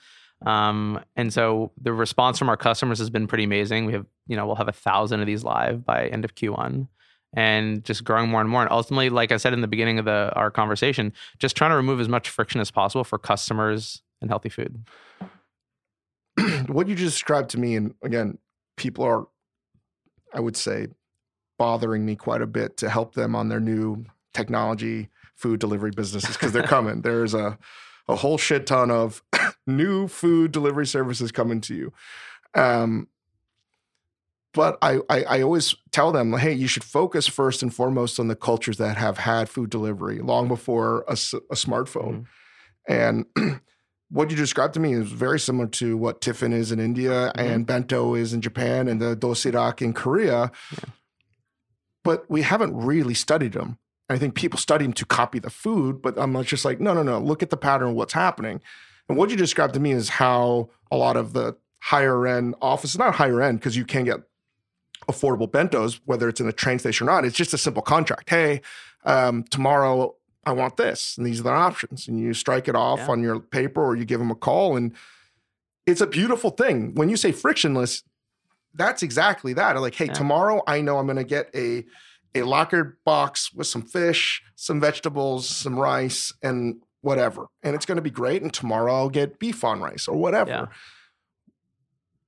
Um, 0.45 0.99
and 1.15 1.31
so 1.31 1.71
the 1.81 1.93
response 1.93 2.37
from 2.37 2.49
our 2.49 2.57
customers 2.57 2.99
has 2.99 3.09
been 3.09 3.27
pretty 3.27 3.45
amazing. 3.45 3.85
We 3.85 3.93
have, 3.93 4.05
you 4.27 4.35
know, 4.35 4.45
we'll 4.45 4.57
have 4.57 4.67
a 4.67 4.73
thousand 4.73 5.21
of 5.21 5.27
these 5.27 5.43
live 5.43 5.85
by 5.85 6.07
end 6.07 6.25
of 6.25 6.35
Q1 6.35 6.87
and 7.35 7.83
just 7.83 8.03
growing 8.03 8.29
more 8.29 8.41
and 8.41 8.49
more. 8.49 8.61
And 8.61 8.71
ultimately, 8.71 9.09
like 9.09 9.31
I 9.31 9.37
said 9.37 9.53
in 9.53 9.61
the 9.61 9.67
beginning 9.67 9.99
of 9.99 10.05
the 10.05 10.31
our 10.35 10.49
conversation, 10.49 11.13
just 11.37 11.55
trying 11.55 11.71
to 11.71 11.75
remove 11.75 11.99
as 11.99 12.09
much 12.09 12.29
friction 12.29 12.61
as 12.61 12.71
possible 12.71 13.03
for 13.03 13.19
customers 13.19 14.01
and 14.21 14.29
healthy 14.29 14.49
food. 14.49 14.85
what 16.67 16.87
you 16.87 16.95
just 16.95 17.15
described 17.15 17.49
to 17.51 17.59
me, 17.59 17.75
and 17.75 17.93
again, 18.01 18.37
people 18.77 19.03
are, 19.03 19.27
I 20.33 20.39
would 20.39 20.57
say, 20.57 20.87
bothering 21.57 22.05
me 22.05 22.15
quite 22.15 22.41
a 22.41 22.47
bit 22.47 22.77
to 22.77 22.89
help 22.89 23.13
them 23.13 23.35
on 23.35 23.49
their 23.49 23.59
new 23.59 24.05
technology 24.33 25.09
food 25.35 25.59
delivery 25.59 25.91
businesses 25.91 26.35
because 26.35 26.53
they're 26.53 26.63
coming. 26.67 27.01
There's 27.01 27.33
a 27.33 27.57
a 28.07 28.15
whole 28.15 28.37
shit 28.37 28.67
ton 28.67 28.91
of 28.91 29.23
new 29.67 30.07
food 30.07 30.51
delivery 30.51 30.85
services 30.85 31.31
coming 31.31 31.61
to 31.61 31.75
you. 31.75 31.93
Um, 32.53 33.07
but 34.55 34.77
I, 34.81 34.99
I, 35.09 35.23
I 35.23 35.41
always 35.43 35.75
tell 35.91 36.11
them, 36.11 36.33
hey, 36.33 36.53
you 36.53 36.67
should 36.67 36.83
focus 36.83 37.27
first 37.27 37.61
and 37.61 37.71
foremost 37.73 38.19
on 38.19 38.27
the 38.29 38.35
cultures 38.35 38.77
that 38.77 38.97
have 38.97 39.19
had 39.19 39.49
food 39.49 39.69
delivery 39.69 40.19
long 40.19 40.47
before 40.47 41.03
a 41.07 41.13
smartphone. 41.13 42.25
And 42.87 43.25
what 44.09 44.31
you 44.31 44.37
described 44.37 44.73
to 44.75 44.79
me 44.79 44.93
is 44.93 45.11
very 45.11 45.39
similar 45.39 45.67
to 45.67 45.97
what 45.97 46.21
tiffin 46.21 46.53
is 46.53 46.71
in 46.71 46.79
India 46.79 47.31
Mhm. 47.35 47.41
and 47.53 47.65
bento 47.67 48.15
is 48.15 48.33
in 48.33 48.41
Japan 48.41 48.87
and 48.87 49.01
the 49.01 49.15
dosirak 49.15 49.81
in 49.81 49.93
Korea. 49.93 50.51
But 52.03 52.29
we 52.29 52.41
haven't 52.43 52.75
really 52.75 53.13
studied 53.13 53.53
them. 53.53 53.77
I 54.09 54.17
think 54.19 54.35
people 54.35 54.59
study 54.59 54.85
them 54.85 54.93
to 54.93 55.05
copy 55.05 55.39
the 55.39 55.49
food, 55.49 56.01
but 56.01 56.17
I'm 56.17 56.41
just 56.43 56.63
like, 56.63 56.79
no, 56.79 56.93
no, 56.93 57.01
no. 57.01 57.19
Look 57.19 57.41
at 57.41 57.49
the 57.49 57.57
pattern 57.57 57.89
of 57.89 57.95
what's 57.95 58.13
happening. 58.13 58.61
And 59.09 59.17
what 59.17 59.29
you 59.31 59.35
described 59.35 59.73
to 59.73 59.79
me 59.79 59.91
is 59.91 60.09
how 60.09 60.69
a 60.91 60.97
lot 60.97 61.17
of 61.17 61.33
the 61.33 61.57
higher 61.81 62.27
end 62.27 62.55
offices, 62.61 62.97
not 62.99 63.15
higher 63.15 63.41
end, 63.41 63.59
because 63.59 63.75
you 63.75 63.85
can 63.85 64.03
get 64.05 64.19
affordable 65.07 65.49
bentos, 65.49 65.99
whether 66.05 66.27
it's 66.29 66.39
in 66.41 66.47
a 66.47 66.53
train 66.53 66.79
station 66.79 67.07
or 67.07 67.11
not. 67.11 67.25
It's 67.25 67.35
just 67.37 67.53
a 67.53 67.57
simple 67.57 67.81
contract. 67.81 68.29
Hey, 68.29 68.61
um, 69.05 69.43
tomorrow 69.43 70.15
I 70.45 70.51
want 70.51 70.77
this, 70.77 71.17
and 71.17 71.25
these 71.25 71.39
are 71.39 71.43
the 71.43 71.49
options, 71.51 72.07
and 72.07 72.19
you 72.19 72.33
strike 72.33 72.67
it 72.67 72.75
off 72.75 72.99
Yeah. 72.99 73.07
on 73.09 73.21
your 73.23 73.39
paper 73.39 73.83
or 73.83 73.95
you 73.95 74.05
give 74.05 74.19
them 74.19 74.31
a 74.31 74.35
call, 74.35 74.75
and 74.75 74.93
it's 75.85 76.01
a 76.01 76.07
beautiful 76.07 76.49
thing. 76.49 76.93
When 76.95 77.09
you 77.09 77.17
say 77.17 77.31
frictionless, 77.31 78.03
that's 78.73 79.01
exactly 79.03 79.53
that. 79.53 79.79
Like, 79.79 79.95
hey, 79.95 80.05
Yeah. 80.05 80.13
tomorrow 80.13 80.61
I 80.67 80.81
know 80.81 80.97
I'm 80.97 81.05
going 81.05 81.17
to 81.17 81.23
get 81.23 81.49
a 81.55 81.85
a 82.37 82.43
locker 82.43 82.97
box 83.05 83.53
with 83.53 83.65
some 83.65 83.81
fish, 83.81 84.43
some 84.57 84.81
vegetables, 84.81 85.47
some 85.47 85.79
rice, 85.79 86.33
and 86.43 86.81
whatever. 86.99 87.45
And 87.63 87.75
it's 87.75 87.85
going 87.85 87.95
to 87.95 88.01
be 88.01 88.09
great. 88.09 88.41
And 88.41 88.51
tomorrow 88.53 88.93
I'll 88.93 89.09
get 89.09 89.39
beef 89.39 89.63
on 89.63 89.79
rice 89.79 90.05
or 90.05 90.17
whatever. 90.17 90.49
Yeah. 90.49 90.65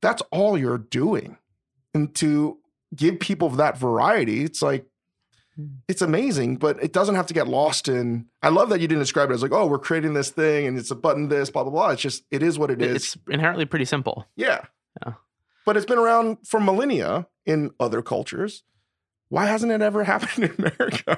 That's 0.02 0.22
all 0.32 0.58
you're 0.58 0.78
doing. 0.78 1.38
And 1.94 2.16
to 2.16 2.60
give 2.96 3.20
people 3.20 3.50
that 3.50 3.78
variety, 3.78 4.44
it's 4.44 4.62
like, 4.62 4.86
it's 5.88 6.04
amazing, 6.04 6.58
but 6.58 6.82
it 6.84 6.94
doesn't 6.94 7.16
have 7.16 7.26
to 7.28 7.34
get 7.34 7.48
lost 7.48 7.88
in. 7.88 8.28
I 8.44 8.50
love 8.50 8.70
that 8.70 8.80
you 8.80 8.88
didn't 8.88 9.02
describe 9.02 9.32
it 9.32 9.34
as 9.34 9.42
like, 9.42 9.52
oh, 9.52 9.66
we're 9.66 9.80
creating 9.80 10.14
this 10.14 10.30
thing 10.30 10.68
and 10.68 10.78
it's 10.78 10.92
a 10.92 10.96
button 10.96 11.30
this, 11.30 11.50
blah, 11.50 11.64
blah, 11.64 11.72
blah. 11.72 11.90
It's 11.90 12.02
just, 12.02 12.24
it 12.30 12.44
is 12.44 12.60
what 12.60 12.70
it 12.70 12.82
is. 12.82 12.96
It's 12.96 13.18
inherently 13.30 13.66
pretty 13.66 13.86
simple. 13.86 14.28
yeah. 14.36 14.66
Yeah. 15.06 15.14
But 15.66 15.76
it's 15.78 15.86
been 15.86 16.00
around 16.00 16.38
for 16.46 16.60
millennia 16.60 17.28
in 17.46 17.72
other 17.80 18.02
cultures. 18.02 18.64
Why 19.30 19.48
hasn't 19.48 19.72
it 19.72 19.82
ever 19.82 20.04
happened 20.06 20.46
in 20.46 20.66
America? 20.66 21.18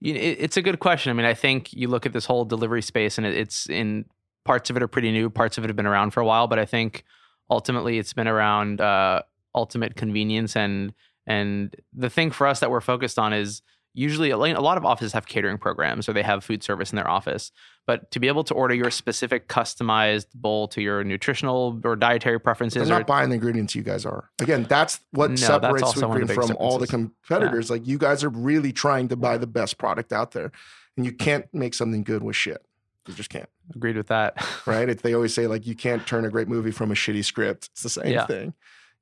You 0.00 0.14
know, 0.14 0.20
it, 0.20 0.38
it's 0.40 0.56
a 0.56 0.62
good 0.62 0.80
question. 0.80 1.10
I 1.10 1.12
mean, 1.12 1.26
I 1.26 1.34
think 1.34 1.72
you 1.72 1.88
look 1.88 2.06
at 2.06 2.12
this 2.12 2.26
whole 2.26 2.44
delivery 2.44 2.82
space, 2.82 3.18
and 3.18 3.26
it, 3.26 3.36
it's 3.36 3.68
in 3.68 4.06
parts 4.44 4.68
of 4.70 4.76
it 4.76 4.82
are 4.82 4.88
pretty 4.88 5.12
new, 5.12 5.30
parts 5.30 5.58
of 5.58 5.64
it 5.64 5.68
have 5.68 5.76
been 5.76 5.86
around 5.86 6.10
for 6.10 6.20
a 6.20 6.24
while. 6.26 6.48
But 6.48 6.58
I 6.58 6.64
think 6.64 7.04
ultimately 7.48 7.98
it's 7.98 8.12
been 8.12 8.28
around 8.28 8.80
uh, 8.80 9.22
ultimate 9.54 9.96
convenience, 9.96 10.56
and 10.56 10.92
and 11.26 11.74
the 11.92 12.10
thing 12.10 12.30
for 12.30 12.46
us 12.46 12.60
that 12.60 12.70
we're 12.70 12.80
focused 12.80 13.18
on 13.18 13.32
is 13.32 13.62
usually 13.92 14.30
a 14.30 14.36
lot 14.36 14.76
of 14.76 14.86
offices 14.86 15.12
have 15.14 15.26
catering 15.26 15.58
programs 15.58 16.08
or 16.08 16.12
they 16.12 16.22
have 16.22 16.44
food 16.44 16.62
service 16.62 16.92
in 16.92 16.96
their 16.96 17.10
office. 17.10 17.50
But 17.88 18.08
to 18.12 18.20
be 18.20 18.28
able 18.28 18.44
to 18.44 18.54
order 18.54 18.72
your 18.72 18.90
specific 18.90 19.48
customized 19.48 20.26
bowl 20.32 20.68
to 20.68 20.80
your 20.80 21.02
nutritional 21.02 21.80
or 21.84 21.96
dietary 21.96 22.38
preferences, 22.38 22.86
They're 22.86 22.96
or 22.96 23.00
not 23.00 23.06
buying 23.08 23.30
the 23.30 23.34
ingredients 23.34 23.74
you 23.74 23.82
guys 23.82 24.06
are. 24.06 24.30
Again, 24.40 24.64
that's 24.68 25.00
what 25.10 25.30
No, 25.30 25.36
separates 25.36 25.82
also 25.82 26.06
one 26.08 26.22
of 26.22 26.28
Sweetgreen 26.28 26.34
from 26.46 26.56
all 26.56 26.78
the 26.78 26.86
competitors. 26.86 27.68
Like 27.68 27.84
you 27.86 27.98
guys 27.98 28.22
are 28.22 28.28
really 28.28 28.72
trying 28.72 29.08
to 29.08 29.16
buy 29.16 29.36
the 29.38 29.48
best 29.48 29.76
product 29.76 30.12
out 30.12 30.30
there, 30.32 30.52
and 30.96 31.04
you 31.04 31.12
can't 31.12 31.52
make 31.52 31.74
something 31.74 32.04
good 32.04 32.22
with 32.22 32.36
shit. 32.36 32.64
You 33.08 33.14
just 33.14 33.30
can't, 33.30 33.48
agreed 33.74 33.96
with 33.96 34.06
that. 34.06 34.36
right? 34.66 34.88
It, 34.90 35.02
they 35.02 35.14
always 35.14 35.34
say 35.34 35.48
like 35.48 35.66
you 35.66 35.74
can't 35.74 36.06
turn 36.06 36.24
a 36.24 36.30
great 36.30 36.46
movie 36.46 36.70
from 36.70 36.92
a 36.92 36.94
shitty 36.94 37.24
script. 37.24 37.70
It's 37.72 37.82
the 37.82 37.88
same 37.88 38.12
Yeah. 38.12 38.26
thing, 38.26 38.54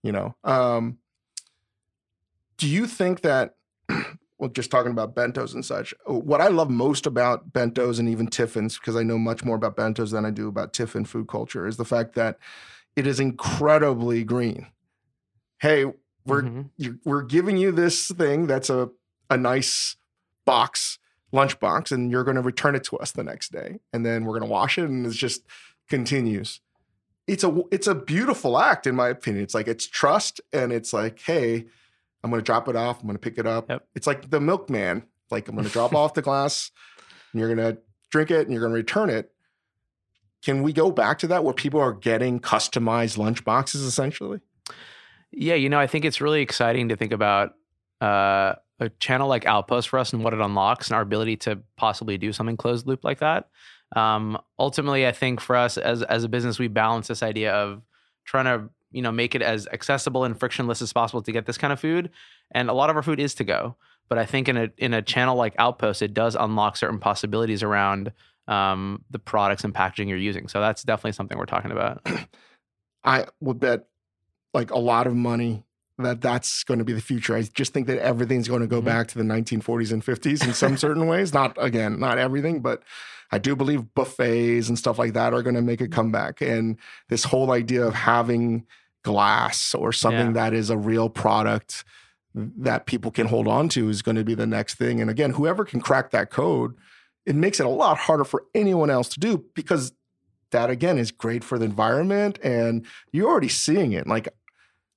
you 0.03 0.13
know. 0.13 0.35
Um, 0.45 0.99
do 2.57 2.69
you 2.69 2.87
think 2.87 3.23
that? 3.23 3.55
Well, 4.41 4.51
just 4.51 4.71
talking 4.71 4.93
about 4.93 5.17
bentos 5.17 5.53
and 5.53 5.65
such. 5.65 5.93
What 6.07 6.41
I 6.41 6.47
love 6.47 6.71
most 6.71 7.07
about 7.07 7.53
bentos 7.53 7.99
and 7.99 8.09
even 8.09 8.29
Tiffin's, 8.29 8.79
because 8.79 8.95
I 8.95 9.03
know 9.03 9.19
much 9.19 9.45
more 9.45 9.57
about 9.57 9.77
bentos 9.77 10.13
than 10.13 10.25
I 10.25 10.31
do 10.31 10.47
about 10.47 10.73
Tiffin 10.73 11.05
food 11.05 11.27
culture, 11.27 11.67
is 11.67 11.77
the 11.77 11.85
fact 11.85 12.15
that 12.15 12.39
it 12.95 13.05
is 13.05 13.19
incredibly 13.19 14.23
green. 14.23 14.69
Hey, 15.59 15.87
we're 16.25 16.43
Mhm. 16.43 16.71
you, 16.77 17.01
we're 17.05 17.23
giving 17.25 17.57
you 17.57 17.73
this 17.73 18.07
thing 18.13 18.47
that's 18.47 18.71
a 18.71 18.91
a 19.29 19.37
nice 19.37 19.97
box, 20.45 21.01
lunch 21.33 21.59
box, 21.59 21.91
and 21.91 22.09
you're 22.13 22.23
going 22.23 22.37
to 22.37 22.41
return 22.41 22.77
it 22.77 22.85
to 22.85 22.97
us 22.99 23.11
the 23.11 23.25
next 23.25 23.51
day, 23.51 23.81
and 23.93 24.07
then 24.07 24.25
we're 24.25 24.39
going 24.39 24.49
to 24.49 24.53
wash 24.53 24.79
it, 24.79 24.85
and 24.85 25.05
it 25.05 25.11
just 25.15 25.43
continues. 25.89 26.61
It's 27.29 27.45
a 27.45 27.63
it's 27.71 27.87
a 27.87 27.95
beautiful 27.95 28.59
act, 28.59 28.87
in 28.87 28.97
my 28.97 29.09
opinion. 29.09 29.45
It's 29.45 29.55
like 29.55 29.69
it's 29.69 29.87
trust, 29.87 30.41
and 30.53 30.73
it's 30.73 30.93
like, 30.93 31.21
hey, 31.21 31.67
I'm 32.25 32.31
going 32.31 32.41
to 32.41 32.45
drop 32.45 32.69
it 32.69 32.77
off. 32.77 33.01
I'm 33.01 33.07
going 33.07 33.17
to 33.17 33.21
pick 33.21 33.39
it 33.39 33.47
up. 33.47 33.69
Yep. 33.69 33.87
It's 33.95 34.07
like 34.07 34.31
the 34.31 34.41
milkman. 34.41 35.05
Like 35.31 35.49
I'm 35.49 35.55
going 35.55 35.67
to 35.67 35.73
drop 35.73 35.95
off 35.95 36.15
the 36.15 36.23
glass, 36.23 36.71
and 37.33 37.41
you're 37.41 37.55
going 37.55 37.75
to 37.75 37.81
drink 38.11 38.31
it, 38.31 38.41
and 38.47 38.53
you're 38.53 38.61
going 38.61 38.73
to 38.73 38.77
return 38.77 39.11
it. 39.11 39.31
Can 40.43 40.63
we 40.63 40.73
go 40.73 40.91
back 40.91 41.19
to 41.19 41.27
that 41.29 41.45
where 41.45 41.55
people 41.55 41.81
are 41.81 41.93
getting 41.93 42.41
customized 42.41 43.19
lunch 43.19 43.45
boxes 43.45 43.83
essentially? 43.83 44.41
Yeah, 45.31 45.55
you 45.55 45.69
know, 45.69 45.79
I 45.79 45.87
think 45.87 46.05
it's 46.05 46.21
really 46.21 46.41
exciting 46.41 46.89
to 46.89 46.97
think 46.97 47.13
about 47.13 47.55
uh, 48.01 48.55
a 48.81 48.89
channel 49.01 49.29
like 49.29 49.47
Outpost 49.47 49.89
for 49.89 49.99
us 49.99 50.13
and 50.13 50.23
what 50.23 50.33
it 50.33 50.41
unlocks 50.41 50.89
and 50.89 50.97
our 50.97 51.03
ability 51.03 51.37
to 51.39 51.59
possibly 51.77 52.17
do 52.17 52.33
something 52.33 52.57
closed 52.57 52.87
loop 52.87 53.05
like 53.05 53.19
that. 53.19 53.49
Um, 53.97 54.39
ultimately, 54.59 55.07
I 55.07 55.13
think 55.13 55.41
for 55.41 55.57
us 55.57 55.79
as 55.79 56.03
as 56.03 56.25
a 56.25 56.29
business, 56.29 56.59
we 56.59 56.69
balance 56.69 57.09
this 57.09 57.23
idea 57.23 57.53
of 57.53 57.83
trying 58.25 58.45
to 58.45 58.69
you 58.91 59.03
know 59.03 59.13
make 59.13 59.35
it 59.35 59.43
as 59.43 59.67
accessible 59.73 60.25
and 60.25 60.39
frictionless 60.39 60.83
as 60.83 60.93
possible 60.93 61.23
to 61.23 61.33
get 61.33 61.47
this 61.47 61.59
kind 61.59 61.73
of 61.73 61.81
food, 61.81 62.11
and 62.51 62.69
a 62.69 62.73
lot 62.75 62.91
of 62.91 62.97
our 62.97 63.03
food 63.03 63.21
is 63.21 63.35
to 63.37 63.45
go. 63.45 63.77
But 64.09 64.19
I 64.19 64.27
think 64.27 64.49
in 64.49 64.57
a 64.57 64.69
in 64.79 64.95
a 64.95 65.03
channel 65.03 65.37
like 65.37 65.55
Outpost, 65.59 66.03
it 66.03 66.15
does 66.15 66.35
unlock 66.35 66.77
certain 66.77 66.99
possibilities 66.99 67.63
around 67.63 68.13
um, 68.47 69.05
the 69.11 69.19
products 69.19 69.65
and 69.65 69.75
packaging 69.75 70.09
you're 70.09 70.17
using. 70.19 70.49
So 70.49 70.61
that's 70.61 70.83
definitely 70.83 71.13
something 71.13 71.37
we're 71.39 71.45
talking 71.47 71.71
about. 71.71 72.07
I 73.05 73.27
would 73.41 73.61
bet 73.61 73.87
like 74.55 74.71
a 74.71 74.79
lot 74.79 75.07
of 75.07 75.15
money 75.15 75.65
that 75.99 76.21
that's 76.21 76.63
going 76.65 76.79
to 76.79 76.85
be 76.85 76.93
the 76.93 77.01
future. 77.01 77.35
I 77.35 77.43
just 77.43 77.73
think 77.73 77.87
that 77.89 77.99
everything's 77.99 78.49
going 78.49 78.61
to 78.61 78.67
go 78.67 78.81
Mhm. 78.81 78.85
back 78.87 79.09
to 79.09 79.19
the 79.19 79.25
1940s 79.25 79.93
and 79.93 80.03
50s 80.05 80.47
in 80.47 80.55
some 80.55 80.77
certain 80.77 81.07
ways. 81.07 81.35
Not 81.35 81.57
again, 81.61 81.99
not 81.99 82.19
everything, 82.19 82.61
but 82.61 82.83
I 83.31 83.39
do 83.39 83.55
believe 83.55 83.95
buffets 83.95 84.69
and 84.69 84.79
stuff 84.79 84.99
like 84.99 85.13
that 85.13 85.35
are 85.35 85.43
going 85.43 85.57
to 85.57 85.63
make 85.63 85.81
a 85.81 85.89
comeback. 85.89 86.41
And 86.41 86.77
this 87.09 87.25
whole 87.25 87.51
idea 87.53 87.85
of 87.85 87.95
having 87.95 88.67
glass 89.03 89.75
or 89.75 89.93
something 89.93 90.29
Yeah. 90.29 90.33
that 90.33 90.55
is 90.55 90.71
a 90.71 90.77
real 90.79 91.09
product 91.09 91.85
that 92.35 92.87
people 92.87 93.11
can 93.11 93.27
hold 93.27 93.49
on 93.49 93.69
to 93.71 93.89
is 93.89 94.03
going 94.03 94.17
to 94.17 94.25
be 94.25 94.35
the 94.35 94.47
next 94.47 94.75
thing. 94.75 95.01
And 95.01 95.11
again, 95.11 95.31
whoever 95.31 95.65
can 95.65 95.81
crack 95.81 96.11
that 96.11 96.31
code, 96.31 96.75
it 97.27 97.35
makes 97.35 97.61
it 97.61 97.67
a 97.67 97.71
lot 97.71 97.99
harder 97.99 98.25
for 98.25 98.45
anyone 98.55 98.91
else 98.91 99.09
to 99.11 99.21
do 99.21 99.45
because 99.55 99.93
that 100.51 100.71
again 100.71 100.97
is 100.97 101.11
great 101.11 101.45
for 101.45 101.59
the 101.59 101.67
environment 101.67 102.39
and 102.43 102.87
you're 103.13 103.29
already 103.29 103.49
seeing 103.51 103.93
it 103.93 104.07
like 104.07 104.29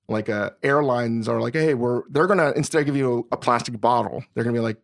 like 0.07 0.29
uh, 0.29 0.51
airlines 0.63 1.27
are 1.27 1.41
like 1.41 1.53
hey 1.53 1.73
we're 1.73 2.03
they're 2.09 2.27
gonna 2.27 2.53
instead 2.55 2.79
of 2.79 2.85
give 2.85 2.95
you 2.95 3.27
a, 3.31 3.35
a 3.35 3.37
plastic 3.37 3.79
bottle 3.81 4.23
they're 4.33 4.45
gonna 4.45 4.53
be 4.53 4.61
like 4.61 4.77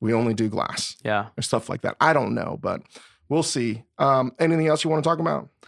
we 0.00 0.12
only 0.12 0.34
do 0.34 0.48
glass 0.48 0.96
yeah. 1.04 1.26
or 1.36 1.42
stuff 1.42 1.68
like 1.68 1.82
that 1.82 1.96
i 2.00 2.12
don't 2.12 2.34
know 2.34 2.58
but 2.60 2.82
we'll 3.28 3.42
see 3.42 3.82
um 3.98 4.32
anything 4.38 4.66
else 4.66 4.84
you 4.84 4.90
want 4.90 5.02
to 5.02 5.08
talk 5.08 5.18
about 5.18 5.48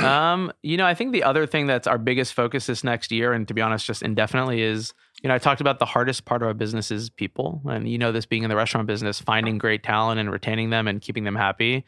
Um, 0.00 0.52
you 0.62 0.76
know, 0.76 0.86
I 0.86 0.94
think 0.94 1.12
the 1.12 1.24
other 1.24 1.44
thing 1.44 1.66
that's 1.66 1.88
our 1.88 1.98
biggest 1.98 2.32
focus 2.32 2.66
this 2.66 2.84
next 2.84 3.10
year, 3.10 3.32
and 3.32 3.48
to 3.48 3.54
be 3.54 3.60
honest, 3.60 3.84
just 3.84 4.00
indefinitely, 4.00 4.62
is 4.62 4.94
you 5.22 5.28
know, 5.28 5.34
I 5.34 5.38
talked 5.38 5.60
about 5.60 5.80
the 5.80 5.86
hardest 5.86 6.24
part 6.24 6.40
of 6.40 6.46
our 6.46 6.54
business 6.54 6.92
is 6.92 7.10
people, 7.10 7.60
and 7.66 7.88
you 7.88 7.98
know, 7.98 8.12
this 8.12 8.24
being 8.24 8.44
in 8.44 8.48
the 8.48 8.54
restaurant 8.54 8.86
business, 8.86 9.20
finding 9.20 9.58
great 9.58 9.82
talent 9.82 10.20
and 10.20 10.30
retaining 10.30 10.70
them 10.70 10.86
and 10.86 11.00
keeping 11.00 11.24
them 11.24 11.34
happy. 11.34 11.84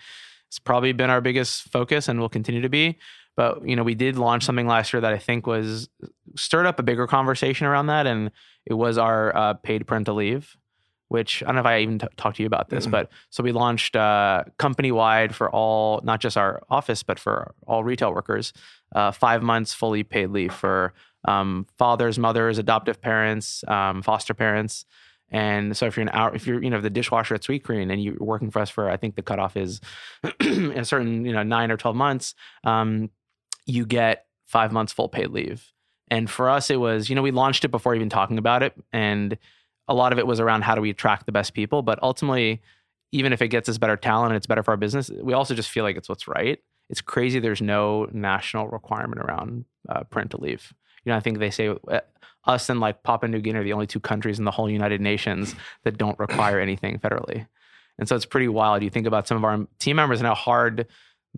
It's 0.48 0.58
probably 0.58 0.92
been 0.92 1.10
our 1.10 1.20
biggest 1.20 1.70
focus, 1.70 2.08
and 2.08 2.18
will 2.18 2.28
continue 2.28 2.62
to 2.62 2.68
be. 2.68 2.98
But 3.36 3.66
you 3.66 3.76
know, 3.76 3.84
we 3.84 3.94
did 3.94 4.16
launch 4.16 4.44
something 4.44 4.66
last 4.66 4.92
year 4.92 5.00
that 5.00 5.12
I 5.12 5.18
think 5.18 5.46
was 5.46 5.88
stirred 6.36 6.66
up 6.66 6.80
a 6.80 6.82
bigger 6.82 7.06
conversation 7.06 7.68
around 7.68 7.86
that, 7.86 8.08
and 8.08 8.32
it 8.66 8.74
was 8.74 8.98
our 8.98 9.34
uh, 9.36 9.54
paid 9.54 9.86
parental 9.86 10.16
leave. 10.16 10.56
Which 11.10 11.42
I 11.42 11.46
don't 11.46 11.56
know 11.56 11.60
if 11.62 11.66
I 11.66 11.80
even 11.80 11.98
t- 11.98 12.06
talked 12.16 12.36
to 12.36 12.42
you 12.44 12.46
about 12.46 12.68
this, 12.68 12.86
Mm-mm. 12.86 12.92
but 12.92 13.10
so 13.30 13.42
we 13.42 13.50
launched 13.50 13.96
uh, 13.96 14.44
company 14.58 14.92
wide 14.92 15.34
for 15.34 15.50
all, 15.50 16.00
not 16.04 16.20
just 16.20 16.36
our 16.36 16.62
office, 16.70 17.02
but 17.02 17.18
for 17.18 17.52
all 17.66 17.82
retail 17.82 18.14
workers, 18.14 18.52
uh, 18.94 19.10
five 19.10 19.42
months 19.42 19.74
fully 19.74 20.04
paid 20.04 20.30
leave 20.30 20.54
for 20.54 20.94
um, 21.26 21.66
fathers, 21.76 22.16
mothers, 22.16 22.58
adoptive 22.58 23.00
parents, 23.00 23.64
um, 23.66 24.02
foster 24.02 24.34
parents. 24.34 24.84
And 25.30 25.76
so 25.76 25.86
if 25.86 25.96
you're 25.96 26.02
an 26.02 26.10
hour, 26.12 26.32
if 26.34 26.46
you're, 26.46 26.62
you 26.62 26.70
know, 26.70 26.80
the 26.80 26.90
dishwasher 26.90 27.34
at 27.34 27.42
Sweetgreen 27.42 27.90
and 27.90 28.02
you're 28.02 28.14
working 28.18 28.52
for 28.52 28.60
us 28.60 28.70
for, 28.70 28.88
I 28.88 28.96
think 28.96 29.16
the 29.16 29.22
cutoff 29.22 29.56
is 29.56 29.80
a 30.40 30.84
certain, 30.84 31.24
you 31.24 31.32
know, 31.32 31.42
nine 31.42 31.72
or 31.72 31.76
12 31.76 31.96
months, 31.96 32.34
um, 32.64 33.10
you 33.66 33.84
get 33.84 34.26
five 34.46 34.72
months 34.72 34.92
full 34.92 35.08
paid 35.08 35.30
leave. 35.30 35.72
And 36.10 36.28
for 36.28 36.50
us, 36.50 36.70
it 36.70 36.76
was, 36.76 37.08
you 37.08 37.14
know, 37.14 37.22
we 37.22 37.30
launched 37.30 37.64
it 37.64 37.68
before 37.68 37.94
even 37.94 38.08
talking 38.08 38.38
about 38.38 38.64
it. 38.64 38.74
And 38.92 39.38
a 39.90 39.94
lot 39.94 40.12
of 40.12 40.18
it 40.18 40.26
was 40.26 40.38
around 40.38 40.62
how 40.62 40.76
do 40.76 40.80
we 40.80 40.88
attract 40.88 41.26
the 41.26 41.32
best 41.32 41.52
people. 41.52 41.82
But 41.82 42.00
ultimately, 42.02 42.62
even 43.12 43.32
if 43.32 43.42
it 43.42 43.48
gets 43.48 43.68
us 43.68 43.76
better 43.76 43.96
talent 43.96 44.30
and 44.30 44.36
it's 44.36 44.46
better 44.46 44.62
for 44.62 44.70
our 44.70 44.76
business, 44.76 45.10
we 45.10 45.34
also 45.34 45.52
just 45.52 45.68
feel 45.68 45.82
like 45.82 45.96
it's 45.96 46.08
what's 46.08 46.28
right. 46.28 46.60
It's 46.88 47.00
crazy 47.00 47.40
there's 47.40 47.60
no 47.60 48.08
national 48.12 48.68
requirement 48.68 49.20
around 49.20 49.64
uh, 49.88 50.04
parental 50.04 50.40
leave. 50.40 50.72
You 51.04 51.10
know, 51.10 51.16
I 51.16 51.20
think 51.20 51.40
they 51.40 51.50
say 51.50 51.74
uh, 51.88 52.00
us 52.44 52.68
and 52.68 52.78
like 52.78 53.02
Papua 53.02 53.28
New 53.28 53.40
Guinea 53.40 53.58
are 53.58 53.64
the 53.64 53.72
only 53.72 53.88
two 53.88 54.00
countries 54.00 54.38
in 54.38 54.44
the 54.44 54.52
whole 54.52 54.70
United 54.70 55.00
Nations 55.00 55.56
that 55.82 55.98
don't 55.98 56.18
require 56.20 56.60
anything 56.60 56.98
federally. 56.98 57.46
And 57.98 58.08
so 58.08 58.14
it's 58.14 58.26
pretty 58.26 58.48
wild. 58.48 58.84
You 58.84 58.90
think 58.90 59.08
about 59.08 59.26
some 59.26 59.36
of 59.36 59.44
our 59.44 59.66
team 59.80 59.96
members 59.96 60.20
and 60.20 60.26
how 60.26 60.34
hard 60.34 60.86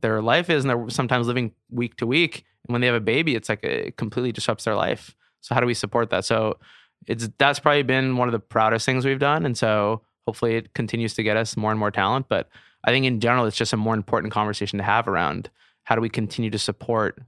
their 0.01 0.21
life 0.21 0.51
is, 0.51 0.63
and 0.63 0.71
they're 0.71 0.91
sometimes 0.91 1.27
living 1.27 1.53
week 1.71 1.97
to 1.97 2.07
week. 2.07 2.45
And 2.67 2.73
when 2.73 2.83
they 2.83 2.87
have 2.87 2.97
a 2.97 3.01
baby, 3.01 3.35
it's 3.35 3.49
like 3.49 3.65
it 3.65 3.97
completely 3.97 4.31
disrupts 4.33 4.65
their 4.65 4.77
life. 4.77 5.17
So 5.41 5.55
how 5.55 5.61
do 5.61 5.67
we 5.67 5.75
support 5.75 6.11
that? 6.11 6.25
So 6.25 6.59
it's 7.07 7.29
that's 7.39 7.59
probably 7.59 7.83
been 7.83 8.17
one 8.17 8.29
of 8.29 8.33
the 8.33 8.41
proudest 8.41 8.87
things 8.87 9.05
we've 9.05 9.19
done. 9.19 9.45
And 9.45 9.57
so 9.57 10.03
hopefully 10.27 10.57
it 10.57 10.75
continues 10.75 11.15
to 11.15 11.23
get 11.23 11.37
us 11.37 11.57
more 11.57 11.71
and 11.71 11.79
more 11.81 11.91
talent. 11.91 12.27
But 12.29 12.49
I 12.85 12.91
think 12.91 13.07
in 13.07 13.21
general, 13.21 13.47
it's 13.47 13.57
just 13.57 13.73
a 13.73 13.77
more 13.77 13.95
important 13.95 14.33
conversation 14.33 14.79
to 14.79 14.85
have 14.85 15.09
around 15.09 15.51
how 15.85 15.95
do 15.95 16.01
we 16.01 16.09
continue 16.09 16.51
to 16.51 16.59
support 16.59 17.21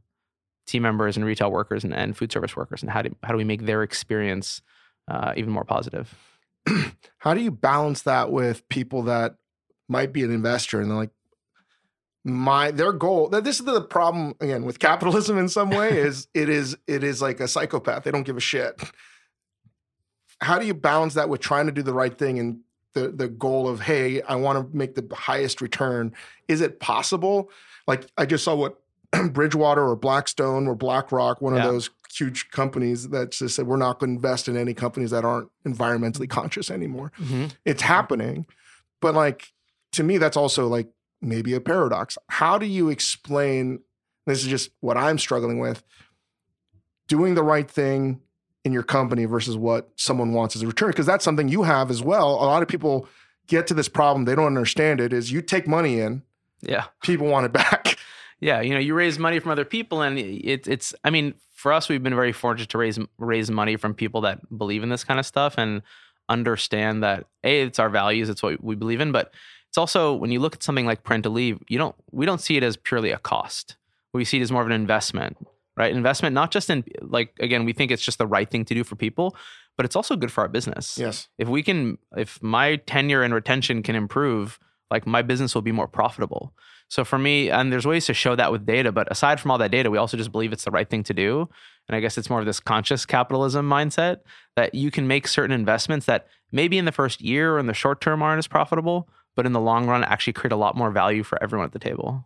team 0.67 0.83
members 0.83 1.17
and 1.17 1.27
retail 1.27 1.51
workers 1.51 1.85
and, 1.85 1.95
and 1.95 2.17
food 2.17 2.33
service 2.33 2.57
workers, 2.57 2.83
and 2.83 2.91
how 2.91 3.03
do 3.03 3.15
how 3.23 3.33
do 3.33 3.37
we 3.37 3.45
make 3.45 3.67
their 3.67 3.83
experience 3.83 4.63
uh, 5.09 5.35
even 5.37 5.53
more 5.53 5.65
positive? 5.65 6.15
how 7.19 7.35
do 7.35 7.41
you 7.41 7.51
balance 7.51 8.03
that 8.03 8.31
with 8.31 8.67
people 8.69 9.03
that 9.03 9.37
might 9.89 10.13
be 10.13 10.23
an 10.23 10.33
investor 10.33 10.81
and 10.81 10.91
they're 10.91 10.97
like 10.97 11.11
my 12.25 12.71
their 12.71 12.93
goal 12.93 13.29
that 13.29 13.45
this 13.45 13.61
is 13.61 13.67
the 13.67 13.83
problem 13.83 14.35
again 14.41 14.65
with 14.65 14.79
capitalism 14.79 15.37
in 15.37 15.49
some 15.49 15.69
way 15.69 15.99
is 15.99 16.27
it 16.33 16.49
is 16.49 16.77
it 16.87 17.05
is 17.05 17.21
like 17.21 17.39
a 17.39 17.47
psychopath 17.47 18.05
they 18.05 18.11
don't 18.11 18.23
give 18.23 18.37
a 18.37 18.41
shit 18.41 18.81
how 20.45 20.59
do 20.59 20.67
you 20.67 20.75
balance 20.75 21.15
that 21.15 21.29
with 21.29 21.41
trying 21.41 21.67
to 21.67 21.73
do 21.73 21.83
the 21.83 21.95
right 21.95 22.17
thing 22.17 22.39
and 22.39 22.61
the 22.93 23.09
the 23.09 23.29
goal 23.29 23.69
of 23.69 23.81
hey, 23.81 24.23
I 24.23 24.37
want 24.37 24.59
to 24.71 24.77
make 24.77 24.95
the 24.95 25.07
highest 25.15 25.61
return? 25.61 26.13
Is 26.49 26.61
it 26.61 26.81
possible? 26.81 27.51
Like 27.87 28.07
I 28.17 28.27
just 28.27 28.45
saw 28.45 28.55
what 28.55 28.81
Bridgewater 29.33 29.87
or 29.87 29.97
Blackstone 29.97 30.67
or 30.67 30.75
BlackRock, 30.75 31.41
one 31.41 31.55
Yeah. 31.55 31.67
of 31.67 31.73
those 31.73 31.91
huge 32.13 32.51
companies 32.51 33.09
that 33.09 33.33
just 33.33 33.57
said 33.57 33.67
we're 33.67 33.77
not 33.77 33.99
going 33.99 34.11
to 34.11 34.17
invest 34.17 34.47
in 34.47 34.57
any 34.57 34.73
companies 34.73 35.11
that 35.11 35.25
aren't 35.25 35.51
environmentally 35.67 36.29
mm-hmm. 36.29 36.41
conscious 36.41 36.71
anymore. 36.71 37.11
Mm-hmm. 37.21 37.47
It's 37.65 37.83
happening, 37.83 38.47
but 39.01 39.15
like 39.15 39.53
to 39.93 40.03
me, 40.03 40.19
that's 40.19 40.37
also 40.37 40.67
like 40.67 40.89
maybe 41.21 41.55
a 41.55 41.61
paradox. 41.61 42.19
How 42.29 42.59
do 42.59 42.67
you 42.67 42.91
explain? 42.91 43.81
This 44.27 44.39
is 44.43 44.47
just 44.47 44.71
what 44.81 44.97
I'm 44.97 45.19
struggling 45.19 45.59
with. 45.59 45.83
Doing 47.09 47.35
the 47.35 47.43
right 47.43 47.71
thing 47.71 48.21
in 48.65 48.73
your 48.73 48.83
company 48.83 49.25
versus 49.27 49.57
what 49.57 49.91
someone 49.97 50.33
wants 50.33 50.57
as 50.57 50.63
a 50.63 50.67
return, 50.67 50.91
because 50.91 51.07
that's 51.07 51.25
something 51.25 51.49
you 51.49 51.63
have 51.65 51.91
as 51.91 52.03
well. 52.03 52.31
A 52.35 52.47
lot 52.47 52.63
of 52.63 52.69
people 52.69 53.07
get 53.47 53.67
to 53.69 53.75
this 53.75 53.89
problem; 53.89 54.25
they 54.25 54.35
don't 54.35 54.47
understand 54.47 55.01
it. 55.01 55.13
Is 55.13 55.31
you 55.31 55.43
take 55.43 55.67
money 55.69 56.01
in, 56.01 56.23
Yeah. 56.63 56.85
people 57.03 57.27
want 57.27 57.47
it 57.47 57.53
back. 57.53 57.99
Yeah, 58.41 58.61
you 58.61 58.75
know, 58.75 58.81
you 58.81 58.93
raise 58.95 59.19
money 59.19 59.39
from 59.39 59.53
other 59.53 59.65
people, 59.65 60.03
and 60.03 60.19
it, 60.19 60.67
it's. 60.67 60.93
I 61.03 61.09
mean, 61.09 61.33
for 61.55 61.73
us, 61.73 61.89
we've 61.89 62.03
been 62.03 62.17
very 62.17 62.33
fortunate 62.33 62.69
to 62.71 62.79
raise 62.79 62.99
raise 63.17 63.51
money 63.51 63.77
from 63.77 63.95
people 63.95 64.21
that 64.23 64.41
believe 64.59 64.83
in 64.83 64.91
this 64.91 65.03
kind 65.05 65.19
of 65.19 65.25
stuff 65.25 65.55
and 65.57 65.81
understand 66.29 67.03
that 67.03 67.25
a 67.43 67.63
it's 67.63 67.79
our 67.79 67.89
values, 67.89 68.29
it's 68.29 68.43
what 68.43 68.63
we 68.63 68.75
believe 68.75 69.01
in, 69.01 69.13
but 69.13 69.33
it's 69.69 69.79
also 69.79 70.13
when 70.15 70.31
you 70.31 70.41
look 70.41 70.55
at 70.57 70.63
something 70.63 70.85
like 70.85 71.05
parental 71.05 71.33
leave, 71.33 71.63
you 71.69 71.79
don't 71.79 71.95
we 72.11 72.27
don't 72.27 72.41
see 72.41 72.57
it 72.57 72.63
as 72.63 72.77
purely 72.77 73.11
a 73.13 73.19
cost. 73.19 73.77
We 74.13 74.25
see 74.27 74.39
it 74.41 74.43
as 74.43 74.53
more 74.53 74.61
of 74.63 74.67
an 74.69 74.73
investment, 74.75 75.37
right? 75.77 75.93
Investment, 75.95 76.35
not 76.35 76.51
just 76.51 76.71
in 76.71 76.85
like 77.01 77.35
again, 77.41 77.65
we 77.65 77.73
think 77.73 77.91
it's 77.91 78.03
just 78.05 78.19
the 78.19 78.27
right 78.27 78.51
thing 78.51 78.65
to 78.67 78.75
do 78.75 78.85
for 78.85 78.97
people, 78.97 79.37
but 79.77 79.85
it's 79.85 79.97
also 79.97 80.17
good 80.17 80.31
for 80.33 80.43
our 80.43 80.49
business 80.49 80.97
Yes. 80.99 81.29
if 81.39 81.49
we 81.49 81.63
can 81.63 81.99
if 82.17 82.43
my 82.43 82.77
tenure 82.77 83.23
and 83.23 83.35
retention 83.35 83.83
can 83.83 83.97
improve 83.97 84.59
like 84.91 85.07
my 85.07 85.23
business 85.23 85.55
will 85.55 85.63
be 85.63 85.73
more 85.73 85.89
profitable 85.89 86.55
so 86.89 87.05
for 87.05 87.19
me 87.19 87.51
and 87.51 87.73
there's 87.73 87.87
ways 87.87 88.07
to 88.07 88.15
show 88.15 88.37
that 88.37 88.53
with 88.53 88.65
data 88.67 88.93
but 88.93 89.11
aside 89.11 89.41
from 89.41 89.51
all 89.51 89.59
that 89.59 89.73
data 89.73 89.91
we 89.91 89.99
also 89.99 90.17
just 90.17 90.31
believe 90.31 90.53
it's 90.53 90.65
the 90.65 90.71
right 90.71 90.89
thing 90.91 91.03
to 91.03 91.13
do 91.15 91.49
and 91.89 91.97
i 91.97 92.01
guess 92.01 92.17
it's 92.17 92.31
more 92.31 92.39
of 92.39 92.47
this 92.47 92.61
conscious 92.61 93.05
capitalism 93.05 93.69
mindset 93.69 94.19
that 94.55 94.75
you 94.77 94.91
can 94.93 95.09
make 95.09 95.27
certain 95.27 95.51
investments 95.59 96.07
that 96.07 96.29
maybe 96.53 96.79
in 96.79 96.85
the 96.85 96.93
first 96.93 97.21
year 97.21 97.57
or 97.57 97.59
in 97.59 97.67
the 97.67 97.75
short 97.75 98.01
term 98.01 98.23
aren't 98.23 98.39
as 98.39 98.47
profitable 98.47 99.09
but 99.35 99.45
in 99.47 99.53
the 99.53 99.61
long 99.61 99.89
run 99.89 100.05
actually 100.05 100.33
create 100.35 100.53
a 100.53 100.57
lot 100.57 100.77
more 100.77 100.93
value 100.93 101.25
for 101.25 101.43
everyone 101.43 101.67
at 101.67 101.73
the 101.73 101.79
table 101.81 102.25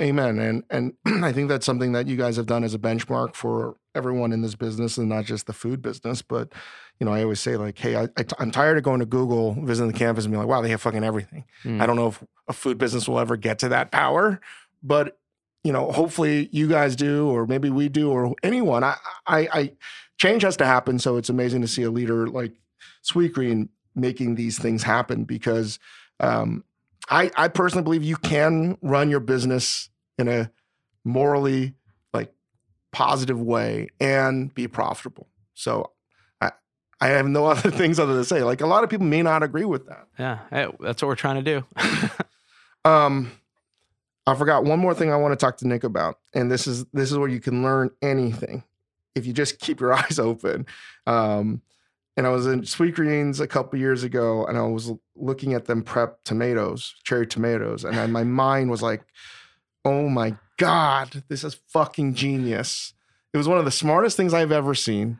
Amen. 0.00 0.38
And 0.38 0.64
and 0.70 0.94
I 1.24 1.32
think 1.32 1.48
that's 1.48 1.66
something 1.66 1.92
that 1.92 2.06
you 2.06 2.16
guys 2.16 2.36
have 2.36 2.46
done 2.46 2.64
as 2.64 2.74
a 2.74 2.78
benchmark 2.78 3.34
for 3.34 3.76
everyone 3.94 4.32
in 4.32 4.40
this 4.40 4.54
business 4.54 4.96
and 4.96 5.08
not 5.08 5.24
just 5.24 5.46
the 5.46 5.52
food 5.52 5.82
business. 5.82 6.22
But 6.22 6.52
you 6.98 7.04
know, 7.04 7.12
I 7.12 7.22
always 7.22 7.40
say 7.40 7.56
like, 7.56 7.78
hey, 7.78 7.96
I, 7.96 8.08
I 8.16 8.24
am 8.40 8.50
tired 8.50 8.78
of 8.78 8.84
going 8.84 9.00
to 9.00 9.06
Google, 9.06 9.54
visiting 9.64 9.92
the 9.92 9.98
campus, 9.98 10.24
and 10.24 10.32
being 10.32 10.40
like, 10.40 10.48
wow, 10.48 10.62
they 10.62 10.70
have 10.70 10.80
fucking 10.80 11.04
everything. 11.04 11.44
Mm. 11.64 11.80
I 11.80 11.86
don't 11.86 11.96
know 11.96 12.08
if 12.08 12.24
a 12.48 12.52
food 12.52 12.78
business 12.78 13.08
will 13.08 13.18
ever 13.18 13.36
get 13.36 13.58
to 13.60 13.68
that 13.70 13.90
power, 13.90 14.40
but 14.82 15.18
you 15.62 15.72
know, 15.72 15.92
hopefully 15.92 16.48
you 16.50 16.68
guys 16.68 16.96
do, 16.96 17.28
or 17.28 17.46
maybe 17.46 17.70
we 17.70 17.88
do, 17.88 18.10
or 18.10 18.34
anyone. 18.42 18.82
I 18.82 18.96
I, 19.26 19.48
I 19.52 19.72
change 20.18 20.42
has 20.42 20.56
to 20.56 20.66
happen. 20.66 20.98
So 20.98 21.16
it's 21.16 21.28
amazing 21.28 21.60
to 21.60 21.68
see 21.68 21.82
a 21.82 21.90
leader 21.90 22.26
like 22.26 22.52
Sweetgreen 23.04 23.68
making 23.94 24.36
these 24.36 24.58
things 24.58 24.82
happen 24.82 25.24
because 25.24 25.78
um, 26.18 26.64
I, 27.08 27.30
I 27.36 27.48
personally 27.48 27.84
believe 27.84 28.02
you 28.02 28.16
can 28.16 28.78
run 28.82 29.10
your 29.10 29.20
business 29.20 29.90
in 30.18 30.28
a 30.28 30.50
morally 31.04 31.74
like 32.12 32.32
positive 32.92 33.40
way 33.40 33.88
and 34.00 34.54
be 34.54 34.68
profitable. 34.68 35.28
So 35.54 35.92
I 36.40 36.52
I 37.00 37.08
have 37.08 37.26
no 37.26 37.46
other 37.52 37.70
things 37.70 37.98
other 37.98 38.14
to 38.14 38.24
say. 38.24 38.42
Like 38.42 38.60
a 38.60 38.66
lot 38.66 38.84
of 38.84 38.90
people 38.90 39.06
may 39.06 39.22
not 39.22 39.42
agree 39.42 39.64
with 39.64 39.86
that. 39.88 40.06
yeah 40.18 40.38
hey, 40.50 40.66
that's 40.80 41.02
what 41.02 41.08
we're 41.08 41.16
trying 41.16 41.42
to 41.42 41.62
do 41.62 41.64
Um 42.84 43.32
I 44.26 44.36
forgot 44.36 44.64
one 44.64 44.78
more 44.78 44.94
thing 44.94 45.12
I 45.12 45.16
want 45.16 45.32
to 45.32 45.36
talk 45.36 45.56
to 45.58 45.68
Nick 45.68 45.82
about. 45.82 46.18
And 46.32 46.50
this 46.50 46.66
is 46.66 46.84
this 46.92 47.10
is 47.10 47.18
where 47.18 47.28
you 47.28 47.40
can 47.40 47.62
learn 47.62 47.90
anything 48.00 48.62
if 49.14 49.26
you 49.26 49.32
just 49.32 49.58
keep 49.58 49.80
your 49.80 49.92
eyes 50.02 50.18
open. 50.18 50.66
Um 51.06 51.62
and 52.16 52.26
I 52.26 52.30
was 52.30 52.46
in 52.46 52.62
Sweetgreens 52.62 53.40
a 53.40 53.46
couple 53.46 53.78
years 53.78 54.02
ago, 54.02 54.44
and 54.46 54.58
I 54.58 54.62
was 54.62 54.92
looking 55.16 55.54
at 55.54 55.66
them 55.66 55.82
prep 55.82 56.22
tomatoes, 56.24 56.94
cherry 57.04 57.26
tomatoes, 57.26 57.84
and 57.84 57.98
I, 57.98 58.06
my 58.06 58.24
mind 58.24 58.70
was 58.70 58.82
like, 58.82 59.02
"Oh 59.84 60.08
my 60.08 60.36
god, 60.58 61.24
this 61.28 61.44
is 61.44 61.60
fucking 61.68 62.14
genius!" 62.14 62.94
It 63.32 63.38
was 63.38 63.48
one 63.48 63.58
of 63.58 63.64
the 63.64 63.70
smartest 63.70 64.16
things 64.16 64.34
I've 64.34 64.52
ever 64.52 64.74
seen. 64.74 65.18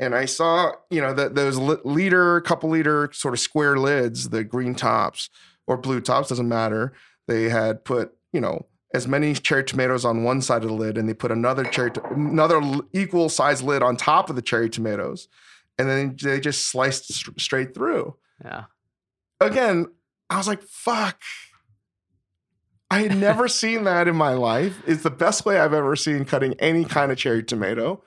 And 0.00 0.14
I 0.14 0.26
saw, 0.26 0.72
you 0.90 1.00
know, 1.00 1.12
that 1.14 1.34
those 1.34 1.56
li- 1.56 1.78
liter, 1.84 2.40
couple 2.42 2.70
liter 2.70 3.10
sort 3.12 3.34
of 3.34 3.40
square 3.40 3.76
lids, 3.76 4.28
the 4.28 4.44
green 4.44 4.74
tops 4.74 5.30
or 5.66 5.76
blue 5.76 6.00
tops, 6.00 6.28
doesn't 6.28 6.48
matter. 6.48 6.92
They 7.26 7.48
had 7.48 7.84
put, 7.84 8.12
you 8.32 8.40
know, 8.40 8.66
as 8.94 9.08
many 9.08 9.34
cherry 9.34 9.64
tomatoes 9.64 10.04
on 10.04 10.24
one 10.24 10.40
side 10.40 10.62
of 10.62 10.68
the 10.68 10.74
lid, 10.74 10.96
and 10.96 11.08
they 11.08 11.14
put 11.14 11.32
another 11.32 11.64
cherry, 11.64 11.90
to- 11.90 12.04
another 12.10 12.60
equal 12.92 13.28
size 13.28 13.62
lid 13.62 13.82
on 13.82 13.96
top 13.96 14.30
of 14.30 14.36
the 14.36 14.42
cherry 14.42 14.70
tomatoes, 14.70 15.28
and 15.78 15.88
then 15.88 16.16
they 16.22 16.40
just 16.40 16.66
sliced 16.66 17.12
st- 17.12 17.40
straight 17.40 17.74
through. 17.74 18.16
yeah 18.44 18.64
Again, 19.40 19.86
I 20.28 20.36
was 20.36 20.48
like, 20.48 20.62
"Fuck." 20.62 21.22
I 22.90 23.00
had 23.02 23.16
never 23.16 23.48
seen 23.62 23.84
that 23.84 24.08
in 24.08 24.16
my 24.16 24.32
life. 24.32 24.82
It's 24.86 25.02
the 25.02 25.10
best 25.10 25.44
way 25.44 25.60
I've 25.60 25.74
ever 25.74 25.94
seen 25.94 26.24
cutting 26.24 26.54
any 26.58 26.84
kind 26.84 27.12
of 27.12 27.18
cherry 27.18 27.42
tomato, 27.44 28.02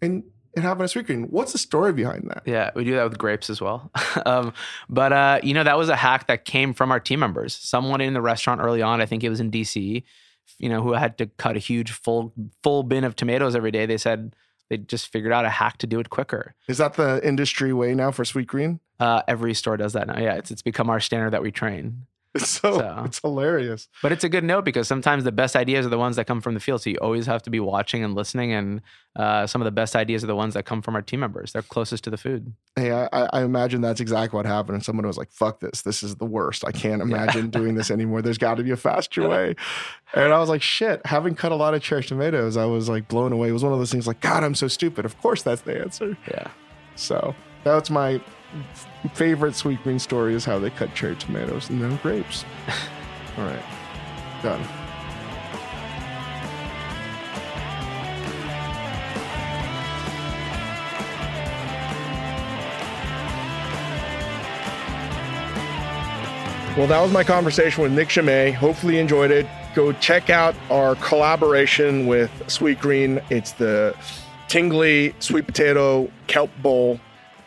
and 0.00 0.24
it 0.56 0.62
happened 0.62 0.84
at 0.84 0.90
Sweetgreen. 0.90 1.28
What's 1.30 1.52
the 1.52 1.58
story 1.58 1.92
behind 1.92 2.30
that? 2.30 2.42
Yeah, 2.46 2.70
we 2.74 2.84
do 2.84 2.94
that 2.94 3.04
with 3.04 3.18
grapes 3.18 3.50
as 3.50 3.60
well. 3.60 3.90
um, 4.26 4.54
but 4.88 5.12
uh, 5.12 5.40
you 5.42 5.52
know, 5.54 5.64
that 5.64 5.76
was 5.76 5.88
a 5.88 5.96
hack 5.96 6.28
that 6.28 6.44
came 6.44 6.72
from 6.72 6.90
our 6.90 7.00
team 7.00 7.20
members. 7.20 7.54
Someone 7.54 8.00
in 8.00 8.14
the 8.14 8.22
restaurant 8.22 8.60
early 8.60 8.80
on, 8.80 9.00
I 9.00 9.06
think 9.06 9.22
it 9.22 9.28
was 9.28 9.40
in 9.40 9.50
DC, 9.50 10.02
you 10.58 10.68
know, 10.68 10.82
who 10.82 10.92
had 10.92 11.18
to 11.18 11.26
cut 11.26 11.56
a 11.56 11.58
huge 11.58 11.90
full 11.90 12.32
full 12.62 12.84
bin 12.84 13.04
of 13.04 13.16
tomatoes 13.16 13.54
every 13.54 13.70
day. 13.70 13.86
They 13.86 13.98
said 13.98 14.34
they 14.70 14.78
just 14.78 15.12
figured 15.12 15.32
out 15.32 15.44
a 15.44 15.50
hack 15.50 15.78
to 15.78 15.86
do 15.86 16.00
it 16.00 16.10
quicker. 16.10 16.54
Is 16.68 16.78
that 16.78 16.94
the 16.94 17.26
industry 17.26 17.72
way 17.72 17.94
now 17.94 18.10
for 18.10 18.24
Sweetgreen? 18.24 18.80
Uh, 18.98 19.22
every 19.28 19.54
store 19.54 19.76
does 19.76 19.92
that 19.92 20.06
now. 20.06 20.18
Yeah, 20.18 20.34
it's 20.34 20.50
it's 20.50 20.62
become 20.62 20.90
our 20.90 21.00
standard 21.00 21.30
that 21.30 21.42
we 21.42 21.50
train. 21.50 22.06
It's 22.36 22.48
so, 22.48 22.78
So- 22.78 23.02
it's 23.04 23.18
hilarious. 23.20 23.88
But 24.02 24.12
it's 24.12 24.24
a 24.24 24.28
good 24.28 24.44
note 24.44 24.64
because 24.64 24.86
sometimes 24.88 25.24
the 25.24 25.32
best 25.32 25.56
ideas 25.56 25.84
are 25.86 25.88
the 25.90 25.98
ones 25.98 26.16
that 26.16 26.26
come 26.26 26.40
from 26.40 26.54
the 26.54 26.60
field. 26.60 26.82
So 26.82 26.90
you 26.90 26.96
always 27.00 27.26
have 27.26 27.42
to 27.42 27.50
be 27.50 27.60
watching 27.60 28.04
and 28.04 28.14
listening. 28.14 28.52
And 28.52 28.80
uh, 29.16 29.46
some 29.46 29.60
of 29.62 29.64
the 29.64 29.70
best 29.72 29.96
ideas 29.96 30.22
are 30.22 30.26
the 30.26 30.36
ones 30.36 30.54
that 30.54 30.64
come 30.64 30.82
from 30.82 30.94
our 30.94 31.02
team 31.02 31.20
members. 31.20 31.52
They're 31.52 31.62
closest 31.62 32.04
to 32.04 32.10
the 32.10 32.16
food. 32.18 32.52
Hey, 32.76 32.92
I, 32.92 33.08
I- 33.32 33.42
imagine 33.42 33.80
that's 33.80 34.00
exactly 34.00 34.36
what 34.36 34.46
happened. 34.46 34.74
And 34.76 34.84
someone 34.84 35.06
was 35.06 35.16
like, 35.16 35.30
fuck 35.32 35.60
this. 35.60 35.82
This 35.82 36.02
is 36.02 36.16
the 36.16 36.24
worst. 36.26 36.64
I 36.66 36.72
can't 36.72 37.00
imagine 37.02 37.50
doing 37.50 37.74
this 37.74 37.90
anymore. 37.90 38.22
There's 38.22 38.38
got 38.38 38.56
to 38.56 38.62
be 38.62 38.70
a 38.70 38.76
faster 38.76 39.28
way. 39.28 39.54
And 40.14 40.32
I 40.32 40.38
was 40.38 40.48
like, 40.48 40.62
shit, 40.62 41.00
having 41.06 41.34
cut 41.34 41.52
a 41.52 41.56
lot 41.56 41.74
of 41.74 41.82
cherry 41.82 42.04
tomatoes, 42.04 42.56
I 42.56 42.64
was 42.66 42.88
like 42.88 43.08
blown 43.08 43.32
away. 43.32 43.48
It 43.48 43.52
was 43.52 43.64
one 43.64 43.72
of 43.72 43.78
those 43.78 43.90
things 43.92 44.06
like, 44.06 44.20
God, 44.20 44.44
I'm 44.44 44.54
so 44.54 44.68
stupid. 44.68 45.04
Of 45.04 45.18
course, 45.20 45.42
that's 45.42 45.62
the 45.62 45.80
answer. 45.80 46.16
Yeah. 46.30 46.48
So 46.96 47.34
that's 47.64 47.90
my 47.90 48.20
favorite 49.14 49.54
sweetgreen 49.54 50.00
story 50.00 50.34
is 50.34 50.44
how 50.44 50.58
they 50.58 50.70
cut 50.70 50.94
cherry 50.94 51.16
tomatoes 51.16 51.70
and 51.70 51.80
then 51.82 51.96
grapes. 52.02 52.44
All 53.38 53.44
right, 53.44 53.62
done. 54.42 54.66
Well, 66.76 66.86
that 66.88 67.00
was 67.00 67.10
my 67.10 67.24
conversation 67.24 67.82
with 67.82 67.92
Nick 67.92 68.08
Jammet. 68.08 68.52
Hopefully, 68.52 68.96
you 68.96 69.00
enjoyed 69.00 69.30
it. 69.30 69.46
Go 69.74 69.92
check 69.92 70.28
out 70.28 70.54
our 70.70 70.94
collaboration 70.96 72.06
with 72.06 72.30
Sweetgreen. 72.48 73.24
It's 73.30 73.52
the 73.52 73.96
tingly 74.48 75.14
sweet 75.18 75.46
potato 75.46 76.10
kelp 76.26 76.50
bowl. 76.60 77.00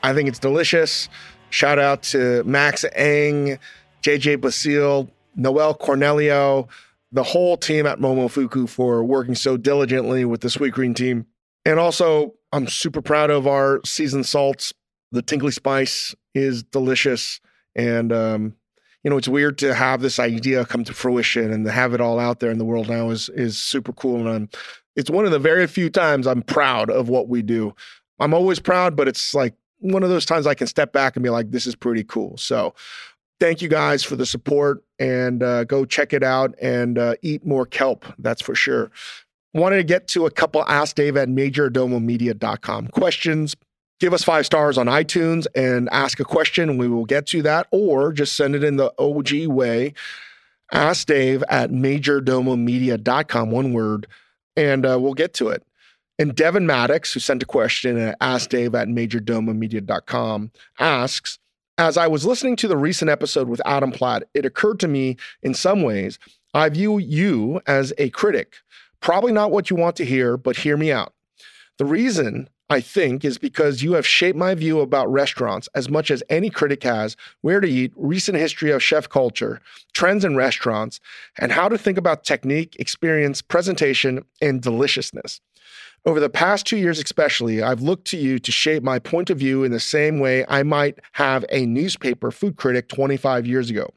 I 0.04 0.14
think 0.14 0.30
it's 0.30 0.40
delicious. 0.40 1.10
Shout 1.50 1.80
out 1.80 2.04
to 2.04 2.44
Max 2.44 2.86
Eng, 2.96 3.60
JJ 4.02 4.42
Basile, 4.42 5.10
Noel 5.36 5.74
Cornelio, 5.74 6.68
the 7.12 7.24
whole 7.24 7.58
team 7.58 7.86
at 7.86 8.00
Momofuku 8.00 8.70
for 8.70 9.04
working 9.04 9.36
so 9.36 9.58
diligently 9.58 10.26
with 10.26 10.42
the 10.42 10.48
Sweetgreen 10.48 10.96
team. 10.96 11.26
And 11.66 11.80
also, 11.80 12.36
I'm 12.52 12.68
super 12.68 13.02
proud 13.02 13.30
of 13.30 13.48
our 13.48 13.82
seasoned 13.84 14.26
salts. 14.26 14.74
The 15.12 15.22
tingly 15.22 15.52
spice 15.52 16.16
is 16.36 16.64
delicious. 16.64 17.40
And, 17.76 18.12
um, 18.12 18.56
you 19.04 19.10
know, 19.10 19.18
it's 19.18 19.28
weird 19.28 19.58
to 19.60 19.74
have 19.74 20.02
this 20.02 20.20
idea 20.20 20.66
come 20.66 20.84
to 20.84 20.94
fruition 20.94 21.52
and 21.52 21.66
to 21.66 21.72
have 21.72 21.94
it 21.94 22.02
all 22.02 22.20
out 22.20 22.40
there 22.40 22.52
in 22.52 22.58
the 22.58 22.66
world 22.66 22.90
now 22.90 23.10
is 23.10 23.30
is 23.30 23.58
super 23.58 23.94
cool. 23.94 24.20
And 24.20 24.30
I'm, 24.30 24.50
it's 24.96 25.10
one 25.10 25.26
of 25.26 25.32
the 25.32 25.40
very 25.40 25.66
few 25.68 25.90
times 25.90 26.28
I'm 26.28 26.42
proud 26.42 26.90
of 26.90 27.10
what 27.10 27.28
we 27.28 27.42
do. 27.42 27.74
I'm 28.20 28.34
always 28.34 28.60
proud, 28.60 28.96
but 28.96 29.08
it's 29.08 29.34
like 29.34 29.54
one 29.80 30.04
of 30.04 30.10
those 30.10 30.26
times 30.26 30.48
I 30.48 30.54
can 30.54 30.68
step 30.68 30.94
back 30.94 31.16
and 31.16 31.24
be 31.24 31.30
like, 31.30 31.52
this 31.52 31.66
is 31.66 31.76
pretty 31.76 32.04
cool. 32.04 32.38
So 32.38 32.74
thank 33.40 33.62
you 33.62 33.70
guys 33.70 34.04
for 34.04 34.16
the 34.16 34.26
support 34.26 34.84
and 35.00 35.42
uh, 35.42 35.64
go 35.64 35.86
check 35.86 36.14
it 36.14 36.24
out 36.24 36.56
and 36.62 36.98
uh, 36.98 37.16
eat 37.22 37.46
more 37.46 37.66
kelp. 37.66 38.06
That's 38.18 38.42
for 38.42 38.56
sure. 38.56 38.92
Wanted 39.54 39.78
to 39.78 39.84
get 39.84 40.08
to 40.10 40.26
a 40.26 40.32
couple 40.32 40.64
Ask 40.68 40.96
Dave 40.96 41.18
at 41.18 41.28
majordomomedia.com 41.30 42.88
questions. 42.90 43.56
give 44.00 44.14
us 44.14 44.24
five 44.24 44.46
stars 44.46 44.78
on 44.78 44.86
iTunes 44.88 45.48
and 45.56 45.90
ask 45.92 46.20
a 46.20 46.26
question. 46.26 46.70
And 46.70 46.80
we 46.80 46.88
will 46.88 47.06
get 47.06 47.26
to 47.28 47.42
that, 47.44 47.68
or 47.72 48.14
just 48.14 48.36
send 48.36 48.56
it 48.56 48.64
in 48.64 48.76
the 48.78 48.94
OG 49.00 49.48
way. 49.48 49.94
Ask 50.72 51.08
Dave 51.08 51.44
at 51.50 51.72
majordomomedia.com, 51.72 53.50
one 53.50 53.74
word, 53.74 54.06
and 54.56 54.86
uh, 54.86 55.00
we'll 55.00 55.16
get 55.16 55.34
to 55.36 55.50
it. 55.50 55.64
And 56.20 56.36
Devin 56.36 56.68
Maddox, 56.68 57.14
who 57.14 57.22
sent 57.22 57.42
a 57.42 57.46
question 57.46 57.98
at 57.98 58.20
askdave 58.20 58.76
at 58.76 58.90
majordomomedia.com, 58.90 60.52
asks, 60.78 61.40
as 61.78 61.96
I 61.98 62.08
was 62.08 62.26
listening 62.26 62.58
to 62.58 62.68
the 62.68 62.76
recent 62.76 63.10
episode 63.10 63.48
with 63.48 63.62
Adam 63.66 63.92
Platt, 63.92 64.24
it 64.34 64.46
occurred 64.46 64.82
to 64.82 64.88
me 64.90 65.16
in 65.42 65.54
some 65.54 65.82
ways, 65.82 66.20
I 66.54 66.68
view 66.68 66.98
you 66.98 67.62
as 67.66 67.94
a 67.98 68.10
critic. 68.10 68.58
Probably 69.00 69.32
not 69.32 69.52
what 69.52 69.70
you 69.70 69.78
want 69.78 69.96
to 69.96 70.06
hear, 70.06 70.36
but 70.36 70.58
hear 70.58 70.76
me 70.76 70.92
out. 70.92 71.14
The 71.78 71.86
reason 71.86 72.50
I 72.70 72.82
think, 72.82 73.26
is 73.26 73.40
because 73.40 73.82
you 73.82 73.94
have 73.94 74.06
shaped 74.06 74.38
my 74.38 74.54
view 74.54 74.80
about 74.80 75.12
restaurants 75.12 75.68
as 75.74 75.90
much 75.90 76.12
as 76.12 76.22
any 76.30 76.52
critic 76.52 76.84
has, 76.84 77.18
where 77.42 77.60
to 77.60 77.68
eat, 77.68 77.92
recent 77.96 78.38
history 78.38 78.70
of 78.70 78.84
chef 78.84 79.10
culture, 79.10 79.60
trends 79.94 80.24
in 80.24 80.36
restaurants, 80.36 81.00
and 81.40 81.52
how 81.52 81.68
to 81.68 81.80
think 81.80 81.98
about 81.98 82.24
technique, 82.24 82.76
experience, 82.78 83.42
presentation, 83.42 84.24
and 84.40 84.62
deliciousness. 84.62 85.42
Over 86.06 86.20
the 86.20 86.30
past 86.30 86.66
two 86.66 86.78
years, 86.78 87.00
especially, 87.00 87.62
I've 87.62 87.82
looked 87.82 88.06
to 88.08 88.18
you 88.18 88.40
to 88.40 88.52
shape 88.52 88.84
my 88.84 89.00
point 89.00 89.30
of 89.30 89.38
view 89.38 89.64
in 89.64 89.72
the 89.72 89.80
same 89.80 90.20
way 90.20 90.46
I 90.48 90.64
might 90.64 91.00
have 91.14 91.44
a 91.50 91.66
newspaper 91.66 92.32
food 92.32 92.56
critic 92.56 92.88
25 92.88 93.46
years 93.46 93.70
ago. 93.70 93.94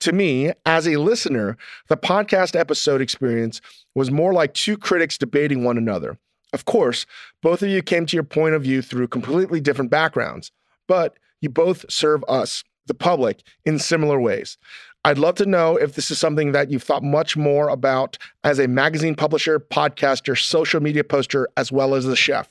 To 0.00 0.12
me, 0.12 0.52
as 0.66 0.86
a 0.86 0.96
listener, 0.96 1.56
the 1.88 1.96
podcast 1.96 2.58
episode 2.58 3.00
experience 3.00 3.60
was 3.94 4.10
more 4.10 4.32
like 4.32 4.54
two 4.54 4.76
critics 4.76 5.18
debating 5.18 5.64
one 5.64 5.78
another. 5.78 6.18
Of 6.52 6.64
course, 6.64 7.04
both 7.42 7.62
of 7.62 7.68
you 7.68 7.82
came 7.82 8.06
to 8.06 8.16
your 8.16 8.24
point 8.24 8.54
of 8.54 8.62
view 8.62 8.80
through 8.80 9.08
completely 9.08 9.60
different 9.60 9.90
backgrounds, 9.90 10.50
but 10.86 11.18
you 11.40 11.48
both 11.50 11.84
serve 11.90 12.24
us, 12.28 12.64
the 12.86 12.94
public, 12.94 13.42
in 13.64 13.78
similar 13.78 14.20
ways. 14.20 14.56
I'd 15.04 15.18
love 15.18 15.34
to 15.36 15.46
know 15.46 15.76
if 15.76 15.94
this 15.94 16.10
is 16.10 16.18
something 16.18 16.52
that 16.52 16.70
you've 16.70 16.82
thought 16.82 17.02
much 17.02 17.36
more 17.36 17.68
about 17.68 18.16
as 18.42 18.58
a 18.58 18.66
magazine 18.66 19.14
publisher, 19.14 19.60
podcaster, 19.60 20.38
social 20.38 20.80
media 20.80 21.04
poster, 21.04 21.48
as 21.56 21.70
well 21.70 21.94
as 21.94 22.04
the 22.04 22.16
chef. 22.16 22.48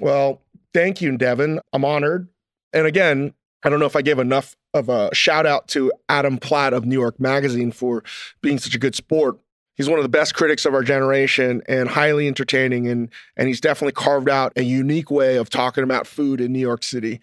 Well, 0.00 0.40
thank 0.72 1.00
you, 1.00 1.16
Devin. 1.16 1.60
I'm 1.72 1.84
honored. 1.84 2.28
And 2.72 2.86
again, 2.86 3.34
I 3.62 3.68
don't 3.68 3.80
know 3.80 3.86
if 3.86 3.96
I 3.96 4.02
gave 4.02 4.18
enough 4.18 4.56
of 4.72 4.88
a 4.88 5.14
shout 5.14 5.46
out 5.46 5.68
to 5.68 5.92
Adam 6.08 6.38
Platt 6.38 6.72
of 6.72 6.84
New 6.84 6.98
York 6.98 7.20
Magazine 7.20 7.70
for 7.70 8.02
being 8.42 8.58
such 8.58 8.74
a 8.74 8.78
good 8.78 8.94
sport 8.94 9.38
he's 9.74 9.88
one 9.88 9.98
of 9.98 10.04
the 10.04 10.08
best 10.08 10.34
critics 10.34 10.64
of 10.64 10.74
our 10.74 10.82
generation 10.82 11.62
and 11.68 11.88
highly 11.88 12.26
entertaining 12.26 12.88
and 12.88 13.10
and 13.36 13.48
he's 13.48 13.60
definitely 13.60 13.92
carved 13.92 14.28
out 14.28 14.52
a 14.56 14.62
unique 14.62 15.10
way 15.10 15.36
of 15.36 15.50
talking 15.50 15.84
about 15.84 16.06
food 16.06 16.40
in 16.40 16.52
New 16.52 16.60
York 16.60 16.82
City. 16.82 17.20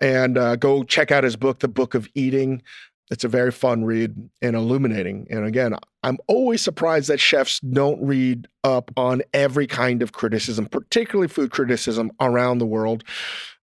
And 0.00 0.36
uh, 0.36 0.56
go 0.56 0.82
check 0.82 1.12
out 1.12 1.22
his 1.22 1.36
book, 1.36 1.60
The 1.60 1.68
Book 1.68 1.94
of 1.94 2.08
Eating. 2.14 2.62
It's 3.10 3.24
a 3.24 3.28
very 3.28 3.50
fun 3.50 3.84
read 3.84 4.14
and 4.40 4.56
illuminating. 4.56 5.26
And 5.30 5.44
again, 5.44 5.76
I'm 6.02 6.18
always 6.28 6.62
surprised 6.62 7.08
that 7.08 7.20
chefs 7.20 7.60
don't 7.60 8.02
read 8.02 8.48
up 8.64 8.90
on 8.96 9.22
every 9.34 9.66
kind 9.66 10.02
of 10.02 10.12
criticism, 10.12 10.66
particularly 10.66 11.28
food 11.28 11.50
criticism 11.50 12.12
around 12.20 12.58
the 12.58 12.66
world. 12.66 13.04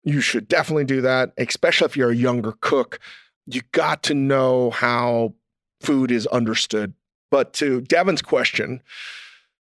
You 0.05 0.20
should 0.20 0.49
definitely 0.49 0.84
do 0.84 1.01
that, 1.01 1.32
especially 1.39 1.86
if 1.86 1.97
you're 1.97 2.11
a 2.11 2.16
younger 2.16 2.53
cook. 2.61 2.99
You 3.47 3.62
got 3.72 4.03
to 4.05 4.14
know 4.14 4.70
how 4.70 5.34
food 5.80 6.11
is 6.11 6.26
understood 6.26 6.93
but 7.30 7.53
to 7.55 7.80
Devin's 7.82 8.22
question, 8.22 8.82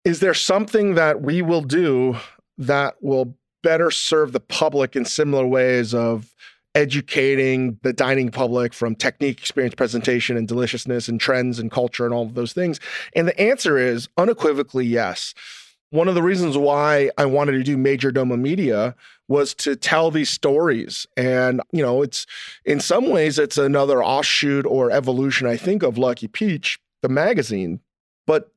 is 0.04 0.20
there 0.20 0.34
something 0.34 0.94
that 0.94 1.22
we 1.22 1.42
will 1.42 1.62
do 1.62 2.16
that 2.58 2.96
will 3.00 3.36
better 3.62 3.90
serve 3.90 4.32
the 4.32 4.40
public 4.40 4.94
in 4.94 5.04
similar 5.04 5.46
ways 5.46 5.94
of 5.94 6.32
educating 6.76 7.80
the 7.82 7.92
dining 7.92 8.30
public 8.30 8.72
from 8.72 8.94
technique, 8.94 9.38
experience, 9.40 9.74
presentation, 9.74 10.36
and 10.36 10.46
deliciousness, 10.46 11.08
and 11.08 11.20
trends 11.20 11.58
and 11.58 11.70
culture, 11.72 12.04
and 12.04 12.14
all 12.14 12.26
of 12.26 12.34
those 12.34 12.52
things? 12.52 12.78
And 13.16 13.26
the 13.26 13.40
answer 13.40 13.78
is 13.78 14.08
unequivocally 14.16 14.86
yes. 14.86 15.34
One 15.90 16.08
of 16.08 16.14
the 16.14 16.22
reasons 16.22 16.58
why 16.58 17.10
I 17.16 17.26
wanted 17.26 17.52
to 17.52 17.62
do 17.62 17.76
Majordomo 17.76 18.38
Media 18.38 18.94
was 19.28 19.54
to 19.54 19.74
tell 19.74 20.10
these 20.10 20.30
stories. 20.30 21.06
And, 21.16 21.60
you 21.72 21.82
know, 21.82 22.02
it's 22.02 22.26
in 22.64 22.80
some 22.80 23.08
ways, 23.08 23.38
it's 23.38 23.58
another 23.58 24.04
offshoot 24.04 24.66
or 24.66 24.90
evolution, 24.90 25.46
I 25.46 25.56
think, 25.56 25.82
of 25.82 25.98
Lucky 25.98 26.28
Peach 26.28 26.78
the 27.02 27.08
magazine. 27.08 27.80
But 28.26 28.50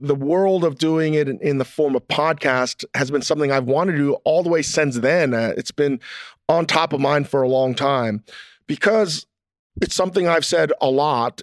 the 0.00 0.14
world 0.14 0.64
of 0.64 0.76
doing 0.76 1.14
it 1.14 1.28
in, 1.28 1.38
in, 1.40 1.58
the 1.58 1.64
form 1.64 1.94
of 1.94 2.06
podcast 2.08 2.84
has 2.94 3.10
been 3.10 3.22
something 3.22 3.50
I've 3.50 3.64
wanted 3.64 3.92
to 3.92 3.98
do 3.98 4.12
all 4.24 4.42
the 4.42 4.50
way 4.50 4.60
since 4.60 4.98
then. 4.98 5.32
Uh, 5.32 5.54
it's 5.56 5.70
been 5.70 6.00
on 6.48 6.66
top 6.66 6.92
of 6.92 7.00
mind 7.00 7.28
for 7.28 7.42
a 7.42 7.48
long 7.48 7.74
time 7.74 8.22
because 8.66 9.26
it's 9.80 9.94
something 9.94 10.28
I've 10.28 10.44
said 10.44 10.72
a 10.80 10.90
lot. 10.90 11.42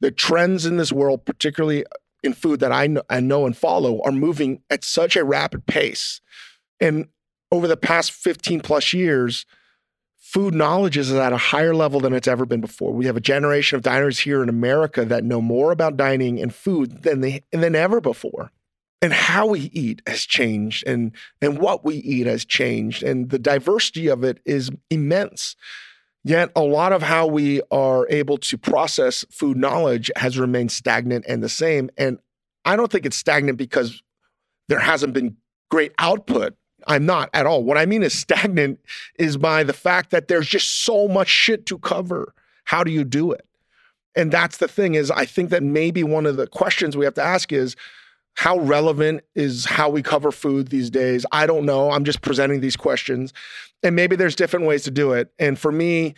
The 0.00 0.10
trends 0.10 0.64
in 0.64 0.76
this 0.76 0.92
world, 0.92 1.24
particularly 1.24 1.84
in 2.22 2.32
food 2.32 2.60
that 2.60 2.72
I 2.72 2.86
know, 2.86 3.02
I 3.10 3.20
know 3.20 3.46
and 3.46 3.56
follow, 3.56 4.00
are 4.04 4.12
moving 4.12 4.62
at 4.70 4.84
such 4.84 5.16
a 5.16 5.24
rapid 5.24 5.66
pace. 5.66 6.20
And 6.80 7.08
over 7.50 7.66
the 7.66 7.76
past 7.76 8.12
15 8.12 8.60
plus 8.60 8.92
years, 8.92 9.44
food 10.16 10.54
knowledge 10.54 10.96
is 10.96 11.12
at 11.12 11.32
a 11.32 11.38
higher 11.38 11.74
level 11.74 12.00
than 12.00 12.12
it's 12.12 12.28
ever 12.28 12.44
been 12.44 12.60
before. 12.60 12.92
We 12.92 13.06
have 13.06 13.16
a 13.16 13.20
generation 13.20 13.76
of 13.76 13.82
diners 13.82 14.20
here 14.20 14.42
in 14.42 14.48
America 14.48 15.04
that 15.04 15.24
know 15.24 15.40
more 15.40 15.72
about 15.72 15.96
dining 15.96 16.40
and 16.40 16.54
food 16.54 17.02
than 17.02 17.20
they 17.20 17.42
than 17.50 17.74
ever 17.74 18.00
before. 18.00 18.52
And 19.00 19.12
how 19.12 19.46
we 19.46 19.70
eat 19.72 20.02
has 20.06 20.22
changed 20.22 20.84
and 20.86 21.12
and 21.40 21.58
what 21.58 21.84
we 21.84 21.96
eat 21.96 22.26
has 22.26 22.44
changed 22.44 23.02
and 23.02 23.30
the 23.30 23.38
diversity 23.38 24.08
of 24.08 24.24
it 24.24 24.40
is 24.44 24.70
immense. 24.90 25.54
Yet 26.24 26.50
a 26.56 26.62
lot 26.62 26.92
of 26.92 27.02
how 27.02 27.26
we 27.26 27.62
are 27.70 28.08
able 28.10 28.38
to 28.38 28.58
process 28.58 29.24
food 29.30 29.56
knowledge 29.56 30.10
has 30.16 30.38
remained 30.38 30.72
stagnant 30.72 31.24
and 31.28 31.42
the 31.42 31.48
same 31.48 31.90
and 31.96 32.18
I 32.64 32.74
don't 32.76 32.90
think 32.90 33.06
it's 33.06 33.16
stagnant 33.16 33.56
because 33.56 34.02
there 34.68 34.80
hasn't 34.80 35.12
been 35.12 35.36
great 35.70 35.92
output 35.98 36.54
I'm 36.86 37.06
not 37.06 37.30
at 37.34 37.46
all. 37.46 37.64
What 37.64 37.78
I 37.78 37.86
mean 37.86 38.02
is 38.02 38.18
stagnant 38.18 38.80
is 39.18 39.36
by 39.36 39.62
the 39.62 39.72
fact 39.72 40.10
that 40.10 40.28
there's 40.28 40.48
just 40.48 40.84
so 40.84 41.08
much 41.08 41.28
shit 41.28 41.66
to 41.66 41.78
cover. 41.78 42.34
How 42.64 42.84
do 42.84 42.90
you 42.90 43.04
do 43.04 43.32
it? 43.32 43.44
And 44.14 44.32
that's 44.32 44.56
the 44.56 44.68
thing 44.68 44.94
is 44.94 45.10
I 45.10 45.26
think 45.26 45.50
that 45.50 45.62
maybe 45.62 46.02
one 46.02 46.26
of 46.26 46.36
the 46.36 46.46
questions 46.46 46.96
we 46.96 47.04
have 47.04 47.14
to 47.14 47.22
ask 47.22 47.52
is 47.52 47.76
how 48.38 48.56
relevant 48.60 49.24
is 49.34 49.64
how 49.64 49.90
we 49.90 50.00
cover 50.00 50.30
food 50.30 50.68
these 50.68 50.90
days? 50.90 51.26
I 51.32 51.44
don't 51.44 51.66
know. 51.66 51.90
I'm 51.90 52.04
just 52.04 52.22
presenting 52.22 52.60
these 52.60 52.76
questions. 52.76 53.32
And 53.82 53.96
maybe 53.96 54.14
there's 54.14 54.36
different 54.36 54.64
ways 54.64 54.84
to 54.84 54.92
do 54.92 55.12
it. 55.12 55.32
And 55.40 55.58
for 55.58 55.72
me, 55.72 56.14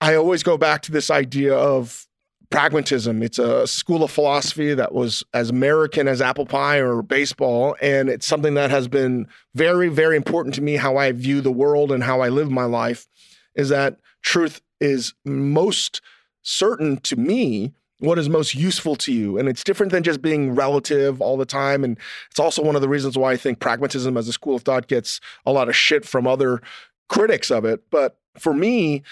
I 0.00 0.14
always 0.14 0.44
go 0.44 0.56
back 0.56 0.80
to 0.82 0.92
this 0.92 1.10
idea 1.10 1.52
of 1.56 2.06
pragmatism. 2.50 3.20
It's 3.20 3.40
a 3.40 3.66
school 3.66 4.04
of 4.04 4.12
philosophy 4.12 4.74
that 4.74 4.94
was 4.94 5.24
as 5.34 5.50
American 5.50 6.06
as 6.06 6.22
apple 6.22 6.46
pie 6.46 6.76
or 6.76 7.02
baseball. 7.02 7.74
And 7.82 8.08
it's 8.08 8.26
something 8.26 8.54
that 8.54 8.70
has 8.70 8.86
been 8.86 9.26
very, 9.56 9.88
very 9.88 10.14
important 10.14 10.54
to 10.54 10.62
me 10.62 10.76
how 10.76 10.98
I 10.98 11.10
view 11.10 11.40
the 11.40 11.50
world 11.50 11.90
and 11.90 12.04
how 12.04 12.20
I 12.20 12.28
live 12.28 12.48
my 12.52 12.64
life 12.64 13.08
is 13.56 13.70
that 13.70 13.96
truth 14.22 14.62
is 14.78 15.14
most 15.24 16.00
certain 16.42 16.98
to 16.98 17.16
me 17.16 17.72
what 18.00 18.18
is 18.18 18.28
most 18.28 18.54
useful 18.54 18.96
to 18.96 19.12
you. 19.12 19.38
And 19.38 19.48
it's 19.48 19.62
different 19.62 19.92
than 19.92 20.02
just 20.02 20.20
being 20.20 20.54
relative 20.54 21.20
all 21.20 21.36
the 21.36 21.44
time. 21.44 21.84
And 21.84 21.98
it's 22.30 22.40
also 22.40 22.62
one 22.62 22.74
of 22.74 22.82
the 22.82 22.88
reasons 22.88 23.16
why 23.16 23.32
I 23.32 23.36
think 23.36 23.60
pragmatism 23.60 24.16
as 24.16 24.26
a 24.26 24.32
school 24.32 24.56
of 24.56 24.62
thought 24.62 24.88
gets 24.88 25.20
a 25.46 25.52
lot 25.52 25.68
of 25.68 25.76
shit 25.76 26.04
from 26.04 26.26
other 26.26 26.60
critics 27.08 27.50
of 27.50 27.64
it. 27.64 27.82
But 27.90 28.18
for 28.38 28.54
me, 28.54 29.02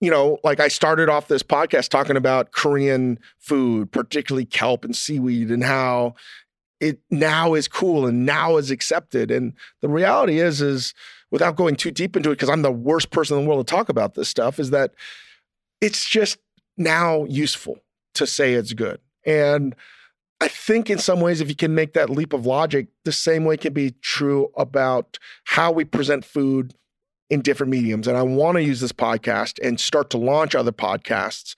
you 0.00 0.10
know, 0.10 0.38
like 0.42 0.58
I 0.58 0.68
started 0.68 1.08
off 1.08 1.28
this 1.28 1.42
podcast 1.42 1.88
talking 1.88 2.16
about 2.16 2.52
Korean 2.52 3.18
food, 3.38 3.92
particularly 3.92 4.44
kelp 4.44 4.84
and 4.84 4.94
seaweed, 4.94 5.50
and 5.50 5.62
how 5.62 6.14
it 6.80 6.98
now 7.10 7.54
is 7.54 7.68
cool 7.68 8.04
and 8.04 8.26
now 8.26 8.56
is 8.56 8.70
accepted. 8.70 9.30
And 9.30 9.54
the 9.80 9.88
reality 9.88 10.40
is, 10.40 10.60
is 10.60 10.92
without 11.30 11.56
going 11.56 11.76
too 11.76 11.92
deep 11.92 12.16
into 12.16 12.30
it, 12.30 12.34
because 12.34 12.50
I'm 12.50 12.62
the 12.62 12.72
worst 12.72 13.10
person 13.10 13.38
in 13.38 13.44
the 13.44 13.48
world 13.48 13.66
to 13.66 13.70
talk 13.70 13.88
about 13.88 14.14
this 14.14 14.28
stuff, 14.28 14.58
is 14.58 14.70
that 14.70 14.92
it's 15.80 16.08
just 16.08 16.38
now 16.76 17.24
useful 17.24 17.78
to 18.14 18.26
say 18.26 18.54
it's 18.54 18.72
good. 18.72 19.00
And 19.26 19.74
I 20.40 20.48
think 20.48 20.90
in 20.90 20.98
some 20.98 21.20
ways, 21.20 21.40
if 21.40 21.48
you 21.48 21.54
can 21.54 21.74
make 21.74 21.94
that 21.94 22.10
leap 22.10 22.32
of 22.32 22.46
logic, 22.46 22.88
the 23.04 23.12
same 23.12 23.44
way 23.44 23.56
can 23.56 23.72
be 23.72 23.94
true 24.02 24.50
about 24.56 25.18
how 25.44 25.72
we 25.72 25.84
present 25.84 26.24
food 26.24 26.74
in 27.30 27.40
different 27.40 27.70
mediums. 27.70 28.06
And 28.06 28.16
I 28.16 28.22
want 28.22 28.56
to 28.56 28.62
use 28.62 28.80
this 28.80 28.92
podcast 28.92 29.58
and 29.66 29.80
start 29.80 30.10
to 30.10 30.18
launch 30.18 30.54
other 30.54 30.72
podcasts 30.72 31.54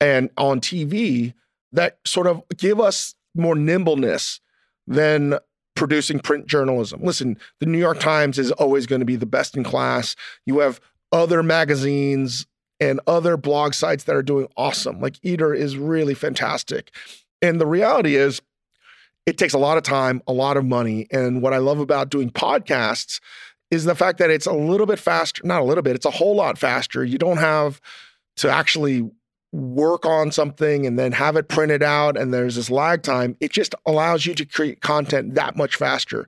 and 0.00 0.30
on 0.36 0.60
TV 0.60 1.34
that 1.72 1.98
sort 2.04 2.26
of 2.26 2.42
give 2.56 2.80
us 2.80 3.14
more 3.34 3.54
nimbleness 3.54 4.40
than 4.86 5.38
producing 5.74 6.18
print 6.18 6.46
journalism. 6.46 7.02
Listen, 7.02 7.38
the 7.60 7.66
New 7.66 7.78
York 7.78 8.00
Times 8.00 8.38
is 8.38 8.52
always 8.52 8.86
going 8.86 9.00
to 9.00 9.06
be 9.06 9.16
the 9.16 9.26
best 9.26 9.56
in 9.56 9.64
class. 9.64 10.14
You 10.46 10.60
have 10.60 10.80
other 11.12 11.42
magazines 11.42 12.46
and 12.80 13.00
other 13.06 13.36
blog 13.36 13.74
sites 13.74 14.04
that 14.04 14.16
are 14.16 14.22
doing 14.22 14.48
awesome. 14.56 15.00
Like 15.00 15.16
Eater 15.22 15.54
is 15.54 15.76
really 15.76 16.14
fantastic. 16.14 16.90
And 17.40 17.60
the 17.60 17.66
reality 17.66 18.16
is, 18.16 18.40
it 19.26 19.38
takes 19.38 19.54
a 19.54 19.58
lot 19.58 19.78
of 19.78 19.82
time, 19.82 20.22
a 20.26 20.32
lot 20.32 20.56
of 20.56 20.64
money. 20.64 21.06
And 21.10 21.40
what 21.40 21.54
I 21.54 21.58
love 21.58 21.78
about 21.78 22.10
doing 22.10 22.30
podcasts 22.30 23.20
is 23.70 23.84
the 23.84 23.94
fact 23.94 24.18
that 24.18 24.30
it's 24.30 24.46
a 24.46 24.52
little 24.52 24.86
bit 24.86 24.98
faster, 24.98 25.42
not 25.44 25.60
a 25.60 25.64
little 25.64 25.82
bit, 25.82 25.96
it's 25.96 26.06
a 26.06 26.10
whole 26.10 26.36
lot 26.36 26.58
faster. 26.58 27.04
You 27.04 27.18
don't 27.18 27.38
have 27.38 27.80
to 28.36 28.50
actually 28.50 29.10
work 29.52 30.04
on 30.04 30.32
something 30.32 30.84
and 30.84 30.98
then 30.98 31.12
have 31.12 31.36
it 31.36 31.48
printed 31.48 31.82
out 31.82 32.16
and 32.16 32.34
there's 32.34 32.56
this 32.56 32.70
lag 32.70 33.02
time. 33.02 33.36
It 33.40 33.52
just 33.52 33.74
allows 33.86 34.26
you 34.26 34.34
to 34.34 34.44
create 34.44 34.80
content 34.80 35.34
that 35.36 35.56
much 35.56 35.76
faster. 35.76 36.26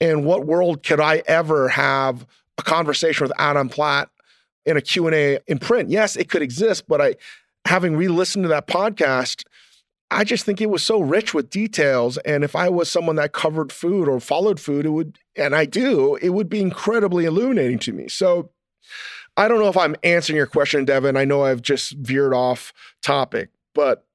In 0.00 0.24
what 0.24 0.46
world 0.46 0.82
could 0.82 1.00
I 1.00 1.22
ever 1.26 1.68
have 1.68 2.26
a 2.58 2.62
conversation 2.62 3.24
with 3.24 3.32
Adam 3.38 3.68
Platt 3.68 4.10
in 4.66 4.76
a 4.76 4.80
Q&A 4.80 5.38
in 5.46 5.58
print? 5.58 5.90
Yes, 5.90 6.16
it 6.16 6.28
could 6.28 6.42
exist, 6.42 6.86
but 6.88 7.00
I 7.00 7.16
having 7.64 7.96
re-listened 7.96 8.44
to 8.44 8.48
that 8.48 8.66
podcast, 8.66 9.44
I 10.10 10.24
just 10.24 10.44
think 10.44 10.60
it 10.60 10.70
was 10.70 10.82
so 10.82 11.00
rich 11.00 11.34
with 11.34 11.50
details. 11.50 12.16
And 12.18 12.42
if 12.42 12.56
I 12.56 12.68
was 12.68 12.90
someone 12.90 13.16
that 13.16 13.32
covered 13.32 13.72
food 13.72 14.08
or 14.08 14.20
followed 14.20 14.58
food, 14.58 14.86
it 14.86 14.90
would, 14.90 15.18
and 15.36 15.54
I 15.54 15.66
do, 15.66 16.16
it 16.16 16.30
would 16.30 16.48
be 16.48 16.60
incredibly 16.60 17.26
illuminating 17.26 17.78
to 17.80 17.92
me. 17.92 18.08
So 18.08 18.50
I 19.36 19.48
don't 19.48 19.60
know 19.60 19.68
if 19.68 19.76
I'm 19.76 19.96
answering 20.02 20.36
your 20.36 20.46
question, 20.46 20.84
Devin. 20.84 21.16
I 21.16 21.24
know 21.24 21.44
I've 21.44 21.62
just 21.62 21.92
veered 21.92 22.32
off 22.32 22.72
topic, 23.02 23.50
but 23.74 24.06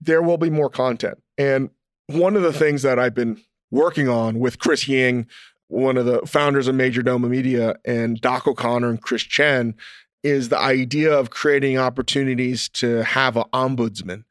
there 0.00 0.22
will 0.22 0.38
be 0.38 0.50
more 0.50 0.70
content. 0.70 1.22
And 1.38 1.70
one 2.08 2.34
of 2.34 2.42
the 2.42 2.52
things 2.52 2.82
that 2.82 2.98
I've 2.98 3.14
been 3.14 3.40
working 3.70 4.08
on 4.08 4.40
with 4.40 4.58
Chris 4.58 4.88
Ying, 4.88 5.28
one 5.70 5.96
of 5.96 6.06
the 6.06 6.20
founders 6.26 6.68
of 6.68 6.74
Majordomo 6.74 7.28
Media, 7.28 7.76
and 7.84 8.20
Doc 8.20 8.46
O'Connor 8.46 8.88
and 8.88 9.00
Chris 9.00 9.22
Chen, 9.22 9.74
is 10.22 10.48
the 10.48 10.58
idea 10.58 11.12
of 11.16 11.30
creating 11.30 11.78
opportunities 11.78 12.68
to 12.70 13.02
have 13.04 13.36
an 13.36 13.44
ombudsman. 13.52 14.24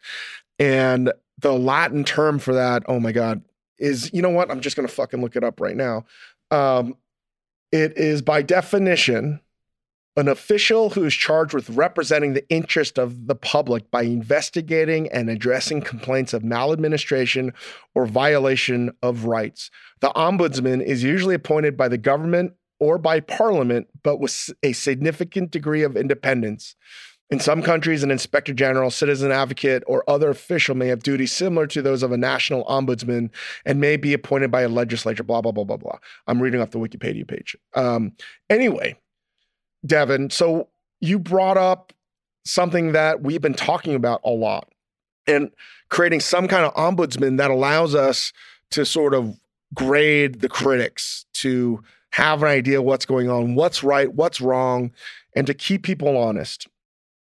And 0.60 1.12
the 1.40 1.54
Latin 1.54 2.04
term 2.04 2.40
for 2.40 2.54
that, 2.54 2.84
oh 2.88 3.00
my 3.00 3.12
God, 3.12 3.42
is 3.80 4.12
you 4.14 4.22
know 4.22 4.30
what? 4.30 4.52
I'm 4.52 4.60
just 4.60 4.76
going 4.76 4.88
to 4.88 4.94
fucking 4.94 5.22
look 5.22 5.36
it 5.36 5.44
up 5.44 5.62
right 5.62 5.76
now. 5.76 6.06
Um, 6.52 6.96
it 7.72 7.98
is 7.98 8.22
by 8.22 8.42
definition 8.42 9.40
an 10.20 10.28
official 10.28 10.92
who 10.92 11.06
is 11.06 11.14
charged 11.14 11.54
with 11.54 11.70
representing 11.70 12.34
the 12.34 12.48
interest 12.50 13.00
of 13.00 13.28
the 13.28 13.36
public 13.36 13.90
by 13.90 14.04
investigating 14.04 15.10
and 15.12 15.30
addressing 15.30 15.82
complaints 15.82 16.34
of 16.34 16.44
maladministration 16.44 17.54
or 17.96 18.06
violation 18.06 18.92
of 19.02 19.26
rights. 19.26 19.72
The 20.02 20.10
ombudsman 20.10 20.84
is 20.84 21.04
usually 21.04 21.36
appointed 21.36 21.76
by 21.76 21.88
the 21.88 21.98
government 21.98 22.54
or 22.80 22.98
by 22.98 23.20
parliament, 23.20 23.88
but 24.04 24.20
with 24.20 24.52
a 24.64 24.74
significant 24.74 25.52
degree 25.52 25.84
of 25.84 25.98
independence. 25.98 26.76
In 27.32 27.40
some 27.40 27.62
countries, 27.62 28.02
an 28.02 28.10
inspector 28.10 28.54
general, 28.54 28.90
citizen 28.90 29.32
advocate, 29.32 29.84
or 29.86 30.04
other 30.10 30.30
official 30.30 30.74
may 30.76 30.88
have 30.88 31.04
duties 31.04 31.32
similar 31.32 31.68
to 31.68 31.82
those 31.82 32.02
of 32.02 32.12
a 32.12 32.18
national 32.18 32.66
ombudsman 32.66 33.30
and 33.66 33.80
may 33.80 33.98
be 33.98 34.14
appointed 34.14 34.50
by 34.50 34.62
a 34.62 34.70
legislature, 34.70 35.24
blah, 35.24 35.42
blah, 35.42 35.52
blah, 35.52 35.64
blah, 35.64 35.78
blah. 35.78 36.00
I'm 36.26 36.42
reading 36.42 36.60
off 36.60 36.72
the 36.72 36.80
Wikipedia 36.80 37.28
page. 37.28 37.56
Um, 37.76 38.14
anyway, 38.50 38.98
Devin, 39.86 40.30
so 40.30 40.68
you 41.00 41.20
brought 41.20 41.58
up 41.58 41.94
something 42.46 42.92
that 42.94 43.22
we've 43.22 43.42
been 43.42 43.54
talking 43.54 43.96
about 43.96 44.22
a 44.24 44.30
lot 44.30 44.70
and 45.28 45.52
creating 45.90 46.20
some 46.20 46.48
kind 46.48 46.66
of 46.66 46.74
ombudsman 46.74 47.38
that 47.38 47.52
allows 47.52 47.96
us 47.96 48.34
to 48.72 48.86
sort 48.86 49.14
of 49.14 49.40
grade 49.74 50.42
the 50.42 50.50
critics, 50.50 51.26
to 51.34 51.82
have 52.12 52.42
an 52.42 52.50
idea 52.50 52.82
what's 52.82 53.06
going 53.06 53.30
on, 53.30 53.56
what's 53.56 53.84
right, 53.84 54.14
what's 54.14 54.42
wrong, 54.42 54.92
and 55.36 55.46
to 55.48 55.54
keep 55.54 55.84
people 55.84 56.18
honest. 56.18 56.68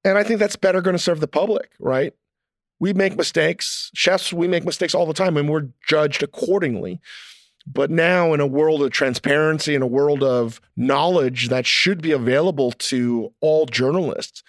And 0.03 0.17
I 0.17 0.23
think 0.23 0.39
that's 0.39 0.55
better 0.55 0.81
going 0.81 0.95
to 0.95 1.01
serve 1.01 1.19
the 1.19 1.27
public, 1.27 1.71
right? 1.79 2.13
We 2.79 2.93
make 2.93 3.17
mistakes. 3.17 3.91
Chefs, 3.93 4.31
we 4.31 4.47
make 4.47 4.63
mistakes 4.63 4.95
all 4.95 5.05
the 5.05 5.13
time 5.13 5.35
and 5.35 5.49
we're 5.49 5.67
judged 5.87 6.23
accordingly. 6.23 7.01
But 7.69 7.91
now, 7.91 8.33
in 8.33 8.39
a 8.39 8.47
world 8.47 8.81
of 8.81 8.91
transparency, 8.91 9.75
in 9.75 9.81
a 9.81 9.87
world 9.87 10.23
of 10.23 10.61
knowledge 10.77 11.49
that 11.49 11.65
should 11.65 12.01
be 12.01 12.13
available 12.13 12.71
to 12.71 13.33
all 13.41 13.65
journalists, 13.65 14.41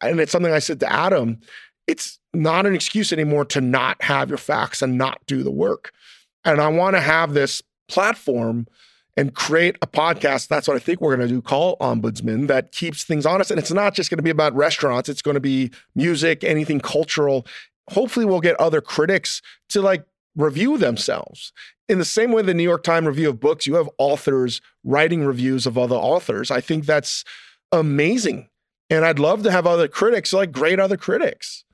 and 0.00 0.18
it's 0.18 0.32
something 0.32 0.52
I 0.52 0.60
said 0.60 0.80
to 0.80 0.90
Adam, 0.90 1.40
it's 1.86 2.18
not 2.32 2.64
an 2.64 2.74
excuse 2.74 3.12
anymore 3.12 3.44
to 3.46 3.60
not 3.60 4.02
have 4.02 4.30
your 4.30 4.38
facts 4.38 4.80
and 4.80 4.96
not 4.96 5.20
do 5.26 5.42
the 5.42 5.50
work. 5.50 5.92
And 6.44 6.60
I 6.60 6.68
want 6.68 6.96
to 6.96 7.00
have 7.00 7.34
this 7.34 7.62
platform 7.88 8.66
and 9.16 9.34
create 9.34 9.76
a 9.82 9.86
podcast. 9.86 10.48
That's 10.48 10.66
what 10.66 10.76
I 10.76 10.80
think 10.80 11.00
we're 11.00 11.16
going 11.16 11.28
to 11.28 11.34
do 11.34 11.42
call 11.42 11.76
Ombudsman 11.78 12.48
that 12.48 12.72
keeps 12.72 13.04
things 13.04 13.26
honest. 13.26 13.50
And 13.50 13.60
it's 13.60 13.70
not 13.70 13.94
just 13.94 14.10
going 14.10 14.18
to 14.18 14.22
be 14.22 14.30
about 14.30 14.54
restaurants, 14.54 15.08
it's 15.08 15.22
going 15.22 15.34
to 15.36 15.40
be 15.40 15.70
music, 15.94 16.42
anything 16.42 16.80
cultural. 16.80 17.46
Hopefully, 17.90 18.24
we'll 18.24 18.40
get 18.40 18.58
other 18.58 18.80
critics 18.80 19.42
to 19.68 19.82
like 19.82 20.04
review 20.36 20.78
themselves. 20.78 21.52
In 21.88 21.98
the 21.98 22.04
same 22.04 22.32
way, 22.32 22.42
the 22.42 22.54
New 22.54 22.62
York 22.62 22.82
Times 22.82 23.06
review 23.06 23.28
of 23.28 23.40
books, 23.40 23.66
you 23.66 23.74
have 23.74 23.90
authors 23.98 24.60
writing 24.84 25.24
reviews 25.24 25.66
of 25.66 25.76
other 25.76 25.96
authors. 25.96 26.50
I 26.50 26.60
think 26.60 26.86
that's 26.86 27.24
amazing. 27.72 28.48
And 28.90 29.04
I'd 29.04 29.18
love 29.18 29.42
to 29.42 29.50
have 29.50 29.66
other 29.66 29.88
critics, 29.88 30.32
like 30.32 30.52
great 30.52 30.80
other 30.80 30.96
critics, 30.96 31.64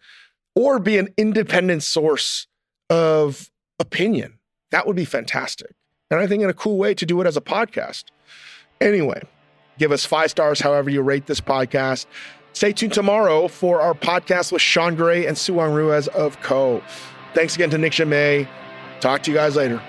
or 0.55 0.79
be 0.79 0.99
an 0.99 1.09
independent 1.17 1.83
source 1.83 2.47
of 2.89 3.51
opinion. 3.79 4.39
That 4.71 4.87
would 4.87 4.97
be 4.97 5.05
fantastic. 5.05 5.75
And 6.11 6.19
I 6.21 6.27
think 6.27 6.43
in 6.43 6.51
a 6.51 6.55
cool 6.55 6.77
way 6.77 6.95
to 6.95 7.07
do 7.07 7.21
it 7.21 7.27
as 7.27 7.37
a 7.37 7.41
podcast. 7.41 8.05
Anyway, 8.81 9.23
give 9.79 9.93
us 9.93 10.05
five 10.05 10.31
stars 10.31 10.61
however 10.61 10.91
you 10.91 11.03
rate 11.03 11.27
this 11.27 11.41
podcast. 11.41 12.07
Stay 12.53 12.73
tuned 12.73 12.93
tomorrow 12.93 13.47
for 13.47 13.81
our 13.81 13.95
podcast 13.95 14.51
with 14.51 14.63
Sean 14.63 14.97
Gray 14.97 15.27
and 15.27 15.39
Su 15.39 15.55
Wong-Ruiz 15.55 16.09
of 16.09 16.41
Ko. 16.41 16.83
Thanks 17.35 17.55
again 17.55 17.71
to 17.71 17.79
Nick 17.79 17.93
Jammet. 17.93 18.49
Talk 19.01 19.23
to 19.23 19.31
you 19.31 19.37
guys 19.37 19.57
later. 19.57 19.83